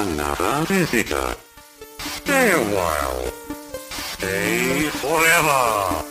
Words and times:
another 0.00 0.64
visitor. 0.66 1.36
Stay 1.98 2.52
a 2.52 2.62
while. 2.74 3.30
Stay 4.14 4.88
forever. 4.88 6.04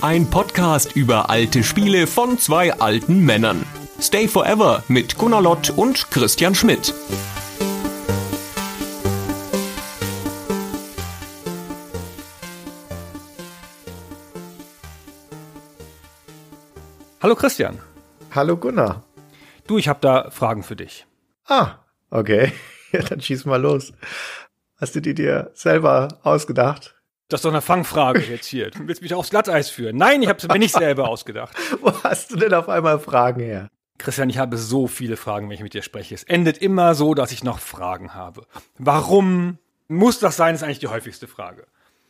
Ein 0.00 0.30
Podcast 0.30 0.94
über 0.94 1.28
alte 1.28 1.64
Spiele 1.64 2.06
von 2.06 2.38
zwei 2.38 2.72
alten 2.74 3.24
Männern. 3.24 3.66
Stay 4.00 4.28
Forever 4.28 4.84
mit 4.86 5.18
Gunnar 5.18 5.42
Lott 5.42 5.70
und 5.70 6.08
Christian 6.12 6.54
Schmidt. 6.54 6.94
Hallo 17.20 17.34
Christian. 17.34 17.80
Hallo 18.32 18.56
Gunnar. 18.56 19.02
Du, 19.66 19.78
ich 19.78 19.88
habe 19.88 19.98
da 20.00 20.30
Fragen 20.30 20.62
für 20.62 20.76
dich. 20.76 21.06
Ah, 21.48 21.78
okay. 22.10 22.52
Ja, 22.96 23.02
dann 23.08 23.20
schieß 23.20 23.44
mal 23.44 23.60
los. 23.60 23.92
Hast 24.78 24.94
du 24.94 25.00
die 25.00 25.14
dir 25.14 25.50
selber 25.54 26.08
ausgedacht? 26.22 26.94
Das 27.28 27.38
ist 27.38 27.44
doch 27.44 27.50
eine 27.50 27.62
Fangfrage 27.62 28.20
jetzt 28.20 28.46
hier. 28.46 28.70
Du 28.70 28.86
willst 28.86 29.02
mich 29.02 29.12
aufs 29.12 29.30
Glatteis 29.30 29.68
führen. 29.68 29.96
Nein, 29.96 30.22
ich 30.22 30.28
habe 30.28 30.38
es 30.38 30.46
mir 30.46 30.58
nicht 30.58 30.74
selber 30.74 31.08
ausgedacht. 31.08 31.56
Wo 31.80 31.92
hast 32.04 32.30
du 32.30 32.36
denn 32.36 32.54
auf 32.54 32.68
einmal 32.68 33.00
Fragen 33.00 33.40
her? 33.40 33.68
Christian, 33.98 34.30
ich 34.30 34.38
habe 34.38 34.56
so 34.58 34.86
viele 34.86 35.16
Fragen, 35.16 35.48
wenn 35.48 35.56
ich 35.56 35.62
mit 35.62 35.74
dir 35.74 35.82
spreche. 35.82 36.14
Es 36.14 36.22
endet 36.22 36.58
immer 36.58 36.94
so, 36.94 37.14
dass 37.14 37.32
ich 37.32 37.42
noch 37.42 37.58
Fragen 37.58 38.14
habe. 38.14 38.46
Warum 38.78 39.58
muss 39.88 40.18
das 40.18 40.36
sein, 40.36 40.54
ist 40.54 40.62
eigentlich 40.62 40.78
die 40.78 40.88
häufigste 40.88 41.26
Frage. 41.26 41.66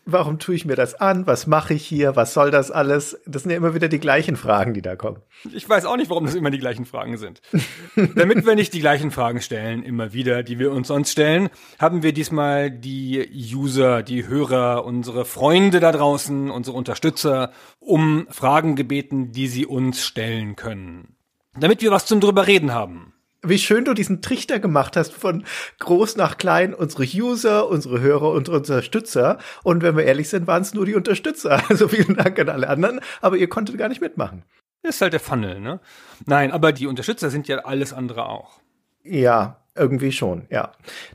Warum 0.08 0.38
tue 0.38 0.54
ich 0.54 0.64
mir 0.64 0.76
das 0.76 0.94
an? 0.94 1.26
Was 1.26 1.48
mache 1.48 1.74
ich 1.74 1.84
hier? 1.84 2.14
Was 2.14 2.32
soll 2.32 2.52
das 2.52 2.70
alles? 2.70 3.20
Das 3.26 3.42
sind 3.42 3.50
ja 3.50 3.56
immer 3.56 3.74
wieder 3.74 3.88
die 3.88 3.98
gleichen 3.98 4.36
Fragen, 4.36 4.72
die 4.72 4.80
da 4.80 4.94
kommen. 4.94 5.20
Ich 5.52 5.68
weiß 5.68 5.84
auch 5.84 5.96
nicht, 5.96 6.10
warum 6.10 6.26
das 6.26 6.36
immer 6.36 6.52
die 6.52 6.60
gleichen 6.60 6.84
Fragen 6.84 7.18
sind. 7.18 7.42
Damit 8.14 8.46
wir 8.46 8.54
nicht 8.54 8.72
die 8.72 8.78
gleichen 8.78 9.10
Fragen 9.10 9.40
stellen, 9.40 9.82
immer 9.82 10.12
wieder, 10.12 10.44
die 10.44 10.60
wir 10.60 10.70
uns 10.70 10.86
sonst 10.86 11.10
stellen, 11.10 11.48
haben 11.80 12.04
wir 12.04 12.12
diesmal 12.12 12.70
die 12.70 13.28
User, 13.52 14.04
die 14.04 14.28
Hörer, 14.28 14.84
unsere 14.84 15.24
Freunde 15.24 15.80
da 15.80 15.90
draußen, 15.90 16.52
unsere 16.52 16.76
Unterstützer 16.76 17.50
um 17.80 18.28
Fragen 18.30 18.76
gebeten, 18.76 19.32
die 19.32 19.48
sie 19.48 19.66
uns 19.66 20.04
stellen 20.04 20.54
können. 20.54 21.16
Damit 21.58 21.82
wir 21.82 21.90
was 21.90 22.06
zum 22.06 22.20
drüber 22.20 22.46
reden 22.46 22.72
haben. 22.72 23.12
Wie 23.42 23.58
schön 23.58 23.84
du 23.84 23.94
diesen 23.94 24.22
Trichter 24.22 24.58
gemacht 24.58 24.96
hast 24.96 25.12
von 25.12 25.44
groß 25.78 26.16
nach 26.16 26.38
klein, 26.38 26.74
unsere 26.74 27.04
User, 27.04 27.68
unsere 27.68 28.00
Hörer 28.00 28.30
und 28.32 28.48
Unterstützer. 28.48 29.38
Und 29.62 29.82
wenn 29.82 29.96
wir 29.96 30.04
ehrlich 30.04 30.28
sind, 30.28 30.46
waren 30.46 30.62
es 30.62 30.74
nur 30.74 30.86
die 30.86 30.94
Unterstützer. 30.94 31.62
Also 31.68 31.88
vielen 31.88 32.16
Dank 32.16 32.38
an 32.38 32.48
alle 32.48 32.68
anderen, 32.68 33.00
aber 33.20 33.36
ihr 33.36 33.48
konntet 33.48 33.76
gar 33.76 33.88
nicht 33.88 34.00
mitmachen. 34.00 34.44
Das 34.82 34.96
ist 34.96 35.00
halt 35.00 35.12
der 35.12 35.20
Funnel, 35.20 35.60
ne? 35.60 35.80
Nein, 36.26 36.52
aber 36.52 36.72
die 36.72 36.86
Unterstützer 36.86 37.28
sind 37.30 37.48
ja 37.48 37.58
alles 37.58 37.92
andere 37.92 38.26
auch. 38.26 38.60
Ja, 39.02 39.60
irgendwie 39.74 40.12
schon, 40.12 40.46
ja. 40.50 40.72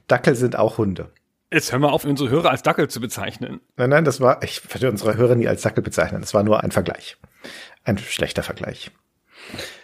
Dackel 0.07 0.35
sind 0.35 0.55
auch 0.55 0.77
Hunde. 0.77 1.09
Jetzt 1.53 1.71
hör 1.71 1.79
mal 1.79 1.89
auf, 1.89 2.05
unsere 2.05 2.29
Hörer 2.29 2.51
als 2.51 2.63
Dackel 2.63 2.87
zu 2.87 3.01
bezeichnen. 3.01 3.59
Nein, 3.75 3.89
nein, 3.89 4.05
das 4.05 4.21
war, 4.21 4.41
ich 4.41 4.63
würde 4.73 4.89
unsere 4.89 5.17
Hörer 5.17 5.35
nie 5.35 5.47
als 5.47 5.63
Dackel 5.63 5.83
bezeichnen. 5.83 6.21
Das 6.21 6.33
war 6.33 6.43
nur 6.43 6.63
ein 6.63 6.71
Vergleich. 6.71 7.17
Ein 7.83 7.97
schlechter 7.97 8.43
Vergleich. 8.43 8.91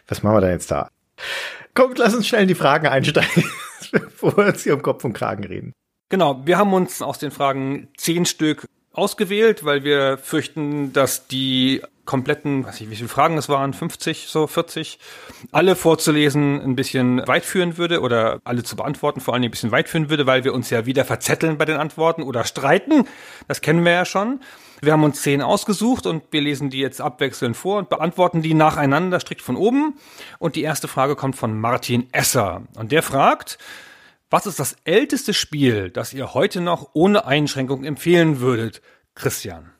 Was 0.07 0.23
machen 0.23 0.37
wir 0.37 0.41
da 0.41 0.49
jetzt 0.49 0.71
da? 0.71 0.89
Kommt, 1.77 1.99
lass 1.99 2.15
uns 2.15 2.27
schnell 2.27 2.41
in 2.41 2.47
die 2.47 2.55
Fragen 2.55 2.87
einsteigen, 2.87 3.43
bevor 3.91 4.35
wir 4.35 4.47
uns 4.47 4.63
hier 4.63 4.73
um 4.73 4.81
Kopf 4.81 5.03
und 5.03 5.13
Kragen 5.13 5.43
reden. 5.43 5.73
Genau, 6.09 6.41
wir 6.43 6.57
haben 6.57 6.73
uns 6.73 7.03
aus 7.03 7.19
den 7.19 7.29
Fragen 7.29 7.89
zehn 7.97 8.25
Stück 8.25 8.65
ausgewählt, 8.93 9.63
weil 9.63 9.83
wir 9.83 10.17
fürchten, 10.17 10.91
dass 10.91 11.27
die 11.27 11.83
kompletten, 12.03 12.65
weiß 12.65 12.81
ich, 12.81 12.89
wie 12.89 12.95
viele 12.95 13.09
Fragen 13.09 13.37
es 13.37 13.47
waren, 13.47 13.73
50, 13.73 14.25
so 14.27 14.47
40, 14.47 14.97
alle 15.51 15.75
vorzulesen 15.75 16.59
ein 16.59 16.75
bisschen 16.75 17.21
weit 17.27 17.45
führen 17.45 17.77
würde 17.77 18.01
oder 18.01 18.39
alle 18.43 18.63
zu 18.63 18.75
beantworten 18.75 19.21
vor 19.21 19.35
allem 19.35 19.43
ein 19.43 19.51
bisschen 19.51 19.71
weit 19.71 19.87
führen 19.87 20.09
würde, 20.09 20.25
weil 20.25 20.43
wir 20.43 20.55
uns 20.55 20.71
ja 20.71 20.87
wieder 20.87 21.05
verzetteln 21.05 21.59
bei 21.59 21.65
den 21.65 21.77
Antworten 21.77 22.23
oder 22.23 22.43
streiten. 22.43 23.07
Das 23.47 23.61
kennen 23.61 23.85
wir 23.85 23.91
ja 23.91 24.05
schon. 24.05 24.39
Wir 24.81 24.93
haben 24.93 25.03
uns 25.03 25.21
zehn 25.21 25.41
ausgesucht 25.41 26.05
und 26.05 26.23
wir 26.31 26.41
lesen 26.41 26.69
die 26.69 26.79
jetzt 26.79 27.01
abwechselnd 27.01 27.57
vor 27.57 27.79
und 27.79 27.89
beantworten 27.89 28.41
die 28.41 28.53
nacheinander 28.53 29.19
strikt 29.19 29.41
von 29.41 29.55
oben. 29.55 29.95
Und 30.37 30.55
die 30.55 30.61
erste 30.61 30.87
Frage 30.87 31.15
kommt 31.15 31.35
von 31.35 31.59
Martin 31.59 32.07
Esser. 32.11 32.63
Und 32.75 32.91
der 32.91 33.01
fragt, 33.01 33.57
was 34.29 34.45
ist 34.45 34.59
das 34.59 34.75
älteste 34.83 35.33
Spiel, 35.33 35.89
das 35.89 36.13
ihr 36.13 36.33
heute 36.33 36.61
noch 36.61 36.91
ohne 36.93 37.25
Einschränkung 37.25 37.83
empfehlen 37.85 38.39
würdet? 38.39 38.81
Christian. 39.15 39.71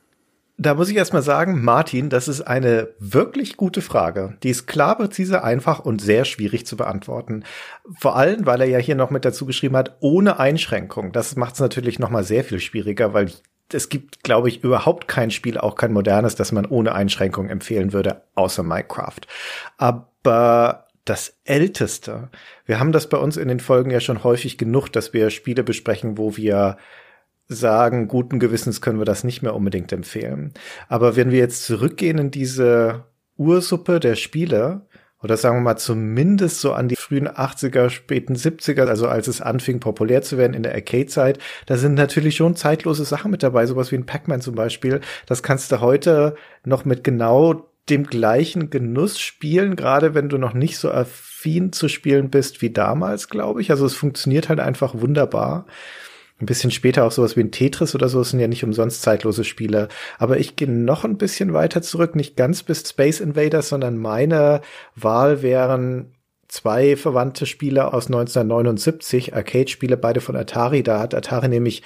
Da 0.60 0.74
muss 0.74 0.88
ich 0.88 0.96
erstmal 0.96 1.22
sagen, 1.22 1.62
Martin, 1.62 2.10
das 2.10 2.26
ist 2.26 2.40
eine 2.40 2.88
wirklich 2.98 3.56
gute 3.56 3.80
Frage. 3.80 4.36
Die 4.42 4.50
ist 4.50 4.66
klar, 4.66 4.96
präzise, 4.96 5.44
einfach 5.44 5.78
und 5.78 6.00
sehr 6.00 6.24
schwierig 6.24 6.66
zu 6.66 6.76
beantworten. 6.76 7.44
Vor 7.96 8.16
allem, 8.16 8.44
weil 8.44 8.62
er 8.62 8.66
ja 8.66 8.78
hier 8.78 8.96
noch 8.96 9.10
mit 9.10 9.24
dazu 9.24 9.46
geschrieben 9.46 9.76
hat, 9.76 9.98
ohne 10.00 10.40
Einschränkung. 10.40 11.12
Das 11.12 11.36
macht 11.36 11.54
es 11.54 11.60
natürlich 11.60 12.00
noch 12.00 12.10
mal 12.10 12.24
sehr 12.24 12.42
viel 12.42 12.58
schwieriger, 12.58 13.14
weil 13.14 13.30
es 13.72 13.88
gibt, 13.88 14.22
glaube 14.22 14.48
ich, 14.48 14.64
überhaupt 14.64 15.08
kein 15.08 15.30
Spiel, 15.30 15.58
auch 15.58 15.74
kein 15.74 15.92
modernes, 15.92 16.34
das 16.34 16.52
man 16.52 16.66
ohne 16.66 16.94
Einschränkung 16.94 17.48
empfehlen 17.48 17.92
würde, 17.92 18.22
außer 18.34 18.62
Minecraft. 18.62 19.20
Aber 19.76 20.86
das 21.04 21.38
älteste, 21.44 22.28
wir 22.66 22.80
haben 22.80 22.92
das 22.92 23.08
bei 23.08 23.18
uns 23.18 23.36
in 23.36 23.48
den 23.48 23.60
Folgen 23.60 23.90
ja 23.90 24.00
schon 24.00 24.24
häufig 24.24 24.58
genug, 24.58 24.88
dass 24.88 25.12
wir 25.12 25.30
Spiele 25.30 25.64
besprechen, 25.64 26.18
wo 26.18 26.36
wir 26.36 26.76
sagen, 27.48 28.08
guten 28.08 28.38
Gewissens 28.38 28.80
können 28.80 28.98
wir 28.98 29.06
das 29.06 29.24
nicht 29.24 29.42
mehr 29.42 29.54
unbedingt 29.54 29.90
empfehlen. 29.92 30.52
Aber 30.88 31.16
wenn 31.16 31.30
wir 31.30 31.38
jetzt 31.38 31.64
zurückgehen 31.64 32.18
in 32.18 32.30
diese 32.30 33.04
Ursuppe 33.38 34.00
der 34.00 34.16
Spiele, 34.16 34.82
oder 35.22 35.36
sagen 35.36 35.56
wir 35.56 35.62
mal 35.62 35.76
zumindest 35.76 36.60
so 36.60 36.72
an 36.72 36.88
die 36.88 36.96
frühen 36.96 37.28
80er, 37.28 37.90
späten 37.90 38.34
70er, 38.34 38.86
also 38.86 39.08
als 39.08 39.26
es 39.26 39.40
anfing 39.40 39.80
populär 39.80 40.22
zu 40.22 40.38
werden 40.38 40.54
in 40.54 40.62
der 40.62 40.74
Arcade-Zeit, 40.74 41.38
da 41.66 41.76
sind 41.76 41.94
natürlich 41.94 42.36
schon 42.36 42.56
zeitlose 42.56 43.04
Sachen 43.04 43.30
mit 43.30 43.42
dabei, 43.42 43.66
sowas 43.66 43.90
wie 43.90 43.96
ein 43.96 44.06
Pac-Man 44.06 44.40
zum 44.40 44.54
Beispiel. 44.54 45.00
Das 45.26 45.42
kannst 45.42 45.72
du 45.72 45.80
heute 45.80 46.36
noch 46.64 46.84
mit 46.84 47.02
genau 47.02 47.68
dem 47.90 48.04
gleichen 48.04 48.70
Genuss 48.70 49.18
spielen, 49.18 49.74
gerade 49.74 50.14
wenn 50.14 50.28
du 50.28 50.38
noch 50.38 50.54
nicht 50.54 50.78
so 50.78 50.90
affin 50.90 51.72
zu 51.72 51.88
spielen 51.88 52.30
bist 52.30 52.62
wie 52.62 52.70
damals, 52.70 53.28
glaube 53.28 53.60
ich. 53.60 53.70
Also 53.70 53.86
es 53.86 53.94
funktioniert 53.94 54.48
halt 54.48 54.60
einfach 54.60 54.94
wunderbar. 55.00 55.66
Ein 56.40 56.46
bisschen 56.46 56.70
später 56.70 57.04
auch 57.04 57.10
sowas 57.10 57.36
wie 57.36 57.40
ein 57.40 57.50
Tetris 57.50 57.94
oder 57.96 58.08
so, 58.08 58.20
das 58.20 58.30
sind 58.30 58.38
ja 58.38 58.46
nicht 58.46 58.62
umsonst 58.62 59.02
zeitlose 59.02 59.42
Spiele. 59.42 59.88
Aber 60.18 60.38
ich 60.38 60.54
gehe 60.54 60.70
noch 60.70 61.04
ein 61.04 61.18
bisschen 61.18 61.52
weiter 61.52 61.82
zurück, 61.82 62.14
nicht 62.14 62.36
ganz 62.36 62.62
bis 62.62 62.88
Space 62.88 63.20
Invaders, 63.20 63.68
sondern 63.68 63.98
meine 63.98 64.60
Wahl 64.94 65.42
wären 65.42 66.12
zwei 66.46 66.96
verwandte 66.96 67.44
Spiele 67.44 67.92
aus 67.92 68.06
1979, 68.06 69.34
Arcade-Spiele, 69.34 69.96
beide 69.96 70.20
von 70.20 70.36
Atari. 70.36 70.82
Da 70.82 71.00
hat 71.00 71.14
Atari 71.14 71.48
nämlich 71.48 71.82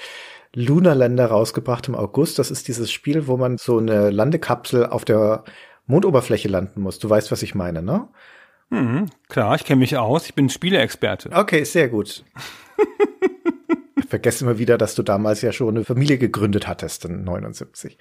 Lunar 0.54 0.94
Lander 0.94 1.26
rausgebracht 1.26 1.88
im 1.88 1.94
August. 1.94 2.38
Das 2.38 2.50
ist 2.50 2.68
dieses 2.68 2.92
Spiel, 2.92 3.26
wo 3.26 3.38
man 3.38 3.56
so 3.56 3.78
eine 3.78 4.10
Landekapsel 4.10 4.86
auf 4.86 5.04
der 5.04 5.44
Mondoberfläche 5.86 6.48
landen 6.48 6.82
muss. 6.82 6.98
Du 6.98 7.08
weißt, 7.08 7.32
was 7.32 7.42
ich 7.42 7.54
meine, 7.54 7.82
ne? 7.82 8.08
Mhm, 8.70 9.06
klar, 9.28 9.54
ich 9.54 9.64
kenne 9.64 9.80
mich 9.80 9.96
aus. 9.96 10.26
Ich 10.26 10.34
bin 10.34 10.48
Spieleexperte. 10.48 11.30
Okay, 11.32 11.64
sehr 11.64 11.88
gut. 11.88 12.24
ich 14.12 14.20
vergesse 14.20 14.44
immer 14.44 14.58
wieder, 14.58 14.76
dass 14.76 14.94
du 14.94 15.02
damals 15.02 15.40
ja 15.40 15.52
schon 15.52 15.70
eine 15.70 15.86
Familie 15.86 16.18
gegründet 16.18 16.68
hattest 16.68 17.06
in 17.06 17.24
79. 17.24 17.96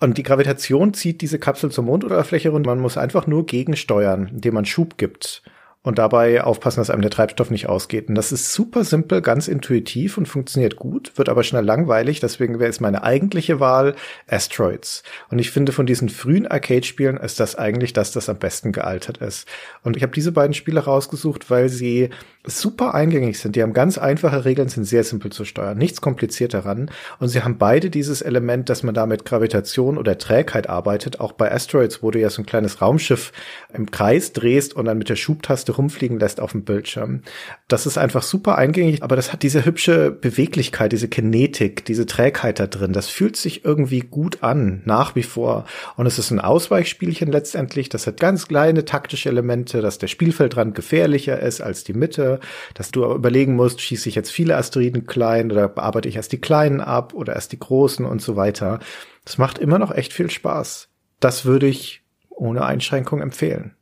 Und 0.00 0.16
die 0.16 0.22
Gravitation 0.22 0.94
zieht 0.94 1.20
diese 1.20 1.38
Kapsel 1.38 1.70
zur 1.70 1.84
Mondoberfläche 1.84 2.48
runter. 2.48 2.70
Man 2.70 2.80
muss 2.80 2.96
einfach 2.96 3.26
nur 3.26 3.44
gegensteuern, 3.44 4.28
indem 4.28 4.54
man 4.54 4.64
Schub 4.64 4.96
gibt 4.96 5.42
und 5.86 5.98
dabei 5.98 6.42
aufpassen, 6.42 6.80
dass 6.80 6.90
einem 6.90 7.02
der 7.02 7.12
Treibstoff 7.12 7.50
nicht 7.50 7.68
ausgeht. 7.68 8.08
Und 8.08 8.16
das 8.16 8.32
ist 8.32 8.52
super 8.52 8.82
simpel, 8.84 9.22
ganz 9.22 9.46
intuitiv 9.46 10.18
und 10.18 10.26
funktioniert 10.26 10.74
gut, 10.74 11.12
wird 11.16 11.28
aber 11.28 11.44
schnell 11.44 11.64
langweilig. 11.64 12.18
Deswegen 12.18 12.58
wäre 12.58 12.68
es 12.68 12.80
meine 12.80 13.04
eigentliche 13.04 13.60
Wahl 13.60 13.94
Asteroids. 14.26 15.04
Und 15.30 15.38
ich 15.38 15.52
finde, 15.52 15.70
von 15.70 15.86
diesen 15.86 16.08
frühen 16.08 16.48
Arcade-Spielen 16.48 17.18
ist 17.18 17.38
das 17.38 17.54
eigentlich 17.54 17.92
das, 17.92 18.10
das 18.10 18.28
am 18.28 18.38
besten 18.38 18.72
gealtert 18.72 19.18
ist. 19.18 19.46
Und 19.84 19.96
ich 19.96 20.02
habe 20.02 20.12
diese 20.12 20.32
beiden 20.32 20.54
Spiele 20.54 20.80
rausgesucht, 20.80 21.50
weil 21.50 21.68
sie 21.68 22.10
super 22.46 22.94
eingängig 22.94 23.38
sind. 23.38 23.56
Die 23.56 23.62
haben 23.62 23.72
ganz 23.72 23.98
einfache 23.98 24.44
Regeln, 24.44 24.68
sind 24.68 24.84
sehr 24.84 25.04
simpel 25.04 25.32
zu 25.32 25.44
steuern, 25.44 25.76
nichts 25.76 26.00
kompliziert 26.00 26.54
daran. 26.54 26.90
Und 27.18 27.28
sie 27.28 27.42
haben 27.42 27.58
beide 27.58 27.90
dieses 27.90 28.22
Element, 28.22 28.68
dass 28.68 28.82
man 28.82 28.94
da 28.94 29.06
mit 29.06 29.24
Gravitation 29.24 29.98
oder 29.98 30.16
Trägheit 30.16 30.68
arbeitet. 30.68 31.20
Auch 31.20 31.32
bei 31.32 31.52
Asteroids, 31.52 32.02
wo 32.02 32.10
du 32.10 32.20
ja 32.20 32.30
so 32.30 32.42
ein 32.42 32.46
kleines 32.46 32.80
Raumschiff 32.80 33.32
im 33.74 33.90
Kreis 33.90 34.32
drehst 34.32 34.74
und 34.74 34.86
dann 34.86 34.98
mit 34.98 35.08
der 35.08 35.16
Schubtaste 35.16 35.72
rumfliegen 35.72 36.18
lässt 36.18 36.40
auf 36.40 36.52
dem 36.52 36.64
Bildschirm. 36.64 37.22
Das 37.68 37.86
ist 37.86 37.98
einfach 37.98 38.22
super 38.22 38.56
eingängig, 38.56 39.02
aber 39.02 39.16
das 39.16 39.32
hat 39.32 39.42
diese 39.42 39.64
hübsche 39.64 40.10
Beweglichkeit, 40.10 40.92
diese 40.92 41.08
Kinetik, 41.08 41.84
diese 41.84 42.06
Trägheit 42.06 42.60
da 42.60 42.66
drin. 42.66 42.92
Das 42.92 43.08
fühlt 43.08 43.36
sich 43.36 43.64
irgendwie 43.64 44.00
gut 44.00 44.42
an, 44.42 44.82
nach 44.84 45.16
wie 45.16 45.24
vor. 45.24 45.66
Und 45.96 46.06
es 46.06 46.18
ist 46.18 46.30
ein 46.30 46.40
Ausweichspielchen 46.40 47.30
letztendlich. 47.30 47.88
Das 47.88 48.06
hat 48.06 48.20
ganz 48.20 48.46
kleine 48.46 48.84
taktische 48.84 49.28
Elemente, 49.28 49.80
dass 49.82 49.98
der 49.98 50.06
Spielfeldrand 50.06 50.74
gefährlicher 50.74 51.40
ist 51.40 51.60
als 51.60 51.84
die 51.84 51.94
Mitte, 51.94 52.35
dass 52.74 52.90
du 52.90 53.04
überlegen 53.04 53.56
musst, 53.56 53.80
schieße 53.80 54.08
ich 54.08 54.14
jetzt 54.14 54.30
viele 54.30 54.56
Asteroiden 54.56 55.06
klein 55.06 55.50
oder 55.50 55.68
bearbeite 55.68 56.08
ich 56.08 56.16
erst 56.16 56.32
die 56.32 56.40
kleinen 56.40 56.80
ab 56.80 57.14
oder 57.14 57.34
erst 57.34 57.52
die 57.52 57.58
großen 57.58 58.04
und 58.04 58.22
so 58.22 58.36
weiter. 58.36 58.80
Das 59.24 59.38
macht 59.38 59.58
immer 59.58 59.78
noch 59.78 59.92
echt 59.92 60.12
viel 60.12 60.30
Spaß. 60.30 60.88
Das 61.20 61.44
würde 61.44 61.66
ich 61.66 62.02
ohne 62.28 62.64
Einschränkung 62.64 63.20
empfehlen. 63.20 63.74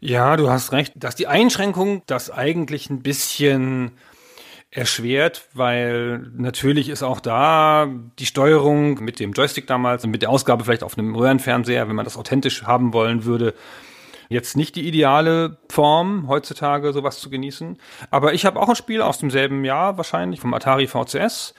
Ja, 0.00 0.36
du 0.36 0.50
hast 0.50 0.72
recht, 0.72 0.92
dass 0.96 1.14
die 1.14 1.26
Einschränkung 1.26 2.02
das 2.06 2.30
eigentlich 2.30 2.90
ein 2.90 3.02
bisschen 3.02 3.92
erschwert, 4.70 5.48
weil 5.54 6.18
natürlich 6.36 6.90
ist 6.90 7.02
auch 7.02 7.20
da 7.20 7.88
die 8.18 8.26
Steuerung 8.26 9.02
mit 9.02 9.20
dem 9.20 9.32
Joystick 9.32 9.66
damals 9.66 10.04
und 10.04 10.10
mit 10.10 10.22
der 10.22 10.30
Ausgabe 10.30 10.64
vielleicht 10.64 10.82
auf 10.82 10.98
einem 10.98 11.14
Röhrenfernseher, 11.14 11.88
wenn 11.88 11.96
man 11.96 12.04
das 12.04 12.18
authentisch 12.18 12.64
haben 12.64 12.92
wollen 12.92 13.24
würde, 13.24 13.54
jetzt 14.28 14.56
nicht 14.56 14.76
die 14.76 14.86
ideale 14.86 15.58
Form, 15.68 16.28
heutzutage 16.28 16.92
sowas 16.92 17.20
zu 17.20 17.30
genießen. 17.30 17.78
Aber 18.10 18.34
ich 18.34 18.46
habe 18.46 18.60
auch 18.60 18.68
ein 18.68 18.76
Spiel 18.76 19.02
aus 19.02 19.18
demselben 19.18 19.64
Jahr 19.64 19.96
wahrscheinlich, 19.96 20.40
vom 20.40 20.54
Atari 20.54 20.86
VCS. 20.86 21.54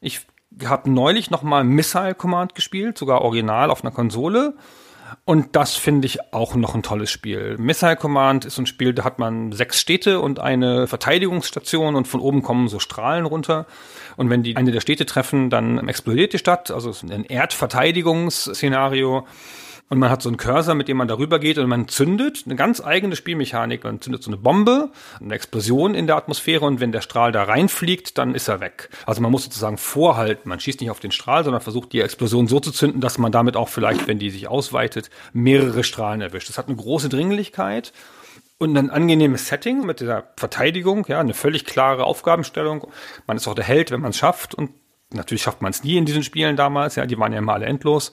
Ich 0.00 0.26
habe 0.64 0.90
neulich 0.90 1.30
noch 1.30 1.42
mal 1.42 1.64
Missile 1.64 2.14
Command 2.14 2.54
gespielt, 2.54 2.96
sogar 2.96 3.22
original 3.22 3.70
auf 3.70 3.84
einer 3.84 3.92
Konsole. 3.92 4.54
Und 5.24 5.56
das 5.56 5.76
finde 5.76 6.06
ich 6.06 6.32
auch 6.32 6.54
noch 6.54 6.74
ein 6.74 6.82
tolles 6.82 7.10
Spiel. 7.10 7.56
Missile 7.58 7.96
Command 7.96 8.44
ist 8.44 8.58
ein 8.58 8.66
Spiel, 8.66 8.92
da 8.92 9.04
hat 9.04 9.18
man 9.18 9.52
sechs 9.52 9.80
Städte 9.80 10.20
und 10.20 10.40
eine 10.40 10.86
Verteidigungsstation 10.86 11.96
und 11.96 12.08
von 12.08 12.20
oben 12.20 12.42
kommen 12.42 12.68
so 12.68 12.78
Strahlen 12.78 13.26
runter. 13.26 13.66
Und 14.16 14.30
wenn 14.30 14.42
die 14.42 14.56
eine 14.56 14.72
der 14.72 14.80
Städte 14.80 15.06
treffen, 15.06 15.50
dann 15.50 15.86
explodiert 15.88 16.32
die 16.32 16.38
Stadt. 16.38 16.70
Also 16.70 16.92
ein 17.08 17.24
Erdverteidigungsszenario. 17.24 19.26
Und 19.88 20.00
man 20.00 20.10
hat 20.10 20.20
so 20.20 20.28
einen 20.28 20.36
Cursor, 20.36 20.74
mit 20.74 20.88
dem 20.88 20.96
man 20.96 21.06
darüber 21.06 21.38
geht 21.38 21.58
und 21.58 21.68
man 21.68 21.86
zündet 21.86 22.42
eine 22.44 22.56
ganz 22.56 22.80
eigene 22.80 23.14
Spielmechanik. 23.14 23.84
Man 23.84 24.00
zündet 24.00 24.22
so 24.22 24.30
eine 24.30 24.36
Bombe, 24.36 24.90
eine 25.20 25.34
Explosion 25.34 25.94
in 25.94 26.08
der 26.08 26.16
Atmosphäre 26.16 26.64
und 26.64 26.80
wenn 26.80 26.90
der 26.90 27.02
Strahl 27.02 27.30
da 27.30 27.44
reinfliegt, 27.44 28.18
dann 28.18 28.34
ist 28.34 28.48
er 28.48 28.58
weg. 28.60 28.90
Also 29.06 29.20
man 29.20 29.30
muss 29.30 29.44
sozusagen 29.44 29.78
vorhalten. 29.78 30.48
Man 30.48 30.58
schießt 30.58 30.80
nicht 30.80 30.90
auf 30.90 30.98
den 30.98 31.12
Strahl, 31.12 31.44
sondern 31.44 31.62
versucht 31.62 31.92
die 31.92 32.00
Explosion 32.00 32.48
so 32.48 32.58
zu 32.58 32.72
zünden, 32.72 33.00
dass 33.00 33.18
man 33.18 33.30
damit 33.30 33.56
auch 33.56 33.68
vielleicht, 33.68 34.08
wenn 34.08 34.18
die 34.18 34.30
sich 34.30 34.48
ausweitet, 34.48 35.08
mehrere 35.32 35.84
Strahlen 35.84 36.20
erwischt. 36.20 36.48
Das 36.48 36.58
hat 36.58 36.66
eine 36.66 36.76
große 36.76 37.08
Dringlichkeit 37.08 37.92
und 38.58 38.76
ein 38.76 38.90
angenehmes 38.90 39.46
Setting 39.46 39.86
mit 39.86 40.00
dieser 40.00 40.24
Verteidigung, 40.36 41.06
ja, 41.06 41.20
eine 41.20 41.34
völlig 41.34 41.64
klare 41.64 42.04
Aufgabenstellung. 42.04 42.88
Man 43.28 43.36
ist 43.36 43.46
auch 43.46 43.54
der 43.54 43.64
Held, 43.64 43.92
wenn 43.92 44.00
man 44.00 44.10
es 44.10 44.18
schafft 44.18 44.52
und 44.52 44.70
natürlich 45.12 45.42
schafft 45.42 45.62
man 45.62 45.70
es 45.70 45.84
nie 45.84 45.96
in 45.96 46.06
diesen 46.06 46.24
Spielen 46.24 46.56
damals, 46.56 46.96
ja, 46.96 47.06
die 47.06 47.18
waren 47.18 47.32
ja 47.32 47.38
immer 47.38 47.52
alle 47.52 47.66
endlos 47.66 48.10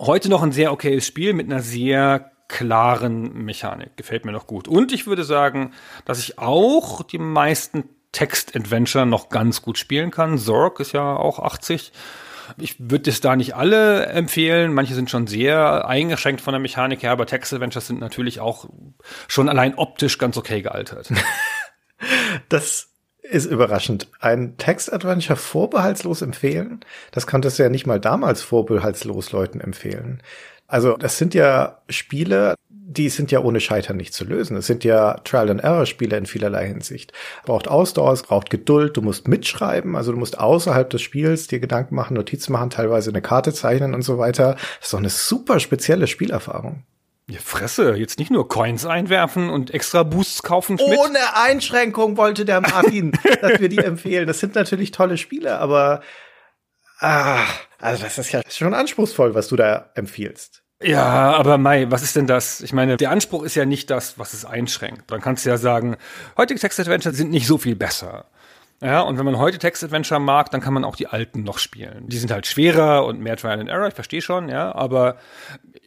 heute 0.00 0.28
noch 0.28 0.42
ein 0.42 0.52
sehr 0.52 0.72
okayes 0.72 1.06
Spiel 1.06 1.34
mit 1.34 1.46
einer 1.46 1.62
sehr 1.62 2.32
klaren 2.48 3.44
Mechanik. 3.44 3.96
Gefällt 3.96 4.24
mir 4.24 4.32
noch 4.32 4.46
gut. 4.46 4.66
Und 4.66 4.92
ich 4.92 5.06
würde 5.06 5.24
sagen, 5.24 5.72
dass 6.04 6.18
ich 6.18 6.38
auch 6.38 7.02
die 7.02 7.18
meisten 7.18 7.84
Text-Adventure 8.12 9.06
noch 9.06 9.28
ganz 9.28 9.62
gut 9.62 9.78
spielen 9.78 10.10
kann. 10.10 10.36
Zorg 10.36 10.80
ist 10.80 10.92
ja 10.92 11.14
auch 11.14 11.38
80. 11.38 11.92
Ich 12.58 12.74
würde 12.78 13.10
es 13.10 13.20
da 13.20 13.36
nicht 13.36 13.54
alle 13.54 14.06
empfehlen. 14.06 14.74
Manche 14.74 14.94
sind 14.94 15.10
schon 15.10 15.28
sehr 15.28 15.86
eingeschränkt 15.86 16.40
von 16.40 16.52
der 16.52 16.60
Mechanik 16.60 17.04
her, 17.04 17.12
aber 17.12 17.26
Text-Adventures 17.26 17.86
sind 17.86 18.00
natürlich 18.00 18.40
auch 18.40 18.68
schon 19.28 19.48
allein 19.48 19.74
optisch 19.76 20.18
ganz 20.18 20.36
okay 20.36 20.62
gealtert. 20.62 21.12
Das 22.48 22.89
ist 23.30 23.46
überraschend. 23.46 24.08
Ein 24.20 24.56
Text-Adventure 24.56 25.36
vorbehaltslos 25.36 26.22
empfehlen? 26.22 26.80
Das 27.12 27.26
konntest 27.26 27.58
du 27.58 27.62
ja 27.62 27.68
nicht 27.68 27.86
mal 27.86 28.00
damals 28.00 28.42
vorbehaltslos 28.42 29.32
Leuten 29.32 29.60
empfehlen. 29.60 30.22
Also 30.66 30.96
das 30.96 31.18
sind 31.18 31.34
ja 31.34 31.78
Spiele, 31.88 32.54
die 32.68 33.08
sind 33.08 33.30
ja 33.30 33.40
ohne 33.40 33.60
Scheitern 33.60 33.96
nicht 33.96 34.14
zu 34.14 34.24
lösen. 34.24 34.56
Es 34.56 34.66
sind 34.66 34.84
ja 34.84 35.14
Trial-and-Error-Spiele 35.24 36.16
in 36.16 36.26
vielerlei 36.26 36.66
Hinsicht. 36.66 37.12
Braucht 37.44 37.68
Ausdauer, 37.68 38.12
es 38.12 38.22
braucht 38.22 38.50
Geduld, 38.50 38.96
du 38.96 39.02
musst 39.02 39.28
mitschreiben, 39.28 39.96
also 39.96 40.12
du 40.12 40.18
musst 40.18 40.38
außerhalb 40.38 40.90
des 40.90 41.02
Spiels 41.02 41.46
dir 41.46 41.60
Gedanken 41.60 41.94
machen, 41.94 42.14
Notizen 42.14 42.52
machen, 42.52 42.70
teilweise 42.70 43.10
eine 43.10 43.22
Karte 43.22 43.52
zeichnen 43.52 43.94
und 43.94 44.02
so 44.02 44.18
weiter. 44.18 44.54
Das 44.54 44.86
ist 44.86 44.92
doch 44.92 44.98
eine 44.98 45.10
super 45.10 45.60
spezielle 45.60 46.06
Spielerfahrung. 46.06 46.84
Ja, 47.30 47.38
Fresse, 47.38 47.94
jetzt 47.94 48.18
nicht 48.18 48.32
nur 48.32 48.48
Coins 48.48 48.84
einwerfen 48.84 49.50
und 49.50 49.72
extra 49.72 50.02
Boosts 50.02 50.42
kaufen. 50.42 50.78
Schmidt. 50.78 50.98
Ohne 50.98 51.36
Einschränkung 51.36 52.16
wollte 52.16 52.44
der 52.44 52.60
Martin, 52.60 53.12
dass 53.40 53.60
wir 53.60 53.68
die 53.68 53.78
empfehlen. 53.78 54.26
Das 54.26 54.40
sind 54.40 54.56
natürlich 54.56 54.90
tolle 54.90 55.16
Spiele, 55.16 55.60
aber 55.60 56.02
ah, 56.98 57.44
also 57.78 58.02
das 58.02 58.18
ist 58.18 58.32
ja 58.32 58.42
schon 58.50 58.74
anspruchsvoll, 58.74 59.36
was 59.36 59.46
du 59.46 59.54
da 59.54 59.90
empfiehlst. 59.94 60.64
Ja, 60.82 61.32
aber 61.34 61.56
Mai, 61.56 61.88
was 61.90 62.02
ist 62.02 62.16
denn 62.16 62.26
das? 62.26 62.62
Ich 62.62 62.72
meine, 62.72 62.96
der 62.96 63.10
Anspruch 63.10 63.44
ist 63.44 63.54
ja 63.54 63.64
nicht 63.64 63.90
das, 63.90 64.18
was 64.18 64.32
es 64.32 64.44
einschränkt. 64.44 65.08
Dann 65.12 65.20
kannst 65.20 65.44
du 65.44 65.50
ja 65.50 65.56
sagen, 65.56 65.98
heutige 66.36 66.58
Text-Adventure 66.58 67.14
sind 67.14 67.30
nicht 67.30 67.46
so 67.46 67.58
viel 67.58 67.76
besser. 67.76 68.26
Ja, 68.82 69.02
und 69.02 69.18
wenn 69.18 69.26
man 69.26 69.36
heute 69.36 69.58
Text-Adventure 69.58 70.20
mag, 70.20 70.50
dann 70.50 70.62
kann 70.62 70.72
man 70.72 70.84
auch 70.84 70.96
die 70.96 71.06
alten 71.06 71.44
noch 71.44 71.58
spielen. 71.58 72.08
Die 72.08 72.16
sind 72.16 72.32
halt 72.32 72.46
schwerer 72.46 73.04
und 73.04 73.20
mehr 73.20 73.36
Trial 73.36 73.60
and 73.60 73.68
Error, 73.68 73.88
ich 73.88 73.94
verstehe 73.94 74.22
schon, 74.22 74.48
ja, 74.48 74.74
aber 74.74 75.18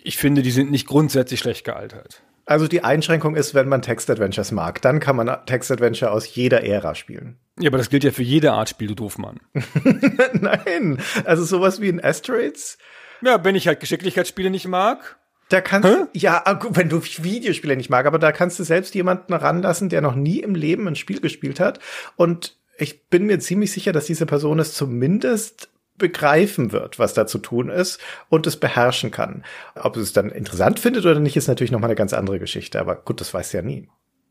ich 0.03 0.17
finde, 0.17 0.41
die 0.41 0.51
sind 0.51 0.71
nicht 0.71 0.87
grundsätzlich 0.87 1.39
schlecht 1.39 1.65
gealtert. 1.65 2.21
Also 2.45 2.67
die 2.67 2.83
Einschränkung 2.83 3.35
ist, 3.35 3.53
wenn 3.53 3.69
man 3.69 3.81
Text-Adventures 3.81 4.51
mag, 4.51 4.81
dann 4.81 4.99
kann 4.99 5.15
man 5.15 5.45
Text-Adventure 5.45 6.11
aus 6.11 6.35
jeder 6.35 6.63
Ära 6.63 6.93
spielen. 6.93 7.37
Ja, 7.57 7.69
aber 7.69 7.77
das 7.77 7.89
gilt 7.89 8.03
ja 8.03 8.11
für 8.11 8.23
jede 8.23 8.51
Art 8.51 8.67
Spiel, 8.67 8.87
du 8.87 8.95
Doofmann. 8.95 9.39
Nein, 10.33 10.99
also 11.23 11.45
sowas 11.45 11.79
wie 11.79 11.87
in 11.87 12.03
Asteroids. 12.03 12.77
Ja, 13.21 13.43
wenn 13.45 13.55
ich 13.55 13.67
halt 13.67 13.79
Geschicklichkeitsspiele 13.79 14.49
nicht 14.49 14.67
mag, 14.67 15.17
da 15.47 15.61
kannst 15.61 15.87
Hä? 15.87 16.05
ja, 16.13 16.41
ah, 16.43 16.59
wenn 16.71 16.89
du 16.89 17.01
Videospiele 17.01 17.77
nicht 17.77 17.89
mag, 17.89 18.05
aber 18.05 18.19
da 18.19 18.33
kannst 18.33 18.59
du 18.59 18.63
selbst 18.63 18.93
jemanden 18.95 19.33
ranlassen, 19.33 19.87
der 19.87 20.01
noch 20.01 20.15
nie 20.15 20.39
im 20.39 20.55
Leben 20.55 20.87
ein 20.87 20.95
Spiel 20.95 21.21
gespielt 21.21 21.61
hat 21.61 21.79
und 22.17 22.57
ich 22.77 23.07
bin 23.07 23.25
mir 23.25 23.39
ziemlich 23.39 23.71
sicher, 23.71 23.91
dass 23.91 24.07
diese 24.07 24.25
Person 24.25 24.59
es 24.59 24.73
zumindest 24.73 25.69
begreifen 25.97 26.71
wird, 26.71 26.99
was 26.99 27.13
da 27.13 27.27
zu 27.27 27.37
tun 27.37 27.69
ist 27.69 27.99
und 28.29 28.47
es 28.47 28.57
beherrschen 28.57 29.11
kann. 29.11 29.43
Ob 29.75 29.97
es 29.97 30.13
dann 30.13 30.29
interessant 30.31 30.79
findet 30.79 31.05
oder 31.05 31.19
nicht, 31.19 31.37
ist 31.37 31.47
natürlich 31.47 31.71
noch 31.71 31.79
mal 31.79 31.87
eine 31.87 31.95
ganz 31.95 32.13
andere 32.13 32.39
Geschichte. 32.39 32.79
Aber 32.79 32.95
gut, 32.95 33.21
das 33.21 33.33
weiß 33.33 33.51
ja 33.53 33.61
nie. 33.61 33.87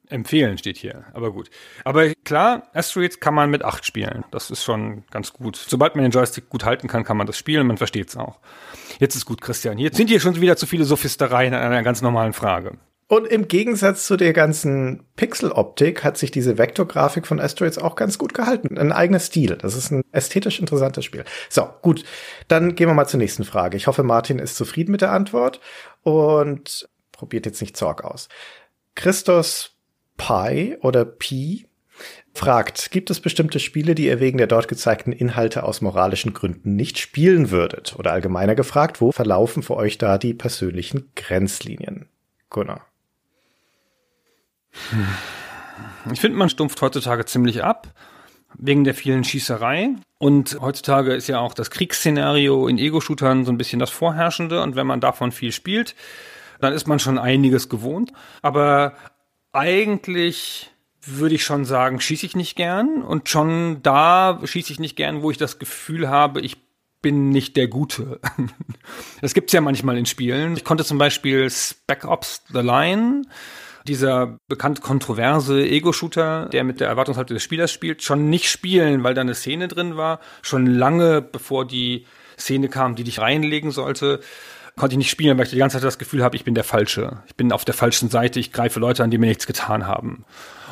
Empfehlen 0.09 0.59
steht 0.59 0.76
hier, 0.76 1.05
aber 1.14 1.32
gut. 1.32 1.49
Aber 1.85 2.12
klar, 2.25 2.69
Asteroids 2.75 3.20
kann 3.20 3.35
man 3.35 3.50
mit 3.50 3.64
acht 3.64 3.87
spielen. 3.87 4.25
Das 4.31 4.50
ist 4.50 4.62
schon 4.62 5.05
ganz 5.11 5.32
gut. 5.32 5.56
Sobald 5.56 5.94
man 5.94 6.03
den 6.03 6.11
Joystick 6.11 6.50
gut 6.50 6.64
halten 6.64 6.87
kann, 6.87 7.05
kann 7.05 7.17
man 7.17 7.26
das 7.26 7.38
spielen. 7.38 7.67
Man 7.67 7.79
versteht 7.79 8.11
es 8.11 8.17
auch. 8.17 8.38
Jetzt 8.99 9.14
ist 9.14 9.25
gut, 9.25 9.41
Christian. 9.41 9.79
Jetzt 9.79 9.97
sind 9.97 10.09
hier 10.09 10.20
schon 10.20 10.38
wieder 10.41 10.56
zu 10.56 10.67
viele 10.67 10.85
Sophistereien 10.85 11.55
an 11.55 11.62
einer 11.62 11.82
ganz 11.82 12.03
normalen 12.03 12.35
Frage. 12.35 12.76
Und 13.12 13.26
im 13.26 13.47
Gegensatz 13.47 14.06
zu 14.06 14.17
der 14.17 14.32
ganzen 14.32 15.05
Pixel-Optik 15.17 16.03
hat 16.03 16.17
sich 16.17 16.31
diese 16.31 16.56
Vektorgrafik 16.56 17.26
von 17.26 17.41
Asteroids 17.41 17.76
auch 17.76 17.94
ganz 17.94 18.17
gut 18.17 18.32
gehalten. 18.32 18.79
Ein 18.79 18.91
eigener 18.91 19.20
Stil. 19.20 19.59
Das 19.61 19.76
ist 19.76 19.91
ein 19.91 20.00
ästhetisch 20.12 20.59
interessantes 20.59 21.05
Spiel. 21.05 21.25
So, 21.50 21.69
gut. 21.82 22.05
Dann 22.49 22.75
gehen 22.75 22.88
wir 22.88 22.94
mal 22.94 23.06
zur 23.06 23.19
nächsten 23.19 23.44
Frage. 23.44 23.76
Ich 23.76 23.87
hoffe, 23.87 24.03
Martin 24.03 24.38
ist 24.38 24.56
zufrieden 24.56 24.93
mit 24.93 25.03
der 25.03 25.12
Antwort 25.12 25.61
und 26.00 26.88
probiert 27.12 27.44
jetzt 27.44 27.61
nicht 27.61 27.76
Zorg 27.76 28.03
aus. 28.03 28.31
Christos 28.94 29.76
Pi 30.17 30.79
oder 30.81 31.05
Pi 31.05 31.69
fragt, 32.32 32.93
gibt 32.93 33.11
es 33.11 33.20
bestimmte 33.20 33.61
Spiele, 33.61 33.94
die 33.94 34.06
ihr 34.06 34.20
wegen 34.20 34.38
der 34.38 34.47
dort 34.47 34.69
gezeigten 34.69 35.12
Inhalte 35.12 35.64
aus 35.64 35.83
moralischen 35.83 36.33
Gründen 36.33 36.76
nicht 36.76 36.99
spielen 36.99 37.50
würdet? 37.50 37.95
Oder 37.99 38.12
allgemeiner 38.12 38.54
gefragt, 38.54 39.02
wo 39.02 39.12
verlaufen 39.12 39.62
für 39.62 39.76
euch 39.76 39.99
da 39.99 40.16
die 40.16 40.33
persönlichen 40.33 41.11
Grenzlinien? 41.14 42.09
Gunnar. 42.49 42.87
Ich 46.12 46.21
finde, 46.21 46.38
man 46.38 46.49
stumpft 46.49 46.81
heutzutage 46.83 47.25
ziemlich 47.25 47.62
ab 47.62 47.93
wegen 48.59 48.85
der 48.85 48.95
vielen 48.95 49.25
Schießerei. 49.25 49.91
Und 50.19 50.59
heutzutage 50.61 51.14
ist 51.14 51.29
ja 51.29 51.38
auch 51.41 51.55
das 51.55 51.71
Kriegsszenario 51.71 52.69
in 52.69 52.79
Ego-Shootern 52.79 53.45
so 53.45 53.52
ein 53.52 53.59
bisschen 53.59 53.79
das 53.79 53.91
Vorherrschende. 53.91 54.62
Und 54.62 54.76
wenn 54.76 54.87
man 54.87 55.00
davon 55.00 55.33
viel 55.33 55.52
spielt, 55.52 55.95
dann 56.61 56.73
ist 56.73 56.87
man 56.87 56.99
schon 56.99 57.19
einiges 57.19 57.69
gewohnt. 57.69 58.12
Aber 58.41 58.95
eigentlich 59.52 60.71
würde 61.05 61.35
ich 61.35 61.45
schon 61.45 61.64
sagen, 61.64 62.00
schieße 62.00 62.26
ich 62.26 62.37
nicht 62.37 62.57
gern. 62.57 63.02
Und 63.02 63.29
schon 63.29 63.83
da 63.83 64.41
schieße 64.45 64.73
ich 64.73 64.81
nicht 64.81 64.97
gern, 64.97 65.23
wo 65.23 65.31
ich 65.31 65.38
das 65.38 65.59
Gefühl 65.59 66.09
habe, 66.09 66.41
ich 66.41 66.57
bin 67.00 67.31
nicht 67.31 67.57
der 67.57 67.69
Gute. 67.69 68.21
Das 69.21 69.35
gibt's 69.35 69.52
ja 69.52 69.61
manchmal 69.61 69.97
in 69.99 70.07
Spielen. 70.07 70.57
Ich 70.57 70.64
konnte 70.64 70.85
zum 70.85 70.99
Beispiel 70.99 71.49
Spec 71.49 72.05
Ops 72.05 72.43
The 72.52 72.59
Line 72.59 73.23
dieser 73.86 74.38
bekannt 74.48 74.80
kontroverse 74.80 75.62
Ego-Shooter, 75.64 76.48
der 76.52 76.64
mit 76.64 76.80
der 76.80 76.88
Erwartungshaltung 76.88 77.34
des 77.34 77.42
Spielers 77.42 77.72
spielt, 77.72 78.02
schon 78.02 78.30
nicht 78.30 78.48
spielen, 78.48 79.02
weil 79.02 79.14
da 79.14 79.20
eine 79.20 79.34
Szene 79.34 79.68
drin 79.68 79.96
war. 79.96 80.20
Schon 80.42 80.66
lange 80.66 81.22
bevor 81.22 81.66
die 81.66 82.06
Szene 82.38 82.68
kam, 82.68 82.94
die 82.94 83.04
dich 83.04 83.20
reinlegen 83.20 83.70
sollte, 83.70 84.20
konnte 84.76 84.94
ich 84.94 84.98
nicht 84.98 85.10
spielen, 85.10 85.36
weil 85.36 85.44
ich 85.44 85.50
die 85.50 85.58
ganze 85.58 85.76
Zeit 85.76 85.84
das 85.84 85.98
Gefühl 85.98 86.22
habe, 86.22 86.36
ich 86.36 86.44
bin 86.44 86.54
der 86.54 86.64
Falsche. 86.64 87.22
Ich 87.26 87.36
bin 87.36 87.52
auf 87.52 87.64
der 87.64 87.74
falschen 87.74 88.08
Seite, 88.08 88.40
ich 88.40 88.52
greife 88.52 88.80
Leute 88.80 89.04
an, 89.04 89.10
die 89.10 89.18
mir 89.18 89.26
nichts 89.26 89.46
getan 89.46 89.86
haben. 89.86 90.24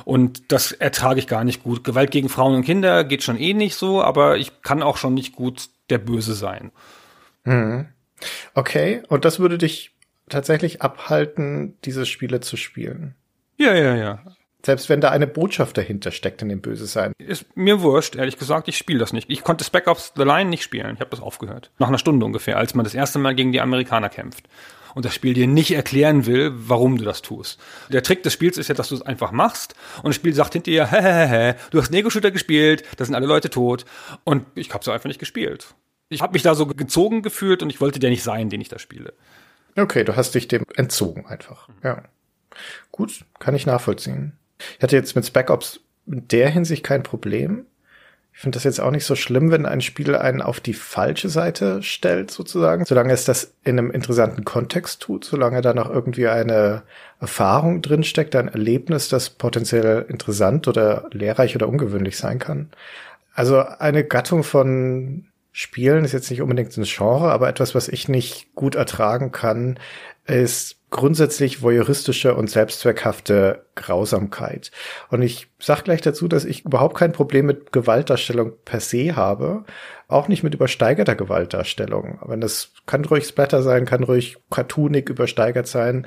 Und 0.05 0.51
das 0.53 0.73
ertrage 0.73 1.21
ich 1.21 1.27
gar 1.27 1.45
nicht 1.45 1.63
gut. 1.63 1.85
Gewalt 1.85 2.11
gegen 2.11 2.29
Frauen 2.29 2.55
und 2.55 2.65
Kinder 2.65 3.05
geht 3.05 3.23
schon 3.23 3.39
eh 3.39 3.55
nicht 3.55 3.75
so, 3.75 4.03
aber 4.03 4.39
ich 4.39 4.63
kann 4.63 4.83
auch 4.83 4.97
schon 4.97 5.15
nicht 5.15 5.37
gut 5.37 5.69
der 5.91 5.99
Böse 5.99 6.35
sein. 6.35 6.73
Mhm. 7.45 7.89
Okay, 8.55 9.03
und 9.09 9.25
das 9.25 9.39
würde 9.39 9.59
dich 9.59 9.93
tatsächlich 10.31 10.83
abhalten, 10.83 11.77
diese 11.85 12.07
Spiele 12.07 12.41
zu 12.41 12.57
spielen. 12.57 13.15
Ja, 13.57 13.75
ja, 13.75 13.95
ja. 13.95 14.23
Selbst 14.65 14.89
wenn 14.89 15.01
da 15.01 15.11
eine 15.11 15.27
Botschaft 15.27 15.79
dahinter 15.79 16.11
steckt 16.11 16.43
in 16.43 16.49
dem 16.49 16.61
Böse 16.61 16.87
sein. 16.87 17.13
Ist 17.19 17.47
mir 17.57 17.81
wurscht, 17.81 18.17
ehrlich 18.17 18.39
gesagt, 18.39 18.69
ich 18.69 18.77
spiele 18.77 18.99
das 18.99 19.13
nicht. 19.13 19.31
Ich 19.31 19.43
konnte 19.43 19.65
Spec 19.65 19.87
Ops 19.87 20.13
The 20.17 20.23
Line 20.23 20.51
nicht 20.51 20.63
spielen. 20.63 20.95
Ich 20.95 21.01
habe 21.01 21.11
das 21.11 21.21
aufgehört. 21.21 21.71
Nach 21.79 21.89
einer 21.89 21.99
Stunde 21.99 22.27
ungefähr, 22.27 22.59
als 22.59 22.75
man 22.75 22.85
das 22.85 22.95
erste 22.95 23.19
Mal 23.19 23.35
gegen 23.35 23.53
die 23.53 23.61
Amerikaner 23.61 24.11
kämpft. 24.11 24.49
Und 24.95 25.05
das 25.05 25.15
Spiel 25.15 25.35
dir 25.35 25.47
nicht 25.47 25.71
erklären 25.71 26.27
will, 26.27 26.53
warum 26.53 26.99
du 26.99 27.05
das 27.05 27.23
tust. 27.23 27.61
Der 27.91 28.03
Trick 28.03 28.23
des 28.23 28.33
Spiels 28.33 28.59
ist 28.59 28.69
ja, 28.69 28.75
dass 28.75 28.89
du 28.89 28.97
es 28.97 29.03
einfach 29.03 29.31
machst 29.31 29.75
und 29.99 30.09
das 30.09 30.17
Spiel 30.17 30.35
sagt 30.35 30.53
hinter 30.53 30.71
dir, 30.71 30.87
hä, 30.91 31.01
hä, 31.01 31.27
hä, 31.27 31.55
du 31.71 31.81
hast 31.81 31.95
Ego-Shooter 31.95 32.33
gespielt, 32.33 32.83
da 32.97 33.05
sind 33.05 33.15
alle 33.15 33.27
Leute 33.27 33.51
tot 33.51 33.85
und 34.25 34.47
ich 34.57 34.75
habe 34.75 34.85
so 34.85 34.91
einfach 34.91 35.07
nicht 35.07 35.21
gespielt. 35.21 35.75
Ich 36.09 36.23
habe 36.23 36.33
mich 36.33 36.43
da 36.43 36.57
so 36.57 36.67
gezogen 36.67 37.23
gefühlt 37.23 37.63
und 37.63 37.71
ich 37.71 37.81
wollte 37.81 38.01
der 38.01 38.11
nicht 38.11 38.25
sein, 38.25 38.51
den 38.51 38.61
ich 38.61 38.69
da 38.69 38.81
spiele. 38.81 39.15
Okay, 39.77 40.05
du 40.05 40.17
hast 40.17 40.35
dich 40.35 40.49
dem 40.49 40.65
entzogen 40.77 41.27
einfach. 41.27 41.69
Ja. 41.83 42.03
Gut, 42.91 43.25
kann 43.39 43.55
ich 43.55 43.67
nachvollziehen. 43.67 44.33
Ich 44.77 44.83
hatte 44.83 44.97
jetzt 44.97 45.17
mit 45.17 45.27
Spec 45.27 45.51
Ops 45.51 45.81
in 46.07 46.27
der 46.29 46.49
Hinsicht 46.49 46.85
kein 46.85 47.03
Problem. 47.03 47.67
Ich 48.33 48.41
finde 48.41 48.57
das 48.57 48.65
jetzt 48.65 48.81
auch 48.81 48.91
nicht 48.91 49.05
so 49.05 49.17
schlimm, 49.17 49.51
wenn 49.51 49.67
ein 49.67 49.81
Spiel 49.81 50.15
einen 50.15 50.41
auf 50.41 50.61
die 50.61 50.73
falsche 50.73 51.29
Seite 51.29 51.83
stellt, 51.83 52.31
sozusagen. 52.31 52.85
Solange 52.85 53.13
es 53.13 53.25
das 53.25 53.55
in 53.65 53.79
einem 53.79 53.91
interessanten 53.91 54.45
Kontext 54.45 55.03
tut, 55.03 55.25
solange 55.25 55.61
da 55.61 55.75
noch 55.75 55.91
irgendwie 55.91 56.29
eine 56.29 56.83
Erfahrung 57.21 57.83
drinsteckt, 57.83 58.35
ein 58.37 58.49
Erlebnis, 58.49 59.09
das 59.09 59.31
potenziell 59.31 60.07
interessant 60.09 60.69
oder 60.69 61.09
lehrreich 61.13 61.55
oder 61.55 61.69
ungewöhnlich 61.69 62.17
sein 62.17 62.39
kann. 62.39 62.71
Also 63.35 63.61
eine 63.61 64.05
Gattung 64.05 64.43
von 64.43 65.27
Spielen 65.53 66.05
ist 66.05 66.13
jetzt 66.13 66.31
nicht 66.31 66.43
unbedingt 66.43 66.77
ein 66.77 66.85
Genre, 66.85 67.33
aber 67.33 67.49
etwas, 67.49 67.75
was 67.75 67.89
ich 67.89 68.09
nicht 68.09 68.55
gut 68.55 68.77
ertragen 68.77 69.33
kann, 69.33 69.79
ist 70.27 70.77
grundsätzlich 70.91 71.63
voyeuristische 71.63 72.35
und 72.35 72.51
selbstzweckhafte 72.51 73.67
Grausamkeit. 73.75 74.71
Und 75.09 75.23
ich 75.23 75.49
sag 75.59 75.85
gleich 75.85 76.01
dazu, 76.03 76.29
dass 76.29 76.45
ich 76.45 76.65
überhaupt 76.65 76.97
kein 76.97 77.13
Problem 77.13 77.47
mit 77.47 77.73
Gewaltdarstellung 77.73 78.53
per 78.65 78.81
se 78.81 79.17
habe, 79.17 79.65
auch 80.09 80.29
nicht 80.29 80.43
mit 80.43 80.55
übersteigerter 80.55 81.15
Gewaltdarstellung. 81.15 82.21
Wenn 82.27 82.41
das 82.41 82.73
kann 82.87 83.05
ruhig 83.05 83.27
Splatter 83.27 83.63
sein, 83.63 83.87
kann 83.87 84.05
ruhig 84.05 84.39
cartoonig 84.51 85.09
übersteigert 85.09 85.67
sein, 85.67 86.07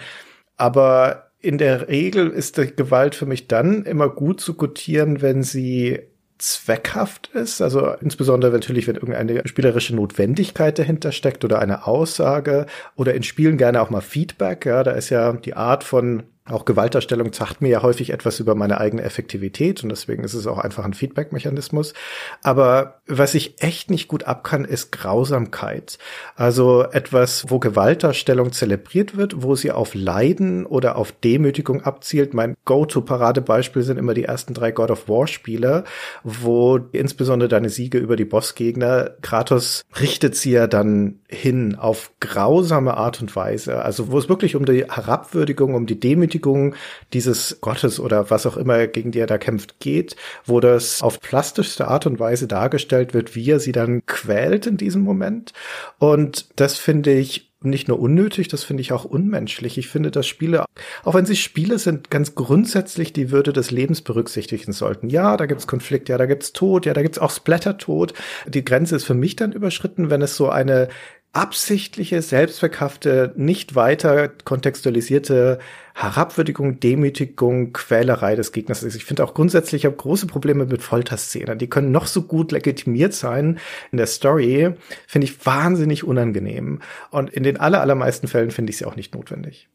aber 0.57 1.31
in 1.39 1.57
der 1.57 1.89
Regel 1.89 2.29
ist 2.29 2.57
die 2.57 2.73
Gewalt 2.73 3.15
für 3.15 3.25
mich 3.25 3.47
dann 3.47 3.83
immer 3.83 4.09
gut 4.09 4.39
zu 4.39 4.53
gutieren, 4.53 5.21
wenn 5.21 5.43
sie 5.43 5.99
zweckhaft 6.43 7.29
ist. 7.33 7.61
Also 7.61 7.93
insbesondere 8.01 8.51
natürlich, 8.51 8.87
wenn 8.87 8.95
irgendeine 8.95 9.47
spielerische 9.47 9.95
Notwendigkeit 9.95 10.77
dahinter 10.77 11.13
steckt 11.13 11.45
oder 11.45 11.59
eine 11.59 11.87
Aussage 11.87 12.65
oder 12.95 13.13
in 13.13 13.23
Spielen 13.23 13.57
gerne 13.57 13.81
auch 13.81 13.89
mal 13.89 14.01
Feedback. 14.01 14.65
Ja, 14.65 14.83
da 14.83 14.91
ist 14.91 15.09
ja 15.09 15.31
die 15.33 15.55
Art 15.55 15.85
von 15.85 16.23
auch 16.45 16.65
Gewaltdarstellung 16.65 17.31
sagt 17.31 17.61
mir 17.61 17.69
ja 17.69 17.83
häufig 17.83 18.09
etwas 18.09 18.41
über 18.41 18.53
meine 18.53 18.79
eigene 18.79 19.03
Effektivität 19.03 19.81
und 19.81 19.89
deswegen 19.89 20.25
ist 20.25 20.33
es 20.33 20.45
auch 20.45 20.57
einfach 20.57 20.83
ein 20.83 20.93
Feedback-Mechanismus. 20.93 21.93
Aber 22.41 22.99
was 23.07 23.33
ich 23.33 23.63
echt 23.63 23.89
nicht 23.89 24.09
gut 24.09 24.25
abkann, 24.25 24.65
ist 24.65 24.91
Grausamkeit. 24.91 25.97
Also 26.35 26.83
etwas, 26.83 27.45
wo 27.47 27.59
Gewaltdarstellung 27.59 28.51
zelebriert 28.51 29.15
wird, 29.15 29.41
wo 29.41 29.55
sie 29.55 29.71
auf 29.71 29.93
Leiden 29.93 30.65
oder 30.65 30.97
auf 30.97 31.13
Demütigung 31.13 31.81
abzielt. 31.81 32.33
Mein 32.33 32.55
Go-to-Paradebeispiel 32.65 33.83
sind 33.83 33.97
immer 33.97 34.13
die 34.13 34.25
ersten 34.25 34.53
drei 34.53 34.71
God 34.71 34.91
of 34.91 35.07
War-Spiele, 35.07 35.85
wo 36.23 36.77
insbesondere 36.91 37.47
deine 37.47 37.69
Siege 37.69 37.99
über 37.99 38.17
die 38.17 38.25
Bossgegner, 38.25 39.11
Kratos 39.21 39.83
richtet 40.01 40.35
sie 40.35 40.51
ja 40.51 40.67
dann 40.67 41.19
hin 41.33 41.75
auf 41.75 42.11
grausame 42.19 42.95
Art 42.95 43.21
und 43.21 43.35
Weise. 43.35 43.83
Also 43.83 44.11
wo 44.11 44.17
es 44.17 44.29
wirklich 44.29 44.55
um 44.55 44.65
die 44.65 44.85
Herabwürdigung, 44.85 45.75
um 45.75 45.85
die 45.85 45.99
Demütigung 45.99 46.75
dieses 47.13 47.59
Gottes 47.61 47.99
oder 47.99 48.29
was 48.29 48.45
auch 48.45 48.57
immer, 48.57 48.87
gegen 48.87 49.11
die 49.11 49.19
er 49.19 49.27
da 49.27 49.37
kämpft, 49.37 49.79
geht, 49.79 50.15
wo 50.45 50.59
das 50.59 51.01
auf 51.01 51.19
plastischste 51.19 51.87
Art 51.87 52.05
und 52.05 52.19
Weise 52.19 52.47
dargestellt 52.47 53.13
wird, 53.13 53.35
wie 53.35 53.49
er 53.49 53.59
sie 53.59 53.71
dann 53.71 54.05
quält 54.05 54.67
in 54.67 54.77
diesem 54.77 55.01
Moment. 55.01 55.53
Und 55.99 56.47
das 56.55 56.77
finde 56.77 57.11
ich 57.11 57.53
nicht 57.65 57.87
nur 57.87 57.99
unnötig, 57.99 58.47
das 58.47 58.63
finde 58.63 58.81
ich 58.81 58.91
auch 58.91 59.05
unmenschlich. 59.05 59.77
Ich 59.77 59.87
finde, 59.87 60.11
dass 60.11 60.27
Spiele, 60.27 60.65
auch 61.03 61.13
wenn 61.13 61.25
sie 61.25 61.35
Spiele 61.35 61.79
sind, 61.79 62.09
ganz 62.09 62.35
grundsätzlich 62.35 63.13
die 63.13 63.31
Würde 63.31 63.53
des 63.53 63.71
Lebens 63.71 64.01
berücksichtigen 64.01 64.73
sollten. 64.73 65.09
Ja, 65.09 65.37
da 65.37 65.45
gibt's 65.45 65.67
Konflikt, 65.67 66.09
ja, 66.09 66.17
da 66.17 66.25
gibt's 66.25 66.53
Tod, 66.53 66.85
ja, 66.85 66.93
da 66.93 67.01
gibt's 67.01 67.19
auch 67.19 67.31
Splatter-Tod. 67.31 68.13
Die 68.47 68.65
Grenze 68.65 68.95
ist 68.95 69.05
für 69.05 69.13
mich 69.13 69.35
dann 69.35 69.51
überschritten, 69.51 70.09
wenn 70.09 70.21
es 70.21 70.35
so 70.35 70.49
eine 70.49 70.89
absichtliche, 71.33 72.21
selbstverkaufte, 72.21 73.33
nicht 73.35 73.73
weiter 73.73 74.29
kontextualisierte 74.29 75.57
Herabwürdigung, 75.95 76.79
Demütigung, 76.79 77.73
Quälerei 77.73 78.35
des 78.35 78.51
Gegners 78.51 78.83
ist. 78.83 78.95
Ich 78.95 79.05
finde 79.05 79.23
auch 79.23 79.33
grundsätzlich, 79.33 79.81
ich 79.81 79.85
habe 79.85 79.95
große 79.95 80.27
Probleme 80.27 80.65
mit 80.65 80.83
Folterszenen. 80.83 81.57
Die 81.57 81.69
können 81.69 81.91
noch 81.91 82.05
so 82.05 82.21
gut 82.21 82.51
legitimiert 82.51 83.13
sein 83.13 83.59
in 83.91 83.97
der 83.97 84.05
Story, 84.05 84.75
finde 85.07 85.25
ich 85.25 85.43
wahnsinnig 85.43 86.03
unangenehm. 86.03 86.81
Und 87.09 87.31
in 87.31 87.41
den 87.41 87.59
aller, 87.59 87.81
allermeisten 87.81 88.27
Fällen 88.27 88.51
finde 88.51 88.69
ich 88.69 88.77
sie 88.77 88.85
auch 88.85 88.95
nicht 88.95 89.15
notwendig. 89.15 89.67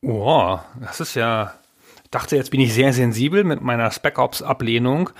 Boah, 0.00 0.64
das 0.80 0.98
ist 0.98 1.14
ja, 1.14 1.54
ich 2.04 2.10
dachte, 2.10 2.34
jetzt 2.34 2.50
bin 2.50 2.60
ich 2.60 2.74
sehr 2.74 2.92
sensibel 2.92 3.44
mit 3.44 3.60
meiner 3.60 3.92
Spec 3.92 4.18
Ops 4.18 4.42
Ablehnung. 4.42 5.10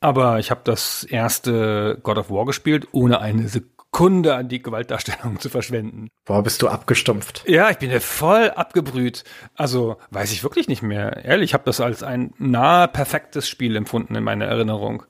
Aber 0.00 0.38
ich 0.38 0.50
habe 0.50 0.60
das 0.64 1.04
erste 1.04 1.98
God 2.02 2.18
of 2.18 2.30
War 2.30 2.44
gespielt, 2.44 2.88
ohne 2.92 3.20
eine 3.20 3.48
Sekunde 3.48 3.77
Kunde 3.90 4.34
an 4.34 4.48
die 4.48 4.62
Gewaltdarstellung 4.62 5.40
zu 5.40 5.48
verschwenden. 5.48 6.08
Boah, 6.24 6.42
bist 6.42 6.62
du 6.62 6.68
abgestumpft. 6.68 7.44
Ja, 7.46 7.70
ich 7.70 7.78
bin 7.78 7.90
ja 7.90 8.00
voll 8.00 8.50
abgebrüht. 8.50 9.24
Also 9.54 9.96
weiß 10.10 10.32
ich 10.32 10.42
wirklich 10.42 10.68
nicht 10.68 10.82
mehr. 10.82 11.24
Ehrlich, 11.24 11.50
ich 11.50 11.54
habe 11.54 11.64
das 11.64 11.80
als 11.80 12.02
ein 12.02 12.32
nahe 12.38 12.88
perfektes 12.88 13.48
Spiel 13.48 13.76
empfunden 13.76 14.14
in 14.14 14.24
meiner 14.24 14.44
Erinnerung. 14.44 15.04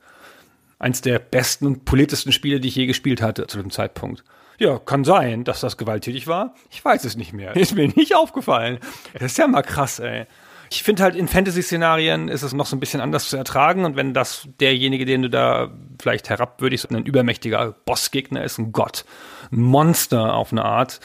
Eins 0.79 1.01
der 1.01 1.19
besten 1.19 1.67
und 1.67 1.85
politischsten 1.85 2.33
Spiele, 2.33 2.61
die 2.61 2.69
ich 2.69 2.77
je 2.77 2.87
gespielt 2.87 3.21
hatte 3.21 3.49
zu 3.49 3.59
dem 3.59 3.71
Zeitpunkt. 3.71 4.23
Ja, 4.59 4.79
kann 4.79 5.05
sein, 5.05 5.45
dass 5.45 5.61
das 5.61 5.77
gewalttätig 5.77 6.27
war. 6.27 6.55
Ich 6.71 6.85
weiß 6.85 7.05
es 7.05 7.17
nicht 7.17 7.33
mehr. 7.33 7.57
Ist 7.57 7.75
mir 7.75 7.89
nicht 7.89 8.15
aufgefallen. 8.15 8.79
Das 9.13 9.33
ist 9.33 9.39
ja 9.39 9.47
mal 9.47 9.63
krass, 9.63 9.99
ey. 9.99 10.27
Ich 10.71 10.83
finde 10.83 11.03
halt 11.03 11.17
in 11.17 11.29
Fantasy-Szenarien 11.29 12.29
ist 12.29 12.43
es 12.43 12.53
noch 12.53 12.67
so 12.67 12.77
ein 12.77 12.81
bisschen 12.81 13.01
anders 13.01 13.31
zu 13.31 13.37
ertragen 13.37 13.87
und 13.87 13.97
wenn 13.97 14.13
das 14.13 14.49
derjenige, 14.61 15.07
den 15.07 15.23
du 15.23 15.31
da 15.31 15.73
vielleicht 16.01 16.29
herabwürdigst, 16.31 16.91
ein 16.91 17.05
übermächtiger 17.05 17.75
Bossgegner 17.85 18.45
ist, 18.45 18.59
ein 18.59 18.73
Gott, 18.73 19.05
ein 19.53 19.61
Monster 19.61 20.35
auf 20.35 20.53
eine 20.53 20.65
Art, 20.65 21.01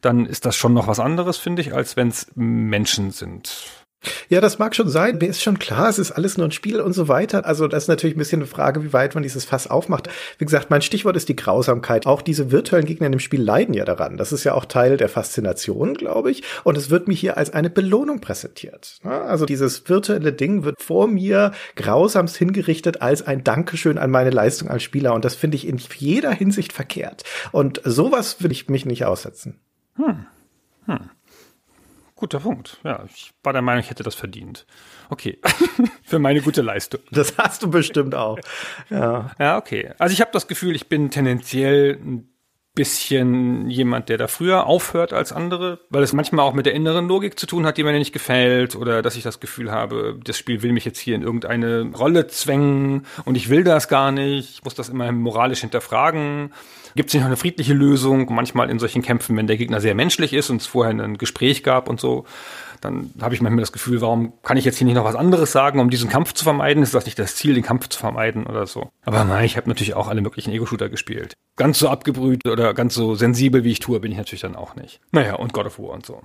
dann 0.00 0.26
ist 0.26 0.44
das 0.44 0.56
schon 0.56 0.74
noch 0.74 0.86
was 0.86 1.00
anderes, 1.00 1.38
finde 1.38 1.62
ich, 1.62 1.74
als 1.74 1.96
wenn 1.96 2.08
es 2.08 2.30
Menschen 2.34 3.10
sind. 3.10 3.83
Ja, 4.28 4.40
das 4.40 4.58
mag 4.58 4.74
schon 4.74 4.88
sein. 4.88 5.18
Mir 5.18 5.28
ist 5.28 5.42
schon 5.42 5.58
klar, 5.58 5.88
es 5.88 5.98
ist 5.98 6.12
alles 6.12 6.36
nur 6.38 6.46
ein 6.48 6.52
Spiel 6.52 6.80
und 6.80 6.92
so 6.92 7.08
weiter. 7.08 7.44
Also 7.46 7.68
das 7.68 7.84
ist 7.84 7.88
natürlich 7.88 8.16
ein 8.16 8.18
bisschen 8.18 8.40
eine 8.40 8.46
Frage, 8.46 8.82
wie 8.84 8.92
weit 8.92 9.14
man 9.14 9.22
dieses 9.22 9.44
Fass 9.44 9.66
aufmacht. 9.66 10.08
Wie 10.38 10.44
gesagt, 10.44 10.70
mein 10.70 10.82
Stichwort 10.82 11.16
ist 11.16 11.28
die 11.28 11.36
Grausamkeit. 11.36 12.06
Auch 12.06 12.22
diese 12.22 12.50
virtuellen 12.50 12.86
Gegner 12.86 13.06
in 13.06 13.12
dem 13.12 13.20
Spiel 13.20 13.42
leiden 13.42 13.74
ja 13.74 13.84
daran. 13.84 14.16
Das 14.16 14.32
ist 14.32 14.44
ja 14.44 14.54
auch 14.54 14.64
Teil 14.64 14.96
der 14.96 15.08
Faszination, 15.08 15.94
glaube 15.94 16.30
ich. 16.30 16.42
Und 16.64 16.76
es 16.76 16.90
wird 16.90 17.08
mir 17.08 17.14
hier 17.14 17.36
als 17.36 17.52
eine 17.52 17.70
Belohnung 17.70 18.20
präsentiert. 18.20 18.98
Also 19.02 19.46
dieses 19.46 19.88
virtuelle 19.88 20.32
Ding 20.32 20.64
wird 20.64 20.82
vor 20.82 21.06
mir 21.06 21.52
grausamst 21.76 22.36
hingerichtet 22.36 23.02
als 23.02 23.26
ein 23.26 23.44
Dankeschön 23.44 23.98
an 23.98 24.10
meine 24.10 24.30
Leistung 24.30 24.68
als 24.68 24.82
Spieler. 24.82 25.14
Und 25.14 25.24
das 25.24 25.34
finde 25.34 25.56
ich 25.56 25.66
in 25.66 25.78
jeder 25.96 26.32
Hinsicht 26.32 26.72
verkehrt. 26.72 27.24
Und 27.52 27.80
sowas 27.84 28.42
will 28.42 28.52
ich 28.52 28.68
mich 28.68 28.86
nicht 28.86 29.04
aussetzen. 29.04 29.60
Hm. 29.96 30.26
Hm. 30.86 31.10
Guter 32.24 32.40
Punkt. 32.40 32.78
Ja, 32.84 33.04
ich 33.04 33.34
war 33.42 33.52
der 33.52 33.60
Meinung, 33.60 33.82
ich 33.82 33.90
hätte 33.90 34.02
das 34.02 34.14
verdient. 34.14 34.64
Okay. 35.10 35.38
Für 36.04 36.18
meine 36.18 36.40
gute 36.40 36.62
Leistung. 36.62 37.00
Das 37.10 37.36
hast 37.36 37.62
du 37.62 37.68
bestimmt 37.68 38.14
auch. 38.14 38.38
Ja. 38.88 39.30
Ja, 39.38 39.58
okay. 39.58 39.90
Also 39.98 40.14
ich 40.14 40.22
habe 40.22 40.30
das 40.32 40.46
Gefühl, 40.46 40.74
ich 40.74 40.88
bin 40.88 41.10
tendenziell 41.10 42.00
ein 42.02 42.34
bisschen 42.74 43.68
jemand, 43.68 44.08
der 44.08 44.16
da 44.16 44.26
früher 44.26 44.64
aufhört 44.64 45.12
als 45.12 45.34
andere, 45.34 45.80
weil 45.90 46.02
es 46.02 46.14
manchmal 46.14 46.46
auch 46.46 46.54
mit 46.54 46.64
der 46.64 46.72
inneren 46.72 47.08
Logik 47.08 47.38
zu 47.38 47.46
tun 47.46 47.66
hat, 47.66 47.76
die 47.76 47.84
mir 47.84 47.92
nicht 47.92 48.14
gefällt 48.14 48.74
oder 48.74 49.02
dass 49.02 49.16
ich 49.16 49.22
das 49.22 49.38
Gefühl 49.38 49.70
habe, 49.70 50.18
das 50.24 50.38
Spiel 50.38 50.62
will 50.62 50.72
mich 50.72 50.86
jetzt 50.86 50.98
hier 50.98 51.16
in 51.16 51.22
irgendeine 51.22 51.92
Rolle 51.94 52.26
zwängen 52.28 53.04
und 53.26 53.36
ich 53.36 53.50
will 53.50 53.64
das 53.64 53.88
gar 53.88 54.12
nicht, 54.12 54.50
ich 54.50 54.64
muss 54.64 54.74
das 54.74 54.88
immer 54.88 55.12
moralisch 55.12 55.60
hinterfragen. 55.60 56.54
Gibt 56.96 57.08
es 57.08 57.14
nicht 57.14 57.22
noch 57.22 57.28
eine 57.28 57.36
friedliche 57.36 57.74
Lösung? 57.74 58.32
Manchmal 58.32 58.70
in 58.70 58.78
solchen 58.78 59.02
Kämpfen, 59.02 59.36
wenn 59.36 59.46
der 59.46 59.56
Gegner 59.56 59.80
sehr 59.80 59.94
menschlich 59.94 60.32
ist 60.32 60.50
und 60.50 60.60
es 60.60 60.66
vorher 60.66 60.94
ein 60.94 61.18
Gespräch 61.18 61.62
gab 61.62 61.88
und 61.88 62.00
so, 62.00 62.24
dann 62.80 63.10
habe 63.20 63.34
ich 63.34 63.40
manchmal 63.40 63.62
das 63.62 63.72
Gefühl, 63.72 64.00
warum 64.00 64.34
kann 64.42 64.56
ich 64.56 64.64
jetzt 64.64 64.76
hier 64.76 64.84
nicht 64.86 64.94
noch 64.94 65.04
was 65.04 65.14
anderes 65.14 65.52
sagen, 65.52 65.80
um 65.80 65.90
diesen 65.90 66.10
Kampf 66.10 66.34
zu 66.34 66.44
vermeiden? 66.44 66.82
Ist 66.82 66.94
das 66.94 67.06
nicht 67.06 67.18
das 67.18 67.34
Ziel, 67.34 67.54
den 67.54 67.62
Kampf 67.62 67.88
zu 67.88 67.98
vermeiden 67.98 68.46
oder 68.46 68.66
so? 68.66 68.90
Aber 69.04 69.24
nein, 69.24 69.44
ich 69.44 69.56
habe 69.56 69.68
natürlich 69.68 69.94
auch 69.94 70.08
alle 70.08 70.20
möglichen 70.20 70.52
Ego-Shooter 70.52 70.88
gespielt. 70.88 71.34
Ganz 71.56 71.78
so 71.78 71.88
abgebrüht 71.88 72.46
oder 72.46 72.74
ganz 72.74 72.94
so 72.94 73.14
sensibel, 73.14 73.64
wie 73.64 73.72
ich 73.72 73.80
tue, 73.80 74.00
bin 74.00 74.12
ich 74.12 74.18
natürlich 74.18 74.42
dann 74.42 74.56
auch 74.56 74.76
nicht. 74.76 75.00
Naja, 75.12 75.34
und 75.34 75.52
God 75.52 75.66
of 75.66 75.78
War 75.78 75.90
und 75.90 76.04
so. 76.04 76.22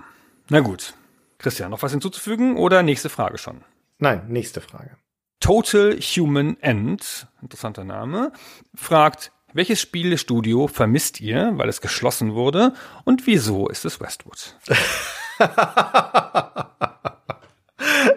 Na 0.48 0.60
gut. 0.60 0.94
Christian, 1.38 1.70
noch 1.70 1.82
was 1.82 1.92
hinzuzufügen 1.92 2.56
oder 2.56 2.82
nächste 2.82 3.08
Frage 3.08 3.38
schon? 3.38 3.62
Nein, 3.98 4.24
nächste 4.28 4.60
Frage. 4.60 4.96
Total 5.40 5.96
Human 5.98 6.58
End, 6.60 7.26
interessanter 7.40 7.84
Name, 7.84 8.32
fragt, 8.74 9.32
welches 9.52 9.80
Spielestudio 9.80 10.66
vermisst 10.68 11.20
ihr, 11.20 11.52
weil 11.54 11.68
es 11.68 11.80
geschlossen 11.80 12.34
wurde 12.34 12.74
und 13.04 13.26
wieso 13.26 13.68
ist 13.68 13.84
es 13.84 14.00
Westwood? 14.00 14.56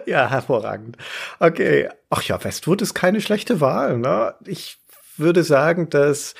ja, 0.06 0.28
hervorragend. 0.28 0.96
Okay. 1.40 1.88
Ach 2.10 2.22
ja, 2.22 2.42
Westwood 2.42 2.82
ist 2.82 2.94
keine 2.94 3.20
schlechte 3.20 3.60
Wahl, 3.60 3.98
ne? 3.98 4.34
Ich 4.44 4.78
würde 5.16 5.44
sagen, 5.44 5.90
dass 5.90 6.34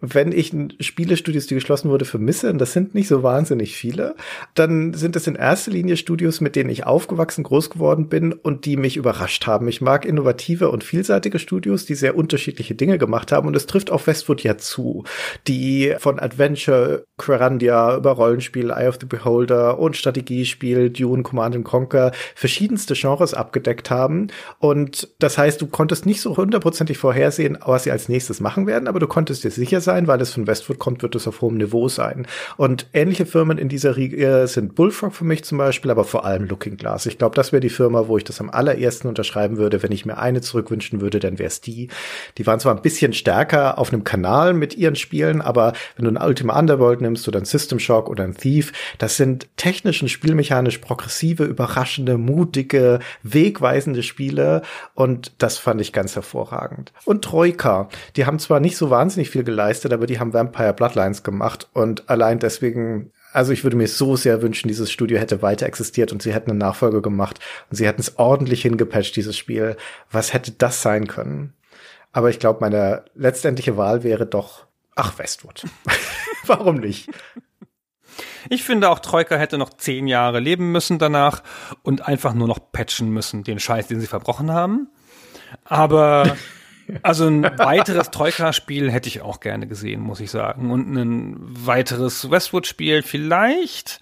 wenn 0.00 0.32
ich 0.32 0.52
Spielestudios, 0.80 1.46
die 1.46 1.54
geschlossen 1.54 1.90
wurde, 1.90 2.04
vermisse, 2.04 2.50
und 2.50 2.58
das 2.58 2.72
sind 2.72 2.94
nicht 2.94 3.08
so 3.08 3.22
wahnsinnig 3.22 3.76
viele, 3.76 4.14
dann 4.54 4.94
sind 4.94 5.14
es 5.14 5.26
in 5.26 5.34
erster 5.34 5.70
Linie 5.70 5.96
Studios, 5.96 6.40
mit 6.40 6.56
denen 6.56 6.70
ich 6.70 6.86
aufgewachsen, 6.86 7.44
groß 7.44 7.70
geworden 7.70 8.08
bin 8.08 8.32
und 8.32 8.64
die 8.64 8.76
mich 8.76 8.96
überrascht 8.96 9.46
haben. 9.46 9.68
Ich 9.68 9.80
mag 9.80 10.06
innovative 10.06 10.70
und 10.70 10.84
vielseitige 10.84 11.38
Studios, 11.38 11.84
die 11.84 11.94
sehr 11.94 12.16
unterschiedliche 12.16 12.74
Dinge 12.74 12.96
gemacht 12.96 13.30
haben 13.30 13.46
und 13.46 13.56
es 13.56 13.66
trifft 13.66 13.90
auf 13.90 14.06
Westwood 14.06 14.42
ja 14.42 14.56
zu, 14.56 15.04
die 15.46 15.94
von 15.98 16.18
Adventure, 16.18 17.04
Quarandia 17.18 17.96
über 17.96 18.12
Rollenspiel, 18.12 18.70
Eye 18.70 18.88
of 18.88 18.98
the 19.00 19.06
Beholder 19.06 19.78
und 19.78 19.96
Strategiespiel, 19.96 20.90
Dune, 20.90 21.22
Command 21.22 21.62
Conquer 21.64 22.12
verschiedenste 22.34 22.94
Genres 22.94 23.34
abgedeckt 23.34 23.90
haben 23.90 24.28
und 24.58 25.08
das 25.18 25.36
heißt, 25.36 25.60
du 25.60 25.66
konntest 25.66 26.06
nicht 26.06 26.22
so 26.22 26.36
hundertprozentig 26.36 26.96
vorhersehen, 26.96 27.58
was 27.64 27.84
sie 27.84 27.90
als 27.90 28.08
nächstes 28.08 28.40
machen 28.40 28.66
werden, 28.66 28.88
aber 28.88 29.00
du 29.00 29.06
konntest 29.06 29.44
dir 29.44 29.50
sicher 29.50 29.80
sein, 29.80 29.89
sein, 29.90 30.06
weil 30.06 30.20
es 30.20 30.32
von 30.32 30.46
Westwood 30.46 30.78
kommt, 30.78 31.02
wird 31.02 31.16
es 31.16 31.26
auf 31.26 31.40
hohem 31.40 31.56
Niveau 31.56 31.88
sein. 31.88 32.26
Und 32.56 32.86
ähnliche 32.92 33.26
Firmen 33.26 33.58
in 33.58 33.68
dieser 33.68 33.96
Riege 33.96 34.46
sind 34.46 34.76
Bullfrog 34.76 35.12
für 35.12 35.24
mich 35.24 35.42
zum 35.42 35.58
Beispiel, 35.58 35.90
aber 35.90 36.04
vor 36.04 36.24
allem 36.24 36.44
Looking 36.44 36.76
Glass. 36.76 37.06
Ich 37.06 37.18
glaube, 37.18 37.34
das 37.34 37.50
wäre 37.50 37.60
die 37.60 37.70
Firma, 37.70 38.06
wo 38.06 38.16
ich 38.16 38.22
das 38.22 38.40
am 38.40 38.50
allerersten 38.50 39.08
unterschreiben 39.08 39.56
würde. 39.56 39.82
Wenn 39.82 39.90
ich 39.90 40.06
mir 40.06 40.18
eine 40.18 40.42
zurückwünschen 40.42 41.00
würde, 41.00 41.18
dann 41.18 41.40
wäre 41.40 41.48
es 41.48 41.60
die. 41.60 41.88
Die 42.38 42.46
waren 42.46 42.60
zwar 42.60 42.76
ein 42.76 42.82
bisschen 42.82 43.12
stärker 43.12 43.78
auf 43.78 43.92
einem 43.92 44.04
Kanal 44.04 44.54
mit 44.54 44.76
ihren 44.76 44.94
Spielen, 44.94 45.40
aber 45.40 45.72
wenn 45.96 46.04
du 46.04 46.12
ein 46.12 46.24
Ultima 46.24 46.56
Underworld 46.56 47.00
nimmst 47.00 47.26
oder 47.26 47.40
ein 47.40 47.44
System 47.44 47.80
Shock 47.80 48.08
oder 48.08 48.22
ein 48.22 48.36
Thief, 48.36 48.72
das 48.98 49.16
sind 49.16 49.48
technisch 49.56 50.02
und 50.02 50.08
spielmechanisch 50.08 50.78
progressive, 50.78 51.42
überraschende, 51.44 52.16
mutige, 52.16 53.00
wegweisende 53.24 54.04
Spiele 54.04 54.62
und 54.94 55.32
das 55.38 55.58
fand 55.58 55.80
ich 55.80 55.92
ganz 55.92 56.14
hervorragend. 56.14 56.92
Und 57.04 57.24
Troika, 57.24 57.88
die 58.14 58.26
haben 58.26 58.38
zwar 58.38 58.60
nicht 58.60 58.76
so 58.76 58.88
wahnsinnig 58.88 59.30
viel 59.30 59.42
geleistet, 59.42 59.79
geleistet, 59.80 59.92
aber 59.92 60.06
die 60.06 60.18
haben 60.18 60.32
Vampire 60.32 60.74
Bloodlines 60.74 61.22
gemacht 61.22 61.68
und 61.72 62.08
allein 62.08 62.38
deswegen 62.38 63.12
also 63.32 63.52
ich 63.52 63.62
würde 63.62 63.76
mir 63.76 63.86
so 63.86 64.16
sehr 64.16 64.42
wünschen, 64.42 64.66
dieses 64.66 64.90
Studio 64.90 65.16
hätte 65.16 65.40
weiter 65.40 65.66
existiert 65.66 66.10
und 66.10 66.20
sie 66.20 66.34
hätten 66.34 66.50
eine 66.50 66.58
Nachfolge 66.58 67.00
gemacht 67.00 67.38
und 67.70 67.76
sie 67.76 67.86
hätten 67.86 68.00
es 68.00 68.18
ordentlich 68.18 68.62
hingepatcht, 68.62 69.14
dieses 69.14 69.36
Spiel. 69.36 69.76
Was 70.10 70.32
hätte 70.32 70.50
das 70.50 70.82
sein 70.82 71.06
können? 71.06 71.54
Aber 72.10 72.28
ich 72.30 72.40
glaube, 72.40 72.58
meine 72.60 73.04
letztendliche 73.14 73.76
Wahl 73.76 74.02
wäre 74.02 74.26
doch, 74.26 74.66
ach, 74.96 75.16
Westwood. 75.20 75.62
Warum 76.46 76.78
nicht? 76.78 77.08
Ich 78.48 78.64
finde 78.64 78.88
auch 78.88 78.98
Troika 78.98 79.36
hätte 79.36 79.58
noch 79.58 79.74
zehn 79.74 80.08
Jahre 80.08 80.40
leben 80.40 80.72
müssen 80.72 80.98
danach 80.98 81.44
und 81.84 82.08
einfach 82.08 82.34
nur 82.34 82.48
noch 82.48 82.72
patchen 82.72 83.10
müssen, 83.10 83.44
den 83.44 83.60
Scheiß, 83.60 83.86
den 83.86 84.00
sie 84.00 84.08
verbrochen 84.08 84.50
haben. 84.50 84.88
Aber 85.62 86.36
Also 87.02 87.26
ein 87.26 87.42
weiteres 87.42 88.10
Troika-Spiel 88.10 88.90
hätte 88.90 89.08
ich 89.08 89.22
auch 89.22 89.40
gerne 89.40 89.66
gesehen, 89.66 90.00
muss 90.00 90.20
ich 90.20 90.30
sagen. 90.30 90.70
Und 90.70 90.94
ein 90.94 91.36
weiteres 91.40 92.30
Westwood-Spiel 92.30 93.02
vielleicht. 93.02 94.00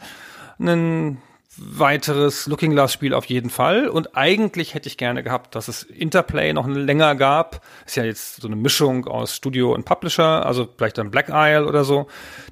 Ein 0.59 1.19
weiteres 1.59 2.47
Looking 2.47 2.73
Glass 2.73 2.93
Spiel 2.93 3.15
auf 3.15 3.25
jeden 3.25 3.51
Fall. 3.51 3.89
Und 3.89 4.17
eigentlich 4.17 4.75
hätte 4.75 4.89
ich 4.89 4.97
gerne 4.97 5.23
gehabt, 5.23 5.55
dass 5.55 5.69
es 5.69 5.83
Interplay 5.83 6.53
noch 6.53 6.67
länger 6.69 7.17
gab. 7.17 7.63
Ist 7.85 7.97
ja 7.97 8.05
jetzt 8.05 8.41
so 8.41 8.47
eine 8.47 8.57
Mischung 8.57 9.07
aus 9.07 9.35
Studio 9.35 9.75
und 9.75 9.85
Publisher, 9.85 10.47
also 10.47 10.69
vielleicht 10.77 10.99
dann 10.99 11.11
Black 11.11 11.29
Isle 11.31 11.67
oder 11.67 11.85
so, 11.85 12.07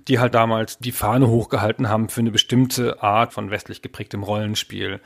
die 0.08 0.18
halt 0.18 0.34
damals 0.34 0.78
die 0.78 0.92
Fahne 0.92 1.28
hochgehalten 1.28 1.88
haben 1.88 2.08
für 2.08 2.20
eine 2.20 2.32
bestimmte 2.32 3.02
Art 3.02 3.32
von 3.32 3.50
westlich 3.50 3.80
geprägtem 3.80 4.22
Rollenspiel. 4.22 5.00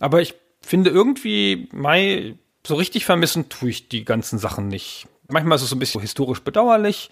Aber 0.00 0.20
ich 0.20 0.34
finde 0.60 0.90
irgendwie, 0.90 1.68
Mai 1.72 2.36
so 2.68 2.74
richtig 2.74 3.06
vermissen 3.06 3.48
tue 3.48 3.70
ich 3.70 3.88
die 3.88 4.04
ganzen 4.04 4.38
Sachen 4.38 4.68
nicht. 4.68 5.08
Manchmal 5.26 5.56
ist 5.56 5.62
es 5.62 5.70
so 5.70 5.76
ein 5.76 5.78
bisschen 5.78 6.00
historisch 6.00 6.40
bedauerlich. 6.40 7.10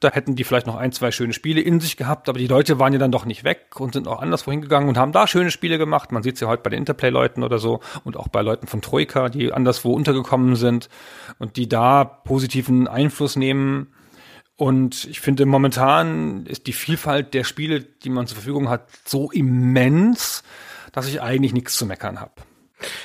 Da 0.00 0.10
hätten 0.10 0.34
die 0.34 0.44
vielleicht 0.44 0.66
noch 0.66 0.76
ein, 0.76 0.92
zwei 0.92 1.12
schöne 1.12 1.32
Spiele 1.32 1.60
in 1.60 1.78
sich 1.78 1.96
gehabt, 1.96 2.28
aber 2.28 2.38
die 2.38 2.46
Leute 2.46 2.78
waren 2.78 2.92
ja 2.92 2.98
dann 2.98 3.12
doch 3.12 3.26
nicht 3.26 3.44
weg 3.44 3.78
und 3.78 3.94
sind 3.94 4.08
auch 4.08 4.20
anderswo 4.20 4.50
hingegangen 4.50 4.88
und 4.88 4.98
haben 4.98 5.12
da 5.12 5.26
schöne 5.26 5.50
Spiele 5.50 5.78
gemacht. 5.78 6.10
Man 6.10 6.22
sieht 6.22 6.34
es 6.34 6.40
ja 6.40 6.48
heute 6.48 6.62
bei 6.62 6.70
den 6.70 6.80
Interplay-Leuten 6.80 7.42
oder 7.42 7.58
so 7.58 7.80
und 8.02 8.16
auch 8.16 8.28
bei 8.28 8.42
Leuten 8.42 8.66
von 8.66 8.82
Troika, 8.82 9.28
die 9.28 9.52
anderswo 9.52 9.92
untergekommen 9.92 10.56
sind 10.56 10.88
und 11.38 11.56
die 11.56 11.68
da 11.68 12.04
positiven 12.04 12.88
Einfluss 12.88 13.36
nehmen. 13.36 13.92
Und 14.56 15.04
ich 15.04 15.20
finde, 15.20 15.46
momentan 15.46 16.46
ist 16.46 16.66
die 16.66 16.72
Vielfalt 16.72 17.34
der 17.34 17.44
Spiele, 17.44 17.80
die 17.80 18.10
man 18.10 18.26
zur 18.26 18.36
Verfügung 18.36 18.68
hat, 18.68 18.88
so 19.04 19.30
immens, 19.30 20.42
dass 20.92 21.08
ich 21.08 21.22
eigentlich 21.22 21.52
nichts 21.52 21.76
zu 21.76 21.86
meckern 21.86 22.20
habe. 22.20 22.32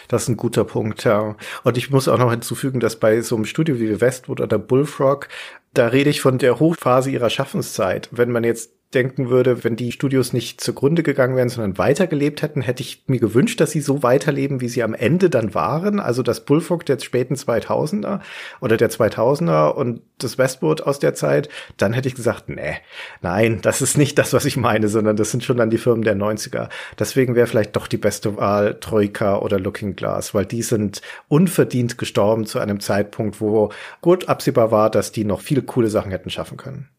Das 0.07 0.23
ist 0.23 0.29
ein 0.29 0.37
guter 0.37 0.63
Punkt, 0.63 1.03
ja. 1.03 1.35
Und 1.63 1.77
ich 1.77 1.89
muss 1.89 2.07
auch 2.07 2.17
noch 2.17 2.31
hinzufügen, 2.31 2.79
dass 2.79 2.99
bei 2.99 3.21
so 3.21 3.35
einem 3.35 3.45
Studio 3.45 3.79
wie 3.79 4.01
Westwood 4.01 4.41
oder 4.41 4.57
Bullfrog, 4.57 5.27
da 5.73 5.87
rede 5.87 6.09
ich 6.09 6.21
von 6.21 6.37
der 6.37 6.59
Hochphase 6.59 7.11
ihrer 7.11 7.29
Schaffenszeit. 7.29 8.09
Wenn 8.11 8.31
man 8.31 8.43
jetzt 8.43 8.71
denken 8.93 9.29
würde, 9.29 9.63
wenn 9.63 9.75
die 9.75 9.91
Studios 9.91 10.33
nicht 10.33 10.61
zugrunde 10.61 11.03
gegangen 11.03 11.35
wären, 11.35 11.49
sondern 11.49 11.77
weitergelebt 11.77 12.41
hätten, 12.41 12.61
hätte 12.61 12.81
ich 12.81 13.03
mir 13.05 13.19
gewünscht, 13.19 13.61
dass 13.61 13.71
sie 13.71 13.81
so 13.81 14.01
weiterleben, 14.01 14.61
wie 14.61 14.67
sie 14.67 14.81
am 14.81 14.95
Ende 14.95 15.29
dann 15.29 15.53
waren. 15.53 15.99
Also 15.99 16.23
das 16.23 16.43
Bullfrog 16.43 16.85
der 16.85 16.97
späten 16.99 17.35
2000er 17.35 18.19
oder 18.61 18.77
der 18.77 18.89
2000er 18.89 19.73
und 19.73 20.01
das 20.17 20.39
Westwood 20.39 20.81
aus 20.81 20.97
der 20.97 21.13
Zeit. 21.13 21.49
Dann 21.77 21.93
hätte 21.93 22.07
ich 22.07 22.15
gesagt, 22.15 22.49
nee, 22.49 22.77
nein, 23.21 23.59
das 23.61 23.83
ist 23.83 23.97
nicht 23.97 24.17
das, 24.17 24.33
was 24.33 24.45
ich 24.45 24.57
meine, 24.57 24.87
sondern 24.87 25.15
das 25.15 25.29
sind 25.29 25.43
schon 25.43 25.57
dann 25.57 25.69
die 25.69 25.77
Firmen 25.77 26.03
der 26.03 26.15
90er. 26.15 26.69
Deswegen 26.97 27.35
wäre 27.35 27.47
vielleicht 27.47 27.75
doch 27.75 27.85
die 27.85 27.97
beste 27.97 28.37
Wahl 28.37 28.79
Troika 28.79 29.37
oder 29.37 29.59
Looking 29.59 29.95
Glass, 29.95 30.33
weil 30.33 30.45
die 30.45 30.63
sind 30.63 31.01
unverdient 31.27 31.99
gestorben 31.99 32.47
zu 32.47 32.57
einem 32.57 32.79
Zeitpunkt, 32.79 33.39
wo 33.39 33.71
gut 34.01 34.29
absehbar 34.29 34.71
war, 34.71 34.89
dass 34.89 35.11
die 35.11 35.25
noch 35.25 35.41
viele 35.41 35.61
coole 35.61 35.89
Sachen 35.89 36.11
hätten 36.11 36.31
schaffen 36.31 36.57
können. 36.57 36.89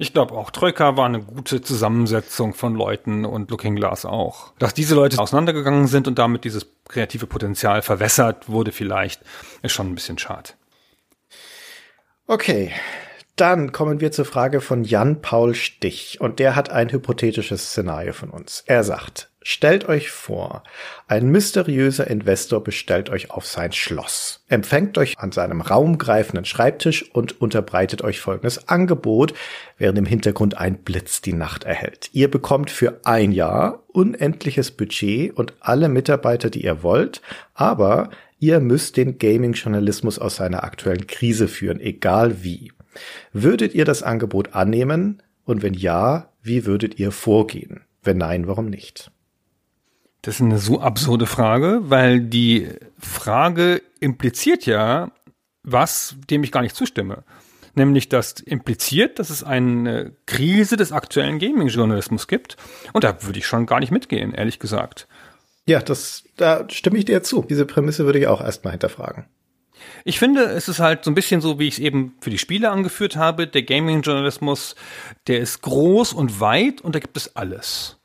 Ich 0.00 0.12
glaube 0.12 0.34
auch, 0.34 0.52
Troika 0.52 0.96
war 0.96 1.06
eine 1.06 1.20
gute 1.20 1.60
Zusammensetzung 1.60 2.54
von 2.54 2.76
Leuten 2.76 3.24
und 3.24 3.50
Looking 3.50 3.74
Glass 3.74 4.04
auch. 4.04 4.52
Dass 4.60 4.72
diese 4.72 4.94
Leute 4.94 5.18
auseinandergegangen 5.18 5.88
sind 5.88 6.06
und 6.06 6.20
damit 6.20 6.44
dieses 6.44 6.66
kreative 6.88 7.26
Potenzial 7.26 7.82
verwässert 7.82 8.48
wurde 8.48 8.70
vielleicht, 8.70 9.22
ist 9.62 9.72
schon 9.72 9.90
ein 9.90 9.96
bisschen 9.96 10.16
schade. 10.16 10.50
Okay, 12.28 12.72
dann 13.34 13.72
kommen 13.72 14.00
wir 14.00 14.12
zur 14.12 14.24
Frage 14.24 14.60
von 14.60 14.84
Jan 14.84 15.20
Paul 15.20 15.56
Stich 15.56 16.20
und 16.20 16.38
der 16.38 16.54
hat 16.54 16.70
ein 16.70 16.92
hypothetisches 16.92 17.70
Szenario 17.70 18.12
von 18.12 18.30
uns. 18.30 18.62
Er 18.66 18.84
sagt, 18.84 19.30
stellt 19.48 19.88
euch 19.88 20.10
vor, 20.10 20.62
ein 21.06 21.30
mysteriöser 21.30 22.06
Investor 22.06 22.62
bestellt 22.62 23.08
euch 23.08 23.30
auf 23.30 23.46
sein 23.46 23.72
Schloss, 23.72 24.44
empfängt 24.48 24.98
euch 24.98 25.18
an 25.18 25.32
seinem 25.32 25.62
raumgreifenden 25.62 26.44
Schreibtisch 26.44 27.10
und 27.14 27.40
unterbreitet 27.40 28.02
euch 28.02 28.20
folgendes 28.20 28.68
Angebot, 28.68 29.32
während 29.78 29.96
im 29.96 30.04
Hintergrund 30.04 30.58
ein 30.58 30.76
Blitz 30.76 31.22
die 31.22 31.32
Nacht 31.32 31.64
erhält. 31.64 32.10
Ihr 32.12 32.30
bekommt 32.30 32.70
für 32.70 33.00
ein 33.04 33.32
Jahr 33.32 33.84
unendliches 33.88 34.70
Budget 34.70 35.34
und 35.34 35.54
alle 35.60 35.88
Mitarbeiter, 35.88 36.50
die 36.50 36.64
ihr 36.64 36.82
wollt, 36.82 37.22
aber 37.54 38.10
ihr 38.38 38.60
müsst 38.60 38.98
den 38.98 39.16
Gaming-Journalismus 39.16 40.18
aus 40.18 40.36
seiner 40.36 40.62
aktuellen 40.62 41.06
Krise 41.06 41.48
führen, 41.48 41.80
egal 41.80 42.42
wie. 42.42 42.70
Würdet 43.32 43.74
ihr 43.74 43.86
das 43.86 44.02
Angebot 44.02 44.54
annehmen? 44.54 45.22
Und 45.46 45.62
wenn 45.62 45.72
ja, 45.72 46.34
wie 46.42 46.66
würdet 46.66 46.98
ihr 46.98 47.12
vorgehen? 47.12 47.80
Wenn 48.02 48.18
nein, 48.18 48.46
warum 48.46 48.66
nicht? 48.66 49.10
Das 50.22 50.36
ist 50.36 50.40
eine 50.40 50.58
so 50.58 50.80
absurde 50.80 51.26
Frage, 51.26 51.80
weil 51.82 52.20
die 52.20 52.68
Frage 52.98 53.82
impliziert 54.00 54.66
ja 54.66 55.12
was, 55.62 56.16
dem 56.30 56.42
ich 56.44 56.52
gar 56.52 56.62
nicht 56.62 56.76
zustimme. 56.76 57.24
Nämlich, 57.74 58.08
dass 58.08 58.40
impliziert, 58.40 59.18
dass 59.18 59.30
es 59.30 59.44
eine 59.44 60.12
Krise 60.26 60.76
des 60.76 60.90
aktuellen 60.90 61.38
Gaming-Journalismus 61.38 62.26
gibt. 62.26 62.56
Und 62.92 63.04
da 63.04 63.22
würde 63.22 63.38
ich 63.38 63.46
schon 63.46 63.66
gar 63.66 63.78
nicht 63.78 63.92
mitgehen, 63.92 64.34
ehrlich 64.34 64.58
gesagt. 64.58 65.06
Ja, 65.66 65.80
das, 65.80 66.24
da 66.36 66.66
stimme 66.70 66.98
ich 66.98 67.04
dir 67.04 67.22
zu. 67.22 67.44
Diese 67.48 67.66
Prämisse 67.66 68.04
würde 68.04 68.18
ich 68.18 68.26
auch 68.26 68.40
erstmal 68.40 68.72
hinterfragen. 68.72 69.26
Ich 70.04 70.18
finde, 70.18 70.44
es 70.44 70.68
ist 70.68 70.80
halt 70.80 71.04
so 71.04 71.10
ein 71.10 71.14
bisschen 71.14 71.40
so, 71.40 71.58
wie 71.58 71.68
ich 71.68 71.74
es 71.74 71.78
eben 71.78 72.14
für 72.20 72.30
die 72.30 72.38
Spiele 72.38 72.70
angeführt 72.70 73.16
habe. 73.16 73.46
Der 73.46 73.62
Gaming-Journalismus, 73.62 74.74
der 75.26 75.38
ist 75.38 75.62
groß 75.62 76.14
und 76.14 76.40
weit 76.40 76.80
und 76.80 76.94
da 76.94 76.98
gibt 76.98 77.16
es 77.16 77.36
alles. 77.36 77.97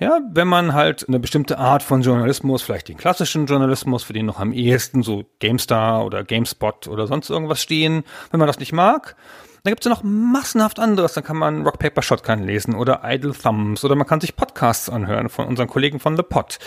Ja, 0.00 0.18
wenn 0.32 0.48
man 0.48 0.72
halt 0.72 1.06
eine 1.06 1.20
bestimmte 1.20 1.58
Art 1.58 1.82
von 1.82 2.00
Journalismus, 2.00 2.62
vielleicht 2.62 2.88
den 2.88 2.96
klassischen 2.96 3.44
Journalismus, 3.44 4.02
für 4.02 4.14
den 4.14 4.24
noch 4.24 4.40
am 4.40 4.54
ehesten 4.54 5.02
so 5.02 5.24
GameStar 5.40 6.06
oder 6.06 6.24
GameSpot 6.24 6.88
oder 6.88 7.06
sonst 7.06 7.28
irgendwas 7.28 7.60
stehen, 7.60 8.04
wenn 8.30 8.40
man 8.40 8.46
das 8.46 8.58
nicht 8.58 8.72
mag, 8.72 9.14
Da 9.62 9.70
gibt's 9.70 9.84
ja 9.84 9.90
noch 9.90 10.02
massenhaft 10.02 10.78
anderes. 10.78 11.12
Da 11.12 11.20
kann 11.20 11.36
man 11.36 11.64
Rock 11.64 11.78
Paper 11.78 12.02
Shotgun 12.02 12.44
lesen 12.44 12.74
oder 12.74 13.02
Idle 13.04 13.32
Thumbs 13.32 13.84
oder 13.84 13.94
man 13.94 14.06
kann 14.06 14.20
sich 14.20 14.36
Podcasts 14.36 14.88
anhören 14.88 15.28
von 15.28 15.46
unseren 15.46 15.68
Kollegen 15.68 16.00
von 16.00 16.16
The 16.16 16.22
Pod. 16.22 16.58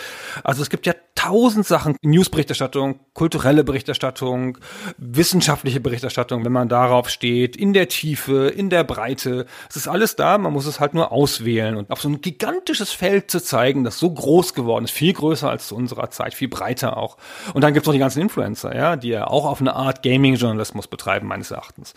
Also 0.44 0.62
es 0.62 0.70
gibt 0.70 0.86
ja 0.86 0.94
tausend 1.14 1.66
Sachen. 1.66 1.96
Newsberichterstattung, 2.02 3.00
kulturelle 3.14 3.64
Berichterstattung, 3.64 4.58
wissenschaftliche 4.98 5.80
Berichterstattung, 5.80 6.44
wenn 6.44 6.52
man 6.52 6.68
darauf 6.68 7.08
steht, 7.08 7.56
in 7.56 7.72
der 7.72 7.88
Tiefe, 7.88 8.48
in 8.48 8.70
der 8.70 8.84
Breite. 8.84 9.46
Es 9.70 9.76
ist 9.76 9.88
alles 9.88 10.16
da, 10.16 10.38
man 10.38 10.52
muss 10.52 10.66
es 10.66 10.80
halt 10.80 10.94
nur 10.94 11.12
auswählen 11.12 11.76
und 11.76 11.90
auf 11.90 12.00
so 12.00 12.08
ein 12.08 12.20
gigantisches 12.20 12.92
Feld 12.92 13.30
zu 13.30 13.42
zeigen, 13.42 13.84
das 13.84 13.98
so 13.98 14.10
groß 14.10 14.54
geworden 14.54 14.84
ist, 14.84 14.90
viel 14.90 15.12
größer 15.12 15.48
als 15.48 15.68
zu 15.68 15.76
unserer 15.76 16.10
Zeit, 16.10 16.34
viel 16.34 16.48
breiter 16.48 16.96
auch. 16.96 17.16
Und 17.54 17.62
dann 17.62 17.72
gibt's 17.72 17.86
noch 17.86 17.94
die 17.94 18.00
ganzen 18.00 18.20
Influencer, 18.20 18.76
ja, 18.76 18.96
die 18.96 19.08
ja 19.08 19.26
auch 19.26 19.46
auf 19.46 19.60
eine 19.60 19.74
Art 19.74 20.02
Gaming-Journalismus 20.02 20.88
betreiben, 20.88 21.26
meines 21.26 21.50
Erachtens. 21.50 21.94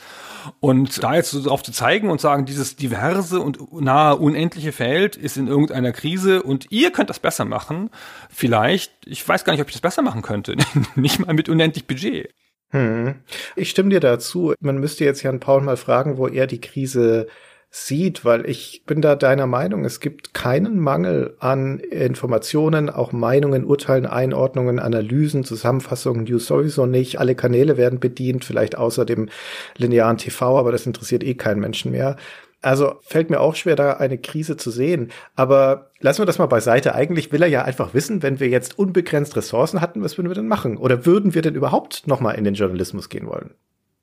Und 0.60 0.87
da 0.96 1.16
jetzt 1.16 1.32
so 1.32 1.44
drauf 1.44 1.64
zu 1.64 1.72
zeigen 1.72 2.10
und 2.10 2.22
sagen, 2.22 2.46
dieses 2.46 2.76
diverse 2.76 3.40
und 3.40 3.82
nahe 3.82 4.16
unendliche 4.16 4.72
Feld 4.72 5.16
ist 5.16 5.38
in 5.38 5.48
irgendeiner 5.48 5.92
Krise 5.92 6.44
und 6.44 6.68
ihr 6.70 6.92
könnt 6.92 7.10
das 7.10 7.20
besser 7.20 7.46
machen, 7.46 7.90
vielleicht, 8.30 8.92
ich 9.06 9.28
weiß 9.28 9.44
gar 9.44 9.54
nicht, 9.54 9.62
ob 9.62 9.68
ich 9.68 9.74
das 9.74 9.82
besser 9.82 10.02
machen 10.02 10.22
könnte, 10.22 10.56
nicht 10.96 11.20
mal 11.20 11.34
mit 11.34 11.50
unendlich 11.50 11.88
Budget. 11.88 12.34
Hm. 12.72 13.16
Ich 13.56 13.70
stimme 13.70 13.90
dir 13.90 14.02
dazu. 14.02 14.54
Man 14.60 14.78
müsste 14.78 15.06
jetzt 15.06 15.24
Jan 15.24 15.40
Paul 15.40 15.62
mal 15.62 15.78
fragen, 15.78 16.18
wo 16.18 16.28
er 16.28 16.48
die 16.48 16.60
Krise 16.60 17.28
sieht, 17.70 18.24
weil 18.26 18.50
ich 18.50 18.84
bin 18.86 19.02
da 19.02 19.16
deiner 19.16 19.46
Meinung, 19.46 19.86
es 19.86 20.00
gibt 20.00 20.34
keinen 20.34 20.80
Mangel 20.80 21.36
an 21.40 21.80
Informationen, 21.80 22.90
auch 22.90 23.12
Meinungen, 23.12 23.66
Urteilen, 23.66 24.06
Einordnungen, 24.06 24.80
Analysen, 24.80 25.44
Zusammenfassungen, 25.44 26.24
News 26.24 26.48
sowieso 26.48 26.86
nicht. 26.86 27.20
Alle 27.20 27.36
Kanäle 27.36 27.78
werden 27.78 28.00
bedient, 28.00 28.46
vielleicht 28.46 28.78
außer 28.78 29.06
dem 29.06 29.30
linearen 29.78 30.18
TV, 30.18 30.58
aber 30.58 30.72
das 30.72 30.86
interessiert 30.86 31.24
eh 31.24 31.36
keinen 31.36 31.60
Menschen 31.60 31.92
mehr. 31.92 32.16
Also 32.62 32.96
fällt 33.02 33.30
mir 33.30 33.40
auch 33.40 33.56
schwer, 33.56 33.76
da 33.76 33.94
eine 33.94 34.18
Krise 34.18 34.58
zu 34.58 34.72
sehen. 34.72 35.12
Aber 35.36 35.92
lassen 36.00 36.22
wir 36.22 36.26
das 36.26 36.40
mal 36.40 36.48
beiseite. 36.48 36.96
Eigentlich 36.96 37.32
will 37.32 37.44
er 37.44 37.48
ja 37.48 37.64
einfach 37.64 37.94
wissen, 37.94 38.24
wenn 38.24 38.40
wir 38.40 38.48
jetzt 38.48 38.80
unbegrenzt 38.80 39.36
Ressourcen 39.36 39.80
hatten, 39.80 40.02
was 40.04 40.18
würden 40.18 40.30
wir 40.30 40.36
denn 40.36 40.48
machen? 40.48 40.78
Oder 40.78 41.06
würden 41.06 41.36
wir 41.36 41.44
denn 41.44 41.56
überhaupt 41.56 42.08
noch 42.08 42.20
mal 42.20 42.32
in 42.32 42.44
den 42.44 42.56
Journalismus 42.56 43.10
gehen 43.10 43.28
wollen? 43.28 43.54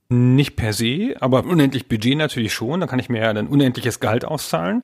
Nicht 0.08 0.56
per 0.56 0.72
se, 0.72 1.16
aber 1.20 1.44
unendlich 1.44 1.88
Budget 1.88 2.16
natürlich 2.16 2.52
schon. 2.52 2.80
Da 2.80 2.86
kann 2.86 2.98
ich 2.98 3.08
mir 3.08 3.22
ja 3.22 3.30
ein 3.30 3.48
unendliches 3.48 4.00
Gehalt 4.00 4.24
auszahlen. 4.24 4.82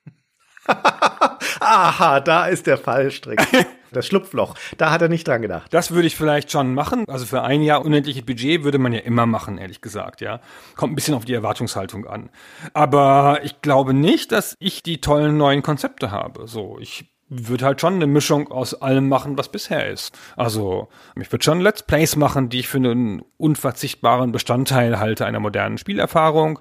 Aha, 1.60 2.20
da 2.20 2.46
ist 2.46 2.66
der 2.66 2.78
Fallstrick. 2.78 3.40
Das 3.92 4.06
Schlupfloch. 4.06 4.54
Da 4.78 4.92
hat 4.92 5.02
er 5.02 5.08
nicht 5.08 5.26
dran 5.26 5.42
gedacht. 5.42 5.74
Das 5.74 5.90
würde 5.90 6.06
ich 6.06 6.14
vielleicht 6.14 6.52
schon 6.52 6.74
machen. 6.74 7.04
Also 7.08 7.26
für 7.26 7.42
ein 7.42 7.60
Jahr 7.60 7.84
unendliches 7.84 8.24
Budget 8.24 8.62
würde 8.62 8.78
man 8.78 8.92
ja 8.92 9.00
immer 9.00 9.26
machen, 9.26 9.58
ehrlich 9.58 9.80
gesagt, 9.80 10.20
ja. 10.20 10.40
Kommt 10.76 10.92
ein 10.92 10.94
bisschen 10.94 11.14
auf 11.14 11.24
die 11.24 11.34
Erwartungshaltung 11.34 12.06
an. 12.06 12.30
Aber 12.72 13.40
ich 13.42 13.62
glaube 13.62 13.92
nicht, 13.92 14.30
dass 14.30 14.54
ich 14.60 14.84
die 14.84 15.00
tollen 15.00 15.36
neuen 15.36 15.62
Konzepte 15.62 16.12
habe. 16.12 16.46
So, 16.46 16.78
ich 16.78 17.10
würde 17.30 17.64
halt 17.64 17.80
schon 17.80 17.94
eine 17.94 18.08
Mischung 18.08 18.50
aus 18.50 18.74
allem 18.74 19.08
machen, 19.08 19.38
was 19.38 19.50
bisher 19.50 19.88
ist. 19.88 20.18
Also, 20.36 20.88
ich 21.18 21.30
würde 21.30 21.44
schon 21.44 21.60
Let's 21.60 21.84
Plays 21.84 22.16
machen, 22.16 22.48
die 22.48 22.58
ich 22.58 22.68
für 22.68 22.78
einen 22.78 23.22
unverzichtbaren 23.36 24.32
Bestandteil 24.32 24.98
halte 24.98 25.24
einer 25.24 25.38
modernen 25.38 25.78
Spielerfahrung. 25.78 26.58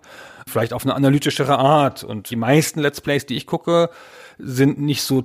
Vielleicht 0.48 0.72
auf 0.72 0.86
eine 0.86 0.96
analytischere 0.96 1.58
Art. 1.58 2.04
Und 2.04 2.30
die 2.30 2.36
meisten 2.36 2.80
Let's 2.80 3.02
Plays, 3.02 3.26
die 3.26 3.36
ich 3.36 3.48
gucke, 3.48 3.90
sind 4.38 4.80
nicht 4.80 5.02
so 5.02 5.24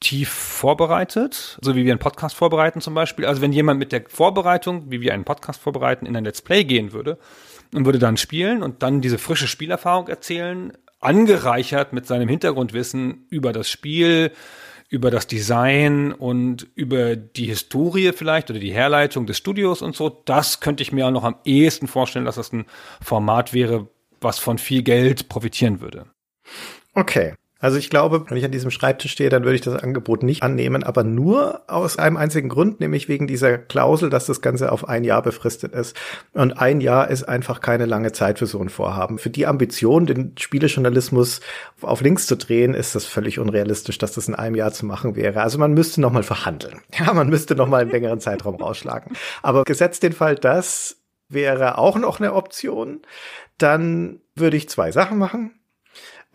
tief 0.00 0.30
vorbereitet, 0.30 1.58
so 1.60 1.76
wie 1.76 1.84
wir 1.84 1.92
einen 1.92 2.00
Podcast 2.00 2.34
vorbereiten 2.34 2.80
zum 2.80 2.94
Beispiel. 2.94 3.26
Also 3.26 3.42
wenn 3.42 3.52
jemand 3.52 3.78
mit 3.78 3.92
der 3.92 4.04
Vorbereitung, 4.08 4.90
wie 4.90 5.02
wir 5.02 5.12
einen 5.12 5.24
Podcast 5.24 5.60
vorbereiten, 5.60 6.06
in 6.06 6.16
ein 6.16 6.24
Let's 6.24 6.40
Play 6.40 6.64
gehen 6.64 6.92
würde 6.92 7.18
und 7.74 7.84
würde 7.84 7.98
dann 7.98 8.16
spielen 8.16 8.62
und 8.62 8.82
dann 8.82 9.02
diese 9.02 9.18
frische 9.18 9.46
Spielerfahrung 9.46 10.08
erzählen, 10.08 10.72
angereichert 11.00 11.92
mit 11.92 12.06
seinem 12.06 12.28
Hintergrundwissen 12.28 13.26
über 13.28 13.52
das 13.52 13.68
Spiel, 13.68 14.32
über 14.90 15.12
das 15.12 15.28
Design 15.28 16.12
und 16.12 16.66
über 16.74 17.14
die 17.14 17.46
Historie 17.46 18.12
vielleicht 18.12 18.50
oder 18.50 18.58
die 18.58 18.72
Herleitung 18.72 19.24
des 19.24 19.38
Studios 19.38 19.82
und 19.82 19.94
so, 19.94 20.08
das 20.24 20.58
könnte 20.58 20.82
ich 20.82 20.90
mir 20.90 21.06
auch 21.06 21.12
noch 21.12 21.22
am 21.22 21.36
ehesten 21.44 21.86
vorstellen, 21.86 22.24
dass 22.24 22.34
das 22.34 22.52
ein 22.52 22.66
Format 23.00 23.54
wäre, 23.54 23.88
was 24.20 24.40
von 24.40 24.58
viel 24.58 24.82
Geld 24.82 25.28
profitieren 25.28 25.80
würde. 25.80 26.06
Okay. 26.94 27.34
Also 27.60 27.76
ich 27.76 27.90
glaube, 27.90 28.24
wenn 28.28 28.38
ich 28.38 28.44
an 28.44 28.50
diesem 28.50 28.70
Schreibtisch 28.70 29.12
stehe, 29.12 29.28
dann 29.28 29.44
würde 29.44 29.54
ich 29.54 29.60
das 29.60 29.76
Angebot 29.80 30.22
nicht 30.22 30.42
annehmen, 30.42 30.82
aber 30.82 31.04
nur 31.04 31.60
aus 31.66 31.98
einem 31.98 32.16
einzigen 32.16 32.48
Grund, 32.48 32.80
nämlich 32.80 33.08
wegen 33.08 33.26
dieser 33.26 33.58
Klausel, 33.58 34.08
dass 34.08 34.24
das 34.24 34.40
Ganze 34.40 34.72
auf 34.72 34.88
ein 34.88 35.04
Jahr 35.04 35.20
befristet 35.20 35.74
ist. 35.74 35.94
Und 36.32 36.54
ein 36.54 36.80
Jahr 36.80 37.10
ist 37.10 37.24
einfach 37.24 37.60
keine 37.60 37.84
lange 37.84 38.12
Zeit 38.12 38.38
für 38.38 38.46
so 38.46 38.60
ein 38.60 38.70
Vorhaben. 38.70 39.18
Für 39.18 39.28
die 39.28 39.46
Ambition, 39.46 40.06
den 40.06 40.32
Spielejournalismus 40.38 41.40
auf 41.82 42.00
links 42.00 42.26
zu 42.26 42.36
drehen, 42.36 42.72
ist 42.72 42.94
das 42.94 43.04
völlig 43.04 43.38
unrealistisch, 43.38 43.98
dass 43.98 44.12
das 44.12 44.26
in 44.26 44.34
einem 44.34 44.54
Jahr 44.54 44.72
zu 44.72 44.86
machen 44.86 45.14
wäre. 45.14 45.42
Also 45.42 45.58
man 45.58 45.74
müsste 45.74 46.00
nochmal 46.00 46.22
verhandeln. 46.22 46.80
Ja, 47.00 47.14
man 47.14 47.30
müsste 47.30 47.54
nochmal 47.54 47.82
einen 47.82 47.90
längeren 47.90 48.20
Zeitraum 48.20 48.56
rausschlagen. 48.56 49.16
Aber 49.42 49.64
gesetzt 49.64 50.02
den 50.02 50.12
Fall, 50.12 50.34
das 50.34 50.98
wäre 51.30 51.78
auch 51.78 51.96
noch 51.96 52.20
eine 52.20 52.34
Option, 52.34 53.00
dann 53.56 54.20
würde 54.34 54.58
ich 54.58 54.68
zwei 54.68 54.92
Sachen 54.92 55.16
machen. 55.16 55.59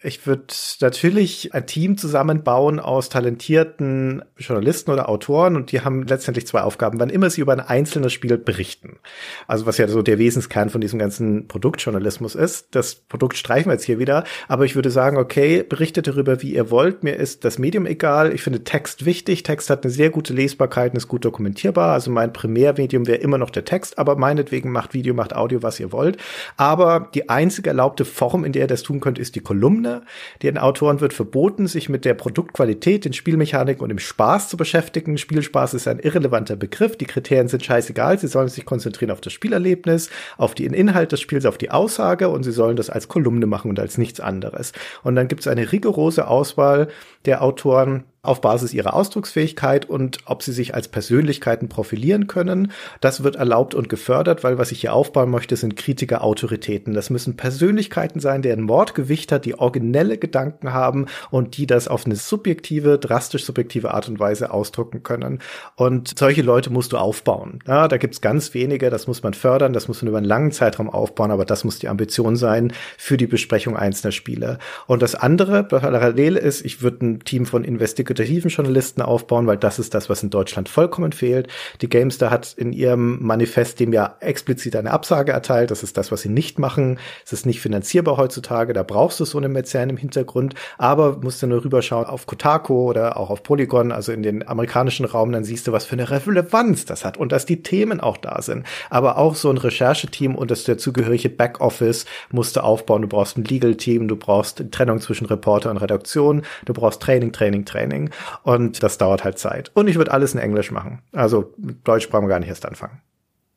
Ich 0.04 0.28
würde 0.28 0.44
natürlich 0.82 1.54
ein 1.54 1.66
Team 1.66 1.98
zusammenbauen 1.98 2.80
aus 2.80 3.10
talentierten 3.10 4.24
Journalisten 4.38 4.92
oder 4.92 5.08
Autoren 5.08 5.56
und 5.56 5.72
die 5.72 5.82
haben 5.82 6.04
letztendlich 6.04 6.46
zwei 6.46 6.62
Aufgaben, 6.62 7.00
wann 7.00 7.10
immer 7.10 7.30
sie 7.30 7.42
über 7.42 7.54
ein 7.54 7.62
einzelnes 7.62 8.12
Spiel 8.12 8.38
berichten. 8.38 9.00
Also 9.48 9.66
was 9.66 9.78
ja 9.78 9.88
so 9.88 10.02
der 10.02 10.20
Wesenskern 10.20 10.70
von 10.70 10.82
diesem 10.82 11.00
ganzen 11.00 11.48
Produktjournalismus 11.48 12.36
ist. 12.36 12.76
Das 12.76 12.96
Produkt 12.96 13.38
streichen 13.38 13.70
wir 13.70 13.76
jetzt 13.76 13.86
hier 13.86 13.98
wieder, 13.98 14.26
aber 14.50 14.66
ich 14.66 14.76
würde 14.76 14.92
sagen, 14.92 15.18
okay, 15.18 15.64
berichtet 15.64 16.08
darüber, 16.08 16.42
wie 16.42 16.54
ihr 16.54 16.70
wollt. 16.70 17.04
Mir 17.04 17.16
ist 17.16 17.46
das 17.46 17.58
Medium 17.58 17.86
egal. 17.86 18.34
Ich 18.34 18.44
finde 18.44 18.66
Text 18.66 19.06
wichtig. 19.06 19.44
Text 19.44 19.70
hat 19.70 19.86
eine 19.86 19.94
sehr 19.94 20.10
gute 20.10 20.34
Lesbarkeit 20.34 20.92
und 20.92 20.98
ist 20.98 21.08
gut 21.08 21.24
dokumentierbar. 21.24 21.94
Also 21.94 22.12
mein 22.12 22.34
Primärmedium 22.34 23.08
wäre 23.08 23.20
immer 23.20 23.38
noch 23.38 23.50
der 23.50 23.66
Text, 23.66 23.98
aber 23.98 24.18
meinetwegen 24.18 24.72
macht 24.72 24.94
Video, 24.94 25.14
macht 25.14 25.36
Audio, 25.36 25.64
was 25.64 25.80
ihr 25.80 25.94
wollt. 25.94 26.18
Aber 26.58 27.10
die 27.16 27.30
einzige 27.30 27.70
erlaubte 27.70 28.04
Form, 28.06 28.44
in 28.44 28.52
der 28.52 28.64
ihr 28.64 28.68
das 28.68 28.84
tun 28.84 29.00
könnt, 29.00 29.18
ist 29.18 29.36
die 29.36 29.40
Kolumne. 29.40 29.95
Den 30.42 30.58
Autoren 30.58 31.02
wird 31.02 31.14
verboten, 31.14 31.68
sich 31.68 31.90
mit 31.90 32.06
der 32.06 32.14
Produktqualität, 32.14 33.06
den 33.06 33.14
Spielmechaniken 33.14 33.82
und 33.82 33.90
dem 33.90 34.00
Spaß 34.00 34.50
zu 34.50 34.58
beschäftigen. 34.58 35.18
Spielspaß 35.18 35.74
ist 35.74 35.88
ein 35.88 36.00
irrelevanter 36.00 36.56
Begriff. 36.56 36.98
Die 36.98 37.06
Kriterien 37.06 37.48
sind 37.48 37.64
scheißegal. 37.64 38.20
Sie 38.20 38.28
sollen 38.28 38.48
sich 38.48 38.66
konzentrieren 38.66 39.12
auf 39.12 39.22
das 39.22 39.34
Spielerlebnis, 39.34 40.10
auf 40.38 40.56
den 40.56 40.74
Inhalt 40.74 41.12
des 41.12 41.22
Spiels, 41.22 41.46
auf 41.46 41.58
die 41.58 41.72
Aussage 41.72 42.30
und 42.30 42.44
sie 42.44 42.52
sollen 42.52 42.76
das 42.76 42.90
als 42.90 43.08
Kolumne 43.08 43.46
machen 43.46 43.70
und 43.70 43.80
als 43.80 43.98
nichts 43.98 44.20
anderes. 44.20 44.72
Und 45.04 45.16
dann 45.16 45.28
gibt 45.28 45.42
es 45.42 45.48
eine 45.48 45.72
rigorose 45.72 46.28
Auswahl 46.28 46.88
der 47.26 47.42
Autoren, 47.42 48.04
auf 48.28 48.42
Basis 48.42 48.74
ihrer 48.74 48.94
Ausdrucksfähigkeit 48.94 49.90
und 49.90 50.20
ob 50.26 50.44
sie 50.44 50.52
sich 50.52 50.76
als 50.76 50.88
Persönlichkeiten 50.88 51.70
profilieren 51.70 52.28
können. 52.28 52.72
Das 53.02 53.24
wird 53.24 53.36
erlaubt 53.36 53.76
und 53.76 53.90
gefördert, 53.90 54.44
weil 54.44 54.58
was 54.58 54.72
ich 54.72 54.82
hier 54.82 54.94
aufbauen 54.94 55.30
möchte, 55.30 55.56
sind 55.56 55.76
Kritiker 55.76 56.24
Autoritäten. 56.24 56.94
Das 56.94 57.10
müssen 57.10 57.38
Persönlichkeiten 57.38 58.20
sein, 58.20 58.42
deren 58.42 58.62
Mordgewicht 58.62 59.32
hat, 59.32 59.46
die 59.46 59.58
originelle 59.58 60.18
Gedanken 60.18 60.74
haben 60.74 61.06
und 61.32 61.58
die 61.58 61.68
das 61.68 61.88
auf 61.88 62.06
eine 62.06 62.16
subjektive, 62.16 62.98
drastisch 62.98 63.46
subjektive 63.46 63.94
Art 63.94 64.10
und 64.10 64.20
Weise 64.20 64.52
ausdrucken 64.52 65.04
können. 65.04 65.40
Und 65.76 66.18
solche 66.18 66.42
Leute 66.42 66.70
musst 66.70 66.94
du 66.94 66.98
aufbauen. 66.98 67.60
Ja, 67.68 67.88
da 67.88 67.98
gibt's 67.98 68.22
ganz 68.22 68.54
wenige, 68.54 68.90
das 68.90 69.08
muss 69.08 69.24
man 69.24 69.34
fördern, 69.34 69.74
das 69.74 69.88
muss 69.88 70.02
man 70.02 70.10
über 70.10 70.18
einen 70.18 70.28
langen 70.28 70.52
Zeitraum 70.52 70.90
aufbauen, 70.90 71.32
aber 71.32 71.46
das 71.46 71.64
muss 71.64 71.80
die 71.80 71.88
Ambition 71.88 72.36
sein 72.36 72.74
für 72.98 73.18
die 73.18 73.28
Besprechung 73.28 73.76
einzelner 73.78 74.12
Spiele. 74.12 74.60
Und 74.88 75.02
das 75.02 75.16
andere 75.16 75.64
parallel 75.64 76.38
ist, 76.38 76.66
ich 76.66 76.82
würde 76.82 77.06
ein 77.06 77.20
Team 77.20 77.46
von 77.46 77.64
Investigators 77.64 78.15
investigativen 78.24 78.50
Journalisten 78.50 79.02
aufbauen, 79.02 79.48
weil 79.48 79.58
das 79.58 79.80
ist 79.80 79.94
das, 79.94 80.10
was 80.10 80.24
in 80.24 80.30
Deutschland 80.30 80.70
vollkommen 80.70 81.12
fehlt. 81.12 81.48
Die 81.82 81.90
Gamestar 81.90 82.32
hat 82.32 82.54
in 82.58 82.74
ihrem 82.74 83.22
Manifest 83.22 83.80
dem 83.80 83.94
ja 83.94 84.16
explizit 84.20 84.76
eine 84.76 84.92
Absage 84.92 85.32
erteilt. 85.32 85.72
Das 85.72 85.84
ist 85.84 85.98
das, 85.98 86.12
was 86.12 86.22
sie 86.22 86.30
nicht 86.30 86.60
machen. 86.60 87.00
Es 87.26 87.34
ist 87.34 87.46
nicht 87.46 87.62
finanzierbar 87.62 88.18
heutzutage. 88.18 88.74
Da 88.74 88.84
brauchst 88.84 89.20
du 89.20 89.26
so 89.26 89.38
eine 89.38 89.50
Mäzen 89.50 89.90
im 89.90 89.98
Hintergrund. 89.98 90.56
Aber 90.78 91.18
musst 91.22 91.42
du 91.42 91.48
nur 91.48 91.64
rüberschauen 91.64 92.06
auf 92.06 92.26
Kotaku 92.26 92.90
oder 92.90 93.18
auch 93.18 93.30
auf 93.30 93.44
Polygon, 93.44 93.92
also 93.92 94.12
in 94.12 94.24
den 94.24 94.48
amerikanischen 94.48 95.06
Raum, 95.06 95.32
dann 95.32 95.44
siehst 95.44 95.68
du, 95.68 95.72
was 95.72 95.86
für 95.86 95.94
eine 95.94 96.10
Relevanz 96.10 96.86
das 96.86 97.06
hat 97.06 97.18
und 97.18 97.32
dass 97.32 97.46
die 97.46 97.64
Themen 97.64 98.00
auch 98.00 98.18
da 98.18 98.42
sind. 98.42 98.66
Aber 98.90 99.18
auch 99.18 99.36
so 99.36 99.50
ein 99.50 99.58
Rechercheteam 99.58 100.36
und 100.36 100.52
das 100.52 100.64
dazugehörige 100.64 101.30
Backoffice 101.30 102.06
musst 102.32 102.56
du 102.56 102.64
aufbauen. 102.64 103.02
Du 103.02 103.08
brauchst 103.08 103.38
ein 103.38 103.44
Legal-Team, 103.44 104.08
du 104.08 104.16
brauchst 104.16 104.64
Trennung 104.72 105.00
zwischen 105.00 105.26
Reporter 105.26 105.72
und 105.72 105.78
Redaktion, 105.78 106.44
du 106.66 106.74
brauchst 106.74 107.02
Training, 107.02 107.32
Training, 107.32 107.66
Training. 107.66 108.05
Und 108.44 108.84
das 108.84 108.98
dauert 108.98 109.24
halt 109.24 109.40
Zeit. 109.40 109.72
Und 109.74 109.88
ich 109.88 109.98
würde 109.98 110.12
alles 110.12 110.34
in 110.34 110.40
Englisch 110.40 110.72
machen. 110.72 111.02
Also 111.12 111.54
Deutsch 111.84 112.10
brauchen 112.10 112.26
wir 112.26 112.30
gar 112.30 112.40
nicht 112.40 112.50
erst 112.50 112.66
anfangen. 112.66 113.02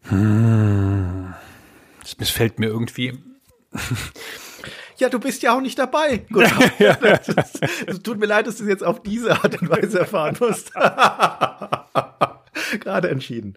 Hm. 0.03 1.35
Das 2.03 2.19
missfällt 2.19 2.59
mir 2.59 2.67
irgendwie. 2.67 3.19
Ja, 4.97 5.09
du 5.09 5.21
bist 5.21 5.43
ja 5.43 5.57
auch 5.57 5.61
nicht 5.61 5.79
dabei. 5.79 6.25
Gut, 6.33 6.45
es 7.87 8.03
tut 8.03 8.19
mir 8.19 8.27
leid, 8.27 8.47
dass 8.47 8.57
du 8.57 8.65
es 8.65 8.69
jetzt 8.69 8.85
auf 8.85 9.03
diese 9.03 9.33
Art 9.33 9.61
und 9.61 9.71
Weise 9.71 10.01
erfahren 10.01 10.37
musst. 10.41 10.73
gerade 12.81 13.09
entschieden. 13.09 13.55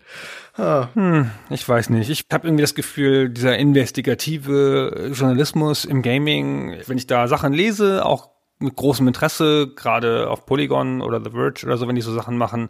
Ah. 0.56 0.90
Hm, 0.94 1.32
ich 1.50 1.68
weiß 1.68 1.90
nicht. 1.90 2.10
Ich 2.10 2.26
habe 2.32 2.48
irgendwie 2.48 2.62
das 2.62 2.76
Gefühl, 2.76 3.30
dieser 3.30 3.58
investigative 3.58 5.12
Journalismus 5.14 5.86
im 5.86 6.02
Gaming, 6.02 6.78
wenn 6.88 6.98
ich 6.98 7.08
da 7.08 7.28
Sachen 7.28 7.54
lese, 7.54 8.06
auch 8.06 8.30
mit 8.62 8.76
großem 8.76 9.08
Interesse, 9.08 9.68
gerade 9.76 10.30
auf 10.30 10.46
Polygon 10.46 11.02
oder 11.02 11.22
The 11.24 11.32
Verge 11.32 11.66
oder 11.66 11.78
so, 11.78 11.88
wenn 11.88 11.96
die 11.96 12.02
so 12.02 12.14
Sachen 12.14 12.38
machen, 12.38 12.70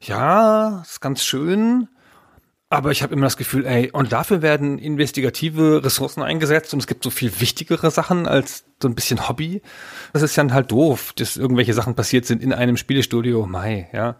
ja, 0.00 0.82
ist 0.82 1.00
ganz 1.00 1.24
schön, 1.24 1.88
aber 2.74 2.90
ich 2.90 3.02
habe 3.02 3.14
immer 3.14 3.26
das 3.26 3.36
Gefühl, 3.36 3.66
ey, 3.66 3.90
und 3.92 4.12
dafür 4.12 4.42
werden 4.42 4.78
investigative 4.78 5.84
Ressourcen 5.84 6.22
eingesetzt 6.22 6.74
und 6.74 6.80
es 6.80 6.86
gibt 6.86 7.04
so 7.04 7.10
viel 7.10 7.40
wichtigere 7.40 7.90
Sachen 7.90 8.26
als 8.26 8.64
so 8.84 8.88
ein 8.88 8.94
bisschen 8.94 9.28
Hobby. 9.28 9.62
Das 10.12 10.22
ist 10.22 10.38
dann 10.38 10.54
halt 10.54 10.70
doof, 10.70 11.12
dass 11.16 11.36
irgendwelche 11.36 11.74
Sachen 11.74 11.94
passiert 11.94 12.26
sind 12.26 12.42
in 12.42 12.52
einem 12.52 12.76
Spielestudio. 12.76 13.46
Mai, 13.46 13.88
ja. 13.92 14.16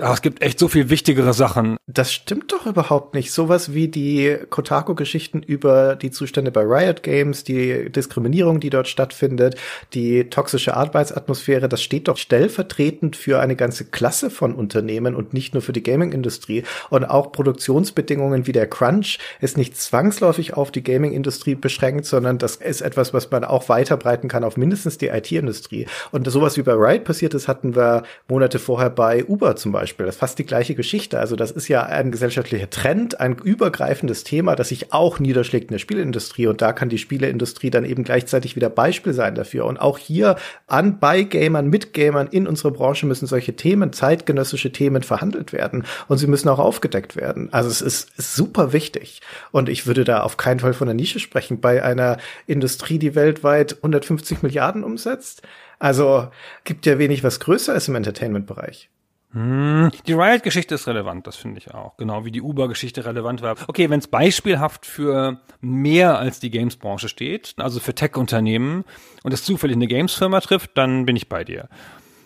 Aber 0.00 0.14
es 0.14 0.22
gibt 0.22 0.42
echt 0.42 0.58
so 0.58 0.68
viel 0.68 0.90
wichtigere 0.90 1.34
Sachen. 1.34 1.76
Das 1.86 2.12
stimmt 2.12 2.52
doch 2.52 2.66
überhaupt 2.66 3.14
nicht. 3.14 3.32
Sowas 3.32 3.74
wie 3.74 3.88
die 3.88 4.36
Kotaku-Geschichten 4.48 5.42
über 5.42 5.96
die 5.96 6.10
Zustände 6.10 6.52
bei 6.52 6.62
Riot 6.62 7.02
Games, 7.02 7.42
die 7.42 7.90
Diskriminierung, 7.90 8.60
die 8.60 8.70
dort 8.70 8.86
stattfindet, 8.86 9.56
die 9.94 10.30
toxische 10.30 10.76
Arbeitsatmosphäre, 10.76 11.68
das 11.68 11.82
steht 11.82 12.06
doch 12.06 12.16
stellvertretend 12.16 13.16
für 13.16 13.40
eine 13.40 13.56
ganze 13.56 13.86
Klasse 13.86 14.30
von 14.30 14.54
Unternehmen 14.54 15.16
und 15.16 15.34
nicht 15.34 15.54
nur 15.54 15.62
für 15.62 15.72
die 15.72 15.82
Gaming-Industrie. 15.82 16.62
Und 16.90 17.04
auch 17.04 17.32
Produktionsbedingungen 17.32 18.46
wie 18.46 18.52
der 18.52 18.68
Crunch 18.68 19.18
ist 19.40 19.56
nicht 19.56 19.76
zwangsläufig 19.76 20.54
auf 20.54 20.70
die 20.70 20.84
Gaming-Industrie 20.84 21.56
beschränkt, 21.56 22.06
sondern 22.06 22.38
das 22.38 22.56
ist 22.56 22.82
etwas, 22.82 23.12
was 23.12 23.30
man 23.30 23.44
auch 23.44 23.68
weiterbreiten 23.88 24.28
kann 24.28 24.44
auf 24.44 24.56
mindestens 24.56 24.98
die 24.98 25.08
IT-Industrie. 25.08 25.86
Und 26.10 26.30
sowas 26.30 26.56
wie 26.56 26.62
bei 26.62 26.72
Riot 26.72 27.04
passiert 27.04 27.34
ist, 27.34 27.48
hatten 27.48 27.74
wir 27.74 28.02
Monate 28.28 28.58
vorher 28.58 28.90
bei 28.90 29.24
Uber 29.24 29.56
zum 29.56 29.72
Beispiel. 29.72 30.06
Das 30.06 30.16
ist 30.16 30.20
fast 30.20 30.38
die 30.38 30.46
gleiche 30.46 30.74
Geschichte. 30.74 31.18
Also 31.18 31.36
das 31.36 31.50
ist 31.50 31.68
ja 31.68 31.84
ein 31.84 32.10
gesellschaftlicher 32.10 32.70
Trend, 32.70 33.20
ein 33.20 33.36
übergreifendes 33.36 34.24
Thema, 34.24 34.56
das 34.56 34.68
sich 34.68 34.92
auch 34.92 35.18
niederschlägt 35.18 35.70
in 35.70 35.74
der 35.74 35.78
Spieleindustrie. 35.78 36.46
Und 36.46 36.62
da 36.62 36.72
kann 36.72 36.88
die 36.88 36.98
Spieleindustrie 36.98 37.70
dann 37.70 37.84
eben 37.84 38.04
gleichzeitig 38.04 38.56
wieder 38.56 38.70
Beispiel 38.70 39.12
sein 39.12 39.34
dafür. 39.34 39.66
Und 39.66 39.78
auch 39.78 39.98
hier 39.98 40.36
an 40.66 40.98
bei 40.98 41.22
Gamern, 41.22 41.68
mit 41.68 41.92
Gamern 41.92 42.28
in 42.28 42.46
unserer 42.46 42.70
Branche 42.70 43.06
müssen 43.06 43.26
solche 43.26 43.54
Themen, 43.56 43.92
zeitgenössische 43.92 44.72
Themen 44.72 45.02
verhandelt 45.02 45.52
werden. 45.52 45.84
Und 46.08 46.18
sie 46.18 46.26
müssen 46.26 46.48
auch 46.48 46.58
aufgedeckt 46.58 47.16
werden. 47.16 47.48
Also 47.52 47.68
es 47.70 47.80
ist 47.80 48.10
super 48.16 48.72
wichtig. 48.72 49.20
Und 49.52 49.68
ich 49.68 49.86
würde 49.86 50.04
da 50.04 50.22
auf 50.22 50.36
keinen 50.36 50.60
Fall 50.60 50.74
von 50.74 50.86
der 50.86 50.94
Nische 50.94 51.20
sprechen. 51.20 51.60
Bei 51.60 51.82
einer 51.82 52.18
Industrie, 52.46 52.98
die 52.98 53.14
weltweit 53.14 53.77
150 53.78 54.42
Milliarden 54.42 54.84
umsetzt. 54.84 55.42
Also 55.78 56.28
gibt 56.64 56.86
ja 56.86 56.98
wenig 56.98 57.24
was 57.24 57.40
größer 57.40 57.74
ist 57.74 57.88
im 57.88 57.94
Entertainment-Bereich. 57.94 58.90
Hm, 59.32 59.90
die 60.06 60.14
Riot-Geschichte 60.14 60.74
ist 60.74 60.86
relevant, 60.86 61.26
das 61.26 61.36
finde 61.36 61.58
ich 61.58 61.74
auch. 61.74 61.98
Genau 61.98 62.24
wie 62.24 62.30
die 62.30 62.40
Uber-Geschichte 62.40 63.04
relevant 63.04 63.42
war. 63.42 63.56
Okay, 63.66 63.90
wenn 63.90 63.98
es 63.98 64.08
beispielhaft 64.08 64.86
für 64.86 65.42
mehr 65.60 66.18
als 66.18 66.40
die 66.40 66.50
Games-Branche 66.50 67.10
steht, 67.10 67.52
also 67.58 67.78
für 67.78 67.94
Tech-Unternehmen 67.94 68.84
und 69.22 69.34
es 69.34 69.44
zufällig 69.44 69.76
eine 69.76 69.86
Games-Firma 69.86 70.40
trifft, 70.40 70.78
dann 70.78 71.04
bin 71.04 71.14
ich 71.14 71.28
bei 71.28 71.44
dir. 71.44 71.68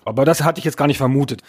Aber 0.05 0.25
das 0.25 0.45
hatte 0.45 0.61
ich 0.61 0.65
jetzt 0.65 0.77
gar 0.77 0.87
nicht 0.87 0.99
vermutet. 0.99 1.43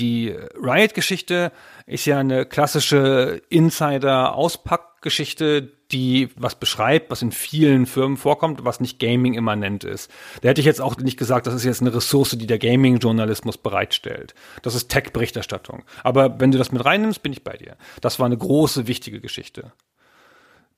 Die 0.00 0.34
Riot-Geschichte 0.60 1.52
ist 1.86 2.06
ja 2.06 2.18
eine 2.18 2.46
klassische 2.46 3.42
Insider-Auspack-Geschichte, 3.48 5.70
die 5.92 6.28
was 6.36 6.54
beschreibt, 6.54 7.10
was 7.10 7.22
in 7.22 7.32
vielen 7.32 7.86
Firmen 7.86 8.16
vorkommt, 8.16 8.64
was 8.64 8.80
nicht 8.80 8.98
Gaming-immanent 8.98 9.84
ist. 9.84 10.10
Da 10.40 10.48
hätte 10.48 10.60
ich 10.60 10.66
jetzt 10.66 10.80
auch 10.80 10.96
nicht 10.96 11.18
gesagt, 11.18 11.46
das 11.46 11.54
ist 11.54 11.64
jetzt 11.64 11.80
eine 11.80 11.94
Ressource, 11.94 12.30
die 12.30 12.46
der 12.46 12.58
Gaming-Journalismus 12.58 13.58
bereitstellt. 13.58 14.34
Das 14.62 14.74
ist 14.74 14.88
Tech-Berichterstattung. 14.88 15.84
Aber 16.02 16.40
wenn 16.40 16.50
du 16.50 16.58
das 16.58 16.72
mit 16.72 16.84
reinnimmst, 16.84 17.22
bin 17.22 17.32
ich 17.32 17.44
bei 17.44 17.56
dir. 17.56 17.76
Das 18.00 18.18
war 18.18 18.26
eine 18.26 18.38
große, 18.38 18.86
wichtige 18.86 19.20
Geschichte, 19.20 19.72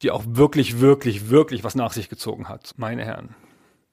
die 0.03 0.11
auch 0.11 0.22
wirklich, 0.27 0.81
wirklich, 0.81 1.31
wirklich 1.31 1.64
was 1.64 1.75
nach 1.75 1.92
sich 1.92 2.09
gezogen 2.09 2.48
hat, 2.48 2.75
meine 2.77 3.05
Herren. 3.05 3.35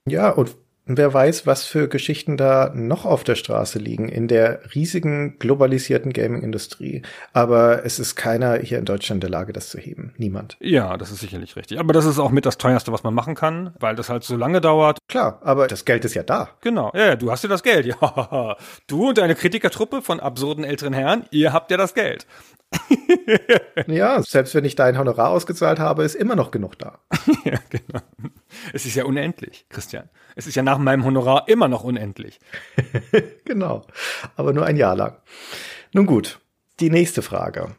Ja, 0.05 0.29
und 0.31 0.55
wer 0.97 1.13
weiß, 1.13 1.45
was 1.45 1.65
für 1.65 1.87
Geschichten 1.87 2.37
da 2.37 2.71
noch 2.73 3.05
auf 3.05 3.23
der 3.23 3.35
Straße 3.35 3.79
liegen 3.79 4.09
in 4.09 4.27
der 4.27 4.61
riesigen 4.73 5.37
globalisierten 5.39 6.13
Gaming-Industrie. 6.13 7.03
Aber 7.33 7.85
es 7.85 7.99
ist 7.99 8.15
keiner 8.15 8.57
hier 8.57 8.79
in 8.79 8.85
Deutschland 8.85 9.23
in 9.23 9.31
der 9.31 9.39
Lage, 9.39 9.53
das 9.53 9.69
zu 9.69 9.77
heben. 9.77 10.13
Niemand. 10.17 10.57
Ja, 10.59 10.97
das 10.97 11.11
ist 11.11 11.19
sicherlich 11.19 11.55
richtig. 11.55 11.79
Aber 11.79 11.93
das 11.93 12.05
ist 12.05 12.19
auch 12.19 12.31
mit 12.31 12.45
das 12.45 12.57
teuerste, 12.57 12.91
was 12.91 13.03
man 13.03 13.13
machen 13.13 13.35
kann, 13.35 13.73
weil 13.79 13.95
das 13.95 14.09
halt 14.09 14.23
so 14.23 14.35
lange 14.35 14.61
dauert. 14.61 14.99
Klar, 15.07 15.39
aber 15.43 15.67
das 15.67 15.85
Geld 15.85 16.05
ist 16.05 16.15
ja 16.15 16.23
da. 16.23 16.49
Genau. 16.61 16.91
Ja, 16.95 17.15
du 17.15 17.31
hast 17.31 17.43
ja 17.43 17.49
das 17.49 17.63
Geld. 17.63 17.79
Ja. 17.99 18.55
Du 18.87 19.09
und 19.09 19.17
deine 19.17 19.35
Kritikertruppe 19.35 20.01
von 20.01 20.19
absurden 20.19 20.63
älteren 20.63 20.93
Herren, 20.93 21.25
ihr 21.31 21.53
habt 21.53 21.71
ja 21.71 21.77
das 21.77 21.93
Geld. 21.93 22.27
ja, 23.87 24.21
selbst 24.21 24.53
wenn 24.53 24.65
ich 24.65 24.75
dein 24.75 24.97
Honorar 24.97 25.29
ausgezahlt 25.29 25.79
habe, 25.79 26.03
ist 26.03 26.15
immer 26.15 26.35
noch 26.35 26.51
genug 26.51 26.77
da. 26.77 26.99
ja, 27.43 27.59
genau. 27.69 28.01
Es 28.73 28.85
ist 28.85 28.95
ja 28.95 29.05
unendlich, 29.05 29.65
Christian. 29.69 30.09
Es 30.35 30.47
ist 30.47 30.55
ja 30.55 30.63
nach 30.63 30.77
meinem 30.77 31.05
Honorar 31.05 31.47
immer 31.47 31.67
noch 31.67 31.83
unendlich. 31.83 32.39
genau. 33.45 33.85
Aber 34.35 34.53
nur 34.53 34.65
ein 34.65 34.77
Jahr 34.77 34.95
lang. 34.95 35.17
Nun 35.93 36.05
gut. 36.05 36.39
Die 36.79 36.89
nächste 36.89 37.21
Frage. 37.21 37.75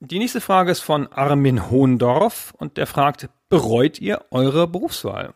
Die 0.00 0.18
nächste 0.18 0.40
Frage 0.40 0.70
ist 0.70 0.80
von 0.80 1.08
Armin 1.12 1.70
Hohendorf 1.70 2.54
und 2.56 2.78
der 2.78 2.86
fragt, 2.86 3.28
bereut 3.48 4.00
ihr 4.00 4.24
eure 4.30 4.66
Berufswahl? 4.66 5.34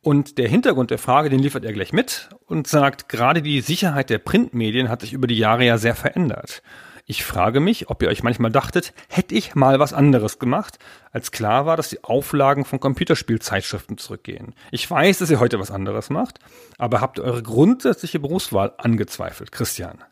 Und 0.00 0.38
der 0.38 0.48
Hintergrund 0.48 0.90
der 0.90 0.98
Frage, 0.98 1.28
den 1.28 1.40
liefert 1.40 1.64
er 1.64 1.72
gleich 1.72 1.92
mit 1.92 2.30
und 2.46 2.66
sagt, 2.66 3.08
gerade 3.08 3.42
die 3.42 3.60
Sicherheit 3.60 4.10
der 4.10 4.18
Printmedien 4.18 4.88
hat 4.88 5.02
sich 5.02 5.12
über 5.12 5.26
die 5.26 5.38
Jahre 5.38 5.64
ja 5.64 5.78
sehr 5.78 5.94
verändert. 5.94 6.62
Ich 7.06 7.22
frage 7.22 7.60
mich, 7.60 7.90
ob 7.90 8.02
ihr 8.02 8.08
euch 8.08 8.22
manchmal 8.22 8.50
dachtet, 8.50 8.94
hätte 9.08 9.34
ich 9.34 9.54
mal 9.54 9.78
was 9.78 9.92
anderes 9.92 10.38
gemacht, 10.38 10.78
als 11.12 11.32
klar 11.32 11.66
war, 11.66 11.76
dass 11.76 11.90
die 11.90 12.02
Auflagen 12.02 12.64
von 12.64 12.80
Computerspielzeitschriften 12.80 13.98
zurückgehen. 13.98 14.54
Ich 14.70 14.90
weiß, 14.90 15.18
dass 15.18 15.30
ihr 15.30 15.38
heute 15.38 15.60
was 15.60 15.70
anderes 15.70 16.08
macht, 16.08 16.38
aber 16.78 17.02
habt 17.02 17.18
ihr 17.18 17.24
eure 17.24 17.42
grundsätzliche 17.42 18.20
Berufswahl 18.20 18.72
angezweifelt, 18.78 19.52
Christian? 19.52 20.02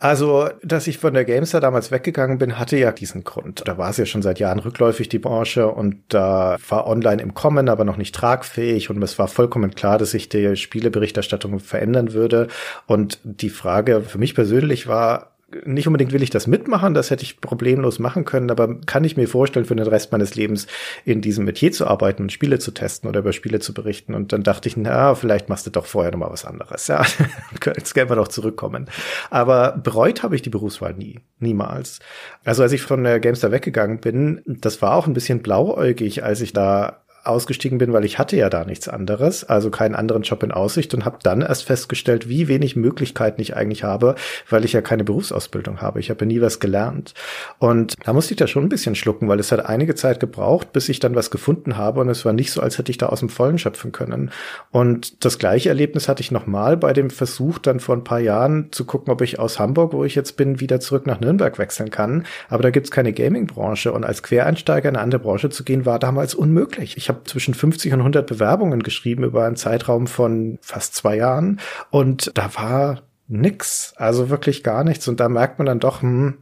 Also, 0.00 0.48
dass 0.62 0.86
ich 0.86 0.98
von 0.98 1.12
der 1.12 1.24
Gamestar 1.24 1.60
damals 1.60 1.90
weggegangen 1.90 2.38
bin, 2.38 2.58
hatte 2.58 2.78
ja 2.78 2.92
diesen 2.92 3.24
Grund. 3.24 3.66
Da 3.66 3.76
war 3.76 3.90
es 3.90 3.96
ja 3.96 4.06
schon 4.06 4.22
seit 4.22 4.38
Jahren 4.38 4.60
rückläufig, 4.60 5.08
die 5.08 5.18
Branche, 5.18 5.66
und 5.68 6.02
da 6.08 6.56
war 6.68 6.86
online 6.86 7.20
im 7.20 7.34
Kommen, 7.34 7.68
aber 7.68 7.84
noch 7.84 7.96
nicht 7.96 8.14
tragfähig. 8.14 8.90
Und 8.90 9.02
es 9.02 9.18
war 9.18 9.26
vollkommen 9.26 9.74
klar, 9.74 9.98
dass 9.98 10.12
sich 10.12 10.28
die 10.28 10.56
Spieleberichterstattung 10.56 11.58
verändern 11.58 12.12
würde. 12.12 12.46
Und 12.86 13.18
die 13.24 13.50
Frage 13.50 14.00
für 14.02 14.18
mich 14.18 14.36
persönlich 14.36 14.86
war, 14.86 15.32
nicht 15.64 15.86
unbedingt 15.86 16.12
will 16.12 16.22
ich 16.22 16.28
das 16.28 16.46
mitmachen, 16.46 16.92
das 16.92 17.10
hätte 17.10 17.22
ich 17.22 17.40
problemlos 17.40 17.98
machen 17.98 18.26
können, 18.26 18.50
aber 18.50 18.80
kann 18.82 19.04
ich 19.04 19.16
mir 19.16 19.26
vorstellen, 19.26 19.64
für 19.64 19.74
den 19.74 19.86
Rest 19.86 20.12
meines 20.12 20.34
Lebens 20.34 20.66
in 21.06 21.22
diesem 21.22 21.46
Metier 21.46 21.72
zu 21.72 21.86
arbeiten 21.86 22.22
und 22.22 22.32
Spiele 22.32 22.58
zu 22.58 22.70
testen 22.70 23.08
oder 23.08 23.20
über 23.20 23.32
Spiele 23.32 23.58
zu 23.58 23.72
berichten. 23.72 24.14
Und 24.14 24.32
dann 24.32 24.42
dachte 24.42 24.68
ich, 24.68 24.76
na, 24.76 25.14
vielleicht 25.14 25.48
machst 25.48 25.66
du 25.66 25.70
doch 25.70 25.86
vorher 25.86 26.12
noch 26.12 26.18
mal 26.18 26.30
was 26.30 26.44
anderes. 26.44 26.86
Ja, 26.88 27.02
jetzt 27.64 27.94
können 27.94 28.10
wir 28.10 28.16
doch 28.16 28.28
zurückkommen. 28.28 28.90
Aber 29.30 29.72
bereut 29.72 30.22
habe 30.22 30.34
ich 30.34 30.42
die 30.42 30.50
Berufswahl 30.50 30.92
nie, 30.92 31.20
niemals. 31.38 32.00
Also 32.44 32.62
als 32.62 32.72
ich 32.72 32.82
von 32.82 33.02
der 33.02 33.18
Gamestar 33.18 33.50
weggegangen 33.50 34.00
bin, 34.00 34.42
das 34.44 34.82
war 34.82 34.94
auch 34.94 35.06
ein 35.06 35.14
bisschen 35.14 35.40
blauäugig, 35.40 36.24
als 36.24 36.42
ich 36.42 36.52
da 36.52 37.04
ausgestiegen 37.28 37.78
bin, 37.78 37.92
weil 37.92 38.04
ich 38.04 38.18
hatte 38.18 38.36
ja 38.36 38.48
da 38.48 38.64
nichts 38.64 38.88
anderes, 38.88 39.44
also 39.44 39.70
keinen 39.70 39.94
anderen 39.94 40.22
Job 40.22 40.42
in 40.42 40.52
Aussicht 40.52 40.94
und 40.94 41.04
habe 41.04 41.18
dann 41.22 41.42
erst 41.42 41.64
festgestellt, 41.64 42.28
wie 42.28 42.48
wenig 42.48 42.76
Möglichkeiten 42.76 43.40
ich 43.40 43.56
eigentlich 43.56 43.84
habe, 43.84 44.14
weil 44.48 44.64
ich 44.64 44.72
ja 44.72 44.80
keine 44.80 45.04
Berufsausbildung 45.04 45.80
habe. 45.80 46.00
Ich 46.00 46.10
habe 46.10 46.24
ja 46.24 46.26
nie 46.26 46.40
was 46.40 46.60
gelernt. 46.60 47.14
Und 47.58 47.94
da 48.04 48.12
musste 48.12 48.34
ich 48.34 48.38
da 48.38 48.46
schon 48.46 48.64
ein 48.64 48.68
bisschen 48.68 48.94
schlucken, 48.94 49.28
weil 49.28 49.40
es 49.40 49.52
hat 49.52 49.64
einige 49.64 49.94
Zeit 49.94 50.20
gebraucht, 50.20 50.72
bis 50.72 50.88
ich 50.88 51.00
dann 51.00 51.14
was 51.14 51.30
gefunden 51.30 51.76
habe 51.76 52.00
und 52.00 52.08
es 52.08 52.24
war 52.24 52.32
nicht 52.32 52.52
so, 52.52 52.60
als 52.60 52.78
hätte 52.78 52.90
ich 52.90 52.98
da 52.98 53.06
aus 53.06 53.20
dem 53.20 53.28
Vollen 53.28 53.58
schöpfen 53.58 53.92
können. 53.92 54.30
Und 54.70 55.24
das 55.24 55.38
gleiche 55.38 55.68
Erlebnis 55.68 56.08
hatte 56.08 56.22
ich 56.22 56.30
nochmal 56.30 56.76
bei 56.76 56.92
dem 56.92 57.10
Versuch, 57.10 57.58
dann 57.58 57.80
vor 57.80 57.96
ein 57.96 58.04
paar 58.04 58.20
Jahren 58.20 58.68
zu 58.70 58.84
gucken, 58.84 59.12
ob 59.12 59.20
ich 59.20 59.38
aus 59.38 59.58
Hamburg, 59.58 59.92
wo 59.92 60.04
ich 60.04 60.14
jetzt 60.14 60.36
bin, 60.36 60.60
wieder 60.60 60.80
zurück 60.80 61.06
nach 61.06 61.20
Nürnberg 61.20 61.58
wechseln 61.58 61.90
kann. 61.90 62.24
Aber 62.48 62.62
da 62.62 62.70
gibt's 62.70 62.90
keine 62.90 63.12
Gaming-Branche 63.12 63.92
und 63.92 64.04
als 64.04 64.22
Quereinsteiger 64.22 64.88
in 64.88 64.96
eine 64.96 65.02
andere 65.02 65.20
Branche 65.20 65.50
zu 65.50 65.64
gehen, 65.64 65.86
war 65.86 65.98
damals 65.98 66.34
unmöglich. 66.34 66.96
Ich 66.96 67.08
habe 67.08 67.17
habe 67.18 67.28
zwischen 67.28 67.54
50 67.54 67.92
und 67.92 68.00
100 68.00 68.26
Bewerbungen 68.26 68.82
geschrieben 68.82 69.24
über 69.24 69.44
einen 69.44 69.56
Zeitraum 69.56 70.06
von 70.06 70.58
fast 70.62 70.94
zwei 70.94 71.16
Jahren 71.16 71.60
und 71.90 72.30
da 72.34 72.54
war 72.54 73.02
nix, 73.28 73.92
also 73.96 74.30
wirklich 74.30 74.64
gar 74.64 74.84
nichts. 74.84 75.06
Und 75.06 75.20
da 75.20 75.28
merkt 75.28 75.58
man 75.58 75.66
dann 75.66 75.80
doch, 75.80 76.02
hm, 76.02 76.38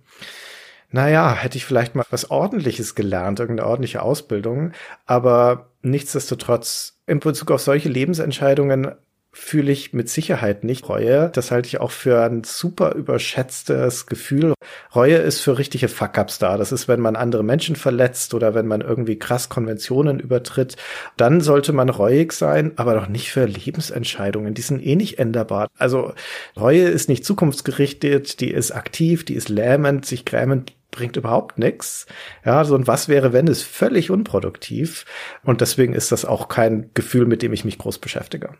naja, 0.90 1.34
hätte 1.34 1.58
ich 1.58 1.66
vielleicht 1.66 1.94
mal 1.94 2.06
was 2.10 2.30
Ordentliches 2.30 2.94
gelernt, 2.94 3.40
irgendeine 3.40 3.68
ordentliche 3.68 4.02
Ausbildung. 4.02 4.72
Aber 5.04 5.70
nichtsdestotrotz, 5.82 7.00
in 7.06 7.20
Bezug 7.20 7.50
auf 7.50 7.60
solche 7.60 7.88
Lebensentscheidungen 7.88 8.92
fühle 9.38 9.70
ich 9.70 9.92
mit 9.92 10.08
Sicherheit 10.08 10.64
nicht 10.64 10.88
Reue. 10.88 11.30
Das 11.34 11.50
halte 11.50 11.68
ich 11.68 11.78
auch 11.78 11.90
für 11.90 12.22
ein 12.22 12.42
super 12.42 12.94
überschätztes 12.94 14.06
Gefühl. 14.06 14.54
Reue 14.94 15.16
ist 15.16 15.40
für 15.40 15.58
richtige 15.58 15.88
Fuck-ups 15.88 16.38
da. 16.38 16.56
Das 16.56 16.72
ist, 16.72 16.88
wenn 16.88 17.00
man 17.00 17.16
andere 17.16 17.44
Menschen 17.44 17.76
verletzt 17.76 18.32
oder 18.32 18.54
wenn 18.54 18.66
man 18.66 18.80
irgendwie 18.80 19.18
krass 19.18 19.50
Konventionen 19.50 20.20
übertritt. 20.20 20.76
Dann 21.18 21.42
sollte 21.42 21.74
man 21.74 21.90
reuig 21.90 22.32
sein, 22.32 22.72
aber 22.76 22.94
doch 22.94 23.08
nicht 23.08 23.30
für 23.30 23.44
Lebensentscheidungen. 23.44 24.54
Die 24.54 24.62
sind 24.62 24.80
eh 24.80 24.96
nicht 24.96 25.18
änderbar. 25.18 25.68
Also 25.76 26.14
Reue 26.58 26.84
ist 26.84 27.10
nicht 27.10 27.24
zukunftsgerichtet, 27.24 28.40
die 28.40 28.50
ist 28.50 28.72
aktiv, 28.72 29.24
die 29.24 29.34
ist 29.34 29.50
lähmend, 29.50 30.06
sich 30.06 30.24
grämend 30.24 30.72
bringt 30.90 31.16
überhaupt 31.16 31.58
nichts. 31.58 32.06
Ja, 32.44 32.64
so 32.64 32.74
ein 32.74 32.86
Was 32.86 33.08
wäre, 33.08 33.34
wenn 33.34 33.48
ist 33.48 33.64
völlig 33.64 34.10
unproduktiv. 34.10 35.04
Und 35.44 35.60
deswegen 35.60 35.92
ist 35.92 36.10
das 36.10 36.24
auch 36.24 36.48
kein 36.48 36.90
Gefühl, 36.94 37.26
mit 37.26 37.42
dem 37.42 37.52
ich 37.52 37.66
mich 37.66 37.76
groß 37.76 37.98
beschäftige. 37.98 38.54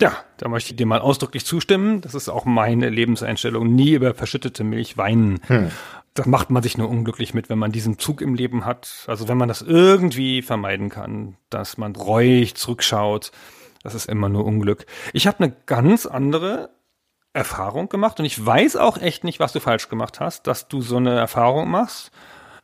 Ja, 0.00 0.16
da 0.36 0.48
möchte 0.48 0.70
ich 0.72 0.76
dir 0.76 0.86
mal 0.86 1.00
ausdrücklich 1.00 1.44
zustimmen. 1.44 2.00
Das 2.00 2.14
ist 2.14 2.28
auch 2.28 2.44
meine 2.44 2.88
Lebenseinstellung. 2.88 3.74
Nie 3.74 3.92
über 3.92 4.14
verschüttete 4.14 4.62
Milch 4.62 4.96
weinen. 4.96 5.40
Hm. 5.48 5.70
Da 6.14 6.22
macht 6.26 6.50
man 6.50 6.62
sich 6.62 6.78
nur 6.78 6.88
unglücklich 6.88 7.34
mit, 7.34 7.48
wenn 7.48 7.58
man 7.58 7.72
diesen 7.72 7.98
Zug 7.98 8.20
im 8.20 8.34
Leben 8.34 8.64
hat. 8.64 9.04
Also 9.08 9.28
wenn 9.28 9.36
man 9.36 9.48
das 9.48 9.62
irgendwie 9.62 10.42
vermeiden 10.42 10.88
kann, 10.88 11.36
dass 11.50 11.78
man 11.78 11.96
reuig 11.96 12.54
zurückschaut, 12.54 13.32
das 13.82 13.94
ist 13.94 14.08
immer 14.08 14.28
nur 14.28 14.44
Unglück. 14.44 14.86
Ich 15.12 15.26
habe 15.26 15.42
eine 15.42 15.54
ganz 15.66 16.06
andere 16.06 16.70
Erfahrung 17.32 17.88
gemacht 17.88 18.18
und 18.18 18.24
ich 18.24 18.44
weiß 18.44 18.76
auch 18.76 18.98
echt 18.98 19.22
nicht, 19.24 19.38
was 19.40 19.52
du 19.52 19.60
falsch 19.60 19.88
gemacht 19.88 20.18
hast, 20.20 20.46
dass 20.46 20.68
du 20.68 20.80
so 20.80 20.96
eine 20.96 21.16
Erfahrung 21.16 21.70
machst. 21.70 22.10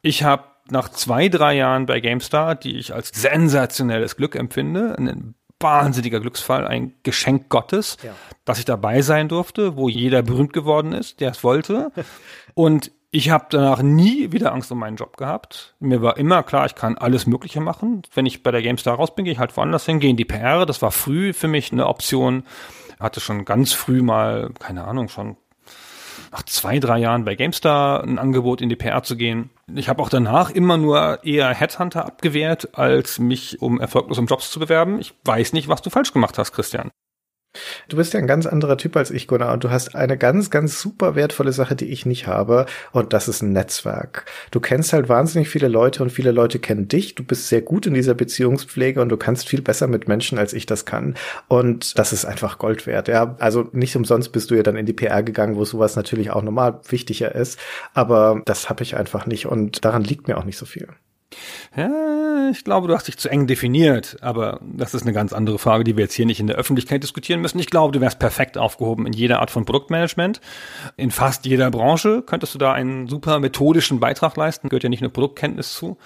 Ich 0.03 0.23
habe 0.23 0.44
nach 0.68 0.88
zwei, 0.88 1.29
drei 1.29 1.55
Jahren 1.55 1.87
bei 1.87 2.01
GameStar, 2.01 2.55
die 2.55 2.77
ich 2.79 2.94
als 2.94 3.11
sensationelles 3.14 4.16
Glück 4.16 4.35
empfinde, 4.35 4.97
ein 4.99 5.35
wahnsinniger 5.64 6.20
Glücksfall, 6.20 6.64
ein 6.64 6.94
Geschenk 7.03 7.48
Gottes, 7.48 7.96
ja. 8.05 8.12
dass 8.44 8.61
ich 8.61 8.64
dabei 8.64 9.03
sein 9.03 9.29
durfte, 9.29 9.77
wo 9.77 9.88
jeder 9.88 10.22
berühmt 10.22 10.53
geworden 10.53 10.92
ist, 10.92 11.20
der 11.20 11.33
es 11.33 11.42
wollte. 11.42 11.90
Und 12.55 12.92
ich 13.11 13.31
habe 13.31 13.46
danach 13.50 13.83
nie 13.83 14.31
wieder 14.31 14.53
Angst 14.53 14.70
um 14.70 14.79
meinen 14.79 14.96
Job 14.96 15.16
gehabt. 15.16 15.74
Mir 15.81 16.03
war 16.03 16.16
immer 16.16 16.44
klar, 16.44 16.66
ich 16.66 16.77
kann 16.77 16.96
alles 16.96 17.27
Mögliche 17.27 17.61
machen. 17.61 18.03
Wenn 18.14 18.27
ich 18.27 18.44
bei 18.44 18.53
der 18.53 18.62
GameStar 18.62 18.94
raus 18.94 19.14
bin, 19.14 19.24
gehe 19.24 19.33
ich 19.33 19.40
halt 19.40 19.57
woanders 19.57 19.87
hin, 19.87 19.98
gehe 19.98 20.11
in 20.11 20.16
die 20.16 20.24
PR. 20.24 20.66
Das 20.66 20.83
war 20.83 20.92
früh 20.92 21.33
für 21.33 21.48
mich 21.48 21.72
eine 21.72 21.87
Option 21.87 22.44
hatte 23.05 23.20
schon 23.20 23.44
ganz 23.44 23.72
früh 23.72 24.03
mal, 24.03 24.50
keine 24.59 24.85
Ahnung, 24.85 25.09
schon 25.09 25.37
nach 26.33 26.42
zwei, 26.44 26.81
drei 26.81 26.98
Jahren 26.98 27.24
bei 27.24 27.37
GameStar 27.37 28.03
ein 28.03 28.18
Angebot 28.18 28.61
in 28.61 28.68
die 28.68 28.77
PR 28.77 29.03
zu 29.03 29.16
gehen. 29.16 29.50
Ich 29.72 29.88
habe 29.88 30.03
auch 30.03 30.09
danach 30.09 30.50
immer 30.50 30.77
nur 30.77 31.24
eher 31.24 31.48
Headhunter 31.48 32.05
abgewehrt, 32.05 32.77
als 32.77 33.18
mich 33.18 33.62
um 33.62 33.81
erfolglos 33.81 34.18
um 34.18 34.27
Jobs 34.27 34.50
zu 34.50 34.61
bewerben. 34.61 35.00
Ich 35.00 35.14
weiß 35.24 35.53
nicht, 35.53 35.68
was 35.68 35.83
du 35.83 35.90
falsch 35.90 36.12
gemacht 36.12 36.38
hast, 36.38 36.53
Christian. 36.53 36.90
Du 37.88 37.97
bist 37.97 38.14
ja 38.14 38.20
ein 38.20 38.27
ganz 38.27 38.47
anderer 38.47 38.77
Typ 38.77 38.97
als 38.97 39.11
ich, 39.11 39.27
Gunnar, 39.27 39.53
und 39.53 39.64
du 39.64 39.70
hast 39.70 39.94
eine 39.94 40.16
ganz, 40.16 40.51
ganz 40.51 40.81
super 40.81 41.14
wertvolle 41.14 41.53
Sache, 41.53 41.77
die 41.77 41.87
ich 41.87 42.07
nicht 42.07 42.27
habe, 42.27 42.66
und 42.92 43.12
das 43.12 43.29
ist 43.29 43.42
ein 43.42 43.53
Netzwerk. 43.53 44.25
Du 44.51 44.61
kennst 44.61 44.92
halt 44.92 45.09
wahnsinnig 45.09 45.49
viele 45.49 45.68
Leute 45.68 46.03
und 46.03 46.11
viele 46.11 46.31
Leute 46.31 46.59
kennen 46.59 46.88
dich. 46.88 47.14
Du 47.14 47.25
bist 47.25 47.49
sehr 47.49 47.62
gut 47.62 47.87
in 47.87 47.94
dieser 47.94 48.14
Beziehungspflege 48.14 49.01
und 49.01 49.09
du 49.09 49.16
kannst 49.16 49.49
viel 49.49 49.62
besser 49.62 49.87
mit 49.87 50.09
Menschen, 50.09 50.38
als 50.38 50.53
ich 50.53 50.66
das 50.66 50.85
kann. 50.85 51.14
Und 51.49 51.99
das 51.99 52.12
ist 52.12 52.25
einfach 52.25 52.59
Gold 52.59 52.87
wert. 52.87 53.09
Ja, 53.09 53.37
also 53.38 53.68
nicht 53.73 53.97
umsonst 53.97 54.33
bist 54.33 54.51
du 54.51 54.55
ja 54.55 54.62
dann 54.62 54.77
in 54.77 54.87
die 54.87 54.92
PR 54.92 55.23
gegangen, 55.23 55.57
wo 55.57 55.64
sowas 55.64 55.97
natürlich 55.97 56.31
auch 56.31 56.42
normal 56.42 56.81
wichtiger 56.88 57.35
ist. 57.35 57.59
Aber 57.92 58.42
das 58.47 58.68
habe 58.70 58.83
ich 58.83 58.97
einfach 58.97 59.27
nicht 59.27 59.47
und 59.47 59.85
daran 59.85 60.05
liegt 60.05 60.29
mir 60.29 60.38
auch 60.38 60.44
nicht 60.44 60.59
so 60.59 60.66
viel. 60.66 60.88
Ja, 61.77 62.51
ich 62.51 62.65
glaube, 62.65 62.87
du 62.87 62.95
hast 62.95 63.09
dich 63.09 63.19
zu 63.19 63.29
eng 63.29 63.47
definiert, 63.47 64.17
aber 64.21 64.61
das 64.63 64.95
ist 64.95 65.03
eine 65.03 65.13
ganz 65.13 65.33
andere 65.33 65.59
Frage, 65.59 65.83
die 65.83 65.97
wir 65.97 66.05
jetzt 66.05 66.15
hier 66.15 66.27
nicht 66.27 66.41
in 66.41 66.47
der 66.47 66.57
Öffentlichkeit 66.57 67.03
diskutieren 67.03 67.41
müssen. 67.41 67.59
Ich 67.59 67.71
glaube, 67.71 67.93
du 67.93 68.01
wärst 68.01 68.19
perfekt 68.19 68.59
aufgehoben 68.59 69.07
in 69.07 69.13
jeder 69.13 69.41
Art 69.41 69.51
von 69.51 69.65
Produktmanagement. 69.65 70.41
In 70.97 71.11
fast 71.11 71.47
jeder 71.47 71.71
Branche 71.71 72.23
könntest 72.23 72.55
du 72.55 72.59
da 72.59 72.73
einen 72.73 73.09
super 73.09 73.41
methodischen 73.41 73.99
Beitrag 73.99 74.37
leisten. 74.37 74.69
Gehört 74.69 74.85
ja 74.85 74.89
nicht 74.89 75.03
nur 75.03 75.13
Produktkenntnis 75.13 75.75
zu. 75.75 75.97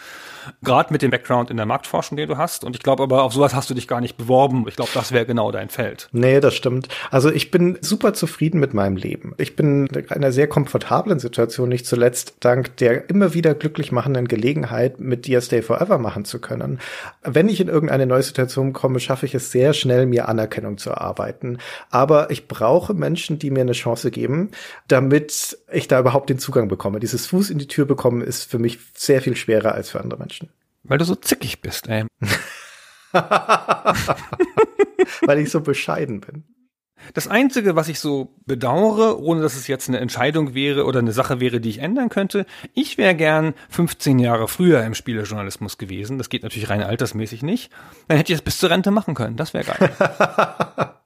Gerade 0.63 0.93
mit 0.93 1.03
dem 1.03 1.11
Background 1.11 1.51
in 1.51 1.57
der 1.57 1.67
Marktforschung, 1.67 2.17
den 2.17 2.29
du 2.29 2.37
hast. 2.37 2.65
Und 2.65 2.77
ich 2.77 2.83
glaube 2.83 3.03
aber, 3.03 3.23
auf 3.23 3.33
sowas 3.33 3.55
hast 3.55 3.71
du 3.71 3.75
dich 3.75 3.89
gar 3.89 4.01
nicht 4.01 4.17
beworben. 4.17 4.67
Ich 4.69 4.77
glaube, 4.77 4.91
das 4.95 5.13
wäre 5.13 5.27
genau 5.27 5.53
dein 5.53 5.69
Feld. 5.69 6.09
Nee, 6.13 6.41
das 6.41 6.55
stimmt. 6.55 6.89
Also 7.11 7.31
ich 7.31 7.51
bin 7.51 7.79
super 7.81 8.15
zufrieden 8.15 8.61
mit 8.61 8.75
meinem 8.75 8.97
Leben. 8.97 9.35
Ich 9.39 9.57
bin 9.57 9.87
in 9.87 10.11
einer 10.11 10.33
sehr 10.33 10.49
komfortablen 10.49 11.19
Situation, 11.19 11.69
nicht 11.69 11.87
zuletzt 11.87 12.37
dank 12.41 12.77
der 12.79 13.09
immer 13.11 13.35
wieder 13.35 13.55
glücklich 13.55 13.93
machenden 13.93 14.29
Gelegenheit, 14.29 15.01
mit 15.01 15.27
dir 15.27 15.41
Stay 15.41 15.63
Forever 15.63 15.99
machen 15.99 16.25
zu 16.25 16.41
können. 16.41 16.81
Wenn 17.23 17.49
ich 17.49 17.61
in 17.61 17.69
irgendeine 17.69 18.07
neue 18.07 18.23
Situation 18.23 18.73
komme, 18.73 19.01
schaffe 19.01 19.27
ich 19.27 19.35
es 19.35 19.51
sehr 19.51 19.73
schnell, 19.73 20.07
mir 20.07 20.29
Anerkennung 20.29 20.79
zu 20.79 20.91
erarbeiten. 20.91 21.59
Aber 21.91 22.31
ich 22.31 22.49
brauche 22.49 22.95
Menschen, 22.95 23.39
die 23.39 23.51
mir 23.51 23.61
eine 23.61 23.73
Chance 23.73 24.11
geben, 24.11 24.51
damit 24.89 25.59
ich 25.73 25.89
da 25.89 26.01
überhaupt 26.01 26.31
den 26.31 26.39
Zugang 26.39 26.69
bekomme. 26.69 27.01
Dieses 27.01 27.27
Fuß 27.27 27.51
in 27.51 27.59
die 27.59 27.69
Tür 27.69 27.85
bekommen 27.87 28.23
ist 28.23 28.51
für 28.51 28.59
mich 28.59 28.79
sehr 28.95 29.21
viel 29.21 29.37
schwerer 29.37 29.73
als 29.73 29.91
für 29.91 30.01
andere 30.01 30.19
Menschen. 30.19 30.28
Weil 30.85 30.99
du 30.99 31.05
so 31.05 31.15
zickig 31.15 31.61
bist, 31.61 31.89
ey. 31.89 32.05
Weil 33.13 33.95
ich 35.39 35.51
so 35.51 35.61
bescheiden 35.61 36.21
bin. 36.21 36.45
Das 37.15 37.29
Einzige, 37.29 37.77
was 37.77 37.89
ich 37.89 38.01
so 38.01 38.35
bedauere, 38.45 39.21
ohne 39.21 39.41
dass 39.41 39.57
es 39.57 39.67
jetzt 39.67 39.89
eine 39.89 40.01
Entscheidung 40.01 40.55
wäre 40.55 40.85
oder 40.85 40.99
eine 40.99 41.13
Sache 41.13 41.41
wäre, 41.41 41.61
die 41.61 41.71
ich 41.71 41.79
ändern 41.79 42.09
könnte, 42.09 42.45
ich 42.75 42.99
wäre 42.99 43.15
gern 43.15 43.55
15 43.71 44.19
Jahre 44.19 44.49
früher 44.49 44.83
im 44.85 44.95
Spielejournalismus 44.95 45.79
gewesen. 45.79 46.19
Das 46.19 46.29
geht 46.29 46.43
natürlich 46.43 46.71
rein 46.71 46.83
altersmäßig 46.83 47.43
nicht. 47.43 47.71
Dann 48.09 48.19
hätte 48.19 48.33
ich 48.33 48.39
es 48.39 48.45
bis 48.45 48.59
zur 48.59 48.71
Rente 48.71 48.91
machen 48.91 49.15
können. 49.15 49.37
Das 49.37 49.55
wäre 49.55 49.65
geil. 49.65 50.95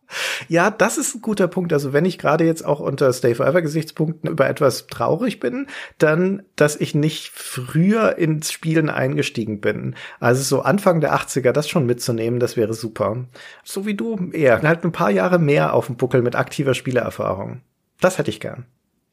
Ja, 0.49 0.71
das 0.71 0.99
ist 0.99 1.15
ein 1.15 1.23
guter 1.23 1.49
Punkt. 1.49 1.73
Also 1.73 1.93
wenn 1.93 2.05
ich 2.05 2.19
gerade 2.19 2.45
jetzt 2.45 2.65
auch 2.65 2.81
unter 2.81 3.13
Stay 3.13 3.35
Forever 3.35 3.63
Gesichtspunkten 3.63 4.31
über 4.31 4.49
etwas 4.49 4.87
traurig 4.87 5.41
bin, 5.41 5.67
dann, 5.99 6.43
dass 6.57 6.77
ich 6.77 6.95
nicht 6.95 7.31
früher 7.35 8.19
ins 8.19 8.53
Spielen 8.53 8.89
eingestiegen 8.89 9.61
bin. 9.61 9.95
Also 10.21 10.43
so 10.43 10.63
Anfang 10.63 11.01
der 11.01 11.15
80er 11.15 11.53
das 11.53 11.69
schon 11.69 11.87
mitzunehmen, 11.87 12.41
das 12.41 12.57
wäre 12.57 12.75
super. 12.75 13.25
So 13.65 13.87
wie 13.87 13.95
du 13.95 14.31
eher. 14.33 14.63
Halt 14.63 14.85
ein 14.85 14.93
paar 14.93 15.11
Jahre 15.11 15.39
mehr 15.39 15.75
auf 15.75 15.87
dem 15.87 15.97
Buckel 15.97 16.23
mit 16.23 16.37
aktiver 16.37 16.75
Spielerfahrung. 16.75 17.61
Das 18.01 18.19
hätte 18.19 18.31
ich 18.31 18.41
gern. 18.41 18.65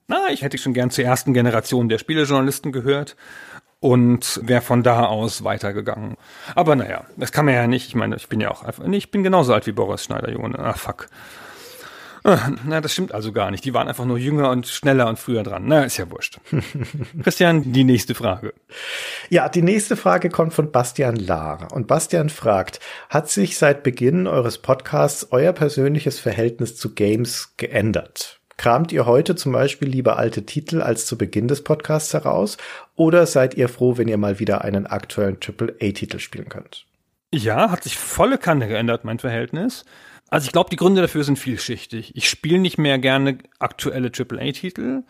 Na, 0.08 0.30
ich 0.32 0.42
hätte 0.42 0.58
schon 0.58 0.74
gern 0.74 0.90
zur 0.90 1.04
ersten 1.04 1.34
Generation 1.36 1.88
der 1.88 2.00
Spielejournalisten 2.00 2.72
gehört 2.72 3.16
und 3.80 4.42
wäre 4.44 4.62
von 4.62 4.84
da 4.84 5.06
aus 5.06 5.44
weitergegangen. 5.44 6.18
Aber 6.56 6.76
naja, 6.76 7.06
das 7.18 7.32
kann 7.32 7.46
man 7.46 7.54
ja 7.54 7.68
nicht. 7.68 7.88
Ich 7.88 7.96
meine, 7.96 8.16
ich 8.16 8.28
bin 8.28 8.42
ja 8.42 8.52
auch 8.52 8.64
einfach, 8.64 8.86
nee, 8.86 8.98
ich 8.98 9.12
bin 9.12 9.24
genauso 9.24 9.54
alt 9.54 9.68
wie 9.68 9.72
Boris 9.72 10.04
Schneider, 10.04 10.32
Junge. 10.32 10.60
Ah, 10.60 10.74
fuck. 10.74 11.08
Ah, 12.26 12.52
na, 12.66 12.82
das 12.82 12.92
stimmt 12.92 13.14
also 13.14 13.32
gar 13.32 13.50
nicht. 13.50 13.64
Die 13.64 13.74
waren 13.74 13.88
einfach 13.88 14.04
nur 14.04 14.18
jünger 14.18 14.50
und 14.50 14.68
schneller 14.68 15.08
und 15.08 15.18
früher 15.18 15.44
dran. 15.44 15.64
Na, 15.66 15.84
ist 15.84 15.98
ja 15.98 16.12
wurscht. 16.12 16.40
Christian, 17.24 17.72
die 17.72 17.86
nächste 17.86 18.14
Frage. 18.14 18.54
Ja, 19.30 19.48
die 19.48 19.62
nächste 19.62 19.96
Frage 19.96 20.30
kommt 20.30 20.54
von 20.54 20.72
Bastian 20.72 21.16
Lahr. 21.16 21.70
Und 21.72 21.88
Bastian 21.88 22.30
fragt, 22.30 22.82
hat 23.10 23.30
sich 23.30 23.58
seit 23.58 23.84
Beginn 23.84 24.28
eures 24.28 24.58
Podcasts 24.58 25.28
euer 25.32 25.54
persönliches 25.54 26.20
Verhältnis 26.20 26.76
zu 26.76 26.94
Games 26.94 27.54
geändert? 27.56 28.39
Kramt 28.60 28.92
ihr 28.92 29.06
heute 29.06 29.38
zum 29.38 29.54
Beispiel 29.54 29.88
lieber 29.88 30.18
alte 30.18 30.46
Titel 30.46 30.82
als 30.82 31.06
zu 31.06 31.18
Beginn 31.18 31.48
des 31.48 31.64
Podcasts 31.64 32.14
heraus? 32.14 32.58
Oder 32.98 33.26
seid 33.26 33.54
ihr 33.54 33.70
froh, 33.70 33.98
wenn 33.98 34.10
ihr 34.10 34.18
mal 34.18 34.40
wieder 34.40 34.66
einen 34.66 34.86
aktuellen 34.86 35.38
AAA-Titel 35.38 36.20
spielen 36.20 36.50
könnt? 36.50 36.86
Ja, 37.34 37.72
hat 37.72 37.86
sich 37.86 37.98
volle 37.98 38.38
Kanne 38.38 38.68
geändert, 38.68 39.06
mein 39.06 39.18
Verhältnis. 39.18 39.86
Also 40.28 40.48
ich 40.48 40.52
glaube, 40.52 40.70
die 40.70 40.76
Gründe 40.76 41.02
dafür 41.02 41.24
sind 41.24 41.40
vielschichtig. 41.40 42.18
Ich 42.18 42.28
spiele 42.28 42.60
nicht 42.60 42.78
mehr 42.78 43.00
gerne 43.00 43.38
aktuelle 43.60 44.12
AAA-Titel, 44.12 45.04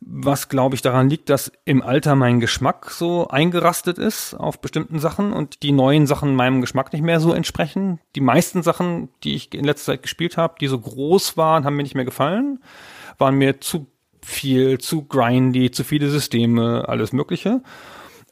was 0.00 0.48
glaube 0.48 0.74
ich 0.74 0.82
daran 0.82 1.10
liegt, 1.10 1.28
dass 1.28 1.52
im 1.64 1.82
Alter 1.82 2.14
mein 2.14 2.40
Geschmack 2.40 2.90
so 2.90 3.28
eingerastet 3.28 3.98
ist 3.98 4.34
auf 4.34 4.60
bestimmten 4.60 4.98
Sachen 4.98 5.32
und 5.32 5.62
die 5.62 5.72
neuen 5.72 6.06
Sachen 6.06 6.34
meinem 6.34 6.60
Geschmack 6.60 6.92
nicht 6.92 7.02
mehr 7.02 7.20
so 7.20 7.32
entsprechen. 7.32 8.00
Die 8.14 8.20
meisten 8.20 8.62
Sachen, 8.62 9.08
die 9.24 9.34
ich 9.34 9.52
in 9.54 9.64
letzter 9.64 9.92
Zeit 9.92 10.02
gespielt 10.02 10.36
habe, 10.36 10.54
die 10.60 10.68
so 10.68 10.78
groß 10.78 11.36
waren, 11.36 11.64
haben 11.64 11.76
mir 11.76 11.82
nicht 11.82 11.94
mehr 11.94 12.04
gefallen, 12.04 12.62
waren 13.18 13.36
mir 13.36 13.60
zu 13.60 13.86
viel, 14.22 14.78
zu 14.78 15.04
grindy, 15.04 15.70
zu 15.70 15.84
viele 15.84 16.08
Systeme, 16.10 16.88
alles 16.88 17.12
Mögliche. 17.12 17.62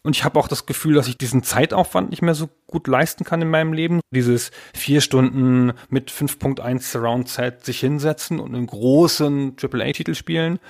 Und 0.03 0.15
ich 0.15 0.23
habe 0.23 0.39
auch 0.39 0.47
das 0.47 0.67
Gefühl, 0.67 0.95
dass 0.95 1.09
ich 1.09 1.19
diesen 1.19 1.43
Zeitaufwand 1.43 2.11
nicht 2.11 2.23
mehr 2.23 2.37
so 2.37 2.49
gut 2.69 2.87
leisten 2.87 3.25
kann 3.25 3.43
in 3.43 3.51
meinem 3.51 3.73
Leben. 3.73 3.99
Dieses 4.13 4.53
vier 4.73 5.01
Stunden 5.01 5.73
mit 5.89 6.13
5.1 6.13 6.81
Surround 6.83 7.29
Set 7.29 7.65
sich 7.65 7.81
hinsetzen 7.81 8.39
und 8.39 8.55
einen 8.55 8.69
großen 8.69 9.57
AAA-Titel 9.61 10.15
spielen. 10.15 10.61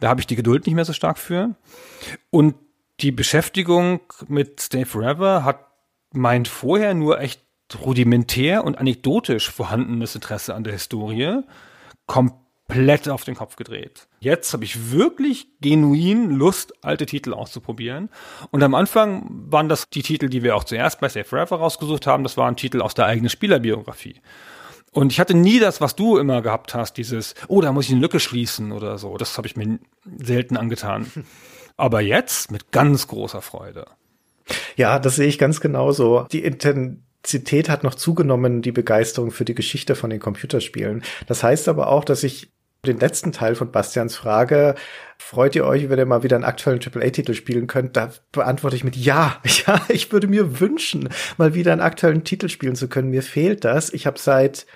Da 0.00 0.08
habe 0.08 0.20
ich 0.20 0.26
die 0.26 0.36
Geduld 0.36 0.66
nicht 0.66 0.74
mehr 0.74 0.84
so 0.84 0.92
stark 0.92 1.18
für. 1.18 1.54
Und 2.30 2.54
die 3.00 3.12
Beschäftigung 3.12 4.00
mit 4.26 4.60
Stay 4.60 4.84
Forever 4.84 5.44
hat 5.44 5.64
meint 6.12 6.48
vorher 6.48 6.94
nur 6.94 7.20
echt 7.20 7.42
rudimentär 7.84 8.64
und 8.64 8.78
anekdotisch 8.78 9.50
vorhandenes 9.50 10.14
Interesse 10.14 10.54
an 10.54 10.64
der 10.64 10.72
Historie 10.72 11.42
komplett 12.06 13.08
auf 13.08 13.24
den 13.24 13.34
Kopf 13.34 13.56
gedreht. 13.56 14.08
Jetzt 14.20 14.52
habe 14.52 14.64
ich 14.64 14.90
wirklich 14.90 15.48
genuin 15.60 16.30
Lust, 16.30 16.72
alte 16.82 17.06
Titel 17.06 17.34
auszuprobieren. 17.34 18.08
Und 18.50 18.62
am 18.62 18.74
Anfang 18.74 19.26
waren 19.50 19.68
das 19.68 19.90
die 19.90 20.02
Titel, 20.02 20.28
die 20.28 20.42
wir 20.42 20.56
auch 20.56 20.64
zuerst 20.64 21.00
bei 21.00 21.08
Save 21.08 21.24
Forever 21.24 21.56
rausgesucht 21.56 22.06
haben. 22.06 22.22
Das 22.22 22.36
waren 22.36 22.56
Titel 22.56 22.80
aus 22.80 22.94
der 22.94 23.06
eigenen 23.06 23.30
Spielerbiografie. 23.30 24.20
Und 24.92 25.12
ich 25.12 25.20
hatte 25.20 25.34
nie 25.34 25.58
das, 25.58 25.80
was 25.80 25.96
du 25.96 26.18
immer 26.18 26.42
gehabt 26.42 26.74
hast, 26.74 26.96
dieses, 26.96 27.34
oh, 27.48 27.60
da 27.60 27.72
muss 27.72 27.86
ich 27.86 27.92
eine 27.92 28.00
Lücke 28.00 28.20
schließen 28.20 28.72
oder 28.72 28.98
so. 28.98 29.16
Das 29.16 29.36
habe 29.36 29.46
ich 29.46 29.56
mir 29.56 29.78
selten 30.16 30.56
angetan. 30.56 31.10
Aber 31.76 32.00
jetzt 32.00 32.50
mit 32.50 32.72
ganz 32.72 33.06
großer 33.06 33.40
Freude. 33.40 33.86
Ja, 34.76 34.98
das 34.98 35.16
sehe 35.16 35.28
ich 35.28 35.38
ganz 35.38 35.60
genauso. 35.60 36.26
Die 36.32 36.42
Intensität 36.42 37.68
hat 37.68 37.84
noch 37.84 37.94
zugenommen, 37.94 38.62
die 38.62 38.72
Begeisterung 38.72 39.30
für 39.30 39.44
die 39.44 39.54
Geschichte 39.54 39.94
von 39.94 40.10
den 40.10 40.18
Computerspielen. 40.18 41.04
Das 41.26 41.42
heißt 41.42 41.68
aber 41.68 41.88
auch, 41.88 42.04
dass 42.04 42.24
ich 42.24 42.50
den 42.86 42.98
letzten 42.98 43.32
Teil 43.32 43.54
von 43.54 43.72
Bastians 43.72 44.16
Frage, 44.16 44.74
freut 45.18 45.56
ihr 45.56 45.64
euch, 45.66 45.88
wenn 45.88 45.98
ihr 45.98 46.06
mal 46.06 46.22
wieder 46.22 46.36
einen 46.36 46.44
aktuellen 46.44 46.80
AAA-Titel 46.80 47.34
spielen 47.34 47.66
könnt? 47.66 47.96
Da 47.96 48.10
beantworte 48.32 48.76
ich 48.76 48.84
mit 48.84 48.96
Ja. 48.96 49.40
Ja, 49.66 49.80
ich 49.88 50.12
würde 50.12 50.28
mir 50.28 50.60
wünschen, 50.60 51.08
mal 51.36 51.54
wieder 51.54 51.72
einen 51.72 51.80
aktuellen 51.80 52.24
Titel 52.24 52.48
spielen 52.48 52.76
zu 52.76 52.88
können. 52.88 53.10
Mir 53.10 53.22
fehlt 53.22 53.64
das. 53.64 53.92
Ich 53.92 54.06
habe 54.06 54.18
seit 54.18 54.66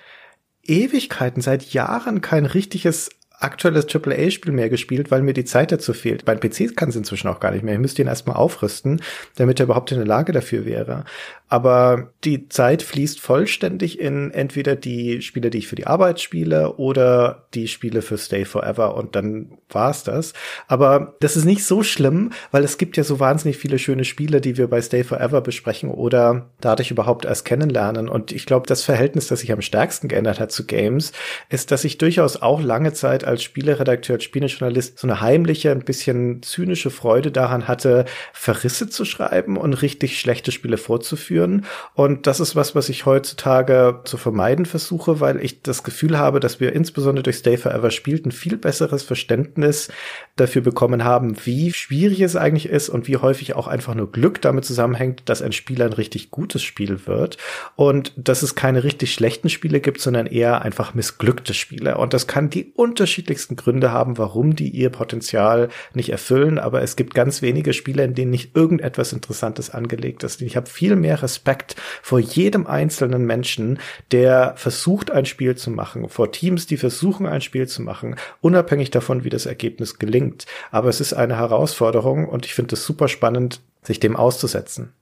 Ewigkeiten, 0.63 1.41
seit 1.41 1.73
Jahren 1.73 2.21
kein 2.21 2.45
richtiges 2.45 3.09
aktuelles 3.43 3.87
AAA-Spiel 3.93 4.51
mehr 4.51 4.69
gespielt, 4.69 5.11
weil 5.11 5.21
mir 5.21 5.33
die 5.33 5.45
Zeit 5.45 5.71
dazu 5.71 5.93
fehlt. 5.93 6.25
Mein 6.25 6.39
PC 6.39 6.75
kann 6.75 6.89
es 6.89 6.95
inzwischen 6.95 7.27
auch 7.27 7.39
gar 7.39 7.51
nicht 7.51 7.63
mehr. 7.63 7.73
Ich 7.73 7.79
müsste 7.79 8.01
ihn 8.01 8.07
erstmal 8.07 8.37
aufrüsten, 8.37 9.01
damit 9.35 9.59
er 9.59 9.65
überhaupt 9.65 9.91
in 9.91 9.97
der 9.97 10.07
Lage 10.07 10.31
dafür 10.31 10.65
wäre. 10.65 11.05
Aber 11.53 12.09
die 12.23 12.49
Zeit 12.49 12.81
fließt 12.81 13.19
vollständig 13.19 13.99
in 13.99 14.31
entweder 14.31 14.75
die 14.75 15.21
Spiele, 15.21 15.51
die 15.51 15.59
ich 15.59 15.67
für 15.67 15.75
die 15.75 15.85
Arbeit 15.85 16.19
spiele 16.19 16.77
oder 16.77 17.45
die 17.53 17.67
Spiele 17.67 18.01
für 18.01 18.17
Stay 18.17 18.43
Forever 18.43 18.95
und 18.95 19.15
dann 19.15 19.51
war's 19.69 20.03
das. 20.03 20.33
Aber 20.67 21.15
das 21.19 21.37
ist 21.37 21.45
nicht 21.45 21.63
so 21.63 21.83
schlimm, 21.83 22.31
weil 22.49 22.63
es 22.63 22.79
gibt 22.79 22.97
ja 22.97 23.03
so 23.03 23.19
wahnsinnig 23.19 23.59
viele 23.59 23.77
schöne 23.77 24.03
Spiele, 24.03 24.41
die 24.41 24.57
wir 24.57 24.67
bei 24.67 24.81
Stay 24.81 25.03
Forever 25.03 25.41
besprechen 25.41 25.91
oder 25.91 26.49
dadurch 26.59 26.89
überhaupt 26.89 27.25
erst 27.25 27.45
kennenlernen. 27.45 28.09
Und 28.09 28.31
ich 28.31 28.47
glaube, 28.47 28.65
das 28.65 28.83
Verhältnis, 28.83 29.27
das 29.27 29.41
sich 29.41 29.51
am 29.51 29.61
stärksten 29.61 30.07
geändert 30.07 30.39
hat 30.39 30.51
zu 30.51 30.65
Games, 30.65 31.11
ist, 31.49 31.69
dass 31.69 31.83
ich 31.83 31.99
durchaus 31.99 32.41
auch 32.41 32.63
lange 32.63 32.93
Zeit 32.93 33.25
als 33.33 33.43
Spieleredakteur, 33.43 34.15
als 34.15 34.23
Spielejournalist 34.23 34.99
so 34.99 35.07
eine 35.07 35.21
heimliche, 35.21 35.71
ein 35.71 35.83
bisschen 35.83 36.41
zynische 36.43 36.89
Freude 36.89 37.31
daran 37.31 37.67
hatte, 37.67 38.05
Verrisse 38.33 38.89
zu 38.89 39.05
schreiben 39.05 39.57
und 39.57 39.73
richtig 39.73 40.19
schlechte 40.19 40.51
Spiele 40.51 40.77
vorzuführen. 40.77 41.65
Und 41.93 42.27
das 42.27 42.39
ist 42.39 42.55
was, 42.55 42.75
was 42.75 42.89
ich 42.89 43.05
heutzutage 43.05 44.01
zu 44.05 44.17
vermeiden 44.17 44.65
versuche, 44.65 45.19
weil 45.19 45.43
ich 45.43 45.61
das 45.61 45.83
Gefühl 45.83 46.17
habe, 46.17 46.39
dass 46.39 46.59
wir 46.59 46.73
insbesondere 46.73 47.23
durch 47.23 47.37
Stay 47.37 47.57
Forever 47.57 47.91
spielt 47.91 48.23
viel 48.33 48.57
besseres 48.57 49.03
Verständnis 49.03 49.89
dafür 50.35 50.61
bekommen 50.61 51.03
haben, 51.03 51.35
wie 51.45 51.71
schwierig 51.73 52.21
es 52.21 52.35
eigentlich 52.35 52.67
ist 52.67 52.89
und 52.89 53.07
wie 53.07 53.17
häufig 53.17 53.55
auch 53.55 53.67
einfach 53.67 53.95
nur 53.95 54.11
Glück 54.11 54.41
damit 54.41 54.65
zusammenhängt, 54.65 55.23
dass 55.25 55.41
ein 55.41 55.51
Spiel 55.51 55.81
ein 55.81 55.93
richtig 55.93 56.31
gutes 56.31 56.63
Spiel 56.63 57.05
wird 57.05 57.37
und 57.75 58.13
dass 58.15 58.41
es 58.43 58.55
keine 58.55 58.83
richtig 58.83 59.13
schlechten 59.13 59.49
Spiele 59.49 59.79
gibt, 59.79 60.01
sondern 60.01 60.25
eher 60.27 60.61
einfach 60.61 60.93
missglückte 60.93 61.53
Spiele. 61.53 61.97
Und 61.97 62.13
das 62.13 62.27
kann 62.27 62.49
die 62.49 62.71
unterschiedlichsten 63.13 63.55
Gründe 63.55 63.91
haben, 63.91 64.17
warum 64.17 64.55
die 64.55 64.69
ihr 64.69 64.89
Potenzial 64.89 65.69
nicht 65.93 66.09
erfüllen, 66.09 66.57
aber 66.57 66.81
es 66.81 66.95
gibt 66.95 67.13
ganz 67.13 67.43
wenige 67.43 67.73
Spiele, 67.73 68.03
in 68.03 68.15
denen 68.15 68.31
nicht 68.31 68.55
irgendetwas 68.55 69.13
Interessantes 69.13 69.69
angelegt 69.69 70.23
ist. 70.23 70.41
Ich 70.41 70.57
habe 70.57 70.67
viel 70.67 70.95
mehr 70.95 71.21
Respekt 71.21 71.75
vor 72.01 72.17
jedem 72.17 72.65
einzelnen 72.65 73.25
Menschen, 73.25 73.77
der 74.11 74.53
versucht, 74.55 75.11
ein 75.11 75.25
Spiel 75.25 75.55
zu 75.55 75.69
machen, 75.69 76.09
vor 76.09 76.31
Teams, 76.31 76.65
die 76.65 76.77
versuchen, 76.77 77.27
ein 77.27 77.41
Spiel 77.41 77.67
zu 77.67 77.83
machen, 77.83 78.15
unabhängig 78.41 78.89
davon, 78.89 79.23
wie 79.23 79.29
das 79.29 79.45
Ergebnis 79.45 79.99
gelingt. 79.99 80.47
Aber 80.71 80.89
es 80.89 80.99
ist 80.99 81.13
eine 81.13 81.37
Herausforderung 81.37 82.27
und 82.27 82.47
ich 82.47 82.55
finde 82.55 82.73
es 82.73 82.83
super 82.83 83.07
spannend, 83.07 83.61
sich 83.83 83.99
dem 83.99 84.15
auszusetzen. 84.15 84.93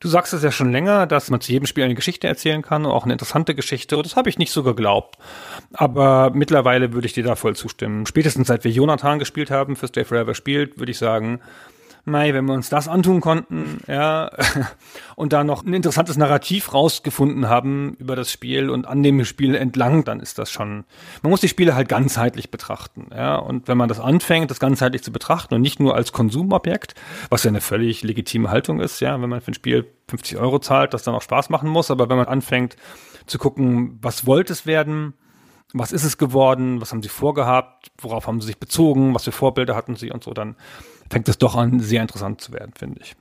Du 0.00 0.06
sagst 0.06 0.32
es 0.32 0.44
ja 0.44 0.52
schon 0.52 0.70
länger, 0.70 1.06
dass 1.06 1.28
man 1.28 1.40
zu 1.40 1.50
jedem 1.50 1.66
Spiel 1.66 1.82
eine 1.82 1.96
Geschichte 1.96 2.28
erzählen 2.28 2.62
kann, 2.62 2.86
auch 2.86 3.02
eine 3.02 3.14
interessante 3.14 3.56
Geschichte. 3.56 3.96
Und 3.96 4.06
das 4.06 4.14
habe 4.14 4.28
ich 4.28 4.38
nicht 4.38 4.52
so 4.52 4.62
geglaubt. 4.62 5.18
Aber 5.72 6.30
mittlerweile 6.32 6.92
würde 6.92 7.06
ich 7.06 7.14
dir 7.14 7.24
da 7.24 7.34
voll 7.34 7.56
zustimmen. 7.56 8.06
Spätestens 8.06 8.46
seit 8.46 8.62
wir 8.62 8.70
Jonathan 8.70 9.18
gespielt 9.18 9.50
haben, 9.50 9.74
für 9.74 9.88
Stay 9.88 10.04
Forever 10.04 10.34
spielt, 10.34 10.78
würde 10.78 10.92
ich 10.92 10.98
sagen, 10.98 11.40
Mei, 12.08 12.34
wenn 12.34 12.46
wir 12.46 12.54
uns 12.54 12.68
das 12.68 12.88
antun 12.88 13.20
konnten, 13.20 13.80
ja, 13.86 14.30
und 15.16 15.32
da 15.32 15.44
noch 15.44 15.64
ein 15.64 15.74
interessantes 15.74 16.16
Narrativ 16.16 16.72
rausgefunden 16.74 17.48
haben 17.48 17.94
über 17.98 18.16
das 18.16 18.32
Spiel 18.32 18.70
und 18.70 18.86
an 18.86 19.02
dem 19.02 19.24
Spiel 19.24 19.54
entlang, 19.54 20.04
dann 20.04 20.20
ist 20.20 20.38
das 20.38 20.50
schon, 20.50 20.84
man 21.22 21.30
muss 21.30 21.40
die 21.40 21.48
Spiele 21.48 21.74
halt 21.74 21.88
ganzheitlich 21.88 22.50
betrachten, 22.50 23.08
ja, 23.14 23.36
und 23.36 23.68
wenn 23.68 23.78
man 23.78 23.88
das 23.88 24.00
anfängt, 24.00 24.50
das 24.50 24.60
ganzheitlich 24.60 25.02
zu 25.02 25.12
betrachten 25.12 25.54
und 25.54 25.60
nicht 25.60 25.80
nur 25.80 25.94
als 25.94 26.12
Konsumobjekt, 26.12 26.94
was 27.28 27.44
ja 27.44 27.50
eine 27.50 27.60
völlig 27.60 28.02
legitime 28.02 28.50
Haltung 28.50 28.80
ist, 28.80 29.00
ja, 29.00 29.20
wenn 29.20 29.30
man 29.30 29.40
für 29.40 29.52
ein 29.52 29.54
Spiel 29.54 29.86
50 30.08 30.38
Euro 30.38 30.58
zahlt, 30.58 30.94
das 30.94 31.02
dann 31.02 31.14
auch 31.14 31.22
Spaß 31.22 31.50
machen 31.50 31.68
muss, 31.68 31.90
aber 31.90 32.08
wenn 32.08 32.16
man 32.16 32.26
anfängt 32.26 32.76
zu 33.26 33.38
gucken, 33.38 33.98
was 34.00 34.26
wollte 34.26 34.52
es 34.52 34.66
werden, 34.66 35.14
was 35.72 35.92
ist 35.92 36.04
es 36.04 36.16
geworden, 36.16 36.80
was 36.80 36.92
haben 36.92 37.02
sie 37.02 37.08
vorgehabt, 37.08 37.90
worauf 37.98 38.26
haben 38.26 38.40
sie 38.40 38.46
sich 38.46 38.58
bezogen, 38.58 39.14
was 39.14 39.24
für 39.24 39.32
Vorbilder 39.32 39.76
hatten 39.76 39.96
sie 39.96 40.10
und 40.10 40.24
so, 40.24 40.32
dann 40.32 40.56
fängt 41.10 41.28
es 41.28 41.38
doch 41.38 41.56
an, 41.56 41.80
sehr 41.80 42.02
interessant 42.02 42.40
zu 42.40 42.52
werden, 42.52 42.72
finde 42.76 43.00
ich. 43.00 43.16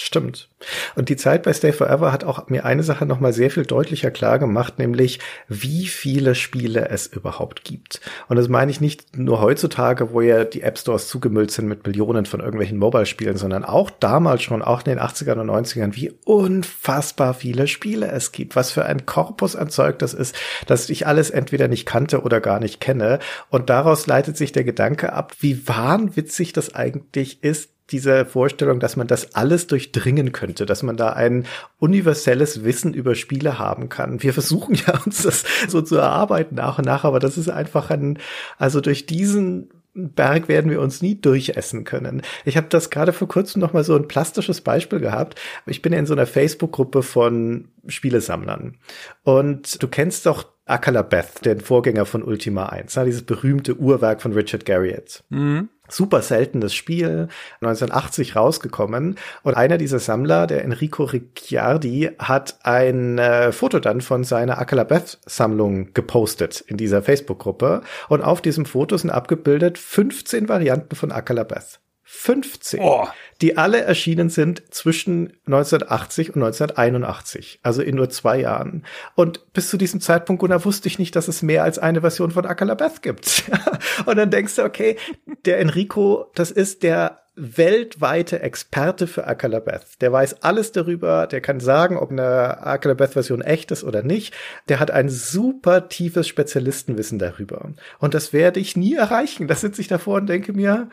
Stimmt. 0.00 0.48
Und 0.94 1.08
die 1.08 1.16
Zeit 1.16 1.42
bei 1.42 1.52
Stay 1.52 1.72
Forever 1.72 2.12
hat 2.12 2.22
auch 2.22 2.48
mir 2.48 2.64
eine 2.64 2.84
Sache 2.84 3.04
nochmal 3.04 3.32
sehr 3.32 3.50
viel 3.50 3.64
deutlicher 3.64 4.12
klar 4.12 4.38
gemacht, 4.38 4.78
nämlich 4.78 5.18
wie 5.48 5.86
viele 5.86 6.36
Spiele 6.36 6.88
es 6.88 7.08
überhaupt 7.08 7.64
gibt. 7.64 8.00
Und 8.28 8.36
das 8.36 8.48
meine 8.48 8.70
ich 8.70 8.80
nicht 8.80 9.16
nur 9.16 9.40
heutzutage, 9.40 10.12
wo 10.12 10.20
ja 10.20 10.44
die 10.44 10.62
App 10.62 10.78
Stores 10.78 11.08
zugemüllt 11.08 11.50
sind 11.50 11.66
mit 11.66 11.84
Millionen 11.84 12.26
von 12.26 12.40
irgendwelchen 12.40 12.78
Mobile-Spielen, 12.78 13.36
sondern 13.36 13.64
auch 13.64 13.90
damals 13.90 14.42
schon, 14.42 14.62
auch 14.62 14.80
in 14.80 14.96
den 14.96 15.00
80ern 15.00 15.40
und 15.40 15.50
90ern, 15.50 15.96
wie 15.96 16.12
unfassbar 16.24 17.34
viele 17.34 17.66
Spiele 17.66 18.08
es 18.08 18.30
gibt. 18.30 18.54
Was 18.54 18.70
für 18.70 18.84
ein 18.84 19.04
Korpus 19.04 19.56
an 19.56 19.68
Zeug 19.68 19.98
das 19.98 20.14
ist, 20.14 20.36
dass 20.66 20.88
ich 20.90 21.08
alles 21.08 21.30
entweder 21.30 21.66
nicht 21.66 21.86
kannte 21.86 22.22
oder 22.22 22.40
gar 22.40 22.60
nicht 22.60 22.80
kenne. 22.80 23.18
Und 23.50 23.68
daraus 23.68 24.06
leitet 24.06 24.36
sich 24.36 24.52
der 24.52 24.64
Gedanke 24.64 25.12
ab, 25.12 25.34
wie 25.40 25.66
wahnwitzig 25.66 26.52
das 26.52 26.74
eigentlich 26.74 27.42
ist, 27.42 27.70
diese 27.90 28.26
Vorstellung, 28.26 28.80
dass 28.80 28.96
man 28.96 29.06
das 29.06 29.34
alles 29.34 29.66
durchdringen 29.66 30.32
könnte, 30.32 30.66
dass 30.66 30.82
man 30.82 30.96
da 30.96 31.10
ein 31.10 31.46
universelles 31.78 32.64
Wissen 32.64 32.94
über 32.94 33.14
Spiele 33.14 33.58
haben 33.58 33.88
kann. 33.88 34.22
Wir 34.22 34.32
versuchen 34.32 34.74
ja 34.74 35.00
uns 35.06 35.22
das 35.22 35.44
so 35.68 35.80
zu 35.82 35.96
erarbeiten 35.96 36.54
nach 36.56 36.78
und 36.78 36.84
nach, 36.84 37.04
aber 37.04 37.18
das 37.18 37.38
ist 37.38 37.48
einfach 37.48 37.90
ein, 37.90 38.18
also 38.58 38.80
durch 38.80 39.06
diesen 39.06 39.70
Berg 39.94 40.48
werden 40.48 40.70
wir 40.70 40.80
uns 40.80 41.02
nie 41.02 41.16
durchessen 41.20 41.82
können. 41.82 42.22
Ich 42.44 42.56
habe 42.56 42.68
das 42.68 42.90
gerade 42.90 43.12
vor 43.12 43.26
kurzem 43.26 43.60
noch 43.60 43.72
mal 43.72 43.82
so 43.82 43.96
ein 43.96 44.06
plastisches 44.06 44.60
Beispiel 44.60 45.00
gehabt. 45.00 45.40
Ich 45.66 45.82
bin 45.82 45.92
in 45.92 46.06
so 46.06 46.14
einer 46.14 46.26
Facebook-Gruppe 46.26 47.02
von 47.02 47.68
Spielesammlern 47.86 48.76
und 49.24 49.82
du 49.82 49.88
kennst 49.88 50.26
doch 50.26 50.46
Akalabeth, 50.66 51.44
den 51.44 51.60
Vorgänger 51.60 52.04
von 52.04 52.22
Ultima 52.22 52.66
1, 52.66 52.94
dieses 53.06 53.22
berühmte 53.22 53.76
Uhrwerk 53.76 54.20
von 54.20 54.34
Richard 54.34 54.66
Garriott. 54.66 55.24
Mhm 55.30 55.70
super 55.88 56.22
seltenes 56.22 56.74
Spiel, 56.74 57.28
1980 57.60 58.36
rausgekommen. 58.36 59.16
Und 59.42 59.54
einer 59.54 59.78
dieser 59.78 59.98
Sammler, 59.98 60.46
der 60.46 60.64
Enrico 60.64 61.04
Ricciardi, 61.04 62.10
hat 62.18 62.58
ein 62.62 63.18
äh, 63.18 63.52
Foto 63.52 63.78
dann 63.80 64.00
von 64.00 64.24
seiner 64.24 64.58
Akalabeth-Sammlung 64.58 65.94
gepostet 65.94 66.60
in 66.66 66.76
dieser 66.76 67.02
Facebook-Gruppe. 67.02 67.82
Und 68.08 68.22
auf 68.22 68.40
diesem 68.40 68.66
Foto 68.66 68.96
sind 68.96 69.10
abgebildet 69.10 69.78
15 69.78 70.48
Varianten 70.48 70.94
von 70.94 71.12
Akalabeth. 71.12 71.80
15, 72.10 72.80
oh. 72.80 73.06
die 73.42 73.58
alle 73.58 73.82
erschienen 73.82 74.30
sind 74.30 74.62
zwischen 74.74 75.34
1980 75.44 76.28
und 76.28 76.42
1981, 76.42 77.60
also 77.62 77.82
in 77.82 77.96
nur 77.96 78.08
zwei 78.08 78.40
Jahren. 78.40 78.86
Und 79.14 79.52
bis 79.52 79.68
zu 79.68 79.76
diesem 79.76 80.00
Zeitpunkt, 80.00 80.40
Gunnar, 80.40 80.64
wusste 80.64 80.88
ich 80.88 80.98
nicht, 80.98 81.14
dass 81.16 81.28
es 81.28 81.42
mehr 81.42 81.64
als 81.64 81.78
eine 81.78 82.00
Version 82.00 82.30
von 82.30 82.46
Akalabeth 82.46 83.02
gibt. 83.02 83.44
und 84.06 84.16
dann 84.16 84.30
denkst 84.30 84.56
du, 84.56 84.64
okay, 84.64 84.96
der 85.44 85.60
Enrico, 85.60 86.30
das 86.34 86.50
ist 86.50 86.82
der 86.82 87.24
weltweite 87.36 88.40
Experte 88.40 89.06
für 89.06 89.26
Akalabeth. 89.26 90.00
Der 90.00 90.10
weiß 90.10 90.42
alles 90.42 90.72
darüber, 90.72 91.26
der 91.26 91.42
kann 91.42 91.60
sagen, 91.60 91.98
ob 91.98 92.10
eine 92.10 92.66
Akalabeth-Version 92.66 93.42
echt 93.42 93.70
ist 93.70 93.84
oder 93.84 94.02
nicht. 94.02 94.34
Der 94.70 94.80
hat 94.80 94.90
ein 94.90 95.10
super 95.10 95.90
tiefes 95.90 96.26
Spezialistenwissen 96.26 97.18
darüber. 97.18 97.70
Und 97.98 98.14
das 98.14 98.32
werde 98.32 98.60
ich 98.60 98.78
nie 98.78 98.94
erreichen. 98.94 99.46
Da 99.46 99.54
sitze 99.54 99.82
ich 99.82 99.88
davor 99.88 100.16
und 100.16 100.26
denke 100.26 100.54
mir, 100.54 100.88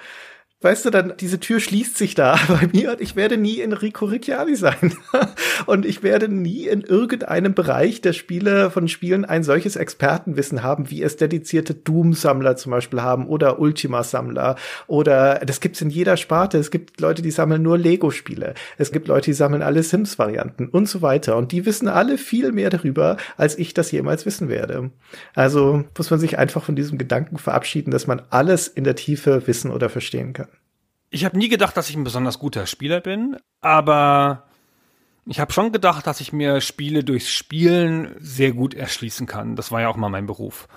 weißt 0.62 0.86
du, 0.86 0.90
dann 0.90 1.14
diese 1.20 1.40
Tür 1.40 1.60
schließt 1.60 1.96
sich 1.96 2.16
da 2.16 2.40
bei 2.48 2.68
mir 2.74 2.92
und 2.92 3.02
ich 3.02 3.16
werde 3.16 3.38
nie 3.38 3.62
Enrico 3.62 4.06
Ricciardi 4.06 4.56
sein. 4.56 4.96
und 5.68 5.86
ich 5.86 6.02
werde 6.02 6.28
nie 6.28 6.68
in 6.68 6.82
irgendeinem 6.82 7.54
Bereich 7.54 8.02
der 8.02 8.14
Spiele 8.14 8.72
von 8.72 8.88
Spielen 8.88 9.26
ein 9.26 9.44
solches 9.44 9.76
Expertenwissen 9.76 10.64
haben, 10.64 10.90
wie 10.90 11.04
es 11.04 11.18
dedizierte 11.18 11.76
Doom-Sammler 11.76 12.56
zum 12.56 12.72
Beispiel 12.72 13.02
haben 13.02 13.28
oder 13.28 13.60
Ultima-Sammler 13.60 14.56
oder 14.88 15.36
das 15.46 15.60
gibt's 15.60 15.82
in 15.82 15.92
jeder 15.92 16.18
Sparte. 16.18 16.58
Es 16.58 16.72
gibt 16.72 17.00
Leute, 17.00 17.22
die 17.22 17.32
sammeln 17.32 17.62
nur 17.62 17.78
Lego-Spiele. 17.78 18.56
Es 18.78 18.92
gibt 18.92 19.08
Leute, 19.08 19.26
die 19.26 19.34
sammeln 19.34 19.62
alle 19.62 19.84
Sims-Varianten 19.84 20.70
und 20.70 20.90
so 20.90 21.02
weiter. 21.02 21.38
Und 21.38 21.52
die 21.52 21.66
wissen 21.66 21.88
alle 21.88 22.18
viel 22.18 22.52
mehr 22.52 22.72
darüber, 22.72 23.18
als 23.38 23.58
ich 23.58 23.76
das 23.76 23.92
jemals 23.92 24.26
wissen 24.26 24.50
werde. 24.50 24.90
Also 25.36 25.84
muss 25.96 26.10
man 26.10 26.20
sich 26.20 26.40
einfach 26.40 26.64
von 26.64 26.76
diesem 26.76 26.98
Gedanken 26.98 27.38
verabschieden, 27.38 27.92
dass 27.92 28.08
man 28.08 28.24
alles 28.32 28.68
in 28.68 28.84
der 28.84 28.96
Tiefe 28.96 29.46
wissen 29.46 29.70
oder 29.70 29.90
verstehen 29.90 30.34
kann. 30.34 30.48
Ich 31.10 31.24
habe 31.26 31.38
nie 31.38 31.50
gedacht, 31.50 31.78
dass 31.78 31.90
ich 31.90 31.96
ein 31.96 32.04
besonders 32.04 32.40
guter 32.40 32.66
Spieler 32.66 33.00
bin, 33.00 33.38
aber 33.62 34.44
Ich 35.28 35.40
habe 35.40 35.52
schon 35.52 35.72
gedacht, 35.72 36.06
dass 36.06 36.22
ich 36.22 36.34
mir 36.34 36.62
Spiele 36.62 37.04
durchs 37.04 37.30
Spielen 37.32 38.16
sehr 38.20 38.52
gut 38.52 38.76
erschließen 38.76 39.26
kann. 39.26 39.56
Das 39.56 39.72
war 39.72 39.82
ja 39.82 39.90
auch 39.90 39.96
mal 39.96 40.10
mein 40.10 40.28
Beruf. 40.28 40.68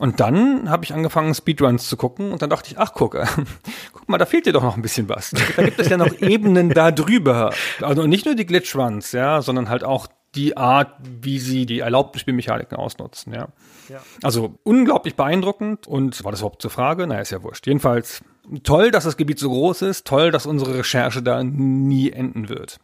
Und 0.00 0.18
dann 0.20 0.68
habe 0.68 0.84
ich 0.84 0.92
angefangen, 0.92 1.34
Speedruns 1.34 1.88
zu 1.88 1.96
gucken 1.96 2.32
und 2.32 2.42
dann 2.42 2.50
dachte 2.50 2.70
ich, 2.70 2.78
ach 2.78 2.92
guck, 2.94 3.14
äh, 3.14 3.24
guck 3.92 4.08
mal, 4.08 4.18
da 4.18 4.26
fehlt 4.26 4.44
dir 4.46 4.52
doch 4.52 4.62
noch 4.62 4.76
ein 4.76 4.82
bisschen 4.82 5.08
was. 5.08 5.30
Da 5.56 5.62
gibt 5.62 5.78
es 5.78 5.88
ja 5.88 5.96
noch 5.96 6.12
Ebenen 6.20 6.70
da 6.70 6.90
drüber. 6.90 7.54
Also 7.80 8.06
nicht 8.06 8.26
nur 8.26 8.34
die 8.34 8.44
Glitchruns, 8.44 9.12
ja, 9.12 9.40
sondern 9.40 9.68
halt 9.68 9.84
auch 9.84 10.08
die 10.34 10.56
Art, 10.56 10.92
wie 11.22 11.38
sie 11.38 11.64
die 11.64 11.78
erlaubten 11.78 12.18
Spielmechaniken 12.18 12.76
ausnutzen, 12.76 13.32
ja. 13.32 13.48
ja. 13.88 14.02
Also 14.22 14.58
unglaublich 14.64 15.14
beeindruckend 15.14 15.86
und 15.86 16.22
war 16.24 16.32
das 16.32 16.40
überhaupt 16.40 16.60
zur 16.60 16.70
Frage? 16.70 17.06
Naja, 17.06 17.22
ist 17.22 17.30
ja 17.30 17.42
wurscht. 17.42 17.66
Jedenfalls 17.66 18.22
toll, 18.62 18.90
dass 18.90 19.04
das 19.04 19.16
Gebiet 19.16 19.38
so 19.38 19.50
groß 19.50 19.82
ist, 19.82 20.06
toll, 20.06 20.30
dass 20.30 20.46
unsere 20.46 20.78
Recherche 20.78 21.22
da 21.22 21.42
nie 21.42 22.10
enden 22.10 22.48
wird. 22.48 22.78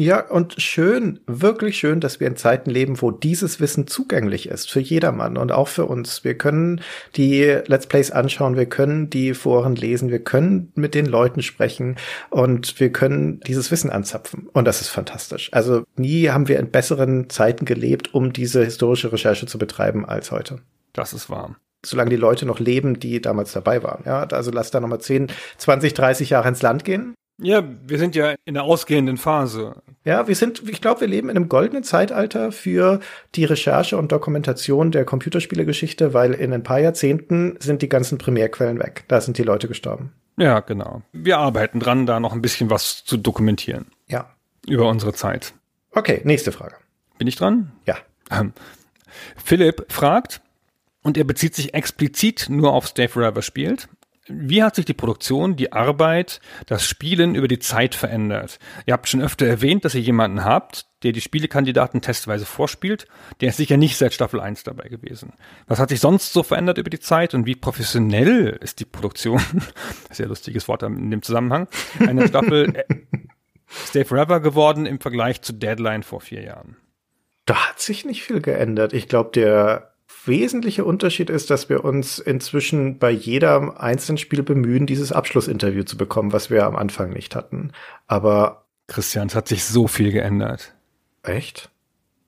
Ja, 0.00 0.20
und 0.20 0.54
schön, 0.58 1.18
wirklich 1.26 1.76
schön, 1.78 1.98
dass 1.98 2.20
wir 2.20 2.28
in 2.28 2.36
Zeiten 2.36 2.70
leben, 2.70 3.02
wo 3.02 3.10
dieses 3.10 3.58
Wissen 3.58 3.88
zugänglich 3.88 4.48
ist 4.48 4.70
für 4.70 4.78
jedermann 4.78 5.36
und 5.36 5.50
auch 5.50 5.66
für 5.66 5.86
uns. 5.86 6.22
Wir 6.22 6.38
können 6.38 6.82
die 7.16 7.42
Let's 7.66 7.88
Plays 7.88 8.12
anschauen, 8.12 8.56
wir 8.56 8.66
können 8.66 9.10
die 9.10 9.34
Foren 9.34 9.74
lesen, 9.74 10.08
wir 10.10 10.22
können 10.22 10.70
mit 10.76 10.94
den 10.94 11.06
Leuten 11.06 11.42
sprechen 11.42 11.96
und 12.30 12.78
wir 12.78 12.92
können 12.92 13.40
dieses 13.40 13.72
Wissen 13.72 13.90
anzapfen. 13.90 14.48
Und 14.52 14.66
das 14.66 14.80
ist 14.82 14.88
fantastisch. 14.88 15.52
Also 15.52 15.82
nie 15.96 16.28
haben 16.28 16.46
wir 16.46 16.60
in 16.60 16.70
besseren 16.70 17.28
Zeiten 17.28 17.64
gelebt, 17.64 18.14
um 18.14 18.32
diese 18.32 18.64
historische 18.64 19.12
Recherche 19.12 19.46
zu 19.46 19.58
betreiben 19.58 20.06
als 20.06 20.30
heute. 20.30 20.60
Das 20.92 21.12
ist 21.12 21.28
wahr 21.28 21.56
solange 21.84 22.10
die 22.10 22.16
Leute 22.16 22.46
noch 22.46 22.58
leben, 22.58 22.98
die 22.98 23.20
damals 23.20 23.52
dabei 23.52 23.82
waren. 23.82 24.02
Ja, 24.04 24.24
also 24.24 24.50
lass 24.50 24.70
da 24.70 24.80
nochmal 24.80 25.00
10, 25.00 25.28
20, 25.58 25.94
30 25.94 26.30
Jahre 26.30 26.48
ins 26.48 26.62
Land 26.62 26.84
gehen. 26.84 27.14
Ja, 27.40 27.62
wir 27.86 27.98
sind 27.98 28.16
ja 28.16 28.34
in 28.44 28.54
der 28.54 28.64
ausgehenden 28.64 29.16
Phase. 29.16 29.80
Ja, 30.04 30.26
wir 30.26 30.34
sind, 30.34 30.68
ich 30.68 30.80
glaube, 30.80 31.02
wir 31.02 31.08
leben 31.08 31.28
in 31.28 31.36
einem 31.36 31.48
goldenen 31.48 31.84
Zeitalter 31.84 32.50
für 32.50 32.98
die 33.36 33.44
Recherche 33.44 33.96
und 33.96 34.10
Dokumentation 34.10 34.90
der 34.90 35.04
Computerspielegeschichte, 35.04 36.14
weil 36.14 36.34
in 36.34 36.52
ein 36.52 36.64
paar 36.64 36.80
Jahrzehnten 36.80 37.56
sind 37.60 37.80
die 37.80 37.88
ganzen 37.88 38.18
Primärquellen 38.18 38.80
weg. 38.80 39.04
Da 39.06 39.20
sind 39.20 39.38
die 39.38 39.44
Leute 39.44 39.68
gestorben. 39.68 40.12
Ja, 40.36 40.60
genau. 40.60 41.02
Wir 41.12 41.38
arbeiten 41.38 41.78
dran, 41.78 42.06
da 42.06 42.18
noch 42.18 42.32
ein 42.32 42.42
bisschen 42.42 42.70
was 42.70 43.04
zu 43.04 43.16
dokumentieren. 43.16 43.86
Ja. 44.08 44.30
Über 44.66 44.88
unsere 44.88 45.12
Zeit. 45.12 45.54
Okay, 45.92 46.20
nächste 46.24 46.50
Frage. 46.50 46.74
Bin 47.18 47.28
ich 47.28 47.36
dran? 47.36 47.70
Ja. 47.86 47.96
Ähm, 48.32 48.52
Philipp 49.36 49.86
fragt, 49.88 50.40
und 51.02 51.16
er 51.16 51.24
bezieht 51.24 51.54
sich 51.54 51.74
explizit 51.74 52.46
nur 52.48 52.72
auf 52.72 52.86
Stay 52.86 53.08
Forever 53.08 53.42
spielt. 53.42 53.88
Wie 54.28 54.62
hat 54.62 54.74
sich 54.74 54.84
die 54.84 54.94
Produktion, 54.94 55.56
die 55.56 55.72
Arbeit, 55.72 56.40
das 56.66 56.84
Spielen 56.84 57.34
über 57.34 57.48
die 57.48 57.58
Zeit 57.58 57.94
verändert? 57.94 58.58
Ihr 58.84 58.92
habt 58.92 59.08
schon 59.08 59.22
öfter 59.22 59.46
erwähnt, 59.46 59.86
dass 59.86 59.94
ihr 59.94 60.02
jemanden 60.02 60.44
habt, 60.44 60.86
der 61.02 61.12
die 61.12 61.22
Spielekandidaten 61.22 62.02
testweise 62.02 62.44
vorspielt. 62.44 63.06
Der 63.40 63.48
ist 63.48 63.56
sicher 63.56 63.78
nicht 63.78 63.96
seit 63.96 64.12
Staffel 64.12 64.40
1 64.40 64.64
dabei 64.64 64.88
gewesen. 64.88 65.32
Was 65.66 65.78
hat 65.78 65.88
sich 65.88 66.00
sonst 66.00 66.32
so 66.34 66.42
verändert 66.42 66.76
über 66.76 66.90
die 66.90 67.00
Zeit 67.00 67.32
und 67.32 67.46
wie 67.46 67.54
professionell 67.54 68.58
ist 68.60 68.80
die 68.80 68.84
Produktion, 68.84 69.40
sehr 70.10 70.28
lustiges 70.28 70.68
Wort 70.68 70.82
in 70.82 71.10
dem 71.10 71.22
Zusammenhang, 71.22 71.66
einer 72.00 72.28
Staffel 72.28 72.74
äh, 72.76 72.84
Stay 73.86 74.04
Forever 74.04 74.40
geworden 74.40 74.84
im 74.84 75.00
Vergleich 75.00 75.40
zu 75.40 75.54
Deadline 75.54 76.02
vor 76.02 76.20
vier 76.20 76.42
Jahren? 76.42 76.76
Da 77.46 77.68
hat 77.68 77.80
sich 77.80 78.04
nicht 78.04 78.24
viel 78.24 78.42
geändert. 78.42 78.92
Ich 78.92 79.08
glaube, 79.08 79.30
der 79.32 79.87
wesentliche 80.28 80.84
Unterschied 80.84 81.30
ist, 81.30 81.50
dass 81.50 81.68
wir 81.68 81.84
uns 81.84 82.18
inzwischen 82.18 82.98
bei 82.98 83.10
jedem 83.10 83.70
einzelnen 83.70 84.18
Spiel 84.18 84.42
bemühen, 84.42 84.86
dieses 84.86 85.12
Abschlussinterview 85.12 85.82
zu 85.82 85.96
bekommen, 85.96 86.32
was 86.32 86.50
wir 86.50 86.66
am 86.66 86.76
Anfang 86.76 87.10
nicht 87.10 87.34
hatten. 87.34 87.72
Aber 88.06 88.66
Christian, 88.86 89.26
es 89.26 89.34
hat 89.34 89.48
sich 89.48 89.64
so 89.64 89.88
viel 89.88 90.12
geändert. 90.12 90.74
Echt? 91.22 91.70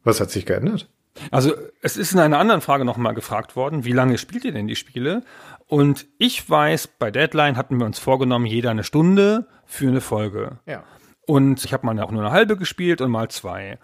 Was 0.03 0.20
hat 0.20 0.30
sich 0.30 0.46
geändert? 0.46 0.88
Also 1.30 1.55
es 1.82 1.96
ist 1.96 2.12
in 2.12 2.18
einer 2.18 2.38
anderen 2.38 2.61
Frage 2.61 2.84
nochmal 2.84 3.14
gefragt 3.14 3.57
worden, 3.57 3.84
wie 3.84 3.92
lange 3.92 4.18
spielt 4.18 4.44
ihr 4.44 4.53
denn 4.53 4.68
die 4.68 4.76
Spiele? 4.76 5.22
Und 5.66 6.07
ich 6.18 6.48
weiß, 6.48 6.88
bei 6.98 7.11
Deadline 7.11 7.57
hatten 7.57 7.78
wir 7.78 7.86
uns 7.86 7.98
vorgenommen, 7.98 8.46
jeder 8.46 8.70
eine 8.70 8.84
Stunde 8.84 9.46
für 9.66 9.88
eine 9.88 10.01
Folge. 10.01 10.59
Ja. 10.66 10.84
Und 11.26 11.64
ich 11.64 11.72
habe 11.72 11.86
mal 11.86 11.98
auch 12.01 12.11
nur 12.11 12.22
eine 12.22 12.32
halbe 12.32 12.57
gespielt 12.57 13.01
und 13.01 13.11
mal 13.11 13.28
zwei. 13.28 13.78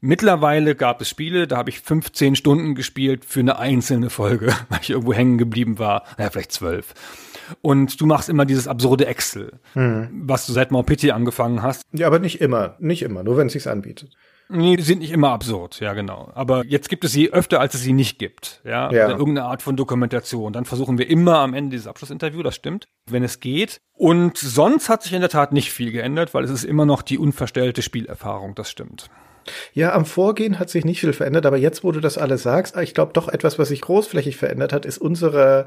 Mittlerweile 0.00 0.74
gab 0.74 1.00
es 1.00 1.08
Spiele, 1.08 1.46
da 1.46 1.56
habe 1.56 1.70
ich 1.70 1.80
15 1.80 2.36
Stunden 2.36 2.74
gespielt 2.74 3.24
für 3.24 3.40
eine 3.40 3.58
einzelne 3.58 4.10
Folge, 4.10 4.46
weil 4.68 4.80
ich 4.82 4.90
irgendwo 4.90 5.12
hängen 5.12 5.38
geblieben 5.38 5.78
war. 5.78 6.04
Naja, 6.18 6.30
vielleicht 6.30 6.52
zwölf. 6.52 6.94
Und 7.62 8.00
du 8.00 8.06
machst 8.06 8.28
immer 8.28 8.44
dieses 8.44 8.68
absurde 8.68 9.06
Excel, 9.06 9.58
mhm. 9.74 10.08
was 10.12 10.46
du 10.46 10.52
seit 10.52 10.70
Pity 10.86 11.10
angefangen 11.10 11.62
hast. 11.62 11.82
Ja, 11.92 12.06
aber 12.06 12.18
nicht 12.18 12.40
immer, 12.40 12.76
nicht 12.78 13.02
immer, 13.02 13.22
nur 13.22 13.36
wenn 13.36 13.48
es 13.48 13.54
sich 13.54 13.68
anbietet. 13.68 14.16
Nee, 14.52 14.76
die 14.76 14.82
sind 14.82 14.98
nicht 14.98 15.12
immer 15.12 15.30
absurd, 15.30 15.78
ja 15.78 15.94
genau. 15.94 16.32
Aber 16.34 16.64
jetzt 16.66 16.88
gibt 16.88 17.04
es 17.04 17.12
sie 17.12 17.32
öfter, 17.32 17.60
als 17.60 17.74
es 17.74 17.82
sie 17.82 17.92
nicht 17.92 18.18
gibt. 18.18 18.60
Ja, 18.64 18.90
ja. 18.90 19.06
Oder 19.06 19.16
irgendeine 19.16 19.46
Art 19.46 19.62
von 19.62 19.76
Dokumentation. 19.76 20.52
Dann 20.52 20.64
versuchen 20.64 20.98
wir 20.98 21.08
immer 21.08 21.38
am 21.38 21.54
Ende 21.54 21.70
dieses 21.70 21.86
Abschlussinterview, 21.86 22.42
das 22.42 22.56
stimmt, 22.56 22.88
wenn 23.06 23.22
es 23.22 23.38
geht. 23.38 23.80
Und 23.92 24.36
sonst 24.38 24.88
hat 24.88 25.04
sich 25.04 25.12
in 25.12 25.20
der 25.20 25.30
Tat 25.30 25.52
nicht 25.52 25.70
viel 25.70 25.92
geändert, 25.92 26.34
weil 26.34 26.42
es 26.42 26.50
ist 26.50 26.64
immer 26.64 26.84
noch 26.84 27.02
die 27.02 27.18
unverstellte 27.18 27.82
Spielerfahrung, 27.82 28.56
das 28.56 28.68
stimmt. 28.70 29.08
Ja, 29.72 29.92
am 29.94 30.04
Vorgehen 30.04 30.58
hat 30.58 30.70
sich 30.70 30.84
nicht 30.84 31.00
viel 31.00 31.12
verändert, 31.12 31.46
aber 31.46 31.56
jetzt, 31.56 31.84
wo 31.84 31.92
du 31.92 32.00
das 32.00 32.18
alles 32.18 32.42
sagst, 32.42 32.76
ich 32.76 32.94
glaube 32.94 33.12
doch 33.12 33.28
etwas, 33.28 33.58
was 33.58 33.68
sich 33.68 33.80
großflächig 33.80 34.36
verändert 34.36 34.72
hat, 34.72 34.86
ist 34.86 34.98
unsere 34.98 35.66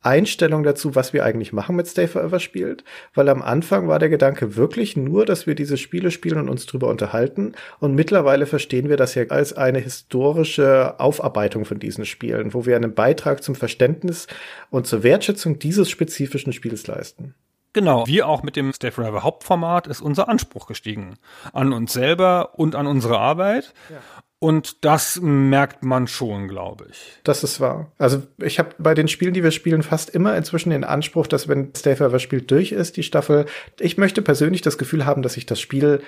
Einstellung 0.00 0.62
dazu, 0.62 0.94
was 0.94 1.12
wir 1.12 1.24
eigentlich 1.24 1.52
machen 1.52 1.74
mit 1.74 1.88
Stay 1.88 2.06
Forever 2.06 2.38
spielt, 2.38 2.84
weil 3.14 3.28
am 3.28 3.42
Anfang 3.42 3.88
war 3.88 3.98
der 3.98 4.08
Gedanke 4.08 4.54
wirklich 4.54 4.96
nur, 4.96 5.26
dass 5.26 5.46
wir 5.46 5.56
diese 5.56 5.76
Spiele 5.76 6.12
spielen 6.12 6.38
und 6.38 6.48
uns 6.48 6.66
drüber 6.66 6.88
unterhalten 6.88 7.52
und 7.80 7.94
mittlerweile 7.94 8.46
verstehen 8.46 8.88
wir 8.88 8.96
das 8.96 9.16
ja 9.16 9.24
als 9.28 9.54
eine 9.54 9.80
historische 9.80 11.00
Aufarbeitung 11.00 11.64
von 11.64 11.80
diesen 11.80 12.04
Spielen, 12.04 12.54
wo 12.54 12.64
wir 12.64 12.76
einen 12.76 12.94
Beitrag 12.94 13.42
zum 13.42 13.56
Verständnis 13.56 14.28
und 14.70 14.86
zur 14.86 15.02
Wertschätzung 15.02 15.58
dieses 15.58 15.90
spezifischen 15.90 16.52
Spiels 16.52 16.86
leisten. 16.86 17.34
Genau, 17.72 18.06
wie 18.06 18.22
auch 18.22 18.42
mit 18.42 18.56
dem 18.56 18.72
Stay 18.72 18.90
Forever 18.90 19.22
Hauptformat 19.22 19.86
ist 19.86 20.00
unser 20.00 20.28
Anspruch 20.28 20.66
gestiegen. 20.66 21.16
An 21.52 21.72
uns 21.72 21.92
selber 21.92 22.58
und 22.58 22.74
an 22.74 22.86
unsere 22.86 23.18
Arbeit. 23.18 23.74
Ja. 23.90 23.98
Und 24.40 24.84
das 24.84 25.20
merkt 25.20 25.82
man 25.82 26.06
schon, 26.06 26.46
glaube 26.46 26.86
ich. 26.90 27.18
Das 27.24 27.42
ist 27.42 27.58
wahr. 27.58 27.90
Also 27.98 28.22
ich 28.38 28.60
habe 28.60 28.70
bei 28.78 28.94
den 28.94 29.08
Spielen, 29.08 29.34
die 29.34 29.42
wir 29.42 29.50
spielen, 29.50 29.82
fast 29.82 30.10
immer 30.10 30.36
inzwischen 30.36 30.70
den 30.70 30.84
Anspruch, 30.84 31.26
dass 31.26 31.48
wenn 31.48 31.74
Stay 31.74 31.96
Forever 31.96 32.20
spielt 32.20 32.50
durch 32.50 32.70
ist, 32.70 32.96
die 32.96 33.02
Staffel, 33.02 33.46
ich 33.80 33.98
möchte 33.98 34.22
persönlich 34.22 34.62
das 34.62 34.78
Gefühl 34.78 35.06
haben, 35.06 35.22
dass 35.22 35.36
ich 35.36 35.46
das 35.46 35.60
Spiel 35.60 36.02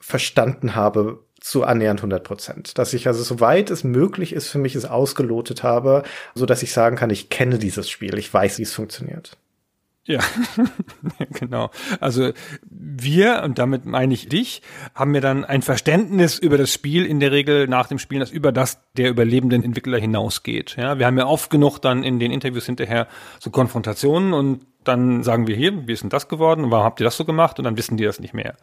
verstanden 0.00 0.74
habe 0.74 1.20
zu 1.40 1.62
annähernd 1.62 2.00
100 2.00 2.24
Prozent. 2.24 2.78
Dass 2.78 2.92
ich 2.94 3.06
also 3.06 3.22
soweit 3.22 3.70
es 3.70 3.84
möglich 3.84 4.32
ist 4.32 4.48
für 4.48 4.58
mich 4.58 4.74
es 4.74 4.84
ausgelotet 4.84 5.62
habe, 5.62 6.02
so 6.34 6.46
dass 6.46 6.64
ich 6.64 6.72
sagen 6.72 6.96
kann, 6.96 7.10
ich 7.10 7.30
kenne 7.30 7.58
dieses 7.58 7.88
Spiel, 7.88 8.18
ich 8.18 8.32
weiß, 8.32 8.58
wie 8.58 8.62
es 8.62 8.72
funktioniert. 8.72 9.36
Ja, 10.04 10.18
genau. 11.30 11.70
Also 12.00 12.32
wir, 12.68 13.42
und 13.44 13.58
damit 13.58 13.84
meine 13.86 14.12
ich 14.14 14.28
dich, 14.28 14.62
haben 14.94 15.12
mir 15.12 15.20
dann 15.20 15.44
ein 15.44 15.62
Verständnis 15.62 16.38
über 16.38 16.58
das 16.58 16.72
Spiel 16.72 17.06
in 17.06 17.20
der 17.20 17.30
Regel 17.30 17.68
nach 17.68 17.86
dem 17.86 18.00
Spielen, 18.00 18.18
das 18.18 18.32
über 18.32 18.50
das 18.50 18.80
der 18.96 19.10
überlebenden 19.10 19.62
Entwickler 19.62 19.98
hinausgeht. 19.98 20.74
Ja, 20.76 20.98
wir 20.98 21.06
haben 21.06 21.18
ja 21.18 21.26
oft 21.26 21.50
genug 21.50 21.78
dann 21.78 22.02
in 22.02 22.18
den 22.18 22.32
Interviews 22.32 22.66
hinterher 22.66 23.06
so 23.38 23.50
Konfrontationen 23.50 24.32
und 24.32 24.66
dann 24.82 25.22
sagen 25.22 25.46
wir 25.46 25.54
hier, 25.54 25.86
wie 25.86 25.92
ist 25.92 26.02
denn 26.02 26.10
das 26.10 26.26
geworden? 26.26 26.72
Warum 26.72 26.84
habt 26.84 27.00
ihr 27.00 27.04
das 27.04 27.16
so 27.16 27.24
gemacht? 27.24 27.60
Und 27.60 27.64
dann 27.64 27.76
wissen 27.76 27.96
die 27.96 28.04
das 28.04 28.18
nicht 28.18 28.34
mehr. 28.34 28.56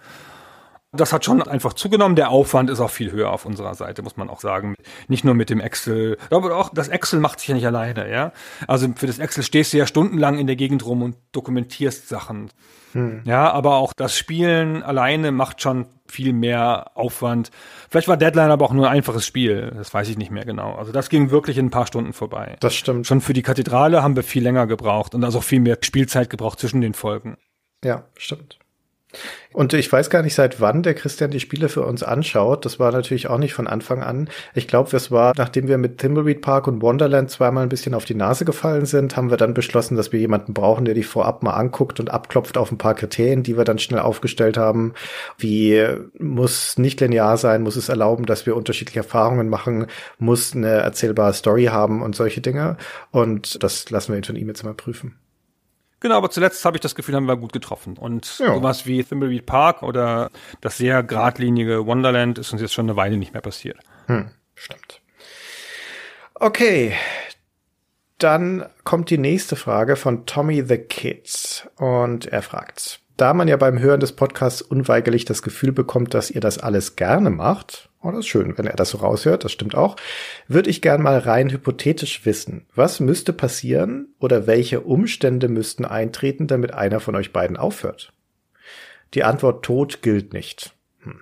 Das 0.91 1.13
hat 1.13 1.23
schon 1.23 1.43
einfach 1.43 1.73
zugenommen. 1.73 2.15
Der 2.15 2.29
Aufwand 2.29 2.69
ist 2.71 2.79
auch 2.79 2.89
viel 2.89 3.11
höher 3.11 3.29
auf 3.31 3.45
unserer 3.45 3.75
Seite, 3.75 4.01
muss 4.01 4.17
man 4.17 4.27
auch 4.27 4.39
sagen. 4.39 4.73
Nicht 5.07 5.23
nur 5.23 5.35
mit 5.35 5.51
dem 5.51 5.59
Excel. 5.59 6.17
Aber 6.31 6.55
auch 6.55 6.69
das 6.73 6.87
Excel 6.87 7.19
macht 7.19 7.39
sich 7.39 7.49
ja 7.49 7.55
nicht 7.55 7.67
alleine, 7.67 8.09
ja. 8.11 8.31
Also 8.67 8.87
für 8.95 9.05
das 9.05 9.19
Excel 9.19 9.43
stehst 9.43 9.71
du 9.71 9.77
ja 9.77 9.85
stundenlang 9.85 10.39
in 10.39 10.47
der 10.47 10.55
Gegend 10.55 10.83
rum 10.85 11.03
und 11.03 11.15
dokumentierst 11.31 12.09
Sachen. 12.09 12.49
Hm. 12.93 13.21
Ja, 13.25 13.51
aber 13.51 13.75
auch 13.75 13.93
das 13.95 14.17
Spielen 14.17 14.81
alleine 14.81 15.31
macht 15.31 15.61
schon 15.61 15.85
viel 16.07 16.33
mehr 16.33 16.91
Aufwand. 16.95 17.51
Vielleicht 17.89 18.07
war 18.07 18.17
Deadline 18.17 18.49
aber 18.49 18.65
auch 18.65 18.73
nur 18.73 18.87
ein 18.89 18.97
einfaches 18.97 19.27
Spiel. 19.27 19.71
Das 19.75 19.93
weiß 19.93 20.09
ich 20.09 20.17
nicht 20.17 20.31
mehr 20.31 20.45
genau. 20.45 20.73
Also 20.73 20.91
das 20.91 21.09
ging 21.09 21.29
wirklich 21.29 21.59
in 21.59 21.67
ein 21.67 21.71
paar 21.71 21.85
Stunden 21.85 22.13
vorbei. 22.13 22.57
Das 22.61 22.73
stimmt. 22.73 23.05
Schon 23.05 23.21
für 23.21 23.33
die 23.33 23.43
Kathedrale 23.43 24.01
haben 24.01 24.15
wir 24.15 24.23
viel 24.23 24.41
länger 24.41 24.65
gebraucht 24.65 25.13
und 25.13 25.23
also 25.23 25.37
auch 25.37 25.43
viel 25.43 25.59
mehr 25.59 25.77
Spielzeit 25.81 26.31
gebraucht 26.31 26.59
zwischen 26.59 26.81
den 26.81 26.95
Folgen. 26.95 27.37
Ja, 27.83 28.05
stimmt. 28.17 28.58
Und 29.51 29.73
ich 29.73 29.91
weiß 29.91 30.11
gar 30.11 30.21
nicht, 30.21 30.35
seit 30.35 30.61
wann 30.61 30.83
der 30.83 30.93
Christian 30.93 31.31
die 31.31 31.39
Spiele 31.39 31.69
für 31.69 31.81
uns 31.81 32.03
anschaut. 32.03 32.65
Das 32.65 32.79
war 32.79 32.91
natürlich 32.91 33.27
auch 33.27 33.39
nicht 33.39 33.55
von 33.55 33.67
Anfang 33.67 34.03
an. 34.03 34.29
Ich 34.53 34.67
glaube, 34.67 34.95
es 34.95 35.09
war, 35.09 35.33
nachdem 35.35 35.67
wir 35.67 35.79
mit 35.79 35.97
Thimbleweed 35.97 36.41
Park 36.41 36.67
und 36.67 36.83
Wonderland 36.83 37.31
zweimal 37.31 37.63
ein 37.63 37.69
bisschen 37.69 37.95
auf 37.95 38.05
die 38.05 38.13
Nase 38.13 38.45
gefallen 38.45 38.85
sind, 38.85 39.17
haben 39.17 39.31
wir 39.31 39.37
dann 39.37 39.55
beschlossen, 39.55 39.97
dass 39.97 40.11
wir 40.11 40.19
jemanden 40.19 40.53
brauchen, 40.53 40.85
der 40.85 40.93
die 40.93 41.03
vorab 41.03 41.41
mal 41.41 41.53
anguckt 41.53 41.99
und 41.99 42.11
abklopft 42.11 42.57
auf 42.57 42.71
ein 42.71 42.77
paar 42.77 42.93
Kriterien, 42.93 43.41
die 43.41 43.57
wir 43.57 43.63
dann 43.63 43.79
schnell 43.79 44.01
aufgestellt 44.01 44.57
haben. 44.57 44.93
Wie 45.37 45.83
muss 46.19 46.77
nicht 46.77 47.01
linear 47.01 47.37
sein, 47.37 47.63
muss 47.63 47.75
es 47.75 47.89
erlauben, 47.89 48.27
dass 48.27 48.45
wir 48.45 48.55
unterschiedliche 48.55 48.99
Erfahrungen 48.99 49.49
machen, 49.49 49.87
muss 50.19 50.55
eine 50.55 50.67
erzählbare 50.67 51.33
Story 51.33 51.65
haben 51.65 52.03
und 52.03 52.15
solche 52.15 52.41
Dinge. 52.41 52.77
Und 53.09 53.63
das 53.63 53.89
lassen 53.89 54.11
wir 54.11 54.17
ihn 54.17 54.23
von 54.23 54.35
ihm 54.35 54.47
jetzt 54.47 54.63
mal 54.63 54.75
prüfen. 54.75 55.15
Genau, 56.01 56.15
aber 56.15 56.29
zuletzt 56.29 56.63
habe 56.63 56.77
ich 56.77 56.81
das 56.81 56.95
Gefühl, 56.95 57.15
haben 57.15 57.25
wir 57.27 57.35
gut 57.35 57.51
getroffen. 57.53 57.97
Und 57.97 58.39
Ja. 58.39 58.53
sowas 58.55 58.85
wie 58.85 59.03
Thimbleweed 59.03 59.45
Park 59.45 59.83
oder 59.83 60.29
das 60.61 60.77
sehr 60.77 61.03
geradlinige 61.03 61.85
Wonderland 61.85 62.37
ist 62.37 62.53
uns 62.53 62.61
jetzt 62.61 62.73
schon 62.73 62.85
eine 62.85 62.95
Weile 62.95 63.17
nicht 63.17 63.33
mehr 63.33 63.41
passiert. 63.41 63.77
Hm, 64.07 64.31
stimmt. 64.55 65.01
Okay. 66.35 66.93
Dann 68.17 68.65
kommt 68.83 69.09
die 69.09 69.17
nächste 69.17 69.55
Frage 69.55 69.95
von 69.95 70.25
Tommy 70.25 70.63
the 70.67 70.77
Kids. 70.77 71.67
Und 71.77 72.25
er 72.27 72.41
fragt, 72.41 72.99
da 73.21 73.33
man 73.33 73.47
ja 73.47 73.57
beim 73.57 73.79
Hören 73.79 73.99
des 73.99 74.13
Podcasts 74.13 74.61
unweigerlich 74.61 75.25
das 75.25 75.41
Gefühl 75.41 75.71
bekommt, 75.71 76.13
dass 76.13 76.31
ihr 76.31 76.41
das 76.41 76.57
alles 76.57 76.95
gerne 76.95 77.29
macht, 77.29 77.89
oh, 78.01 78.11
das 78.11 78.21
ist 78.21 78.27
schön, 78.27 78.57
wenn 78.57 78.67
er 78.67 78.75
das 78.75 78.89
so 78.91 78.99
raushört, 78.99 79.43
das 79.43 79.51
stimmt 79.51 79.75
auch, 79.75 79.95
würde 80.47 80.69
ich 80.69 80.81
gern 80.81 81.01
mal 81.01 81.17
rein 81.17 81.49
hypothetisch 81.49 82.25
wissen, 82.25 82.65
was 82.75 82.99
müsste 82.99 83.33
passieren 83.33 84.13
oder 84.19 84.47
welche 84.47 84.81
Umstände 84.81 85.49
müssten 85.49 85.85
eintreten, 85.85 86.47
damit 86.47 86.73
einer 86.73 86.99
von 86.99 87.15
euch 87.15 87.33
beiden 87.33 87.57
aufhört? 87.57 88.13
Die 89.13 89.23
Antwort 89.23 89.65
Tod 89.65 90.01
gilt 90.01 90.33
nicht. 90.33 90.73
Hm. 91.01 91.21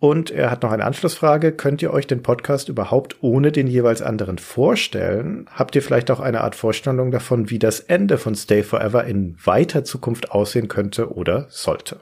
Und 0.00 0.30
er 0.30 0.50
hat 0.50 0.62
noch 0.62 0.72
eine 0.72 0.84
Anschlussfrage. 0.84 1.52
Könnt 1.52 1.82
ihr 1.82 1.92
euch 1.92 2.06
den 2.06 2.22
Podcast 2.22 2.70
überhaupt 2.70 3.18
ohne 3.20 3.52
den 3.52 3.66
jeweils 3.66 4.00
anderen 4.00 4.38
vorstellen? 4.38 5.46
Habt 5.52 5.76
ihr 5.76 5.82
vielleicht 5.82 6.10
auch 6.10 6.20
eine 6.20 6.40
Art 6.40 6.56
Vorstellung 6.56 7.10
davon, 7.10 7.50
wie 7.50 7.58
das 7.58 7.80
Ende 7.80 8.16
von 8.16 8.34
Stay 8.34 8.62
Forever 8.62 9.04
in 9.04 9.36
weiter 9.44 9.84
Zukunft 9.84 10.32
aussehen 10.32 10.68
könnte 10.68 11.12
oder 11.12 11.46
sollte? 11.50 12.00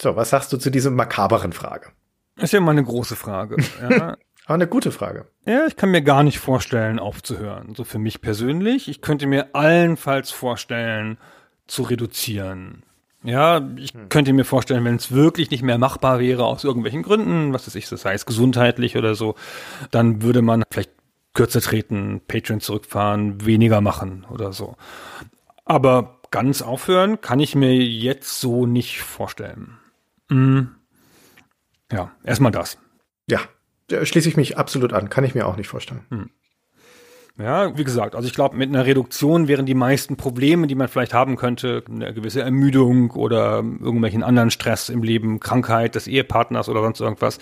So, 0.00 0.16
was 0.16 0.30
sagst 0.30 0.52
du 0.52 0.56
zu 0.56 0.70
dieser 0.70 0.90
makaberen 0.90 1.52
Frage? 1.52 1.90
Ist 2.36 2.52
ja 2.52 2.58
immer 2.58 2.72
eine 2.72 2.84
große 2.84 3.16
Frage. 3.16 3.56
Ja. 3.80 4.16
Aber 4.46 4.54
eine 4.54 4.66
gute 4.66 4.90
Frage. 4.90 5.26
Ja, 5.46 5.66
ich 5.68 5.76
kann 5.76 5.92
mir 5.92 6.02
gar 6.02 6.24
nicht 6.24 6.40
vorstellen, 6.40 6.98
aufzuhören. 6.98 7.76
So 7.76 7.84
für 7.84 8.00
mich 8.00 8.20
persönlich. 8.20 8.88
Ich 8.88 9.00
könnte 9.00 9.28
mir 9.28 9.54
allenfalls 9.54 10.32
vorstellen, 10.32 11.18
zu 11.68 11.82
reduzieren. 11.82 12.82
Ja, 13.22 13.68
ich 13.76 13.92
könnte 14.08 14.32
mir 14.32 14.44
vorstellen, 14.44 14.84
wenn 14.84 14.96
es 14.96 15.12
wirklich 15.12 15.50
nicht 15.50 15.62
mehr 15.62 15.76
machbar 15.76 16.20
wäre 16.20 16.44
aus 16.44 16.64
irgendwelchen 16.64 17.02
Gründen, 17.02 17.52
was 17.52 17.66
weiß 17.66 17.74
ich, 17.74 17.88
das 17.88 18.04
heißt 18.04 18.26
gesundheitlich 18.26 18.96
oder 18.96 19.14
so, 19.14 19.34
dann 19.90 20.22
würde 20.22 20.40
man 20.40 20.62
vielleicht 20.70 20.92
kürzer 21.34 21.60
treten, 21.60 22.22
Patreon 22.26 22.60
zurückfahren, 22.60 23.44
weniger 23.44 23.80
machen 23.80 24.26
oder 24.30 24.52
so. 24.52 24.76
Aber 25.64 26.20
ganz 26.30 26.62
aufhören 26.62 27.20
kann 27.20 27.40
ich 27.40 27.54
mir 27.54 27.76
jetzt 27.76 28.40
so 28.40 28.66
nicht 28.66 29.02
vorstellen. 29.02 29.78
Hm. 30.30 30.74
Ja, 31.92 32.12
erstmal 32.24 32.52
das. 32.52 32.78
Ja, 33.28 33.40
da 33.88 34.04
schließe 34.04 34.28
ich 34.28 34.36
mich 34.36 34.56
absolut 34.56 34.92
an. 34.92 35.10
Kann 35.10 35.24
ich 35.24 35.34
mir 35.34 35.46
auch 35.46 35.56
nicht 35.56 35.68
vorstellen. 35.68 36.30
Ja, 37.38 37.76
wie 37.78 37.84
gesagt, 37.84 38.14
also 38.14 38.26
ich 38.26 38.34
glaube, 38.34 38.56
mit 38.56 38.68
einer 38.68 38.84
Reduktion 38.84 39.48
wären 39.48 39.64
die 39.64 39.74
meisten 39.74 40.16
Probleme, 40.16 40.66
die 40.66 40.74
man 40.74 40.88
vielleicht 40.88 41.14
haben 41.14 41.36
könnte, 41.36 41.82
eine 41.88 42.12
gewisse 42.12 42.42
Ermüdung 42.42 43.12
oder 43.12 43.56
irgendwelchen 43.56 44.22
anderen 44.22 44.50
Stress 44.50 44.88
im 44.88 45.02
Leben, 45.02 45.40
Krankheit 45.40 45.94
des 45.94 46.06
Ehepartners 46.06 46.68
oder 46.68 46.82
sonst 46.82 47.00
irgendwas. 47.00 47.38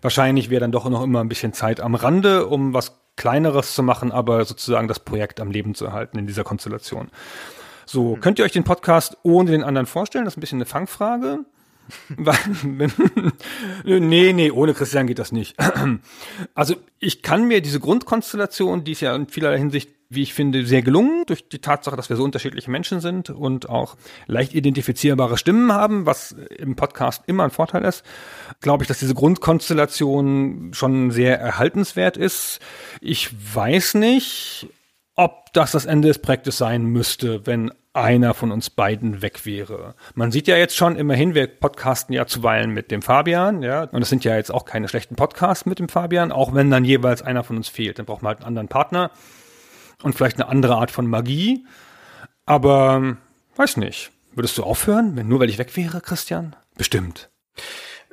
Wahrscheinlich 0.00 0.50
wäre 0.50 0.60
dann 0.60 0.72
doch 0.72 0.88
noch 0.88 1.02
immer 1.02 1.20
ein 1.20 1.28
bisschen 1.28 1.52
Zeit 1.52 1.80
am 1.80 1.94
Rande, 1.94 2.46
um 2.46 2.74
was 2.74 3.00
Kleineres 3.16 3.74
zu 3.74 3.82
machen, 3.82 4.12
aber 4.12 4.44
sozusagen 4.44 4.88
das 4.88 5.00
Projekt 5.00 5.40
am 5.40 5.50
Leben 5.50 5.74
zu 5.74 5.84
erhalten 5.84 6.18
in 6.18 6.26
dieser 6.26 6.44
Konstellation. 6.44 7.08
So, 7.86 8.16
könnt 8.20 8.38
ihr 8.38 8.44
euch 8.44 8.52
den 8.52 8.64
Podcast 8.64 9.16
ohne 9.22 9.50
den 9.50 9.62
anderen 9.62 9.86
vorstellen? 9.86 10.24
Das 10.24 10.34
ist 10.34 10.38
ein 10.38 10.40
bisschen 10.40 10.58
eine 10.58 10.66
Fangfrage. 10.66 11.40
Nee, 13.84 14.32
nee, 14.32 14.50
ohne 14.50 14.74
Christian 14.74 15.06
geht 15.06 15.18
das 15.18 15.32
nicht. 15.32 15.56
Also 16.54 16.76
ich 16.98 17.22
kann 17.22 17.46
mir 17.46 17.60
diese 17.60 17.80
Grundkonstellation, 17.80 18.84
die 18.84 18.92
ist 18.92 19.00
ja 19.00 19.14
in 19.14 19.28
vielerlei 19.28 19.58
Hinsicht, 19.58 19.90
wie 20.08 20.22
ich 20.22 20.34
finde, 20.34 20.64
sehr 20.66 20.82
gelungen, 20.82 21.24
durch 21.26 21.48
die 21.48 21.58
Tatsache, 21.58 21.96
dass 21.96 22.08
wir 22.08 22.16
so 22.16 22.24
unterschiedliche 22.24 22.70
Menschen 22.70 23.00
sind 23.00 23.30
und 23.30 23.68
auch 23.68 23.96
leicht 24.26 24.54
identifizierbare 24.54 25.38
Stimmen 25.38 25.72
haben, 25.72 26.06
was 26.06 26.32
im 26.32 26.76
Podcast 26.76 27.24
immer 27.26 27.44
ein 27.44 27.50
Vorteil 27.50 27.84
ist, 27.84 28.04
glaube 28.60 28.84
ich, 28.84 28.88
dass 28.88 28.98
diese 28.98 29.14
Grundkonstellation 29.14 30.70
schon 30.72 31.10
sehr 31.10 31.40
erhaltenswert 31.40 32.16
ist. 32.16 32.60
Ich 33.00 33.30
weiß 33.54 33.94
nicht, 33.94 34.68
ob 35.16 35.52
das 35.52 35.72
das 35.72 35.86
Ende 35.86 36.08
des 36.08 36.18
Projektes 36.18 36.58
sein 36.58 36.84
müsste, 36.84 37.46
wenn 37.46 37.72
einer 37.94 38.34
von 38.34 38.52
uns 38.52 38.70
beiden 38.70 39.22
weg 39.22 39.46
wäre. 39.46 39.94
Man 40.14 40.32
sieht 40.32 40.48
ja 40.48 40.56
jetzt 40.56 40.76
schon 40.76 40.96
immerhin, 40.96 41.34
wir 41.34 41.46
podcasten 41.46 42.12
ja 42.12 42.26
zuweilen 42.26 42.70
mit 42.70 42.90
dem 42.90 43.02
Fabian, 43.02 43.62
ja, 43.62 43.84
und 43.84 44.02
es 44.02 44.08
sind 44.08 44.24
ja 44.24 44.36
jetzt 44.36 44.52
auch 44.52 44.64
keine 44.64 44.88
schlechten 44.88 45.14
Podcasts 45.16 45.64
mit 45.64 45.78
dem 45.78 45.88
Fabian, 45.88 46.32
auch 46.32 46.54
wenn 46.54 46.70
dann 46.70 46.84
jeweils 46.84 47.22
einer 47.22 47.44
von 47.44 47.56
uns 47.56 47.68
fehlt. 47.68 47.98
Dann 47.98 48.06
braucht 48.06 48.22
man 48.22 48.30
halt 48.30 48.40
einen 48.40 48.48
anderen 48.48 48.68
Partner 48.68 49.10
und 50.02 50.14
vielleicht 50.14 50.36
eine 50.36 50.48
andere 50.48 50.74
Art 50.74 50.90
von 50.90 51.06
Magie. 51.06 51.64
Aber 52.46 52.96
ähm, 52.96 53.18
weiß 53.56 53.76
nicht. 53.78 54.10
Würdest 54.34 54.58
du 54.58 54.64
aufhören, 54.64 55.14
wenn 55.14 55.28
nur 55.28 55.38
weil 55.38 55.48
ich 55.48 55.58
weg 55.58 55.76
wäre, 55.76 56.00
Christian? 56.00 56.56
Bestimmt. 56.76 57.30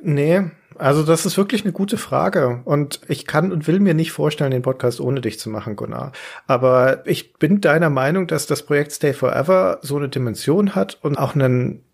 Nee, 0.00 0.50
also 0.82 1.04
das 1.04 1.24
ist 1.26 1.36
wirklich 1.36 1.62
eine 1.62 1.72
gute 1.72 1.96
Frage. 1.96 2.60
Und 2.64 3.00
ich 3.08 3.26
kann 3.26 3.52
und 3.52 3.68
will 3.68 3.78
mir 3.78 3.94
nicht 3.94 4.10
vorstellen, 4.10 4.50
den 4.50 4.62
Podcast 4.62 5.00
ohne 5.00 5.20
dich 5.20 5.38
zu 5.38 5.48
machen, 5.48 5.76
Gunnar. 5.76 6.10
Aber 6.48 7.06
ich 7.06 7.34
bin 7.34 7.60
deiner 7.60 7.88
Meinung, 7.88 8.26
dass 8.26 8.46
das 8.46 8.64
Projekt 8.64 8.92
Stay 8.92 9.12
Forever 9.12 9.78
so 9.82 9.96
eine 9.96 10.08
Dimension 10.08 10.74
hat 10.74 10.98
und 11.02 11.18
auch 11.18 11.34
einen, 11.34 11.84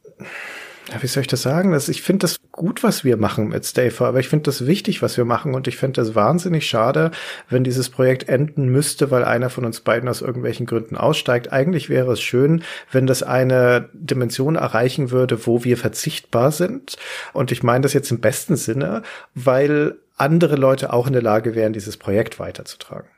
ja, 0.91 1.03
wie 1.03 1.07
soll 1.07 1.21
ich 1.21 1.27
das 1.27 1.43
sagen? 1.43 1.73
Das, 1.73 1.89
ich 1.89 2.03
finde 2.03 2.23
das 2.23 2.39
gut, 2.51 2.83
was 2.83 3.05
wir 3.05 3.17
machen 3.17 3.49
mit 3.49 3.65
Stay 3.65 3.91
Forever. 3.91 4.19
Ich 4.19 4.29
finde 4.29 4.45
das 4.45 4.67
wichtig, 4.67 5.03
was 5.03 5.17
wir 5.17 5.25
machen. 5.25 5.55
Und 5.55 5.69
ich 5.69 5.77
finde 5.77 6.01
das 6.01 6.15
wahnsinnig 6.15 6.67
schade, 6.67 7.11
wenn 7.51 7.63
dieses 7.63 7.91
Projekt 7.91 8.29
enden 8.29 8.69
müsste, 8.69 9.11
weil 9.11 9.25
einer 9.25 9.51
von 9.51 9.65
uns 9.65 9.81
beiden 9.81 10.09
aus 10.09 10.23
irgendwelchen 10.23 10.67
Gründen 10.67 10.97
aussteigt. 10.97 11.53
Eigentlich 11.53 11.89
wäre 11.89 12.13
es 12.13 12.23
schön, 12.23 12.63
wenn 12.91 13.07
das 13.07 13.23
eine 13.23 13.91
Dimension 13.93 14.57
erreichen 14.57 15.11
würde, 15.11 15.47
wo 15.47 15.63
wir 15.63 15.77
verzichtbar 15.77 16.53
sind. 16.53 16.97
Und 17.35 17.53
ich 17.53 17.63
meine 17.63 17.83
das 17.83 17.93
jetzt 17.93 18.11
im 18.11 18.21
besten 18.21 18.57
Sinne, 18.57 19.03
weil 19.35 19.97
andere 20.17 20.57
Leute 20.57 20.93
auch 20.93 21.07
in 21.07 21.13
der 21.13 21.23
Lage 21.23 21.55
wären, 21.55 21.73
dieses 21.73 21.97
Projekt 21.97 22.39
weiterzutragen. 22.39 23.09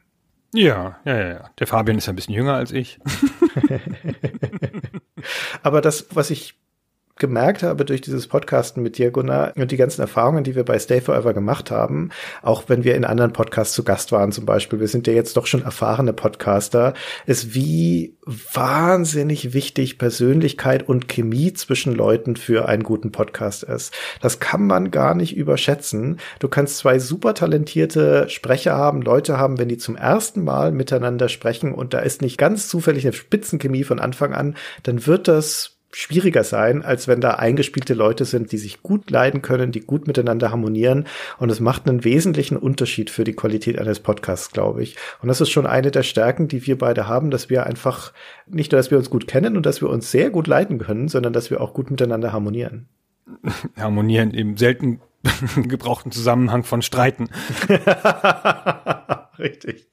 Ja, 0.52 0.98
ja, 1.04 1.16
ja, 1.16 1.28
ja. 1.28 1.50
Der 1.58 1.66
Fabian 1.68 1.98
ist 1.98 2.06
ja 2.06 2.12
ein 2.12 2.16
bisschen 2.16 2.34
jünger 2.34 2.54
als 2.54 2.72
ich. 2.72 2.98
Aber 5.62 5.80
das, 5.80 6.08
was 6.10 6.30
ich 6.30 6.56
gemerkt 7.20 7.62
habe 7.62 7.84
durch 7.84 8.00
dieses 8.00 8.26
Podcasten 8.26 8.82
mit 8.82 8.98
dir, 8.98 9.12
Gunnar, 9.12 9.52
und 9.56 9.70
die 9.70 9.76
ganzen 9.76 10.00
Erfahrungen, 10.00 10.42
die 10.42 10.56
wir 10.56 10.64
bei 10.64 10.78
Stay 10.78 11.00
Forever 11.00 11.32
gemacht 11.32 11.70
haben, 11.70 12.10
auch 12.42 12.64
wenn 12.66 12.82
wir 12.82 12.96
in 12.96 13.04
anderen 13.04 13.32
Podcasts 13.32 13.74
zu 13.74 13.84
Gast 13.84 14.10
waren 14.10 14.32
zum 14.32 14.46
Beispiel, 14.46 14.80
wir 14.80 14.88
sind 14.88 15.06
ja 15.06 15.12
jetzt 15.12 15.36
doch 15.36 15.46
schon 15.46 15.62
erfahrene 15.62 16.12
Podcaster, 16.12 16.94
ist 17.26 17.54
wie 17.54 18.16
wahnsinnig 18.24 19.52
wichtig 19.54 19.98
Persönlichkeit 19.98 20.88
und 20.88 21.08
Chemie 21.08 21.52
zwischen 21.52 21.94
Leuten 21.94 22.36
für 22.36 22.68
einen 22.68 22.82
guten 22.82 23.12
Podcast 23.12 23.62
ist. 23.62 23.94
Das 24.20 24.40
kann 24.40 24.66
man 24.66 24.90
gar 24.90 25.14
nicht 25.14 25.36
überschätzen. 25.36 26.18
Du 26.38 26.48
kannst 26.48 26.78
zwei 26.78 26.98
super 26.98 27.34
talentierte 27.34 28.28
Sprecher 28.28 28.76
haben, 28.76 29.02
Leute 29.02 29.38
haben, 29.38 29.58
wenn 29.58 29.68
die 29.68 29.78
zum 29.78 29.96
ersten 29.96 30.42
Mal 30.44 30.72
miteinander 30.72 31.28
sprechen 31.28 31.74
und 31.74 31.94
da 31.94 32.00
ist 32.00 32.22
nicht 32.22 32.38
ganz 32.38 32.68
zufällig 32.68 33.04
eine 33.04 33.12
Spitzenchemie 33.12 33.84
von 33.84 33.98
Anfang 33.98 34.32
an, 34.32 34.56
dann 34.82 35.06
wird 35.06 35.28
das 35.28 35.79
schwieriger 35.92 36.44
sein, 36.44 36.82
als 36.82 37.08
wenn 37.08 37.20
da 37.20 37.32
eingespielte 37.32 37.94
Leute 37.94 38.24
sind, 38.24 38.52
die 38.52 38.58
sich 38.58 38.82
gut 38.82 39.10
leiden 39.10 39.42
können, 39.42 39.72
die 39.72 39.80
gut 39.80 40.06
miteinander 40.06 40.50
harmonieren. 40.50 41.06
Und 41.38 41.50
es 41.50 41.60
macht 41.60 41.88
einen 41.88 42.04
wesentlichen 42.04 42.56
Unterschied 42.56 43.10
für 43.10 43.24
die 43.24 43.34
Qualität 43.34 43.78
eines 43.78 44.00
Podcasts, 44.00 44.50
glaube 44.50 44.82
ich. 44.82 44.96
Und 45.20 45.28
das 45.28 45.40
ist 45.40 45.50
schon 45.50 45.66
eine 45.66 45.90
der 45.90 46.02
Stärken, 46.02 46.48
die 46.48 46.66
wir 46.66 46.78
beide 46.78 47.08
haben, 47.08 47.30
dass 47.30 47.50
wir 47.50 47.66
einfach 47.66 48.12
nicht 48.46 48.72
nur, 48.72 48.78
dass 48.78 48.90
wir 48.90 48.98
uns 48.98 49.10
gut 49.10 49.26
kennen 49.26 49.56
und 49.56 49.66
dass 49.66 49.80
wir 49.80 49.88
uns 49.88 50.10
sehr 50.10 50.30
gut 50.30 50.46
leiten 50.46 50.78
können, 50.78 51.08
sondern 51.08 51.32
dass 51.32 51.50
wir 51.50 51.60
auch 51.60 51.74
gut 51.74 51.90
miteinander 51.90 52.32
harmonieren. 52.32 52.88
Harmonieren 53.76 54.32
im 54.32 54.56
selten 54.56 55.00
gebrauchten 55.56 56.12
Zusammenhang 56.12 56.64
von 56.64 56.82
Streiten. 56.82 57.30
Richtig. 59.38 59.88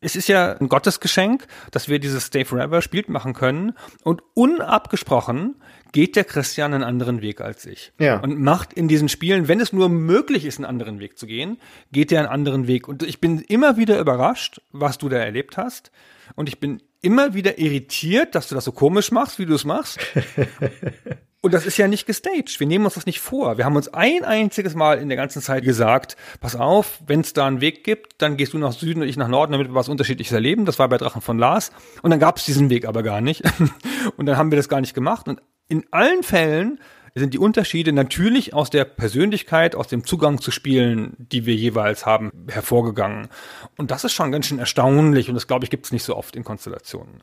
Es 0.00 0.16
ist 0.16 0.28
ja 0.28 0.56
ein 0.56 0.68
Gottesgeschenk, 0.68 1.46
dass 1.70 1.88
wir 1.88 1.98
dieses 1.98 2.26
Stay 2.26 2.44
Forever 2.44 2.82
Spiel 2.82 3.04
machen 3.08 3.34
können 3.34 3.72
und 4.04 4.22
unabgesprochen 4.34 5.56
geht 5.92 6.16
der 6.16 6.24
Christian 6.24 6.74
einen 6.74 6.84
anderen 6.84 7.20
Weg 7.20 7.40
als 7.40 7.66
ich. 7.66 7.92
Ja. 7.98 8.18
Und 8.20 8.40
macht 8.40 8.72
in 8.72 8.88
diesen 8.88 9.08
Spielen, 9.08 9.48
wenn 9.48 9.60
es 9.60 9.72
nur 9.72 9.88
möglich 9.88 10.44
ist, 10.44 10.58
einen 10.58 10.64
anderen 10.64 11.00
Weg 11.00 11.18
zu 11.18 11.26
gehen, 11.26 11.58
geht 11.92 12.10
er 12.12 12.20
einen 12.20 12.28
anderen 12.28 12.66
Weg. 12.66 12.88
Und 12.88 13.02
ich 13.02 13.20
bin 13.20 13.40
immer 13.40 13.76
wieder 13.76 13.98
überrascht, 13.98 14.60
was 14.72 14.98
du 14.98 15.08
da 15.08 15.18
erlebt 15.18 15.56
hast. 15.56 15.92
Und 16.34 16.48
ich 16.48 16.58
bin 16.58 16.82
immer 17.02 17.34
wieder 17.34 17.58
irritiert, 17.58 18.34
dass 18.34 18.48
du 18.48 18.54
das 18.54 18.64
so 18.64 18.72
komisch 18.72 19.10
machst, 19.10 19.38
wie 19.38 19.46
du 19.46 19.54
es 19.54 19.64
machst. 19.64 20.00
Und 21.44 21.52
das 21.52 21.66
ist 21.66 21.76
ja 21.76 21.88
nicht 21.88 22.06
gestaged. 22.06 22.60
Wir 22.60 22.68
nehmen 22.68 22.84
uns 22.84 22.94
das 22.94 23.04
nicht 23.04 23.18
vor. 23.18 23.58
Wir 23.58 23.64
haben 23.64 23.74
uns 23.74 23.88
ein 23.88 24.22
einziges 24.24 24.76
Mal 24.76 24.98
in 24.98 25.08
der 25.08 25.16
ganzen 25.16 25.42
Zeit 25.42 25.64
gesagt, 25.64 26.16
pass 26.40 26.54
auf, 26.54 27.00
wenn 27.04 27.20
es 27.20 27.32
da 27.32 27.48
einen 27.48 27.60
Weg 27.60 27.82
gibt, 27.82 28.22
dann 28.22 28.36
gehst 28.36 28.52
du 28.52 28.58
nach 28.58 28.70
Süden 28.70 29.02
und 29.02 29.08
ich 29.08 29.16
nach 29.16 29.26
Norden, 29.26 29.50
damit 29.50 29.68
wir 29.68 29.74
was 29.74 29.88
Unterschiedliches 29.88 30.32
erleben. 30.32 30.66
Das 30.66 30.78
war 30.78 30.88
bei 30.88 30.98
Drachen 30.98 31.20
von 31.20 31.40
Lars. 31.40 31.72
Und 32.00 32.12
dann 32.12 32.20
gab 32.20 32.36
es 32.36 32.44
diesen 32.44 32.70
Weg 32.70 32.86
aber 32.86 33.02
gar 33.02 33.20
nicht. 33.20 33.42
Und 34.16 34.26
dann 34.26 34.36
haben 34.36 34.52
wir 34.52 34.56
das 34.56 34.68
gar 34.68 34.80
nicht 34.80 34.94
gemacht. 34.94 35.26
Und 35.26 35.40
in 35.66 35.84
allen 35.90 36.22
Fällen 36.22 36.78
sind 37.14 37.34
die 37.34 37.38
Unterschiede 37.38 37.92
natürlich 37.92 38.54
aus 38.54 38.70
der 38.70 38.84
Persönlichkeit, 38.84 39.74
aus 39.74 39.88
dem 39.88 40.04
Zugang 40.04 40.40
zu 40.40 40.50
Spielen, 40.50 41.14
die 41.18 41.44
wir 41.44 41.54
jeweils 41.54 42.06
haben, 42.06 42.30
hervorgegangen. 42.48 43.28
Und 43.76 43.90
das 43.90 44.04
ist 44.04 44.12
schon 44.12 44.32
ganz 44.32 44.46
schön 44.46 44.58
erstaunlich 44.58 45.28
und 45.28 45.34
das, 45.34 45.46
glaube 45.46 45.64
ich, 45.64 45.70
gibt 45.70 45.86
es 45.86 45.92
nicht 45.92 46.04
so 46.04 46.16
oft 46.16 46.36
in 46.36 46.44
Konstellationen. 46.44 47.22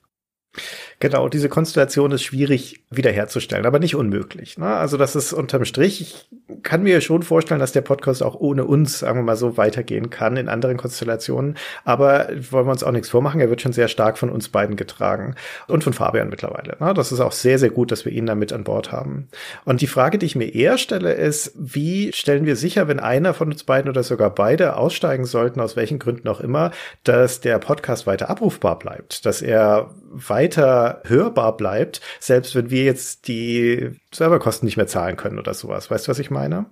Genau, 0.99 1.29
diese 1.29 1.47
Konstellation 1.47 2.11
ist 2.11 2.23
schwierig 2.23 2.83
wiederherzustellen, 2.89 3.65
aber 3.65 3.79
nicht 3.79 3.95
unmöglich. 3.95 4.57
Ne? 4.57 4.67
Also 4.67 4.97
das 4.97 5.15
ist 5.15 5.31
unterm 5.31 5.63
Strich. 5.63 6.01
Ich 6.01 6.63
kann 6.63 6.83
mir 6.83 6.99
schon 6.99 7.23
vorstellen, 7.23 7.61
dass 7.61 7.71
der 7.71 7.81
Podcast 7.81 8.21
auch 8.21 8.35
ohne 8.35 8.65
uns, 8.65 8.99
sagen 8.99 9.19
wir 9.19 9.23
mal 9.23 9.37
so, 9.37 9.55
weitergehen 9.55 10.09
kann 10.09 10.35
in 10.35 10.49
anderen 10.49 10.77
Konstellationen. 10.77 11.55
Aber 11.85 12.29
wollen 12.51 12.67
wir 12.67 12.71
uns 12.71 12.83
auch 12.83 12.91
nichts 12.91 13.09
vormachen. 13.09 13.39
Er 13.39 13.49
wird 13.49 13.61
schon 13.61 13.71
sehr 13.71 13.87
stark 13.87 14.17
von 14.17 14.29
uns 14.29 14.49
beiden 14.49 14.75
getragen 14.75 15.35
und 15.67 15.83
von 15.83 15.93
Fabian 15.93 16.29
mittlerweile. 16.29 16.75
Ne? 16.79 16.93
Das 16.93 17.11
ist 17.11 17.21
auch 17.21 17.31
sehr, 17.31 17.59
sehr 17.59 17.69
gut, 17.69 17.91
dass 17.91 18.03
wir 18.03 18.11
ihn 18.11 18.25
da 18.25 18.35
mit 18.35 18.51
an 18.51 18.65
Bord 18.65 18.91
haben. 18.91 19.29
Und 19.63 19.79
die 19.79 19.87
Frage, 19.87 20.17
die 20.17 20.25
ich 20.25 20.35
mir 20.35 20.53
eher 20.53 20.77
stelle, 20.77 21.13
ist, 21.13 21.53
wie 21.55 22.11
stellen 22.13 22.45
wir 22.45 22.57
sicher, 22.57 22.89
wenn 22.89 22.99
einer 22.99 23.33
von 23.33 23.51
uns 23.51 23.63
beiden 23.63 23.89
oder 23.89 24.03
sogar 24.03 24.31
beide 24.31 24.75
aussteigen 24.75 25.25
sollten, 25.25 25.61
aus 25.61 25.75
welchen 25.75 25.99
Gründen 25.99 26.27
auch 26.27 26.41
immer, 26.41 26.71
dass 27.03 27.39
der 27.39 27.57
Podcast 27.59 28.05
weiter 28.05 28.29
abrufbar 28.29 28.77
bleibt, 28.79 29.25
dass 29.25 29.41
er 29.41 29.91
weiter 30.11 31.01
hörbar 31.05 31.55
bleibt, 31.57 32.01
selbst 32.19 32.55
wenn 32.55 32.69
wir 32.69 32.83
jetzt 32.83 33.27
die 33.27 33.91
Serverkosten 34.13 34.65
nicht 34.65 34.77
mehr 34.77 34.87
zahlen 34.87 35.15
können 35.15 35.39
oder 35.39 35.53
sowas. 35.53 35.89
Weißt 35.89 36.07
du, 36.07 36.09
was 36.09 36.19
ich 36.19 36.31
meine? 36.31 36.65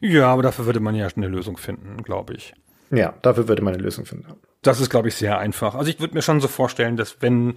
Ja, 0.00 0.28
aber 0.28 0.42
dafür 0.42 0.66
würde 0.66 0.80
man 0.80 0.94
ja 0.94 1.06
eine 1.14 1.28
Lösung 1.28 1.56
finden, 1.56 2.02
glaube 2.02 2.34
ich. 2.34 2.54
Ja, 2.90 3.14
dafür 3.22 3.48
würde 3.48 3.62
man 3.62 3.74
eine 3.74 3.82
Lösung 3.82 4.06
finden. 4.06 4.34
Das 4.64 4.80
ist, 4.80 4.88
glaube 4.88 5.08
ich, 5.08 5.14
sehr 5.14 5.38
einfach. 5.38 5.74
Also 5.74 5.90
ich 5.90 6.00
würde 6.00 6.14
mir 6.14 6.22
schon 6.22 6.40
so 6.40 6.48
vorstellen, 6.48 6.96
dass 6.96 7.20
wenn 7.20 7.56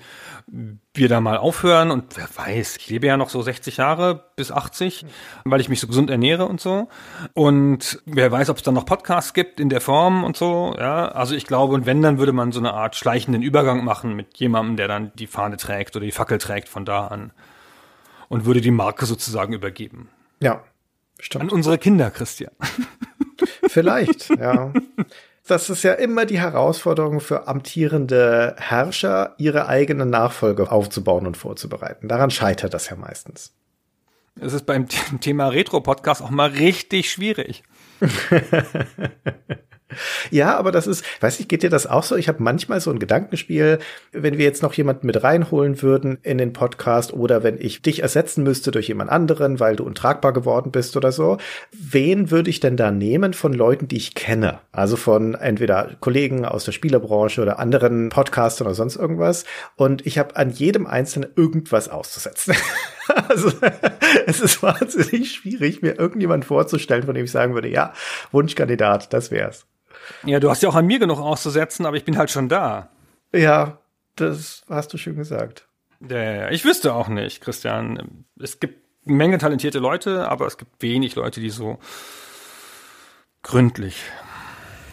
wir 0.94 1.08
da 1.08 1.22
mal 1.22 1.38
aufhören 1.38 1.90
und 1.90 2.18
wer 2.18 2.28
weiß, 2.36 2.78
ich 2.78 2.90
lebe 2.90 3.08
ja 3.08 3.16
noch 3.18 3.30
so 3.30 3.42
60 3.42 3.78
Jahre 3.78 4.26
bis 4.36 4.52
80, 4.52 5.06
weil 5.46 5.62
ich 5.62 5.70
mich 5.70 5.80
so 5.80 5.88
gesund 5.88 6.10
ernähre 6.10 6.46
und 6.46 6.60
so. 6.60 6.90
Und 7.34 8.02
wer 8.06 8.32
weiß, 8.32 8.50
ob 8.50 8.58
es 8.58 8.64
dann 8.64 8.74
noch 8.74 8.86
Podcasts 8.86 9.34
gibt 9.34 9.60
in 9.60 9.70
der 9.70 9.80
Form 9.80 10.24
und 10.26 10.36
so. 10.36 10.76
Ja, 10.78 11.08
also 11.08 11.34
ich 11.34 11.48
glaube, 11.48 11.74
und 11.76 11.86
wenn, 11.86 12.02
dann 12.02 12.18
würde 12.18 12.34
man 12.34 12.52
so 12.52 12.60
eine 12.60 12.74
Art 12.74 12.96
schleichenden 12.98 13.42
Übergang 13.42 13.86
machen 13.86 14.14
mit 14.14 14.38
jemandem, 14.38 14.76
der 14.76 14.90
dann 14.90 15.14
die 15.16 15.28
Fahne 15.28 15.58
trägt 15.58 15.96
oder 15.96 16.06
die 16.06 16.12
Fackel 16.12 16.38
trägt 16.40 16.68
von 16.68 16.84
da 16.84 17.08
an 17.08 17.32
und 18.28 18.46
würde 18.46 18.60
die 18.60 18.72
Marke 18.72 19.06
sozusagen 19.06 19.54
übergeben. 19.54 20.10
Ja, 20.42 20.62
stimmt. 21.20 21.46
An 21.46 21.50
unsere 21.50 21.78
Kinder, 21.78 22.12
Christian. 22.12 22.52
Vielleicht, 23.68 24.30
ja. 24.30 24.74
Das 25.48 25.70
ist 25.70 25.84
ja 25.84 25.94
immer 25.94 26.26
die 26.26 26.40
Herausforderung 26.40 27.22
für 27.22 27.48
amtierende 27.48 28.56
Herrscher, 28.60 29.34
ihre 29.38 29.68
eigenen 29.68 30.10
Nachfolge 30.10 30.72
aufzubauen 30.72 31.26
und 31.26 31.38
vorzubereiten. 31.38 32.10
Daran 32.10 32.32
scheitert 32.32 32.74
das 32.74 32.90
ja 32.90 32.98
meistens. 32.98 33.54
Es 34.40 34.54
ist 34.54 34.66
beim 34.66 34.88
Thema 35.22 35.48
Retro-Podcast 35.48 36.22
auch 36.22 36.30
mal 36.30 36.50
richtig 36.50 37.10
schwierig. 37.12 37.64
Ja, 40.32 40.58
aber 40.58 40.72
das 40.72 40.86
ist, 40.86 41.06
weiß 41.22 41.40
ich, 41.40 41.48
geht 41.48 41.64
dir 41.64 41.70
das 41.70 41.88
auch 41.88 42.04
so? 42.04 42.16
Ich 42.16 42.28
habe 42.28 42.44
manchmal 42.44 42.82
so 42.82 42.92
ein 42.92 43.00
Gedankenspiel, 43.00 43.80
wenn 44.12 44.38
wir 44.38 44.44
jetzt 44.44 44.62
noch 44.62 44.74
jemanden 44.74 45.08
mit 45.08 45.24
reinholen 45.24 45.82
würden 45.82 46.18
in 46.24 46.38
den 46.38 46.52
Podcast 46.52 47.14
oder 47.14 47.44
wenn 47.44 47.60
ich 47.60 47.82
dich 47.82 48.02
ersetzen 48.02 48.44
müsste 48.44 48.72
durch 48.72 48.90
jemand 48.90 49.10
anderen, 49.10 49.60
weil 49.60 49.78
du 49.78 49.86
untragbar 49.86 50.34
geworden 50.34 50.72
bist 50.72 50.98
oder 50.98 51.12
so. 51.12 51.38
Wen 51.72 52.32
würde 52.32 52.50
ich 52.50 52.60
denn 52.60 52.76
da 52.76 52.92
nehmen 52.92 53.34
von 53.34 53.54
Leuten, 53.54 53.88
die 53.88 53.98
ich 53.98 54.14
kenne? 54.14 54.60
Also 54.74 54.98
von 54.98 55.36
entweder 55.36 55.92
Kollegen 56.02 56.46
aus 56.46 56.66
der 56.66 56.74
Spielerbranche 56.74 57.42
oder 57.42 57.60
anderen 57.60 58.10
Podcastern 58.10 58.68
oder 58.68 58.76
sonst 58.76 58.98
irgendwas. 58.98 59.46
Und 59.78 60.06
ich 60.06 60.18
habe 60.18 60.36
an 60.36 60.50
jedem 60.50 60.86
Einzelnen 60.86 61.30
irgendwas 61.36 61.90
auszusetzen. 61.90 62.56
Also 63.30 63.54
es 64.26 64.42
ist 64.42 64.62
wahnsinnig 64.62 65.32
schwierig, 65.32 65.82
mir 65.82 65.98
irgendjemand 65.98 66.44
vorzustellen, 66.44 67.04
von 67.04 67.16
dem 67.16 67.24
ich 67.24 67.32
sagen 67.32 67.54
würde, 67.54 67.70
ja, 67.70 67.94
Wunschkandidat, 68.32 69.14
das 69.14 69.32
wär's. 69.32 69.66
Ja, 70.24 70.40
du 70.40 70.50
hast 70.50 70.64
ja 70.64 70.70
auch 70.70 70.76
an 70.76 70.88
mir 70.88 71.00
genug 71.00 71.20
auszusetzen, 71.20 71.86
aber 71.86 71.98
ich 71.98 72.06
bin 72.06 72.18
halt 72.18 72.32
schon 72.32 72.50
da. 72.50 72.90
Ja, 73.34 73.80
das 74.16 74.64
hast 74.70 74.94
du 74.94 74.98
schön 74.98 75.16
gesagt. 75.16 75.68
Ja. 76.08 76.50
Ich 76.50 76.64
wüsste 76.64 76.94
auch 76.94 77.08
nicht, 77.08 77.42
Christian. 77.42 78.26
Es 78.40 78.60
gibt 78.60 78.86
eine 79.06 79.16
Menge 79.16 79.38
talentierte 79.38 79.80
Leute, 79.80 80.30
aber 80.30 80.48
es 80.48 80.58
gibt 80.58 80.82
wenig 80.82 81.16
Leute, 81.16 81.40
die 81.40 81.50
so 81.50 81.80
gründlich 83.44 84.04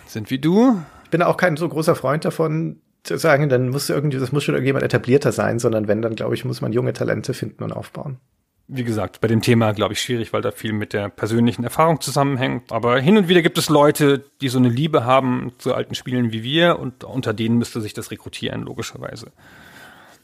sind 0.06 0.30
wie 0.30 0.38
du. 0.38 0.80
Ich 1.04 1.10
bin 1.10 1.22
auch 1.22 1.36
kein 1.36 1.56
so 1.56 1.68
großer 1.68 1.94
Freund 1.94 2.24
davon, 2.24 2.80
zu 3.02 3.18
sagen, 3.18 3.48
dann 3.48 3.68
muss 3.68 3.90
irgendwie, 3.90 4.18
das 4.18 4.32
muss 4.32 4.44
schon 4.44 4.54
irgendjemand 4.54 4.84
etablierter 4.84 5.30
sein, 5.30 5.58
sondern 5.58 5.88
wenn, 5.88 6.00
dann 6.00 6.14
glaube 6.14 6.34
ich, 6.34 6.44
muss 6.44 6.60
man 6.60 6.72
junge 6.72 6.94
Talente 6.94 7.34
finden 7.34 7.62
und 7.62 7.72
aufbauen. 7.72 8.18
Wie 8.66 8.84
gesagt, 8.84 9.20
bei 9.20 9.28
dem 9.28 9.42
Thema 9.42 9.72
glaube 9.72 9.92
ich 9.92 10.00
schwierig, 10.00 10.32
weil 10.32 10.40
da 10.40 10.50
viel 10.50 10.72
mit 10.72 10.94
der 10.94 11.10
persönlichen 11.10 11.64
Erfahrung 11.64 12.00
zusammenhängt. 12.00 12.72
Aber 12.72 12.98
hin 12.98 13.18
und 13.18 13.28
wieder 13.28 13.42
gibt 13.42 13.58
es 13.58 13.68
Leute, 13.68 14.24
die 14.40 14.48
so 14.48 14.58
eine 14.58 14.70
Liebe 14.70 15.04
haben 15.04 15.52
zu 15.58 15.74
alten 15.74 15.94
Spielen 15.94 16.32
wie 16.32 16.42
wir 16.42 16.78
und 16.78 17.04
unter 17.04 17.34
denen 17.34 17.58
müsste 17.58 17.82
sich 17.82 17.92
das 17.92 18.10
rekrutieren, 18.10 18.62
logischerweise. 18.62 19.32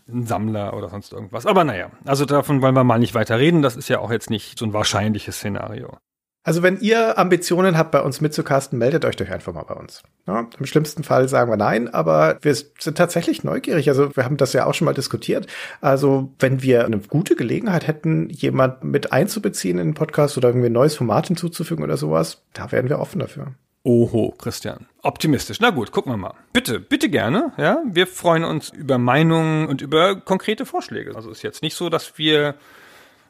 Ein 0.08 0.26
Sammler 0.26 0.74
oder 0.74 0.88
sonst 0.88 1.12
irgendwas. 1.12 1.44
Aber 1.44 1.64
naja, 1.64 1.90
also 2.04 2.24
davon 2.24 2.62
wollen 2.62 2.74
wir 2.74 2.82
mal 2.82 2.98
nicht 2.98 3.14
weiter 3.14 3.38
reden. 3.38 3.60
Das 3.60 3.76
ist 3.76 3.88
ja 3.88 3.98
auch 3.98 4.10
jetzt 4.10 4.30
nicht 4.30 4.58
so 4.58 4.64
ein 4.64 4.72
wahrscheinliches 4.72 5.36
Szenario. 5.36 5.98
Also 6.42 6.62
wenn 6.62 6.80
ihr 6.80 7.18
Ambitionen 7.18 7.76
habt, 7.76 7.90
bei 7.90 8.00
uns 8.00 8.22
mitzucasten, 8.22 8.78
meldet 8.78 9.04
euch 9.04 9.16
doch 9.16 9.28
einfach 9.28 9.52
mal 9.52 9.64
bei 9.64 9.74
uns. 9.74 10.02
Ja, 10.26 10.48
Im 10.58 10.66
schlimmsten 10.66 11.04
Fall 11.04 11.28
sagen 11.28 11.50
wir 11.50 11.58
nein, 11.58 11.92
aber 11.92 12.38
wir 12.40 12.54
sind 12.54 12.96
tatsächlich 12.96 13.44
neugierig. 13.44 13.88
Also 13.90 14.16
wir 14.16 14.24
haben 14.24 14.38
das 14.38 14.54
ja 14.54 14.64
auch 14.64 14.72
schon 14.72 14.86
mal 14.86 14.94
diskutiert. 14.94 15.46
Also 15.82 16.32
wenn 16.38 16.62
wir 16.62 16.86
eine 16.86 16.98
gute 16.98 17.36
Gelegenheit 17.36 17.86
hätten, 17.86 18.30
jemand 18.30 18.82
mit 18.84 19.12
einzubeziehen 19.12 19.78
in 19.78 19.88
den 19.88 19.94
Podcast 19.94 20.38
oder 20.38 20.48
irgendwie 20.48 20.68
ein 20.68 20.72
neues 20.72 20.96
Format 20.96 21.26
hinzuzufügen 21.26 21.84
oder 21.84 21.98
sowas, 21.98 22.42
da 22.54 22.72
wären 22.72 22.88
wir 22.88 23.00
offen 23.00 23.18
dafür. 23.18 23.48
Oho, 23.82 24.34
Christian. 24.38 24.86
Optimistisch. 25.02 25.58
Na 25.60 25.70
gut, 25.70 25.90
gucken 25.90 26.12
wir 26.12 26.18
mal. 26.18 26.34
Bitte, 26.52 26.80
bitte 26.80 27.08
gerne. 27.08 27.52
Ja, 27.56 27.82
wir 27.86 28.06
freuen 28.06 28.44
uns 28.44 28.70
über 28.70 28.98
Meinungen 28.98 29.68
und 29.68 29.80
über 29.80 30.16
konkrete 30.16 30.66
Vorschläge. 30.66 31.16
Also 31.16 31.30
ist 31.30 31.42
jetzt 31.42 31.62
nicht 31.62 31.74
so, 31.74 31.88
dass 31.88 32.18
wir, 32.18 32.54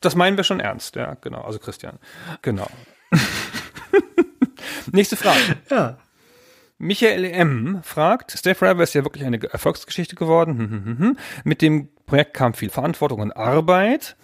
das 0.00 0.16
meinen 0.16 0.36
wir 0.36 0.44
schon 0.44 0.60
ernst. 0.60 0.96
Ja, 0.96 1.16
genau. 1.20 1.42
Also 1.42 1.58
Christian. 1.60 1.98
Genau. 2.42 2.66
Nächste 4.92 5.16
Frage. 5.16 5.40
Ja. 5.70 5.98
Michael 6.78 7.24
M. 7.24 7.80
fragt, 7.82 8.30
Stay 8.32 8.54
Forever 8.54 8.82
ist 8.82 8.94
ja 8.94 9.04
wirklich 9.04 9.24
eine 9.24 9.42
Erfolgsgeschichte 9.42 10.16
geworden. 10.16 10.58
Hm, 10.58 10.70
hm, 10.70 10.98
hm, 10.98 11.18
Mit 11.44 11.60
dem 11.60 11.90
Projekt 12.06 12.34
kam 12.34 12.54
viel 12.54 12.70
Verantwortung 12.70 13.20
und 13.20 13.32
Arbeit. 13.32 14.16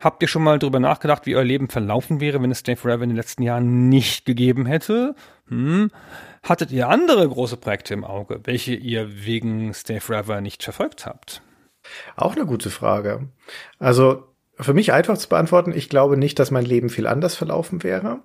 Habt 0.00 0.22
ihr 0.22 0.28
schon 0.28 0.42
mal 0.42 0.58
drüber 0.58 0.80
nachgedacht, 0.80 1.26
wie 1.26 1.34
euer 1.34 1.44
Leben 1.44 1.68
verlaufen 1.68 2.20
wäre, 2.20 2.40
wenn 2.40 2.50
es 2.50 2.60
Stay 2.60 2.76
Forever 2.76 3.02
in 3.02 3.10
den 3.10 3.16
letzten 3.16 3.42
Jahren 3.42 3.88
nicht 3.88 4.26
gegeben 4.26 4.66
hätte? 4.66 5.14
Hm. 5.48 5.90
Hattet 6.42 6.70
ihr 6.72 6.88
andere 6.88 7.28
große 7.28 7.56
Projekte 7.56 7.94
im 7.94 8.04
Auge, 8.04 8.40
welche 8.44 8.74
ihr 8.74 9.24
wegen 9.24 9.72
Stay 9.74 10.00
Forever 10.00 10.40
nicht 10.40 10.62
verfolgt 10.62 11.06
habt? 11.06 11.42
Auch 12.16 12.36
eine 12.36 12.46
gute 12.46 12.70
Frage. 12.70 13.28
Also 13.78 14.33
für 14.58 14.74
mich 14.74 14.92
einfach 14.92 15.18
zu 15.18 15.28
beantworten, 15.28 15.72
ich 15.74 15.88
glaube 15.88 16.16
nicht, 16.16 16.38
dass 16.38 16.50
mein 16.50 16.64
Leben 16.64 16.88
viel 16.88 17.06
anders 17.06 17.34
verlaufen 17.34 17.82
wäre, 17.82 18.20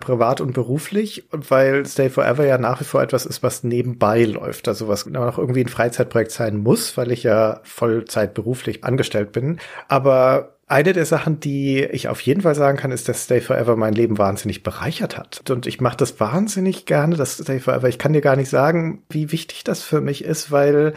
privat 0.00 0.40
und 0.40 0.54
beruflich, 0.54 1.28
weil 1.30 1.84
Stay 1.84 2.08
Forever 2.08 2.46
ja 2.46 2.56
nach 2.56 2.80
wie 2.80 2.84
vor 2.84 3.02
etwas 3.02 3.26
ist, 3.26 3.42
was 3.42 3.64
nebenbei 3.64 4.24
läuft, 4.24 4.66
also 4.66 4.88
was 4.88 5.06
noch 5.06 5.38
irgendwie 5.38 5.62
ein 5.62 5.68
Freizeitprojekt 5.68 6.30
sein 6.30 6.56
muss, 6.56 6.96
weil 6.96 7.12
ich 7.12 7.22
ja 7.22 7.60
Vollzeit 7.64 8.32
beruflich 8.34 8.82
angestellt 8.84 9.32
bin. 9.32 9.58
Aber 9.88 10.56
eine 10.66 10.94
der 10.94 11.04
Sachen, 11.04 11.40
die 11.40 11.84
ich 11.84 12.08
auf 12.08 12.20
jeden 12.22 12.40
Fall 12.40 12.54
sagen 12.54 12.78
kann, 12.78 12.90
ist, 12.90 13.08
dass 13.08 13.24
Stay 13.24 13.42
Forever 13.42 13.76
mein 13.76 13.92
Leben 13.92 14.16
wahnsinnig 14.16 14.62
bereichert 14.62 15.18
hat. 15.18 15.50
Und 15.50 15.66
ich 15.66 15.80
mache 15.82 15.98
das 15.98 16.18
wahnsinnig 16.18 16.86
gerne, 16.86 17.16
das 17.16 17.34
Stay 17.34 17.60
Forever. 17.60 17.88
Ich 17.88 17.98
kann 17.98 18.14
dir 18.14 18.22
gar 18.22 18.36
nicht 18.36 18.48
sagen, 18.48 19.02
wie 19.10 19.30
wichtig 19.30 19.64
das 19.64 19.82
für 19.82 20.00
mich 20.00 20.24
ist, 20.24 20.50
weil 20.50 20.94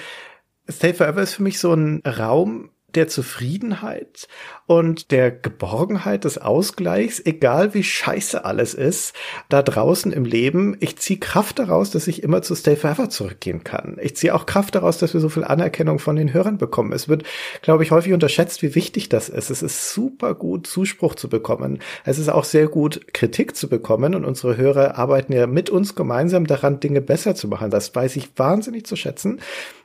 Stay 0.69 0.93
Forever 0.93 1.21
ist 1.21 1.33
für 1.33 1.43
mich 1.43 1.59
so 1.59 1.73
ein 1.73 2.01
Raum, 2.05 2.69
der 2.95 3.07
Zufriedenheit 3.07 4.27
und 4.67 5.11
der 5.11 5.31
Geborgenheit 5.31 6.25
des 6.25 6.37
Ausgleichs, 6.37 7.21
egal 7.25 7.73
wie 7.73 7.83
scheiße 7.83 8.43
alles 8.43 8.73
ist, 8.73 9.15
da 9.47 9.63
draußen 9.63 10.11
im 10.11 10.25
Leben. 10.25 10.75
Ich 10.81 10.97
ziehe 10.97 11.19
Kraft 11.19 11.57
daraus, 11.57 11.89
dass 11.89 12.07
ich 12.07 12.21
immer 12.21 12.41
zu 12.41 12.53
Stay 12.53 12.75
Forever 12.75 13.09
zurückgehen 13.09 13.63
kann. 13.63 13.97
Ich 14.01 14.17
ziehe 14.17 14.35
auch 14.35 14.45
Kraft 14.45 14.75
daraus, 14.75 14.97
dass 14.97 15.13
wir 15.13 15.21
so 15.21 15.29
viel 15.29 15.45
Anerkennung 15.45 15.99
von 15.99 16.17
den 16.17 16.33
Hörern 16.33 16.57
bekommen. 16.57 16.91
Es 16.91 17.07
wird, 17.07 17.23
glaube 17.61 17.83
ich, 17.83 17.91
häufig 17.91 18.11
unterschätzt, 18.11 18.61
wie 18.61 18.75
wichtig 18.75 19.07
das 19.07 19.29
ist. 19.29 19.49
Es 19.49 19.63
ist 19.63 19.93
super 19.93 20.35
gut, 20.35 20.67
Zuspruch 20.67 21.15
zu 21.15 21.29
bekommen. 21.29 21.79
Es 22.03 22.19
ist 22.19 22.27
auch 22.29 22.43
sehr 22.43 22.67
gut, 22.67 23.13
Kritik 23.13 23.55
zu 23.55 23.69
bekommen 23.69 24.15
und 24.15 24.25
unsere 24.25 24.57
Hörer 24.57 24.97
arbeiten 24.97 25.31
ja 25.31 25.47
mit 25.47 25.69
uns 25.69 25.95
gemeinsam 25.95 26.45
daran, 26.45 26.81
Dinge 26.81 26.99
besser 26.99 27.35
zu 27.35 27.47
machen. 27.47 27.71
Das 27.71 27.95
weiß 27.95 28.17
ich 28.17 28.31
wahnsinnig 28.35 28.85
zu 28.85 28.97
schätzen. 28.97 29.39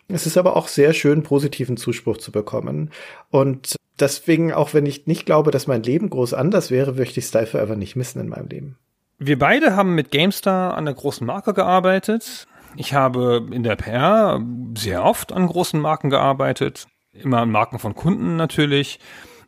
Es 0.08 0.26
ist 0.26 0.36
aber 0.36 0.56
auch 0.56 0.66
sehr 0.66 0.92
schön, 0.92 1.22
positiven 1.22 1.76
Zuspruch 1.76 2.16
zu 2.16 2.32
bekommen. 2.32 2.90
Und 3.30 3.76
deswegen, 3.99 4.53
auch 4.53 4.74
wenn 4.74 4.86
ich 4.86 5.07
nicht 5.07 5.26
glaube, 5.26 5.51
dass 5.51 5.66
mein 5.66 5.82
Leben 5.82 6.11
groß 6.11 6.34
anders 6.34 6.70
wäre, 6.70 6.93
möchte 6.93 7.20
ich 7.20 7.26
Style 7.26 7.47
Forever 7.47 7.76
nicht 7.76 7.97
missen 7.97 8.20
in 8.20 8.28
meinem 8.28 8.49
Leben. 8.49 8.78
Wir 9.18 9.38
beide 9.38 9.76
haben 9.76 9.95
mit 9.95 10.11
GameStar 10.11 10.74
an 10.74 10.84
der 10.84 10.95
großen 10.95 11.26
Marke 11.26 11.55
gearbeitet. 11.55 12.47
Ich 12.76 12.95
habe 12.95 13.47
in 13.53 13.62
der 13.62 13.76
PR 13.76 14.40
sehr 14.76 15.05
oft 15.05 15.32
an 15.32 15.47
großen 15.47 15.80
Marken 15.80 16.11
gearbeitet. 16.11 16.86
Immer 17.12 17.43
an 17.43 17.51
Marken 17.51 17.78
von 17.78 17.95
Kunden 17.95 18.36
natürlich. 18.36 18.99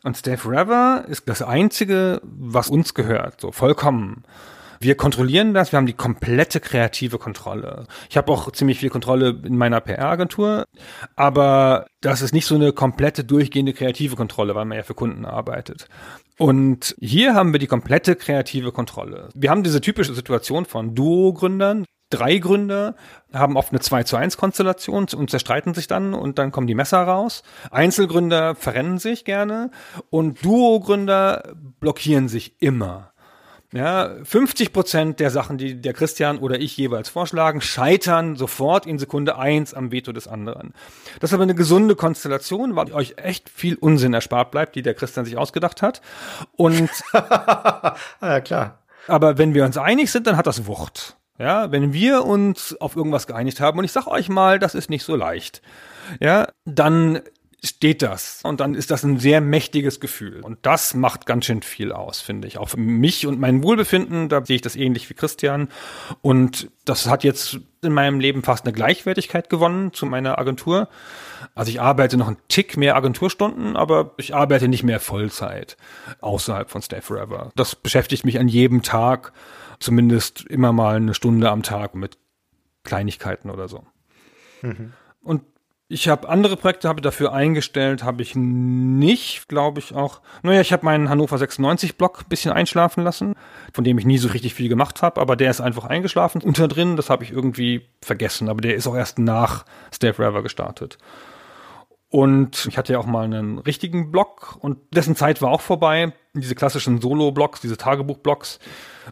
Und 0.03 0.17
Stay 0.17 0.37
Forever 0.37 1.07
ist 1.09 1.29
das 1.29 1.41
einzige, 1.43 2.21
was 2.23 2.69
uns 2.69 2.95
gehört. 2.95 3.41
So 3.41 3.53
vollkommen. 3.53 4.25
Wir 4.85 4.97
kontrollieren 4.99 5.55
das, 5.55 5.72
wir 5.72 5.78
haben 5.78 5.87
die 5.87 5.95
komplette 5.95 6.61
kreative 6.61 7.16
Kontrolle. 7.16 7.87
Ich 8.11 8.18
habe 8.18 8.30
auch 8.30 8.53
ziemlich 8.53 8.80
viel 8.80 8.91
Kontrolle 8.91 9.41
in 9.43 9.57
meiner 9.57 9.80
PR-Agentur, 9.80 10.66
aber 11.16 11.87
das 12.03 12.20
ist 12.20 12.35
nicht 12.35 12.45
so 12.45 12.55
eine 12.55 12.74
komplette 12.74 13.24
durchgehende 13.24 13.72
kreative 13.72 14.14
Kontrolle, 14.14 14.55
weil 14.55 14.66
man 14.66 14.76
ja 14.76 14.85
für 14.85 14.93
Kunden 14.93 15.24
arbeitet. 15.24 15.89
Und 16.37 16.95
hier 17.01 17.35
haben 17.35 17.53
wir 17.53 17.61
die 17.61 17.66
komplette 17.66 18.14
kreative 18.14 18.72
Kontrolle. 18.72 19.30
Wir 19.35 19.49
haben 19.49 19.62
diese 19.62 19.80
typische 19.80 20.12
Situation 20.12 20.66
von 20.66 20.95
Duo-Gründern. 20.95 21.87
Drei 22.11 22.37
Gründer 22.37 22.95
haben 23.32 23.57
oft 23.57 23.72
eine 23.72 23.80
2 23.80 24.03
zu 24.03 24.16
1 24.16 24.37
Konstellation 24.37 25.07
und 25.16 25.30
zerstreiten 25.30 25.72
sich 25.72 25.87
dann 25.87 26.12
und 26.12 26.39
dann 26.39 26.53
kommen 26.53 26.66
die 26.66 26.74
Messer 26.74 27.03
raus. 27.03 27.43
Einzelgründer 27.70 28.55
verrennen 28.55 28.99
sich 28.99 29.24
gerne 29.24 29.70
und 30.11 30.45
Duo-Gründer 30.45 31.55
blockieren 31.80 32.28
sich 32.28 32.61
immer. 32.61 33.14
Ja, 33.75 34.14
50 34.22 34.72
Prozent 34.72 35.18
der 35.18 35.31
Sachen, 35.31 35.59
die 35.59 35.75
der 35.75 35.95
Christian 35.95 36.39
oder 36.39 36.61
ich 36.61 36.77
jeweils 36.77 37.09
vorschlagen, 37.09 37.61
scheitern 37.61 38.37
sofort 38.37 38.87
in 38.87 39.01
Sekunde 39.01 39.37
eins 39.37 39.75
am 39.75 39.91
Veto 39.91 40.12
des 40.12 40.29
anderen. 40.29 40.72
Das 41.18 41.31
ist 41.31 41.35
aber 41.35 41.43
eine 41.43 41.57
gesunde 41.57 41.97
Konstellation, 41.97 42.77
weil 42.77 42.93
euch 42.93 43.14
echt 43.16 43.51
viel 43.51 43.75
Unsinn 43.75 44.14
erspart 44.14 44.53
bleibt, 44.53 44.77
die 44.77 44.83
der 44.83 44.95
Christian 44.95 45.25
sich 45.25 45.37
ausgedacht 45.37 45.83
hat. 45.83 46.03
Und 46.53 46.89
ja, 47.12 48.41
klar. 48.45 48.79
Aber 49.09 49.39
wenn 49.39 49.55
wir 49.55 49.64
uns 49.64 49.77
einig 49.77 50.12
sind, 50.12 50.29
dann 50.29 50.37
hat 50.37 50.47
das 50.47 50.68
Wucht. 50.68 51.16
Ja, 51.37 51.72
wenn 51.72 51.93
wir 51.93 52.25
uns 52.25 52.81
auf 52.81 52.95
irgendwas 52.95 53.27
geeinigt 53.27 53.59
haben, 53.59 53.81
und 53.81 53.85
ich 53.85 53.91
sag 53.91 54.07
euch 54.07 54.29
mal, 54.29 54.61
das 54.61 54.77
ist 54.77 54.89
nicht 54.89 55.03
so 55.03 55.16
leicht, 55.16 55.62
ja, 56.20 56.47
dann 56.64 57.22
steht 57.65 58.03
das. 58.03 58.41
Und 58.45 58.61
dann 58.61 58.75
ist 58.75 58.91
das 58.91 59.03
ein 59.03 59.19
sehr 59.19 59.41
mächtiges 59.41 60.01
Gefühl. 60.01 60.41
Und 60.41 60.59
das 60.62 60.95
macht 60.95 61.27
ganz 61.27 61.47
schön 61.47 61.62
viel 61.62 61.93
aus, 61.93 62.21
finde 62.21 62.47
ich. 62.47 62.59
Auch 62.59 62.69
für 62.69 62.77
mich 62.79 63.27
und 63.27 63.41
mein 63.41 63.62
Wohlbefinden, 63.62 64.29
da 64.29 64.45
sehe 64.45 64.57
ich 64.57 64.62
das 64.62 64.77
ähnlich 64.77 65.09
wie 65.09 65.15
Christian. 65.15 65.69
Und 66.21 66.71
das 66.85 67.07
hat 67.07 67.25
jetzt 67.25 67.59
in 67.83 67.93
meinem 67.93 68.21
Leben 68.21 68.43
fast 68.43 68.65
eine 68.65 68.73
Gleichwertigkeit 68.73 69.49
gewonnen 69.49 69.93
zu 69.93 70.07
meiner 70.07 70.39
Agentur. 70.39 70.89
Also 71.55 71.71
ich 71.71 71.81
arbeite 71.81 72.17
noch 72.17 72.29
einen 72.29 72.39
Tick 72.49 72.77
mehr 72.77 72.97
Agenturstunden, 72.97 73.77
aber 73.77 74.12
ich 74.17 74.35
arbeite 74.35 74.69
nicht 74.69 74.83
mehr 74.83 75.01
Vollzeit 75.01 75.77
außerhalb 76.21 76.71
von 76.71 76.83
Stay 76.83 77.01
Forever. 77.01 77.51
Das 77.57 77.75
beschäftigt 77.75 78.25
mich 78.25 78.39
an 78.39 78.49
jedem 78.49 78.83
Tag, 78.83 79.33
zumindest 79.79 80.45
immer 80.47 80.73
mal 80.73 80.97
eine 80.97 81.15
Stunde 81.15 81.51
am 81.51 81.62
Tag 81.62 81.95
mit 81.95 82.19
Kleinigkeiten 82.85 83.51
oder 83.51 83.69
so. 83.69 83.85
Mhm. 84.62 84.93
Und 85.23 85.43
ich 85.89 86.09
habe 86.09 86.28
andere 86.28 86.57
Projekte 86.57 86.89
habe 86.89 87.03
dafür 87.03 87.32
eingestellt, 87.32 88.05
habe 88.05 88.22
ich 88.22 88.35
nicht, 88.35 89.49
glaube 89.49 89.80
ich 89.80 89.95
auch. 89.95 90.22
Naja, 90.43 90.61
ich 90.61 90.72
habe 90.72 90.85
meinen 90.85 91.11
Hannover 91.11 91.37
96 91.37 91.99
Blog 91.99 92.22
ein 92.22 92.28
bisschen 92.28 92.53
einschlafen 92.53 93.05
lassen, 93.05 93.35
von 93.72 93.85
dem 93.85 93.99
ich 93.99 94.07
nie 94.07 94.18
so 94.18 94.28
richtig 94.28 94.55
viel 94.55 94.70
gemacht 94.70 95.03
habe, 95.03 95.20
aber 95.20 95.37
der 95.37 95.51
ist 95.51 95.61
einfach 95.61 95.85
eingeschlafen. 95.85 96.41
Unter 96.41 96.68
drin, 96.68 96.97
das 96.97 97.11
habe 97.11 97.22
ich 97.22 97.32
irgendwie 97.32 97.82
vergessen, 98.01 98.49
aber 98.49 98.62
der 98.62 98.74
ist 98.74 98.87
auch 98.87 98.97
erst 98.97 99.18
nach 99.18 99.66
Stay 99.93 100.12
Forever 100.14 100.43
gestartet. 100.43 100.97
Und 102.09 102.66
ich 102.66 102.78
hatte 102.78 102.93
ja 102.93 103.01
auch 103.01 103.07
mal 103.07 103.24
einen 103.24 103.59
richtigen 103.59 104.11
Blog 104.12 104.57
und 104.61 104.78
dessen 104.95 105.16
Zeit 105.16 105.43
war 105.43 105.51
auch 105.51 105.61
vorbei. 105.61 106.12
Diese 106.32 106.55
klassischen 106.55 107.01
Solo-Blogs, 107.01 107.61
diese 107.61 107.76
Tagebuch-Blogs, 107.76 108.61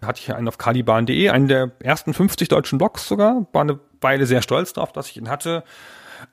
hatte 0.04 0.20
ich 0.20 0.28
ja 0.28 0.36
einen 0.36 0.48
auf 0.48 0.56
caliban.de, 0.56 1.28
einen 1.28 1.48
der 1.48 1.72
ersten 1.80 2.14
50 2.14 2.48
deutschen 2.48 2.78
Blogs 2.78 3.06
sogar. 3.08 3.46
War 3.52 3.62
eine 3.62 3.80
Weile 4.00 4.24
sehr 4.26 4.40
stolz 4.40 4.72
darauf, 4.72 4.92
dass 4.92 5.10
ich 5.10 5.16
ihn 5.16 5.28
hatte. 5.28 5.64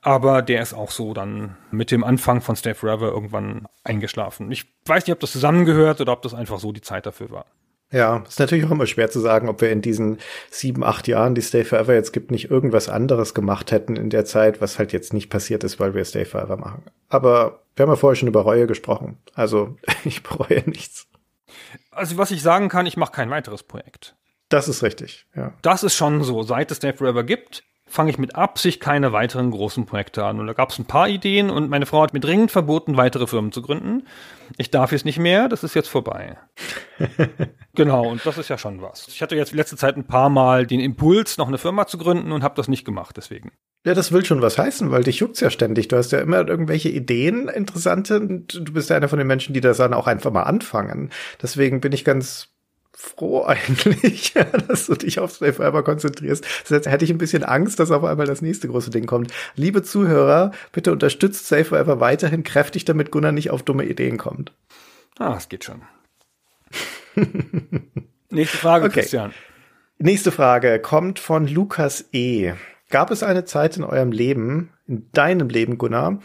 Aber 0.02 0.42
der 0.42 0.62
ist 0.62 0.74
auch 0.74 0.92
so 0.92 1.14
dann 1.14 1.58
mit 1.72 1.92
dem 1.92 2.04
Anfang 2.04 2.42
von 2.42 2.56
Stay 2.56 2.74
Forever 2.74 3.08
irgendwann 3.08 3.68
eingeschlafen. 3.84 4.52
Ich 4.52 4.66
weiß 4.86 5.06
nicht, 5.06 5.14
ob 5.14 5.20
das 5.20 5.32
zusammengehört 5.32 6.02
oder 6.02 6.14
ob 6.14 6.22
das 6.22 6.34
einfach 6.34 6.60
so 6.60 6.72
die 6.72 6.82
Zeit 6.82 7.06
dafür 7.06 7.32
war. 7.32 7.46
Ja, 7.92 8.24
ist 8.28 8.40
natürlich 8.40 8.66
auch 8.66 8.72
immer 8.72 8.86
schwer 8.86 9.10
zu 9.10 9.20
sagen, 9.20 9.50
ob 9.50 9.62
wir 9.62 9.72
in 9.72 9.82
diesen 9.82 10.20
sieben, 10.52 10.84
acht 10.84 11.08
Jahren, 11.08 11.34
die 11.34 11.42
Stay 11.42 11.64
Forever 11.64 11.96
jetzt 11.96 12.14
gibt, 12.14 12.30
nicht 12.30 12.52
irgendwas 12.52 12.88
anderes 12.88 13.34
gemacht 13.34 13.72
hätten 13.72 13.96
in 13.96 14.12
der 14.12 14.26
Zeit, 14.26 14.62
was 14.62 14.78
halt 14.78 14.94
jetzt 14.94 15.12
nicht 15.12 15.30
passiert 15.30 15.64
ist, 15.64 15.80
weil 15.80 15.96
wir 15.96 16.06
Stay 16.06 16.26
Forever 16.26 16.58
machen. 16.58 16.84
Aber 17.10 17.64
wir 17.76 17.84
haben 17.84 17.90
ja 17.90 17.96
vorher 17.96 18.16
schon 18.16 18.28
über 18.28 18.42
Reue 18.42 18.68
gesprochen. 18.68 19.18
Also 19.34 19.76
ich 20.06 20.22
bereue 20.22 20.64
nichts. 20.70 21.08
Also 21.92 22.18
was 22.18 22.30
ich 22.30 22.44
sagen 22.44 22.70
kann, 22.70 22.86
ich 22.86 22.96
mache 22.96 23.12
kein 23.12 23.32
weiteres 23.32 23.64
Projekt. 23.64 24.16
Das 24.50 24.68
ist 24.68 24.84
richtig, 24.84 25.28
ja. 25.36 25.54
Das 25.62 25.84
ist 25.84 25.96
schon 25.96 26.24
so. 26.24 26.44
Seit 26.44 26.70
es 26.72 26.78
Stay 26.78 26.94
Forever 26.94 27.24
gibt, 27.24 27.64
fange 27.90 28.12
ich 28.12 28.18
mit 28.18 28.36
Absicht 28.36 28.80
keine 28.80 29.12
weiteren 29.12 29.52
großen 29.52 29.86
Projekte 29.86 30.24
an. 30.24 30.40
Und 30.40 30.48
da 30.48 30.54
gab 30.54 30.70
es 30.70 30.80
ein 30.80 30.86
paar 30.86 31.10
Ideen 31.10 31.50
und 31.50 31.70
meine 31.70 31.86
Frau 31.86 32.02
hat 32.02 32.14
mir 32.14 32.20
dringend 32.20 32.52
verboten, 32.52 32.98
weitere 32.98 33.28
Firmen 33.28 33.52
zu 33.52 33.62
gründen. 33.62 34.08
Ich 34.58 34.72
darf 34.72 34.92
jetzt 34.92 35.06
nicht 35.06 35.20
mehr, 35.20 35.50
das 35.50 35.64
ist 35.64 35.76
jetzt 35.76 35.90
vorbei. 35.90 36.38
genau, 37.76 38.08
und 38.08 38.26
das 38.26 38.38
ist 38.38 38.50
ja 38.50 38.58
schon 38.58 38.82
was. 38.82 39.08
Ich 39.08 39.22
hatte 39.22 39.36
jetzt 39.36 39.54
letzte 39.54 39.78
Zeit 39.78 39.98
ein 39.98 40.08
paar 40.08 40.30
Mal 40.30 40.66
den 40.66 40.80
Impuls, 40.80 41.38
noch 41.38 41.48
eine 41.48 41.58
Firma 41.58 41.88
zu 41.88 41.98
gründen 41.98 42.32
und 42.32 42.44
habe 42.44 42.56
das 42.56 42.68
nicht 42.68 42.86
gemacht, 42.86 43.18
deswegen. 43.18 43.52
Ja, 43.86 43.94
das 43.94 44.12
will 44.12 44.26
schon 44.26 44.42
was 44.42 44.58
heißen, 44.58 44.92
weil 44.92 45.04
dich 45.04 45.20
juckt's 45.20 45.40
ja 45.40 45.50
ständig. 45.50 45.88
Du 45.88 45.96
hast 45.96 46.12
ja 46.12 46.20
immer 46.20 46.48
irgendwelche 46.48 46.90
Ideen, 46.90 47.48
interessante, 47.48 48.20
und 48.20 48.68
du 48.68 48.74
bist 48.74 48.90
ja 48.90 48.98
einer 48.98 49.08
von 49.08 49.20
den 49.20 49.28
Menschen, 49.28 49.54
die 49.54 49.62
das 49.62 49.78
dann 49.78 49.94
auch 49.94 50.08
einfach 50.08 50.32
mal 50.32 50.44
anfangen. 50.44 51.12
Deswegen 51.42 51.80
bin 51.80 51.94
ich 51.94 52.04
ganz 52.04 52.50
froh 52.94 53.44
eigentlich, 53.48 54.34
dass 54.68 54.88
du 54.88 54.96
dich 54.96 55.20
auf 55.20 55.32
Stay 55.32 55.54
Forever 55.54 55.84
konzentrierst. 55.84 56.46
Das 56.70 56.86
hätte 56.86 57.06
ich 57.06 57.12
ein 57.12 57.18
bisschen 57.18 57.44
Angst, 57.44 57.80
dass 57.80 57.92
auf 57.92 58.04
einmal 58.04 58.28
das 58.28 58.42
nächste 58.42 58.68
große 58.68 58.90
Ding 58.90 59.06
kommt. 59.06 59.32
Liebe 59.56 59.84
Zuhörer, 59.84 60.52
bitte 60.72 60.92
unterstützt 60.92 61.46
Stay 61.46 61.64
Forever 61.64 62.00
weiterhin 62.00 62.44
kräftig, 62.44 62.86
damit 62.86 63.12
Gunnar 63.12 63.32
nicht 63.32 63.52
auf 63.52 63.64
dumme 63.64 63.86
Ideen 63.86 64.18
kommt. 64.18 64.54
Ah, 65.18 65.36
es 65.38 65.50
geht 65.50 65.66
schon. 65.66 65.82
Nächste 68.30 68.58
Frage, 68.58 68.86
okay. 68.86 69.02
Christian. 69.02 69.34
Nächste 69.98 70.32
Frage 70.32 70.80
kommt 70.80 71.20
von 71.20 71.48
Lukas 71.48 72.06
E. 72.14 72.54
Gab 72.90 73.12
es 73.12 73.22
eine 73.22 73.46
Zeit 73.46 73.78
in 73.78 73.84
eurem 73.84 74.12
Leben, 74.12 74.72
in 74.88 75.12
deinem 75.12 75.50
Leben, 75.50 75.78
Gunnar, 75.78 76.20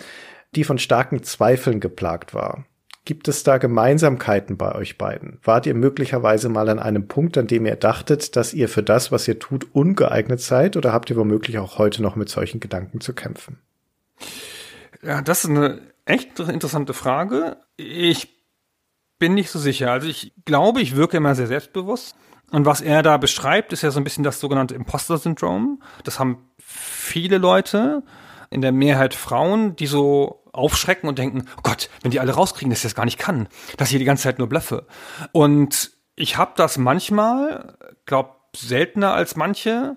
die 0.54 0.64
von 0.64 0.78
starken 0.78 1.22
Zweifeln 1.22 1.80
geplagt 1.80 2.34
war? 2.34 2.64
Gibt 3.05 3.28
es 3.28 3.42
da 3.42 3.59
Gemeinsamkeiten 3.59 4.57
bei 4.57 4.74
euch 4.74 4.96
beiden? 4.96 5.38
Wart 5.42 5.66
ihr 5.66 5.74
möglicherweise 5.74 6.48
mal 6.48 6.68
an 6.70 6.78
einem 6.78 7.07
Punkt, 7.07 7.36
an 7.36 7.46
dem 7.46 7.66
ihr 7.66 7.76
dachtet, 7.76 8.34
dass 8.34 8.55
ihr 8.55 8.68
für 8.68 8.82
das, 8.82 9.12
was 9.12 9.28
ihr 9.28 9.38
tut, 9.38 9.66
ungeeignet 9.74 10.40
seid? 10.40 10.76
Oder 10.76 10.92
habt 10.92 11.11
ihr 11.11 11.16
womöglich 11.16 11.59
auch 11.59 11.78
heute 11.78 12.02
noch 12.02 12.16
mit 12.16 12.30
solchen 12.30 12.61
Gedanken 12.61 13.00
zu 13.00 13.12
kämpfen? 13.12 13.59
Ja, 15.02 15.20
das 15.20 15.44
ist 15.44 15.50
eine 15.50 15.82
echt 16.07 16.38
interessante 16.40 16.94
Frage. 16.94 17.59
Ich 17.76 18.34
bin 19.18 19.34
nicht 19.34 19.50
so 19.50 19.59
sicher. 19.59 19.92
Also 19.92 20.09
ich 20.09 20.32
glaube, 20.46 20.80
ich 20.80 20.96
wirke 20.96 21.18
immer 21.18 21.34
sehr 21.34 21.46
selbstbewusst. 21.46 22.16
Und 22.50 22.64
was 22.64 22.80
er 22.80 23.02
da 23.02 23.18
beschreibt, 23.18 23.72
ist 23.72 23.82
ja 23.82 23.90
so 23.90 24.00
ein 24.00 24.05
bisschen 24.05 24.24
das 24.24 24.40
sogenannte 24.40 24.74
Imposter-Syndrom. 24.74 25.82
Das 26.05 26.18
haben 26.18 26.38
viele 26.59 27.36
Leute, 27.38 28.02
in 28.50 28.61
der 28.61 28.72
Mehrheit 28.72 29.14
Frauen, 29.14 29.74
die 29.76 29.86
so 29.86 30.43
aufschrecken 30.55 31.09
und 31.09 31.18
denken, 31.18 31.44
oh 31.57 31.61
Gott, 31.62 31.90
wenn 32.02 32.11
die 32.11 32.20
alle 32.20 32.32
rauskriegen, 32.32 32.70
dass 32.70 32.80
ich 32.80 32.84
das 32.84 32.94
gar 32.94 33.05
nicht 33.05 33.18
kann, 33.18 33.48
dass 33.76 33.90
ich 33.90 33.98
die 33.98 34.05
ganze 34.05 34.24
Zeit 34.24 34.38
nur 34.38 34.48
blöffe. 34.48 34.86
Und 35.32 35.92
ich 36.16 36.36
habe 36.36 36.52
das 36.57 36.78
manchmal, 36.78 37.76
glaub 38.07 38.48
seltener 38.57 39.14
als 39.14 39.36
manche, 39.36 39.96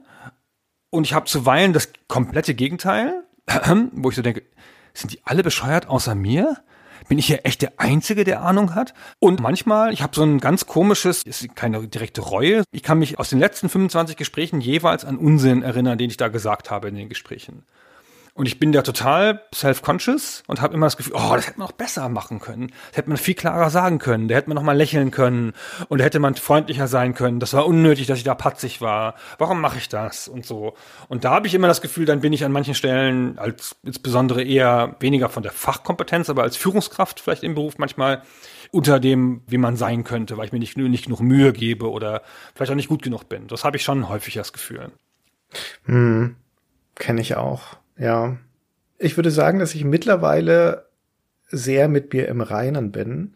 und 0.89 1.05
ich 1.05 1.13
habe 1.13 1.25
zuweilen 1.25 1.73
das 1.73 1.89
komplette 2.07 2.55
Gegenteil, 2.55 3.23
wo 3.91 4.09
ich 4.09 4.15
so 4.15 4.21
denke, 4.21 4.43
sind 4.93 5.13
die 5.13 5.25
alle 5.25 5.43
bescheuert 5.43 5.87
außer 5.87 6.15
mir? 6.15 6.57
Bin 7.07 7.19
ich 7.19 7.27
hier 7.27 7.45
echt 7.45 7.61
der 7.61 7.73
Einzige, 7.77 8.23
der 8.23 8.41
Ahnung 8.41 8.75
hat? 8.75 8.93
Und 9.19 9.39
manchmal, 9.39 9.93
ich 9.93 10.01
habe 10.01 10.15
so 10.15 10.23
ein 10.23 10.39
ganz 10.39 10.65
komisches, 10.65 11.23
ist 11.23 11.55
keine 11.55 11.87
direkte 11.87 12.21
Reue. 12.21 12.63
Ich 12.71 12.83
kann 12.83 12.99
mich 12.99 13.17
aus 13.17 13.29
den 13.29 13.39
letzten 13.39 13.69
25 13.69 14.17
Gesprächen 14.17 14.59
jeweils 14.59 15.05
an 15.05 15.17
Unsinn 15.17 15.61
erinnern, 15.61 15.97
den 15.97 16.09
ich 16.09 16.17
da 16.17 16.27
gesagt 16.27 16.69
habe 16.69 16.89
in 16.89 16.95
den 16.95 17.07
Gesprächen. 17.07 17.63
Und 18.37 18.45
ich 18.45 18.59
bin 18.59 18.71
da 18.71 18.83
total 18.83 19.41
self-conscious 19.51 20.43
und 20.45 20.61
habe 20.61 20.75
immer 20.75 20.85
das 20.85 20.95
Gefühl, 20.95 21.13
oh, 21.15 21.31
das 21.33 21.47
hätte 21.47 21.57
man 21.57 21.69
noch 21.69 21.71
besser 21.71 22.07
machen 22.07 22.39
können. 22.39 22.67
Das 22.89 22.97
hätte 22.97 23.09
man 23.09 23.17
viel 23.17 23.33
klarer 23.33 23.71
sagen 23.71 23.97
können. 23.97 24.27
Da 24.27 24.35
hätte 24.35 24.47
man 24.47 24.53
noch 24.53 24.61
mal 24.61 24.77
lächeln 24.77 25.09
können. 25.09 25.53
Und 25.89 25.97
da 25.97 26.05
hätte 26.05 26.19
man 26.19 26.35
freundlicher 26.35 26.87
sein 26.87 27.15
können. 27.15 27.39
Das 27.39 27.53
war 27.53 27.65
unnötig, 27.65 28.05
dass 28.05 28.19
ich 28.19 28.23
da 28.23 28.35
patzig 28.35 28.79
war. 28.79 29.15
Warum 29.39 29.59
mache 29.59 29.79
ich 29.79 29.89
das? 29.89 30.27
Und 30.27 30.45
so. 30.45 30.75
Und 31.07 31.25
da 31.25 31.31
habe 31.31 31.47
ich 31.47 31.55
immer 31.55 31.67
das 31.67 31.81
Gefühl, 31.81 32.05
dann 32.05 32.21
bin 32.21 32.31
ich 32.31 32.45
an 32.45 32.51
manchen 32.51 32.75
Stellen 32.75 33.39
als 33.39 33.75
insbesondere 33.81 34.43
eher 34.43 34.97
weniger 34.99 35.29
von 35.29 35.41
der 35.41 35.51
Fachkompetenz, 35.51 36.29
aber 36.29 36.43
als 36.43 36.57
Führungskraft 36.57 37.19
vielleicht 37.19 37.41
im 37.41 37.55
Beruf 37.55 37.79
manchmal 37.79 38.21
unter 38.71 38.99
dem, 38.99 39.41
wie 39.47 39.57
man 39.57 39.77
sein 39.77 40.03
könnte, 40.03 40.37
weil 40.37 40.45
ich 40.45 40.51
mir 40.51 40.59
nicht, 40.59 40.77
nicht 40.77 41.05
genug 41.05 41.21
Mühe 41.21 41.53
gebe 41.53 41.89
oder 41.89 42.21
vielleicht 42.53 42.71
auch 42.71 42.75
nicht 42.75 42.89
gut 42.89 43.01
genug 43.01 43.29
bin. 43.29 43.47
Das 43.47 43.63
habe 43.63 43.77
ich 43.77 43.83
schon 43.83 44.09
häufig 44.09 44.35
das 44.35 44.53
Gefühl. 44.53 44.91
Hm, 45.85 46.35
kenne 46.93 47.21
ich 47.21 47.35
auch. 47.35 47.77
Ja. 47.97 48.37
Ich 48.99 49.17
würde 49.17 49.31
sagen, 49.31 49.59
dass 49.59 49.75
ich 49.75 49.83
mittlerweile 49.83 50.87
sehr 51.47 51.87
mit 51.87 52.13
mir 52.13 52.27
im 52.27 52.41
Reinen 52.41 52.91
bin. 52.91 53.33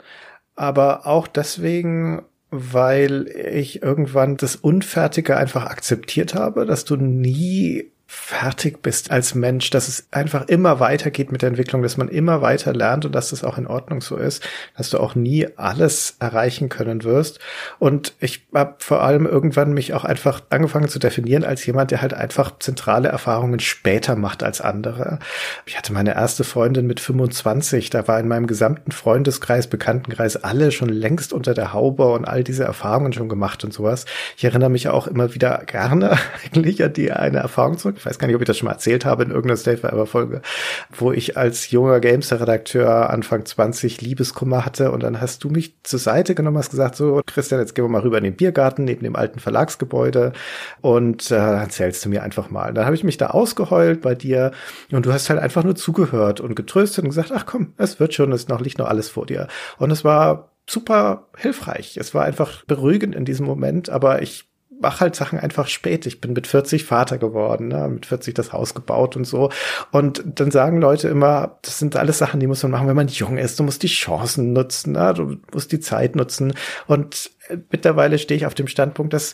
Aber 0.56 1.06
auch 1.08 1.28
deswegen, 1.28 2.24
weil 2.50 3.28
ich 3.28 3.82
irgendwann 3.82 4.38
das 4.38 4.56
Unfertige 4.56 5.38
einfach 5.38 5.66
akzeptiert 5.66 6.36
habe, 6.36 6.66
dass 6.66 6.84
du 6.86 6.96
nie 6.96 7.91
fertig 8.14 8.82
bist 8.82 9.10
als 9.10 9.36
Mensch, 9.36 9.70
dass 9.70 9.88
es 9.88 10.06
einfach 10.12 10.50
immer 10.50 10.82
weitergeht 10.82 11.32
mit 11.32 11.44
der 11.44 11.48
Entwicklung, 11.48 11.82
dass 11.82 11.96
man 11.96 12.10
immer 12.10 12.42
weiter 12.42 12.74
lernt 12.74 13.06
und 13.06 13.16
dass 13.16 13.30
das 13.30 13.46
auch 13.46 13.58
in 13.58 13.68
Ordnung 13.68 14.02
so 14.02 14.18
ist, 14.18 14.46
dass 14.76 14.90
du 14.90 15.00
auch 15.00 15.16
nie 15.16 15.48
alles 15.56 16.18
erreichen 16.20 16.68
können 16.68 17.06
wirst. 17.06 17.40
Und 17.80 18.14
ich 18.20 18.46
habe 18.54 18.76
vor 18.80 19.02
allem 19.02 19.26
irgendwann 19.26 19.74
mich 19.74 19.94
auch 19.94 20.04
einfach 20.04 20.42
angefangen 20.50 20.90
zu 20.90 21.00
definieren 21.00 21.46
als 21.46 21.66
jemand, 21.66 21.92
der 21.92 22.02
halt 22.02 22.14
einfach 22.14 22.60
zentrale 22.60 23.08
Erfahrungen 23.08 23.62
später 23.62 24.18
macht 24.18 24.44
als 24.44 24.60
andere. 24.60 25.20
Ich 25.66 25.78
hatte 25.78 25.94
meine 25.94 26.14
erste 26.14 26.44
Freundin 26.44 26.88
mit 26.88 27.00
25, 27.00 27.92
da 27.92 28.10
war 28.10 28.20
in 28.20 28.28
meinem 28.28 28.46
gesamten 28.46 28.92
Freundeskreis, 28.92 29.68
Bekanntenkreis 29.68 30.36
alle 30.36 30.74
schon 30.74 30.90
längst 30.90 31.32
unter 31.32 31.54
der 31.54 31.72
Haube 31.72 32.12
und 32.12 32.26
all 32.26 32.44
diese 32.44 32.66
Erfahrungen 32.66 33.14
schon 33.14 33.30
gemacht 33.30 33.64
und 33.64 33.74
sowas. 33.74 34.06
Ich 34.36 34.44
erinnere 34.44 34.70
mich 34.70 34.90
auch 34.90 35.08
immer 35.08 35.34
wieder 35.34 35.64
gerne 35.66 36.18
eigentlich 36.46 36.84
an 36.84 36.92
die 36.92 37.10
eine 37.14 37.38
Erfahrung 37.38 37.78
zurück 37.78 38.01
ich 38.02 38.06
weiß 38.08 38.18
gar 38.18 38.26
nicht, 38.26 38.36
ob 38.36 38.42
ich 38.42 38.48
das 38.48 38.58
schon 38.58 38.66
mal 38.66 38.74
erzählt 38.74 39.06
habe 39.06 39.24
in 39.24 39.30
irgendeiner 39.30 39.58
State 39.58 39.78
Forever 39.78 40.08
Folge, 40.08 40.42
wo 40.90 41.12
ich 41.12 41.38
als 41.38 41.70
junger 41.70 42.00
Gamester-Redakteur 42.00 43.12
Anfang 43.12 43.46
20 43.46 44.02
Liebeskummer 44.02 44.66
hatte 44.66 44.92
und 44.92 45.04
dann 45.04 45.22
hast 45.22 45.44
du 45.44 45.50
mich 45.50 45.76
zur 45.84 46.00
Seite 46.00 46.34
genommen, 46.34 46.58
hast 46.58 46.72
gesagt, 46.72 46.96
so 46.96 47.22
Christian, 47.24 47.62
jetzt 47.62 47.76
gehen 47.76 47.86
wir 47.86 47.90
mal 47.90 48.02
rüber 48.02 48.18
in 48.18 48.24
den 48.24 48.36
Biergarten 48.36 48.86
neben 48.86 49.04
dem 49.04 49.16
alten 49.16 49.40
Verlagsgebäude 49.40 50.34
und 50.82 51.30
äh, 51.30 51.36
erzählst 51.36 52.04
du 52.04 52.10
mir 52.10 52.24
einfach 52.24 52.50
mal. 52.50 52.74
Dann 52.74 52.86
habe 52.86 52.96
ich 52.96 53.04
mich 53.04 53.18
da 53.18 53.28
ausgeheult 53.28 54.02
bei 54.02 54.16
dir 54.16 54.52
und 54.92 55.06
du 55.06 55.14
hast 55.14 55.30
halt 55.30 55.40
einfach 55.40 55.64
nur 55.64 55.76
zugehört 55.76 56.42
und 56.42 56.56
getröstet 56.56 57.04
und 57.04 57.12
gesagt, 57.12 57.32
ach 57.32 57.46
komm, 57.46 57.74
es 57.78 58.00
wird 58.00 58.16
schon, 58.16 58.32
es 58.32 58.48
noch 58.48 58.62
liegt 58.62 58.80
noch 58.80 58.88
alles 58.88 59.10
vor 59.10 59.28
dir. 59.28 59.48
Und 59.78 59.92
es 59.92 60.04
war 60.04 60.52
super 60.68 61.28
hilfreich. 61.38 61.98
Es 61.98 62.14
war 62.14 62.26
einfach 62.26 62.64
beruhigend 62.66 63.16
in 63.16 63.26
diesem 63.26 63.46
Moment, 63.46 63.90
aber 63.90 64.22
ich 64.22 64.51
mach 64.82 65.00
halt 65.00 65.16
Sachen 65.16 65.40
einfach 65.40 65.68
spät. 65.68 66.06
Ich 66.06 66.22
bin 66.22 66.34
mit 66.34 66.48
40 66.48 66.84
Vater 66.84 67.18
geworden, 67.18 67.70
ne? 67.70 67.88
mit 67.88 68.06
40 68.06 68.34
das 68.34 68.54
Haus 68.54 68.74
gebaut 68.74 69.16
und 69.16 69.26
so. 69.26 69.50
Und 69.92 70.24
dann 70.26 70.52
sagen 70.52 70.82
Leute 70.82 71.08
immer, 71.08 71.60
das 71.62 71.80
sind 71.80 71.96
alles 71.96 72.18
Sachen, 72.18 72.40
die 72.40 72.48
muss 72.48 72.64
man 72.64 72.72
machen, 72.72 72.88
wenn 72.88 72.96
man 72.96 73.08
jung 73.08 73.38
ist. 73.38 73.60
Du 73.60 73.64
musst 73.64 73.84
die 73.84 73.88
Chancen 73.88 74.54
nutzen, 74.54 74.94
ne? 74.94 75.14
du 75.14 75.38
musst 75.54 75.72
die 75.72 75.80
Zeit 75.80 76.16
nutzen. 76.16 76.54
Und 76.88 77.32
äh, 77.48 77.58
mittlerweile 77.72 78.18
stehe 78.18 78.38
ich 78.38 78.46
auf 78.46 78.56
dem 78.56 78.68
Standpunkt, 78.68 79.14
dass 79.14 79.34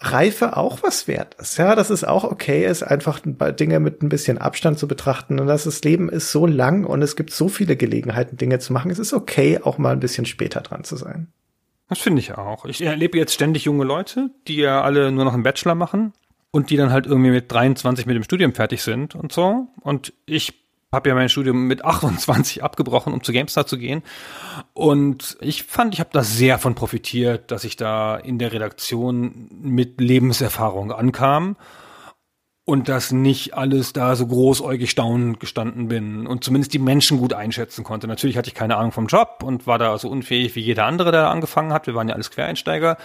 Reife 0.00 0.56
auch 0.56 0.82
was 0.82 1.08
wert 1.08 1.34
ist. 1.40 1.56
Ja, 1.56 1.74
dass 1.74 1.90
es 1.90 2.04
auch 2.04 2.24
okay 2.24 2.66
ist, 2.66 2.82
einfach 2.82 3.20
Dinge 3.24 3.80
mit 3.80 4.02
ein 4.02 4.08
bisschen 4.08 4.38
Abstand 4.38 4.78
zu 4.78 4.88
betrachten 4.88 5.38
und 5.40 5.46
dass 5.46 5.64
das 5.64 5.82
Leben 5.84 6.08
ist 6.08 6.30
so 6.30 6.46
lang 6.46 6.84
und 6.84 7.00
es 7.00 7.16
gibt 7.16 7.30
so 7.30 7.48
viele 7.48 7.76
Gelegenheiten, 7.76 8.36
Dinge 8.36 8.58
zu 8.58 8.72
machen. 8.72 8.90
Es 8.90 8.98
ist 8.98 9.12
okay, 9.12 9.60
auch 9.62 9.78
mal 9.78 9.92
ein 9.92 10.00
bisschen 10.00 10.26
später 10.26 10.60
dran 10.60 10.84
zu 10.84 10.96
sein. 10.96 11.32
Das 11.88 11.98
finde 11.98 12.20
ich 12.20 12.32
auch. 12.32 12.64
Ich 12.64 12.80
erlebe 12.80 13.18
jetzt 13.18 13.34
ständig 13.34 13.64
junge 13.64 13.84
Leute, 13.84 14.30
die 14.48 14.56
ja 14.56 14.82
alle 14.82 15.12
nur 15.12 15.24
noch 15.24 15.34
einen 15.34 15.42
Bachelor 15.42 15.74
machen 15.74 16.12
und 16.50 16.70
die 16.70 16.76
dann 16.76 16.90
halt 16.90 17.06
irgendwie 17.06 17.30
mit 17.30 17.50
23 17.50 18.06
mit 18.06 18.16
dem 18.16 18.22
Studium 18.22 18.54
fertig 18.54 18.82
sind 18.82 19.14
und 19.14 19.32
so. 19.32 19.68
Und 19.80 20.12
ich 20.24 20.54
habe 20.92 21.08
ja 21.08 21.14
mein 21.14 21.28
Studium 21.28 21.66
mit 21.66 21.84
28 21.84 22.62
abgebrochen, 22.62 23.12
um 23.12 23.22
zu 23.22 23.32
GameStar 23.32 23.66
zu 23.66 23.76
gehen. 23.76 24.02
Und 24.72 25.36
ich 25.40 25.64
fand, 25.64 25.92
ich 25.92 26.00
habe 26.00 26.10
da 26.12 26.22
sehr 26.22 26.58
von 26.58 26.74
profitiert, 26.74 27.50
dass 27.50 27.64
ich 27.64 27.76
da 27.76 28.16
in 28.16 28.38
der 28.38 28.52
Redaktion 28.52 29.48
mit 29.50 30.00
Lebenserfahrung 30.00 30.92
ankam 30.92 31.56
und 32.64 32.88
dass 32.88 33.12
nicht 33.12 33.54
alles 33.54 33.92
da 33.92 34.16
so 34.16 34.26
großäugig 34.26 34.90
staunend 34.90 35.38
gestanden 35.38 35.88
bin 35.88 36.26
und 36.26 36.44
zumindest 36.44 36.72
die 36.72 36.78
Menschen 36.78 37.18
gut 37.18 37.34
einschätzen 37.34 37.84
konnte. 37.84 38.06
Natürlich 38.06 38.38
hatte 38.38 38.48
ich 38.48 38.54
keine 38.54 38.76
Ahnung 38.76 38.92
vom 38.92 39.06
Job 39.06 39.42
und 39.42 39.66
war 39.66 39.78
da 39.78 39.98
so 39.98 40.08
unfähig 40.08 40.54
wie 40.54 40.60
jeder 40.60 40.86
andere, 40.86 41.12
der 41.12 41.28
angefangen 41.28 41.72
hat. 41.72 41.86
Wir 41.86 41.94
waren 41.94 42.08
ja 42.08 42.14
alles 42.14 42.30
Quereinsteiger 42.30 42.96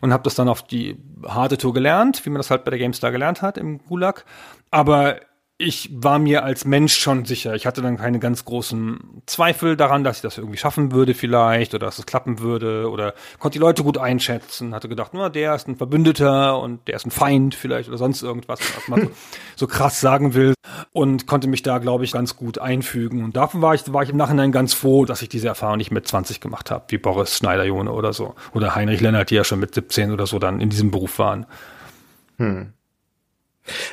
und 0.00 0.12
habe 0.12 0.22
das 0.22 0.36
dann 0.36 0.48
auf 0.48 0.62
die 0.62 0.96
harte 1.26 1.58
Tour 1.58 1.74
gelernt, 1.74 2.24
wie 2.24 2.30
man 2.30 2.38
das 2.38 2.50
halt 2.50 2.64
bei 2.64 2.70
der 2.70 2.78
GameStar 2.78 3.10
gelernt 3.10 3.42
hat 3.42 3.58
im 3.58 3.78
Gulag. 3.78 4.24
Aber 4.70 5.16
ich 5.56 5.88
war 5.92 6.18
mir 6.18 6.42
als 6.42 6.64
Mensch 6.64 6.96
schon 6.96 7.24
sicher. 7.24 7.54
Ich 7.54 7.64
hatte 7.64 7.80
dann 7.80 7.96
keine 7.96 8.18
ganz 8.18 8.44
großen 8.44 9.22
Zweifel 9.26 9.76
daran, 9.76 10.02
dass 10.02 10.16
ich 10.16 10.22
das 10.22 10.36
irgendwie 10.36 10.58
schaffen 10.58 10.90
würde 10.90 11.14
vielleicht 11.14 11.74
oder 11.74 11.86
dass 11.86 12.00
es 12.00 12.06
klappen 12.06 12.40
würde 12.40 12.90
oder 12.90 13.14
konnte 13.38 13.58
die 13.58 13.62
Leute 13.62 13.84
gut 13.84 13.96
einschätzen. 13.96 14.74
Hatte 14.74 14.88
gedacht, 14.88 15.12
na, 15.14 15.28
der 15.28 15.54
ist 15.54 15.68
ein 15.68 15.76
Verbündeter 15.76 16.58
und 16.58 16.88
der 16.88 16.96
ist 16.96 17.06
ein 17.06 17.12
Feind 17.12 17.54
vielleicht 17.54 17.88
oder 17.88 17.98
sonst 17.98 18.22
irgendwas, 18.22 18.58
was 18.60 18.88
man 18.88 19.02
so, 19.02 19.10
so 19.56 19.66
krass 19.68 20.00
sagen 20.00 20.34
will 20.34 20.54
und 20.90 21.28
konnte 21.28 21.46
mich 21.46 21.62
da, 21.62 21.78
glaube 21.78 22.02
ich, 22.02 22.10
ganz 22.10 22.34
gut 22.34 22.58
einfügen. 22.58 23.22
Und 23.22 23.36
davon 23.36 23.62
war 23.62 23.74
ich, 23.74 23.92
war 23.92 24.02
ich 24.02 24.10
im 24.10 24.16
Nachhinein 24.16 24.50
ganz 24.50 24.74
froh, 24.74 25.04
dass 25.04 25.22
ich 25.22 25.28
diese 25.28 25.46
Erfahrung 25.46 25.76
nicht 25.76 25.92
mit 25.92 26.08
20 26.08 26.40
gemacht 26.40 26.72
habe, 26.72 26.86
wie 26.88 26.98
Boris 26.98 27.36
Schneider-Jone 27.36 27.92
oder 27.92 28.12
so 28.12 28.34
oder 28.54 28.74
Heinrich 28.74 29.00
Lennart, 29.00 29.30
die 29.30 29.36
ja 29.36 29.44
schon 29.44 29.60
mit 29.60 29.72
17 29.72 30.10
oder 30.10 30.26
so 30.26 30.40
dann 30.40 30.60
in 30.60 30.70
diesem 30.70 30.90
Beruf 30.90 31.20
waren. 31.20 31.46
Hm. 32.38 32.72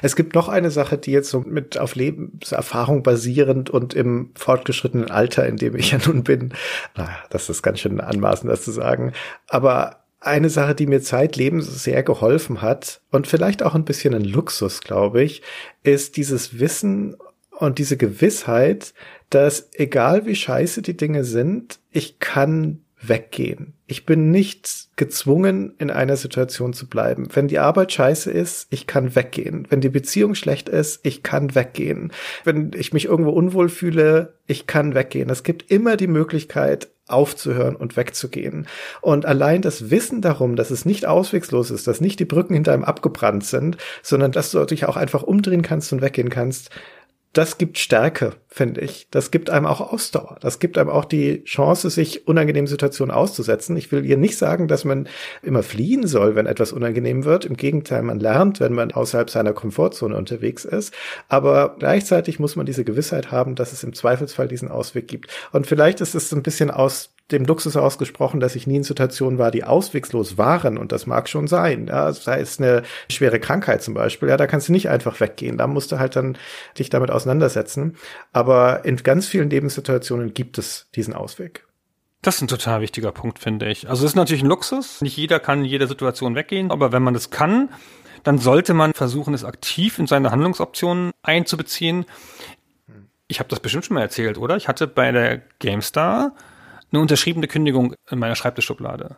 Es 0.01 0.15
gibt 0.15 0.35
noch 0.35 0.49
eine 0.49 0.71
Sache, 0.71 0.97
die 0.97 1.11
jetzt 1.11 1.29
so 1.29 1.41
mit 1.41 1.77
auf 1.77 1.95
Lebenserfahrung 1.95 3.03
basierend 3.03 3.69
und 3.69 3.93
im 3.93 4.31
fortgeschrittenen 4.35 5.09
Alter, 5.09 5.45
in 5.45 5.57
dem 5.57 5.75
ich 5.75 5.91
ja 5.91 5.99
nun 6.05 6.23
bin, 6.23 6.53
na, 6.95 7.09
das 7.29 7.49
ist 7.49 7.61
ganz 7.61 7.79
schön 7.79 8.01
anmaßend, 8.01 8.51
das 8.51 8.63
zu 8.63 8.71
sagen, 8.71 9.13
aber 9.47 10.01
eine 10.19 10.49
Sache, 10.49 10.75
die 10.75 10.85
mir 10.85 11.01
zeitlebens 11.01 11.83
sehr 11.83 12.03
geholfen 12.03 12.61
hat 12.61 13.01
und 13.09 13.27
vielleicht 13.27 13.63
auch 13.63 13.73
ein 13.73 13.85
bisschen 13.85 14.13
ein 14.13 14.23
Luxus, 14.23 14.81
glaube 14.81 15.23
ich, 15.23 15.41
ist 15.83 16.15
dieses 16.15 16.59
Wissen 16.59 17.15
und 17.57 17.79
diese 17.79 17.97
Gewissheit, 17.97 18.93
dass 19.29 19.69
egal 19.73 20.25
wie 20.25 20.35
scheiße 20.35 20.81
die 20.81 20.97
Dinge 20.97 21.23
sind, 21.23 21.79
ich 21.91 22.19
kann 22.19 22.81
weggehen. 23.01 23.73
Ich 23.87 24.05
bin 24.05 24.31
nicht 24.31 24.89
gezwungen, 24.95 25.73
in 25.79 25.89
einer 25.89 26.15
Situation 26.15 26.73
zu 26.73 26.87
bleiben. 26.87 27.27
Wenn 27.33 27.47
die 27.47 27.59
Arbeit 27.59 27.91
scheiße 27.91 28.31
ist, 28.31 28.67
ich 28.69 28.87
kann 28.87 29.15
weggehen. 29.15 29.67
Wenn 29.69 29.81
die 29.81 29.89
Beziehung 29.89 30.35
schlecht 30.35 30.69
ist, 30.69 30.99
ich 31.03 31.23
kann 31.23 31.55
weggehen. 31.55 32.11
Wenn 32.43 32.71
ich 32.75 32.93
mich 32.93 33.05
irgendwo 33.05 33.31
unwohl 33.31 33.69
fühle, 33.69 34.35
ich 34.47 34.67
kann 34.67 34.93
weggehen. 34.93 35.29
Es 35.29 35.43
gibt 35.43 35.71
immer 35.71 35.97
die 35.97 36.07
Möglichkeit, 36.07 36.89
aufzuhören 37.07 37.75
und 37.75 37.97
wegzugehen. 37.97 38.67
Und 39.01 39.25
allein 39.25 39.61
das 39.61 39.89
Wissen 39.89 40.21
darum, 40.21 40.55
dass 40.55 40.71
es 40.71 40.85
nicht 40.85 41.05
auswegslos 41.05 41.69
ist, 41.71 41.87
dass 41.87 42.01
nicht 42.01 42.19
die 42.19 42.25
Brücken 42.25 42.53
hinter 42.53 42.73
einem 42.73 42.83
abgebrannt 42.83 43.43
sind, 43.43 43.77
sondern 44.01 44.31
dass 44.31 44.51
du 44.51 44.63
dich 44.65 44.85
auch 44.85 44.95
einfach 44.95 45.23
umdrehen 45.23 45.61
kannst 45.61 45.91
und 45.91 46.01
weggehen 46.01 46.29
kannst, 46.29 46.69
das 47.33 47.57
gibt 47.57 47.77
Stärke, 47.77 48.33
finde 48.49 48.81
ich. 48.81 49.07
Das 49.09 49.31
gibt 49.31 49.49
einem 49.49 49.65
auch 49.65 49.79
Ausdauer. 49.79 50.37
Das 50.41 50.59
gibt 50.59 50.77
einem 50.77 50.89
auch 50.89 51.05
die 51.05 51.43
Chance, 51.45 51.89
sich 51.89 52.27
unangenehmen 52.27 52.67
Situationen 52.67 53.15
auszusetzen. 53.15 53.77
Ich 53.77 53.89
will 53.91 54.03
hier 54.03 54.17
nicht 54.17 54.37
sagen, 54.37 54.67
dass 54.67 54.83
man 54.83 55.07
immer 55.41 55.63
fliehen 55.63 56.07
soll, 56.07 56.35
wenn 56.35 56.45
etwas 56.45 56.73
unangenehm 56.73 57.23
wird. 57.23 57.45
Im 57.45 57.55
Gegenteil, 57.55 58.03
man 58.03 58.19
lernt, 58.19 58.59
wenn 58.59 58.73
man 58.73 58.91
außerhalb 58.91 59.29
seiner 59.29 59.53
Komfortzone 59.53 60.17
unterwegs 60.17 60.65
ist. 60.65 60.93
Aber 61.29 61.77
gleichzeitig 61.79 62.37
muss 62.39 62.57
man 62.57 62.65
diese 62.65 62.83
Gewissheit 62.83 63.31
haben, 63.31 63.55
dass 63.55 63.71
es 63.71 63.83
im 63.83 63.93
Zweifelsfall 63.93 64.49
diesen 64.49 64.69
Ausweg 64.69 65.07
gibt. 65.07 65.31
Und 65.53 65.67
vielleicht 65.67 66.01
ist 66.01 66.15
es 66.15 66.33
ein 66.33 66.43
bisschen 66.43 66.69
aus 66.69 67.13
dem 67.31 67.45
Luxus 67.45 67.75
ausgesprochen, 67.75 68.39
dass 68.39 68.55
ich 68.55 68.67
nie 68.67 68.77
in 68.77 68.83
Situationen 68.83 69.37
war, 69.37 69.51
die 69.51 69.63
auswegslos 69.63 70.37
waren. 70.37 70.77
Und 70.77 70.91
das 70.91 71.07
mag 71.07 71.29
schon 71.29 71.47
sein. 71.47 71.87
Ja, 71.87 72.11
sei 72.11 72.39
es 72.39 72.59
eine 72.59 72.83
schwere 73.09 73.39
Krankheit 73.39 73.83
zum 73.83 73.93
Beispiel. 73.93 74.29
Ja, 74.29 74.37
da 74.37 74.47
kannst 74.47 74.67
du 74.67 74.71
nicht 74.71 74.89
einfach 74.89 75.19
weggehen. 75.19 75.57
Da 75.57 75.67
musst 75.67 75.91
du 75.91 75.99
halt 75.99 76.15
dann 76.15 76.37
dich 76.77 76.89
damit 76.89 77.11
auseinandersetzen. 77.11 77.95
Aber 78.33 78.85
in 78.85 78.97
ganz 78.97 79.27
vielen 79.27 79.49
Lebenssituationen 79.49 80.33
gibt 80.33 80.57
es 80.57 80.87
diesen 80.95 81.13
Ausweg. 81.13 81.65
Das 82.21 82.35
ist 82.35 82.41
ein 82.41 82.47
total 82.47 82.81
wichtiger 82.81 83.11
Punkt, 83.11 83.39
finde 83.39 83.69
ich. 83.69 83.89
Also 83.89 84.05
es 84.05 84.11
ist 84.11 84.15
natürlich 84.15 84.43
ein 84.43 84.49
Luxus. 84.49 85.01
Nicht 85.01 85.17
jeder 85.17 85.39
kann 85.39 85.59
in 85.59 85.65
jeder 85.65 85.87
Situation 85.87 86.35
weggehen. 86.35 86.69
Aber 86.69 86.91
wenn 86.91 87.01
man 87.01 87.15
das 87.15 87.31
kann, 87.31 87.69
dann 88.23 88.37
sollte 88.37 88.73
man 88.73 88.93
versuchen, 88.93 89.33
es 89.33 89.43
aktiv 89.43 89.97
in 89.97 90.05
seine 90.05 90.29
Handlungsoptionen 90.29 91.11
einzubeziehen. 91.23 92.05
Ich 93.27 93.39
habe 93.39 93.49
das 93.49 93.59
bestimmt 93.59 93.85
schon 93.85 93.95
mal 93.95 94.01
erzählt, 94.01 94.37
oder? 94.37 94.55
Ich 94.57 94.67
hatte 94.67 94.87
bei 94.87 95.11
der 95.11 95.41
GameStar 95.59 96.33
eine 96.91 97.01
unterschriebene 97.01 97.47
Kündigung 97.47 97.95
in 98.09 98.19
meiner 98.19 98.35
Schreibtischschublade. 98.35 99.17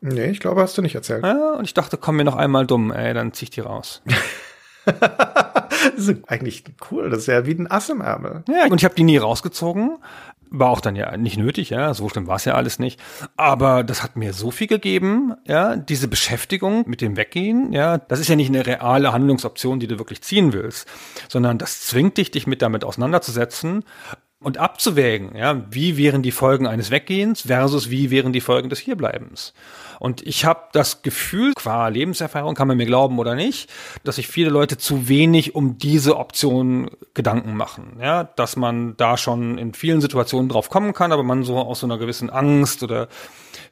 Nee, 0.00 0.26
ich 0.26 0.40
glaube, 0.40 0.60
hast 0.60 0.76
du 0.76 0.82
nicht 0.82 0.94
erzählt. 0.94 1.24
Ja, 1.24 1.54
und 1.54 1.64
ich 1.64 1.72
dachte, 1.72 1.96
komm 1.96 2.16
mir 2.16 2.24
noch 2.24 2.36
einmal 2.36 2.66
dumm, 2.66 2.92
ey, 2.92 3.14
dann 3.14 3.32
zieh 3.32 3.44
ich 3.44 3.50
die 3.50 3.60
raus. 3.60 4.02
das 4.84 6.08
ist 6.08 6.28
eigentlich 6.28 6.64
cool, 6.90 7.08
das 7.08 7.20
ist 7.20 7.26
ja 7.26 7.46
wie 7.46 7.52
ein 7.52 7.70
Ass 7.70 7.88
im 7.88 8.00
Ärmel. 8.00 8.44
Ja, 8.48 8.66
und 8.70 8.78
ich 8.78 8.84
habe 8.84 8.94
die 8.94 9.04
nie 9.04 9.16
rausgezogen. 9.16 9.98
War 10.50 10.68
auch 10.68 10.82
dann 10.82 10.94
ja 10.94 11.16
nicht 11.16 11.36
nötig, 11.36 11.70
ja, 11.70 11.94
so 11.94 12.08
schlimm 12.08 12.26
war 12.26 12.36
es 12.36 12.44
ja 12.44 12.54
alles 12.54 12.78
nicht. 12.78 13.00
Aber 13.36 13.82
das 13.82 14.02
hat 14.02 14.14
mir 14.14 14.32
so 14.34 14.50
viel 14.50 14.66
gegeben, 14.66 15.34
ja, 15.46 15.74
diese 15.74 16.06
Beschäftigung 16.06 16.84
mit 16.86 17.00
dem 17.00 17.16
Weggehen, 17.16 17.72
ja, 17.72 17.98
das 17.98 18.20
ist 18.20 18.28
ja 18.28 18.36
nicht 18.36 18.50
eine 18.50 18.64
reale 18.64 19.12
Handlungsoption, 19.12 19.80
die 19.80 19.88
du 19.88 19.98
wirklich 19.98 20.22
ziehen 20.22 20.52
willst, 20.52 20.86
sondern 21.28 21.58
das 21.58 21.86
zwingt 21.86 22.18
dich, 22.18 22.30
dich 22.30 22.46
mit 22.46 22.62
damit 22.62 22.84
auseinanderzusetzen 22.84 23.84
und 24.44 24.58
abzuwägen, 24.58 25.36
ja, 25.36 25.64
wie 25.70 25.96
wären 25.96 26.22
die 26.22 26.30
Folgen 26.30 26.66
eines 26.66 26.90
Weggehens 26.90 27.42
versus 27.42 27.90
wie 27.90 28.10
wären 28.10 28.32
die 28.32 28.40
Folgen 28.40 28.68
des 28.68 28.78
Hierbleibens. 28.78 29.54
Und 29.98 30.26
ich 30.26 30.44
habe 30.44 30.64
das 30.72 31.02
Gefühl, 31.02 31.54
qua 31.54 31.88
Lebenserfahrung, 31.88 32.54
kann 32.54 32.68
man 32.68 32.76
mir 32.76 32.86
glauben 32.86 33.18
oder 33.18 33.34
nicht, 33.34 33.72
dass 34.04 34.16
sich 34.16 34.28
viele 34.28 34.50
Leute 34.50 34.76
zu 34.76 35.08
wenig 35.08 35.54
um 35.54 35.78
diese 35.78 36.16
Option 36.18 36.90
Gedanken 37.14 37.56
machen. 37.56 37.96
Ja, 38.00 38.24
dass 38.24 38.56
man 38.56 38.96
da 38.96 39.16
schon 39.16 39.56
in 39.56 39.72
vielen 39.72 40.00
Situationen 40.00 40.48
drauf 40.48 40.68
kommen 40.68 40.92
kann, 40.92 41.12
aber 41.12 41.22
man 41.22 41.42
so 41.44 41.58
aus 41.58 41.80
so 41.80 41.86
einer 41.86 41.98
gewissen 41.98 42.28
Angst 42.28 42.82
oder 42.82 43.08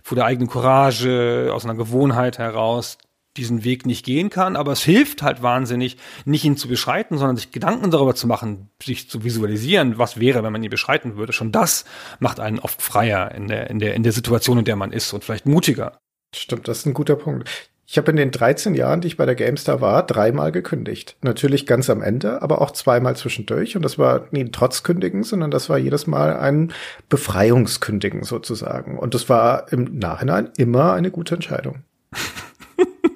vor 0.03 0.17
der 0.17 0.25
eigenen 0.25 0.49
Courage, 0.49 1.51
aus 1.53 1.65
einer 1.65 1.75
Gewohnheit 1.75 2.39
heraus 2.39 2.99
diesen 3.37 3.65
Weg 3.65 3.87
nicht 3.87 4.05
gehen 4.05 4.31
kann, 4.31 4.57
aber 4.57 4.73
es 4.73 4.83
hilft 4.83 5.23
halt 5.23 5.43
wahnsinnig, 5.43 5.97
nicht 6.25 6.45
ihn 6.45 6.57
zu 6.57 6.69
beschreiten, 6.69 7.19
sondern 7.19 7.37
sich 7.37 7.51
Gedanken 7.51 7.91
darüber 7.91 8.15
zu 8.15 8.27
machen, 8.27 8.71
sich 8.83 9.09
zu 9.09 9.25
visualisieren, 9.25 9.99
was 9.99 10.21
wäre, 10.21 10.43
wenn 10.43 10.53
man 10.53 10.63
ihn 10.63 10.71
beschreiten 10.71 11.17
würde. 11.17 11.33
Schon 11.33 11.53
das 11.53 11.85
macht 12.19 12.41
einen 12.41 12.59
oft 12.59 12.83
freier 12.83 13.33
in 13.33 13.49
der, 13.49 13.71
in 13.71 13.79
der, 13.79 13.95
in 13.95 14.03
der 14.03 14.13
Situation, 14.13 14.59
in 14.59 14.65
der 14.65 14.77
man 14.77 14.93
ist 14.93 15.13
und 15.13 15.25
vielleicht 15.25 15.47
mutiger. 15.47 15.99
Stimmt, 16.35 16.69
das 16.69 16.79
ist 16.79 16.87
ein 16.87 16.95
guter 16.95 17.17
Punkt. 17.17 17.49
Ich 17.93 17.99
habe 17.99 18.11
in 18.11 18.17
den 18.17 18.31
13 18.31 18.75
Jahren, 18.75 19.03
die 19.03 19.09
ich 19.09 19.19
bei 19.19 19.27
der 19.27 19.35
GameStar 19.35 19.83
war, 19.83 20.07
dreimal 20.07 20.51
gekündigt. 20.51 21.17
Natürlich 21.21 21.67
ganz 21.67 21.91
am 21.91 22.01
Ende, 22.01 22.41
aber 22.41 22.63
auch 22.63 22.71
zweimal 22.71 23.17
zwischendurch. 23.17 23.77
Und 23.77 23.83
das 23.83 23.99
war 23.99 24.29
nie 24.31 24.41
ein 24.41 24.53
Trotzkündigen, 24.53 25.25
sondern 25.25 25.51
das 25.51 25.69
war 25.69 25.77
jedes 25.77 26.07
Mal 26.07 26.37
ein 26.37 26.73
Befreiungskündigen 27.11 28.23
sozusagen. 28.23 28.99
Und 28.99 29.13
das 29.13 29.29
war 29.29 29.71
im 29.73 29.99
Nachhinein 29.99 30.51
immer 30.57 30.95
eine 30.95 31.11
gute 31.11 31.35
Entscheidung. 31.35 31.83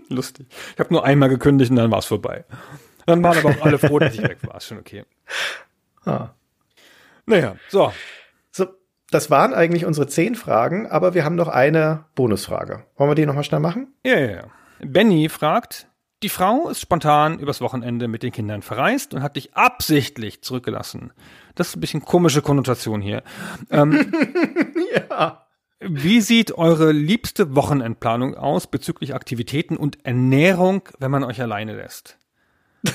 Lustig. 0.09 0.47
Ich 0.75 0.79
habe 0.79 0.93
nur 0.93 1.05
einmal 1.05 1.29
gekündigt 1.29 1.71
und 1.71 1.77
dann 1.77 1.91
war 1.91 1.99
es 1.99 2.07
vorbei. 2.07 2.45
Dann 3.07 3.23
waren 3.23 3.39
aber 3.39 3.51
auch 3.51 3.65
alle 3.65 3.79
froh, 3.79 3.99
dass 3.99 4.15
ich 4.15 4.23
weg 4.23 4.39
war. 4.43 4.57
Ist 4.57 4.67
schon 4.67 4.79
okay. 4.79 5.05
Ah. 6.05 6.31
Naja, 7.27 7.57
so. 7.69 7.93
So, 8.53 8.67
das 9.11 9.31
waren 9.31 9.55
eigentlich 9.55 9.85
unsere 9.85 10.07
zehn 10.07 10.35
Fragen, 10.35 10.87
aber 10.87 11.15
wir 11.15 11.25
haben 11.25 11.37
noch 11.37 11.49
eine 11.49 12.05
Bonusfrage. 12.15 12.85
Wollen 12.97 13.11
wir 13.11 13.15
die 13.15 13.27
nochmal 13.27 13.45
schnell 13.45 13.61
machen? 13.61 13.95
Ja, 14.05 14.19
ja, 14.19 14.31
ja. 14.31 14.45
Benny 14.81 15.29
fragt, 15.29 15.89
die 16.23 16.29
Frau 16.29 16.69
ist 16.69 16.81
spontan 16.81 17.39
übers 17.39 17.61
Wochenende 17.61 18.09
mit 18.09 18.23
den 18.23 18.33
Kindern 18.33 18.63
verreist 18.63 19.15
und 19.15 19.23
hat 19.23 19.37
dich 19.37 19.55
absichtlich 19.55 20.43
zurückgelassen. 20.43 21.13
Das 21.55 21.69
ist 21.69 21.77
ein 21.77 21.81
bisschen 21.81 22.03
komische 22.03 22.43
Konnotation 22.43 23.01
hier. 23.01 23.23
Ähm, 23.71 24.13
ja. 25.11 25.45
Wie 25.81 26.20
sieht 26.22 26.53
eure 26.53 26.91
liebste 26.93 27.55
Wochenendplanung 27.55 28.35
aus 28.35 28.66
bezüglich 28.66 29.14
Aktivitäten 29.14 29.77
und 29.77 30.05
Ernährung, 30.05 30.89
wenn 30.99 31.11
man 31.11 31.24
euch 31.24 31.41
alleine 31.41 31.77
lässt? 31.77 32.18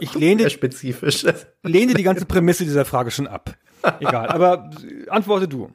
Ich 0.00 0.14
lehne, 0.14 0.48
spezifisch. 0.48 1.26
lehne 1.62 1.92
die 1.92 2.02
ganze 2.02 2.24
Prämisse 2.24 2.64
dieser 2.64 2.86
Frage 2.86 3.10
schon 3.10 3.26
ab. 3.26 3.58
Egal, 4.00 4.28
aber 4.28 4.70
antworte 5.10 5.48
du. 5.48 5.70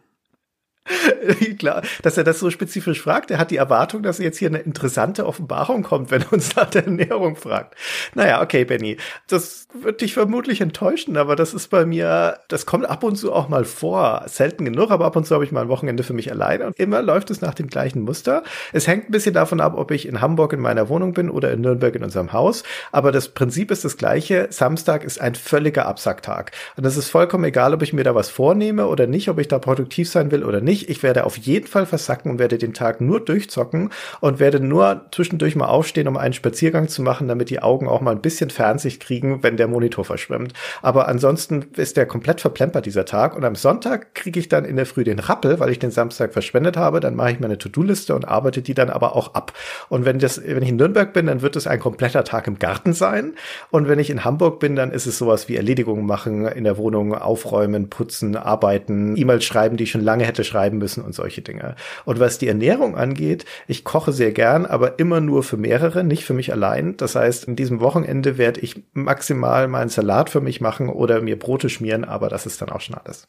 Klar, 1.60 1.82
dass 2.02 2.18
er 2.18 2.24
das 2.24 2.40
so 2.40 2.50
spezifisch 2.50 3.02
fragt. 3.02 3.32
Er 3.32 3.38
hat 3.38 3.52
die 3.52 3.58
Erwartung, 3.58 4.04
dass 4.04 4.20
jetzt 4.20 4.38
hier 4.38 4.50
eine 4.50 4.60
interessante 4.60 5.26
Offenbarung 5.26 5.84
kommt, 5.84 6.12
wenn 6.12 6.22
er 6.22 6.34
uns 6.34 6.56
nach 6.56 6.70
der 6.70 6.86
Ernährung 6.86 7.36
fragt. 7.36 7.76
Naja, 8.16 8.42
okay, 8.42 8.66
Benny. 8.66 8.98
Das 9.28 9.68
wird 9.74 10.02
dich 10.02 10.14
vermutlich 10.14 10.62
enttäuschen, 10.62 11.18
aber 11.18 11.36
das 11.36 11.54
ist 11.54 11.70
bei 11.70 11.86
mir, 11.86 12.40
das 12.48 12.66
kommt 12.66 12.90
ab 12.90 13.04
und 13.04 13.16
zu 13.16 13.34
auch 13.34 13.50
mal 13.50 13.66
vor. 13.66 14.24
Selten 14.28 14.66
genug, 14.66 14.92
aber 14.92 15.06
ab 15.06 15.16
und 15.16 15.26
zu 15.26 15.36
habe 15.36 15.44
ich 15.44 15.52
mal 15.52 15.62
ein 15.62 15.70
Wochenende 15.70 16.04
für 16.04 16.14
mich 16.14 16.32
alleine 16.32 16.68
und 16.68 16.80
immer 16.80 17.02
läuft 17.02 17.30
es 17.32 17.42
nach 17.42 17.54
dem 17.54 17.68
gleichen 17.68 18.02
Muster. 18.02 18.44
Es 18.74 18.88
hängt 18.88 19.10
ein 19.10 19.12
bisschen 19.12 19.34
davon 19.34 19.62
ab, 19.62 19.74
ob 19.78 19.92
ich 19.92 20.08
in 20.08 20.22
Hamburg 20.22 20.54
in 20.54 20.60
meiner 20.60 20.90
Wohnung 20.90 21.14
bin 21.14 21.30
oder 21.30 21.52
in 21.52 21.62
Nürnberg 21.62 21.96
in 21.96 22.04
unserem 22.04 22.34
Haus. 22.34 22.64
Aber 22.92 23.12
das 23.12 23.30
Prinzip 23.30 23.72
ist 23.72 23.86
das 23.86 23.98
gleiche. 23.98 24.48
Samstag 24.50 25.04
ist 25.04 25.20
ein 25.20 25.36
völliger 25.36 25.86
Absacktag. 25.86 26.52
Und 26.76 26.86
es 26.86 26.98
ist 26.98 27.10
vollkommen 27.10 27.44
egal, 27.44 27.74
ob 27.74 27.82
ich 27.82 27.94
mir 27.94 28.04
da 28.04 28.16
was 28.16 28.30
vornehme 28.30 28.88
oder 28.88 29.08
nicht, 29.08 29.30
ob 29.30 29.40
ich 29.40 29.48
da 29.48 29.60
produktiv 29.60 30.10
sein 30.10 30.32
will 30.32 30.44
oder 30.44 30.62
nicht 30.62 30.77
nicht. 30.78 30.90
Ich 30.90 31.04
werde 31.04 31.26
auf 31.26 31.38
jeden 31.38 31.68
Fall 31.68 31.86
versacken 31.86 32.32
und 32.32 32.40
werde 32.40 32.58
den 32.58 32.74
Tag 32.74 33.02
nur 33.02 33.20
durchzocken 33.20 33.90
und 34.20 34.40
werde 34.40 34.60
nur 34.60 35.06
zwischendurch 35.12 35.56
mal 35.56 35.68
aufstehen, 35.68 36.08
um 36.08 36.18
einen 36.18 36.34
Spaziergang 36.34 36.88
zu 36.88 37.02
machen, 37.02 37.28
damit 37.28 37.50
die 37.50 37.62
Augen 37.62 37.88
auch 37.88 38.02
mal 38.02 38.12
ein 38.12 38.22
bisschen 38.22 38.50
Fernsicht 38.50 39.02
kriegen, 39.02 39.44
wenn 39.44 39.58
der 39.58 39.68
Monitor 39.68 40.06
verschwimmt. 40.06 40.54
Aber 40.82 41.08
ansonsten 41.08 41.66
ist 41.76 41.98
der 41.98 42.06
komplett 42.06 42.42
verplempert, 42.42 42.86
dieser 42.86 43.06
Tag. 43.06 43.36
Und 43.36 43.44
am 43.44 43.56
Sonntag 43.56 44.14
kriege 44.14 44.40
ich 44.40 44.50
dann 44.50 44.66
in 44.66 44.76
der 44.76 44.86
Früh 44.86 45.04
den 45.04 45.20
Rappel, 45.20 45.60
weil 45.60 45.72
ich 45.72 45.80
den 45.80 45.92
Samstag 45.92 46.34
verschwendet 46.34 46.78
habe. 46.78 47.00
Dann 47.00 47.16
mache 47.16 47.32
ich 47.32 47.40
meine 47.40 47.58
To-Do-Liste 47.58 48.16
und 48.16 48.28
arbeite 48.28 48.62
die 48.62 48.74
dann 48.74 48.90
aber 48.90 49.16
auch 49.16 49.34
ab. 49.34 49.54
Und 49.90 50.06
wenn 50.06 50.20
das, 50.20 50.42
wenn 50.44 50.64
ich 50.64 50.70
in 50.70 50.76
Nürnberg 50.76 51.14
bin, 51.14 51.28
dann 51.28 51.42
wird 51.42 51.56
es 51.56 51.68
ein 51.68 51.80
kompletter 51.80 52.24
Tag 52.24 52.48
im 52.48 52.60
Garten 52.60 52.94
sein. 52.94 53.34
Und 53.72 53.88
wenn 53.88 54.00
ich 54.00 54.10
in 54.10 54.24
Hamburg 54.24 54.60
bin, 54.60 54.76
dann 54.76 54.92
ist 54.92 55.06
es 55.06 55.18
sowas 55.18 55.50
wie 55.50 55.56
Erledigungen 55.56 56.06
machen 56.06 56.46
in 56.46 56.64
der 56.64 56.78
Wohnung, 56.78 57.16
aufräumen, 57.16 57.90
putzen, 57.90 58.36
arbeiten, 58.36 59.16
E-Mails 59.18 59.46
schreiben, 59.46 59.78
die 59.78 59.86
ich 59.86 59.92
schon 59.92 60.02
lange 60.02 60.26
hätte 60.26 60.44
schreiben 60.44 60.67
bleiben 60.68 60.78
müssen 60.78 61.04
und 61.04 61.14
solche 61.14 61.42
Dinge. 61.42 61.76
Und 62.06 62.20
was 62.20 62.38
die 62.38 62.48
Ernährung 62.48 62.98
angeht, 62.98 63.46
ich 63.68 63.84
koche 63.84 64.12
sehr 64.12 64.32
gern, 64.32 64.66
aber 64.66 65.00
immer 65.00 65.22
nur 65.22 65.44
für 65.44 65.58
mehrere, 65.58 66.04
nicht 66.04 66.26
für 66.26 66.34
mich 66.34 66.52
allein. 66.52 66.98
Das 66.98 67.16
heißt, 67.16 67.46
in 67.46 67.56
diesem 67.56 67.80
Wochenende 67.80 68.38
werde 68.38 68.60
ich 68.60 68.84
maximal 68.94 69.68
mal 69.68 69.82
einen 69.82 69.90
Salat 69.90 70.30
für 70.30 70.42
mich 70.42 70.62
machen 70.62 70.90
oder 70.90 71.22
mir 71.22 71.40
Brote 71.40 71.70
schmieren, 71.70 72.04
aber 72.04 72.30
das 72.30 72.46
ist 72.46 72.62
dann 72.62 72.70
auch 72.70 72.82
schon 72.82 72.96
alles. 72.96 73.28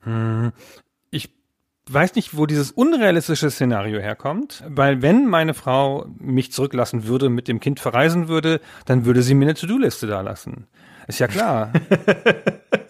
Hm. 0.00 0.52
Ich 1.10 1.30
weiß 1.90 2.14
nicht, 2.14 2.36
wo 2.36 2.46
dieses 2.46 2.72
unrealistische 2.72 3.50
Szenario 3.50 4.00
herkommt, 4.00 4.62
weil 4.68 5.00
wenn 5.02 5.26
meine 5.26 5.54
Frau 5.54 6.06
mich 6.18 6.52
zurücklassen 6.52 7.06
würde, 7.06 7.30
mit 7.30 7.48
dem 7.48 7.60
Kind 7.60 7.80
verreisen 7.80 8.28
würde, 8.28 8.60
dann 8.84 9.04
würde 9.04 9.22
sie 9.22 9.34
mir 9.34 9.46
eine 9.46 9.54
To-Do-Liste 9.54 10.06
da 10.06 10.20
lassen. 10.20 10.66
Ist 11.08 11.20
ja 11.20 11.28
klar. 11.28 11.72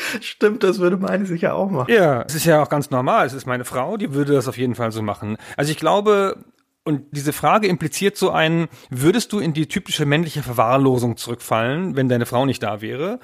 Stimmt, 0.20 0.62
das 0.62 0.78
würde 0.78 0.96
meine 0.96 1.26
sicher 1.26 1.54
auch 1.54 1.70
machen. 1.70 1.92
Ja, 1.92 2.22
es 2.22 2.34
ist 2.34 2.44
ja 2.44 2.62
auch 2.62 2.68
ganz 2.68 2.90
normal. 2.90 3.26
Es 3.26 3.32
ist 3.32 3.46
meine 3.46 3.64
Frau, 3.64 3.96
die 3.96 4.14
würde 4.14 4.32
das 4.32 4.48
auf 4.48 4.58
jeden 4.58 4.74
Fall 4.74 4.92
so 4.92 5.02
machen. 5.02 5.36
Also 5.56 5.70
ich 5.70 5.78
glaube, 5.78 6.44
und 6.84 7.04
diese 7.12 7.32
Frage 7.32 7.68
impliziert 7.68 8.16
so 8.16 8.30
einen, 8.30 8.68
würdest 8.88 9.32
du 9.32 9.38
in 9.38 9.52
die 9.52 9.68
typische 9.68 10.06
männliche 10.06 10.42
Verwahrlosung 10.42 11.16
zurückfallen, 11.16 11.96
wenn 11.96 12.08
deine 12.08 12.26
Frau 12.26 12.46
nicht 12.46 12.62
da 12.62 12.80
wäre? 12.80 13.20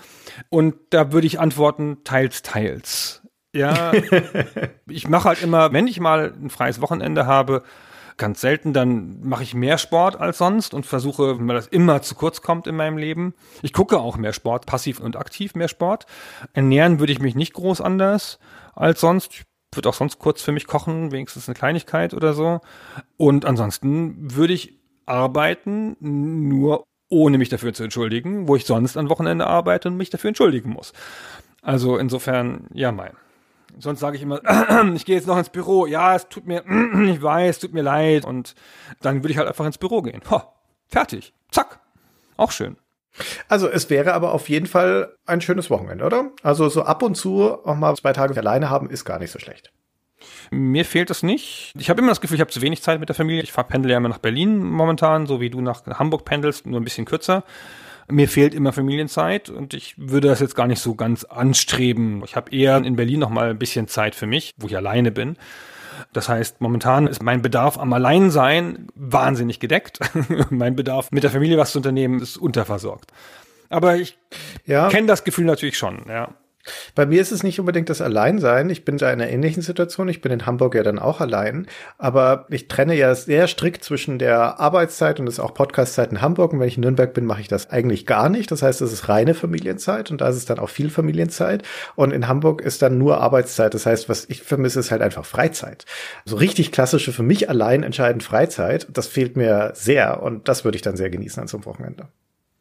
Und 0.50 0.74
da 0.90 1.12
würde 1.12 1.26
ich 1.26 1.40
antworten, 1.40 1.98
teils, 2.04 2.42
teils. 2.42 3.22
Ja, 3.52 3.92
ich 4.86 5.08
mache 5.08 5.28
halt 5.28 5.42
immer, 5.42 5.72
wenn 5.72 5.86
ich 5.86 5.98
mal 5.98 6.32
ein 6.32 6.50
freies 6.50 6.82
Wochenende 6.82 7.26
habe, 7.26 7.62
ganz 8.16 8.40
selten, 8.40 8.72
dann 8.72 9.20
mache 9.22 9.42
ich 9.42 9.54
mehr 9.54 9.78
Sport 9.78 10.18
als 10.18 10.38
sonst 10.38 10.74
und 10.74 10.86
versuche, 10.86 11.36
weil 11.38 11.56
das 11.56 11.66
immer 11.66 12.02
zu 12.02 12.14
kurz 12.14 12.42
kommt 12.42 12.66
in 12.66 12.76
meinem 12.76 12.98
Leben. 12.98 13.34
Ich 13.62 13.72
gucke 13.72 13.98
auch 13.98 14.16
mehr 14.16 14.32
Sport, 14.32 14.66
passiv 14.66 15.00
und 15.00 15.16
aktiv 15.16 15.54
mehr 15.54 15.68
Sport. 15.68 16.06
Ernähren 16.52 16.98
würde 16.98 17.12
ich 17.12 17.20
mich 17.20 17.34
nicht 17.34 17.52
groß 17.52 17.80
anders 17.80 18.38
als 18.74 19.00
sonst. 19.00 19.32
Ich 19.34 19.44
würde 19.74 19.88
auch 19.88 19.94
sonst 19.94 20.18
kurz 20.18 20.42
für 20.42 20.52
mich 20.52 20.66
kochen, 20.66 21.12
wenigstens 21.12 21.48
eine 21.48 21.54
Kleinigkeit 21.54 22.14
oder 22.14 22.32
so. 22.32 22.60
Und 23.16 23.44
ansonsten 23.44 24.34
würde 24.34 24.54
ich 24.54 24.78
arbeiten, 25.04 25.96
nur 26.00 26.84
ohne 27.08 27.38
mich 27.38 27.48
dafür 27.48 27.72
zu 27.72 27.84
entschuldigen, 27.84 28.48
wo 28.48 28.56
ich 28.56 28.64
sonst 28.64 28.96
am 28.96 29.08
Wochenende 29.08 29.46
arbeite 29.46 29.88
und 29.88 29.96
mich 29.96 30.10
dafür 30.10 30.28
entschuldigen 30.28 30.70
muss. 30.70 30.92
Also 31.62 31.98
insofern, 31.98 32.66
ja, 32.72 32.92
mein. 32.92 33.12
Sonst 33.78 34.00
sage 34.00 34.16
ich 34.16 34.22
immer, 34.22 34.40
ich 34.94 35.04
gehe 35.04 35.16
jetzt 35.16 35.26
noch 35.26 35.38
ins 35.38 35.50
Büro. 35.50 35.86
Ja, 35.86 36.14
es 36.14 36.28
tut 36.28 36.46
mir, 36.46 36.64
ich 37.08 37.22
weiß, 37.22 37.58
tut 37.58 37.72
mir 37.72 37.82
leid. 37.82 38.24
Und 38.24 38.54
dann 39.00 39.22
würde 39.22 39.30
ich 39.30 39.38
halt 39.38 39.48
einfach 39.48 39.66
ins 39.66 39.78
Büro 39.78 40.02
gehen. 40.02 40.20
Ho, 40.30 40.42
fertig. 40.86 41.34
Zack. 41.50 41.80
Auch 42.36 42.52
schön. 42.52 42.76
Also 43.48 43.68
es 43.68 43.88
wäre 43.88 44.12
aber 44.12 44.32
auf 44.32 44.48
jeden 44.48 44.66
Fall 44.66 45.14
ein 45.24 45.40
schönes 45.40 45.70
Wochenende, 45.70 46.04
oder? 46.04 46.30
Also 46.42 46.68
so 46.68 46.82
ab 46.82 47.02
und 47.02 47.14
zu 47.16 47.64
auch 47.64 47.76
mal 47.76 47.96
zwei 47.96 48.12
Tage 48.12 48.36
alleine 48.38 48.68
haben, 48.68 48.90
ist 48.90 49.04
gar 49.04 49.18
nicht 49.18 49.30
so 49.30 49.38
schlecht. 49.38 49.72
Mir 50.50 50.84
fehlt 50.84 51.10
es 51.10 51.22
nicht. 51.22 51.72
Ich 51.78 51.88
habe 51.88 52.00
immer 52.00 52.10
das 52.10 52.20
Gefühl, 52.20 52.36
ich 52.36 52.40
habe 52.40 52.50
zu 52.50 52.62
wenig 52.62 52.82
Zeit 52.82 53.00
mit 53.00 53.08
der 53.08 53.16
Familie. 53.16 53.42
Ich 53.42 53.52
pendel 53.52 53.90
ja 53.90 53.96
immer 53.96 54.08
nach 54.08 54.18
Berlin 54.18 54.62
momentan, 54.62 55.26
so 55.26 55.40
wie 55.40 55.50
du 55.50 55.60
nach 55.60 55.86
Hamburg 55.86 56.24
pendelst, 56.24 56.66
nur 56.66 56.80
ein 56.80 56.84
bisschen 56.84 57.06
kürzer 57.06 57.44
mir 58.08 58.28
fehlt 58.28 58.54
immer 58.54 58.72
Familienzeit 58.72 59.48
und 59.50 59.74
ich 59.74 59.94
würde 59.96 60.28
das 60.28 60.40
jetzt 60.40 60.54
gar 60.54 60.66
nicht 60.66 60.80
so 60.80 60.94
ganz 60.94 61.24
anstreben. 61.24 62.22
Ich 62.24 62.36
habe 62.36 62.54
eher 62.54 62.76
in 62.78 62.96
Berlin 62.96 63.20
noch 63.20 63.30
mal 63.30 63.50
ein 63.50 63.58
bisschen 63.58 63.88
Zeit 63.88 64.14
für 64.14 64.26
mich, 64.26 64.54
wo 64.56 64.66
ich 64.66 64.76
alleine 64.76 65.10
bin. 65.10 65.36
Das 66.12 66.28
heißt, 66.28 66.60
momentan 66.60 67.06
ist 67.06 67.22
mein 67.22 67.42
Bedarf 67.42 67.78
am 67.78 67.92
Alleinsein 67.92 68.88
wahnsinnig 68.94 69.60
gedeckt. 69.60 69.98
mein 70.50 70.76
Bedarf 70.76 71.10
mit 71.10 71.22
der 71.22 71.30
Familie 71.30 71.58
was 71.58 71.72
zu 71.72 71.78
unternehmen 71.78 72.20
ist 72.20 72.36
unterversorgt. 72.36 73.12
Aber 73.68 73.96
ich 73.96 74.18
ja. 74.64 74.88
kenne 74.88 75.06
das 75.06 75.24
Gefühl 75.24 75.46
natürlich 75.46 75.78
schon, 75.78 76.04
ja. 76.08 76.34
Bei 76.94 77.06
mir 77.06 77.20
ist 77.20 77.32
es 77.32 77.42
nicht 77.42 77.60
unbedingt 77.60 77.90
das 77.90 78.00
Alleinsein. 78.00 78.70
Ich 78.70 78.84
bin 78.84 78.98
da 78.98 79.10
in 79.12 79.20
einer 79.20 79.30
ähnlichen 79.30 79.62
Situation. 79.62 80.08
Ich 80.08 80.20
bin 80.20 80.32
in 80.32 80.46
Hamburg 80.46 80.74
ja 80.74 80.82
dann 80.82 80.98
auch 80.98 81.20
allein. 81.20 81.66
Aber 81.98 82.46
ich 82.50 82.68
trenne 82.68 82.94
ja 82.94 83.14
sehr 83.14 83.46
strikt 83.46 83.84
zwischen 83.84 84.18
der 84.18 84.60
Arbeitszeit 84.60 85.20
und 85.20 85.26
das 85.26 85.40
auch 85.40 85.54
Podcastzeit 85.54 86.10
in 86.10 86.20
Hamburg. 86.20 86.52
Und 86.52 86.60
wenn 86.60 86.68
ich 86.68 86.76
in 86.76 86.82
Nürnberg 86.82 87.12
bin, 87.14 87.26
mache 87.26 87.40
ich 87.40 87.48
das 87.48 87.70
eigentlich 87.70 88.06
gar 88.06 88.28
nicht. 88.28 88.50
Das 88.50 88.62
heißt, 88.62 88.80
es 88.80 88.92
ist 88.92 89.08
reine 89.08 89.34
Familienzeit 89.34 90.10
und 90.10 90.20
da 90.20 90.28
ist 90.28 90.36
es 90.36 90.44
dann 90.44 90.58
auch 90.58 90.70
viel 90.70 90.90
Familienzeit. 90.90 91.62
Und 91.94 92.12
in 92.12 92.28
Hamburg 92.28 92.60
ist 92.60 92.82
dann 92.82 92.98
nur 92.98 93.20
Arbeitszeit. 93.20 93.74
Das 93.74 93.86
heißt, 93.86 94.08
was 94.08 94.26
ich 94.28 94.42
vermisse, 94.42 94.80
ist 94.80 94.90
halt 94.90 95.02
einfach 95.02 95.24
Freizeit. 95.24 95.84
So 96.24 96.36
richtig 96.36 96.72
klassische 96.72 97.12
für 97.12 97.22
mich 97.22 97.48
allein 97.48 97.82
entscheidend 97.82 98.22
Freizeit. 98.22 98.86
Das 98.92 99.06
fehlt 99.06 99.36
mir 99.36 99.72
sehr 99.74 100.22
und 100.22 100.48
das 100.48 100.64
würde 100.64 100.76
ich 100.76 100.82
dann 100.82 100.96
sehr 100.96 101.10
genießen 101.10 101.40
an 101.40 101.48
so 101.48 101.56
einem 101.56 101.66
Wochenende. 101.66 102.08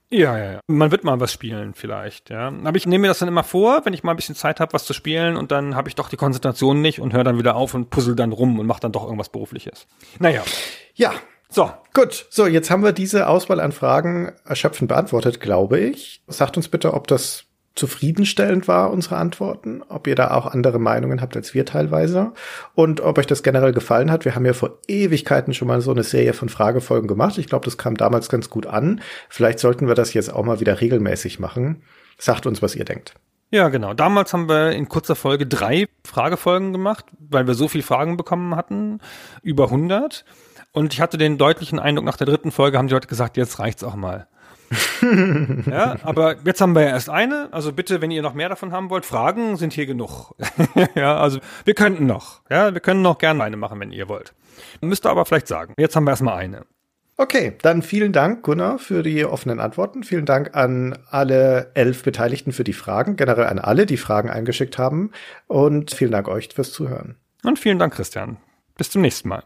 Ja, 0.10 0.38
ja, 0.38 0.52
ja. 0.54 0.60
Man 0.68 0.92
wird 0.92 1.04
mal 1.04 1.20
was 1.20 1.34
spielen 1.34 1.74
vielleicht, 1.74 2.30
ja. 2.30 2.48
Aber 2.48 2.78
ich 2.78 2.86
nehme 2.86 3.04
mir 3.04 3.08
das 3.08 3.20
dann 3.20 3.28
immer 3.28 3.44
vor, 3.44 3.86
wenn 3.86 3.94
ich 3.94 4.04
mal 4.04 4.12
ein 4.12 4.16
bisschen 4.18 4.36
Zeit 4.36 4.60
habe, 4.60 4.74
was 4.74 4.86
zu 4.86 4.94
spielen 4.94 5.36
und 5.36 5.52
dann 5.52 5.76
habe 5.76 5.90
ich 5.90 5.96
doch 5.96 6.10
die 6.10 6.18
Konzentration 6.18 6.82
nicht 6.82 7.00
und 7.00 7.14
höre 7.14 7.24
dann 7.24 7.38
wieder 7.38 7.56
auf 7.56 7.74
und 7.74 7.90
puzzle 7.90 8.16
dann 8.16 8.32
rum 8.32 8.60
und 8.60 8.68
mache 8.68 8.80
dann 8.80 8.92
doch 8.92 9.04
irgendwas 9.04 9.30
Berufliches. 9.30 9.88
Naja. 10.20 10.44
Ja. 10.94 11.14
So. 11.50 11.72
Gut. 11.94 12.28
So, 12.30 12.48
jetzt 12.48 12.70
haben 12.70 12.84
wir 12.84 12.92
diese 12.92 13.28
Auswahl 13.28 13.60
an 13.60 13.72
Fragen 13.72 14.32
erschöpfend 14.46 14.90
beantwortet, 14.90 15.40
glaube 15.40 15.80
ich. 15.80 16.22
Sagt 16.28 16.58
uns 16.58 16.68
bitte, 16.68 16.94
ob 16.94 17.08
das 17.08 17.46
zufriedenstellend 17.76 18.68
war, 18.68 18.92
unsere 18.92 19.18
Antworten, 19.18 19.84
ob 19.90 20.08
ihr 20.08 20.16
da 20.16 20.32
auch 20.32 20.48
andere 20.48 20.80
Meinungen 20.80 21.22
habt 21.22 21.36
als 21.36 21.54
wir 21.54 21.66
teilweise 21.66 22.32
und 22.74 23.02
ob 23.02 23.18
euch 23.18 23.28
das 23.28 23.44
generell 23.44 23.74
gefallen 23.74 24.12
hat. 24.12 24.26
Wir 24.26 24.34
haben 24.34 24.46
ja 24.46 24.54
vor 24.54 24.80
Ewigkeiten 24.88 25.54
schon 25.54 25.68
mal 25.68 25.82
so 25.82 25.92
eine 25.92 26.04
Serie 26.04 26.34
von 26.34 26.50
Fragefolgen 26.50 27.08
gemacht. 27.08 27.38
Ich 27.38 27.48
glaube, 27.48 27.66
das 27.66 27.78
kam 27.78 27.96
damals 27.96 28.30
ganz 28.30 28.50
gut 28.50 28.66
an. 28.66 29.02
Vielleicht 29.30 29.60
sollten 29.60 29.88
wir 29.88 29.96
das 29.96 30.14
jetzt 30.14 30.34
auch 30.34 30.46
mal 30.46 30.62
wieder 30.62 30.80
regelmäßig 30.80 31.40
machen. 31.40 31.84
Sagt 32.18 32.46
uns, 32.46 32.62
was 32.62 32.76
ihr 32.76 32.86
denkt. 32.86 33.14
Ja, 33.52 33.70
genau. 33.70 33.94
Damals 33.94 34.34
haben 34.34 34.50
wir 34.50 34.72
in 34.72 34.90
kurzer 34.90 35.16
Folge 35.16 35.46
drei 35.46 35.88
Fragefolgen 36.06 36.72
gemacht, 36.72 37.06
weil 37.20 37.46
wir 37.46 37.54
so 37.54 37.68
viele 37.68 37.84
Fragen 37.84 38.18
bekommen 38.18 38.56
hatten, 38.56 39.00
über 39.44 39.66
100. 39.66 40.26
Und 40.72 40.94
ich 40.94 41.02
hatte 41.02 41.18
den 41.18 41.38
deutlichen 41.38 41.80
Eindruck, 41.80 42.06
nach 42.06 42.18
der 42.18 42.28
dritten 42.28 42.52
Folge 42.52 42.78
haben 42.78 42.88
die 42.88 42.94
Leute 42.94 43.08
gesagt, 43.08 43.38
jetzt 43.38 43.60
reicht's 43.60 43.84
auch 43.84 43.96
mal. 43.96 44.28
Ja, 45.70 45.96
aber 46.04 46.36
jetzt 46.46 46.62
haben 46.62 46.76
wir 46.76 46.82
ja 46.82 46.90
erst 46.90 47.10
eine. 47.10 47.50
Also 47.52 47.72
bitte, 47.72 48.02
wenn 48.02 48.12
ihr 48.12 48.22
noch 48.22 48.34
mehr 48.34 48.50
davon 48.50 48.72
haben 48.72 48.90
wollt, 48.90 49.06
Fragen 49.06 49.58
sind 49.58 49.74
hier 49.74 49.86
genug. 49.86 50.34
ja, 50.96 51.18
also 51.18 51.40
wir 51.64 51.74
könnten 51.74 52.06
noch. 52.06 52.42
Ja, 52.50 52.74
wir 52.74 52.82
können 52.82 53.02
noch 53.02 53.18
gerne 53.18 53.44
eine 53.44 53.58
machen, 53.58 53.80
wenn 53.80 53.92
ihr 53.92 54.10
wollt. 54.10 54.34
Müsst 54.82 55.06
ihr 55.06 55.10
aber 55.10 55.26
vielleicht 55.26 55.48
sagen. 55.48 55.74
Jetzt 55.78 55.96
haben 55.96 56.06
wir 56.06 56.12
erstmal 56.12 56.38
eine. 56.38 56.66
Okay, 57.18 57.54
dann 57.62 57.82
vielen 57.82 58.12
Dank, 58.12 58.44
Gunnar, 58.44 58.78
für 58.78 59.02
die 59.02 59.24
offenen 59.24 59.62
Antworten. 59.62 60.04
Vielen 60.04 60.26
Dank 60.26 60.54
an 60.54 60.98
alle 61.10 61.72
elf 61.74 62.04
Beteiligten 62.04 62.52
für 62.52 62.66
die 62.66 62.74
Fragen, 62.74 63.16
generell 63.16 63.46
an 63.46 63.60
alle, 63.60 63.86
die 63.86 63.96
Fragen 63.96 64.30
eingeschickt 64.30 64.78
haben. 64.78 65.12
Und 65.48 65.92
vielen 65.92 66.12
Dank 66.12 66.28
euch 66.28 66.50
fürs 66.54 66.74
Zuhören. 66.74 67.16
Und 67.44 67.58
vielen 67.58 67.80
Dank, 67.80 67.94
Christian. 67.94 68.38
Bis 68.78 68.90
zum 68.90 69.02
nächsten 69.02 69.30
Mal. 69.30 69.44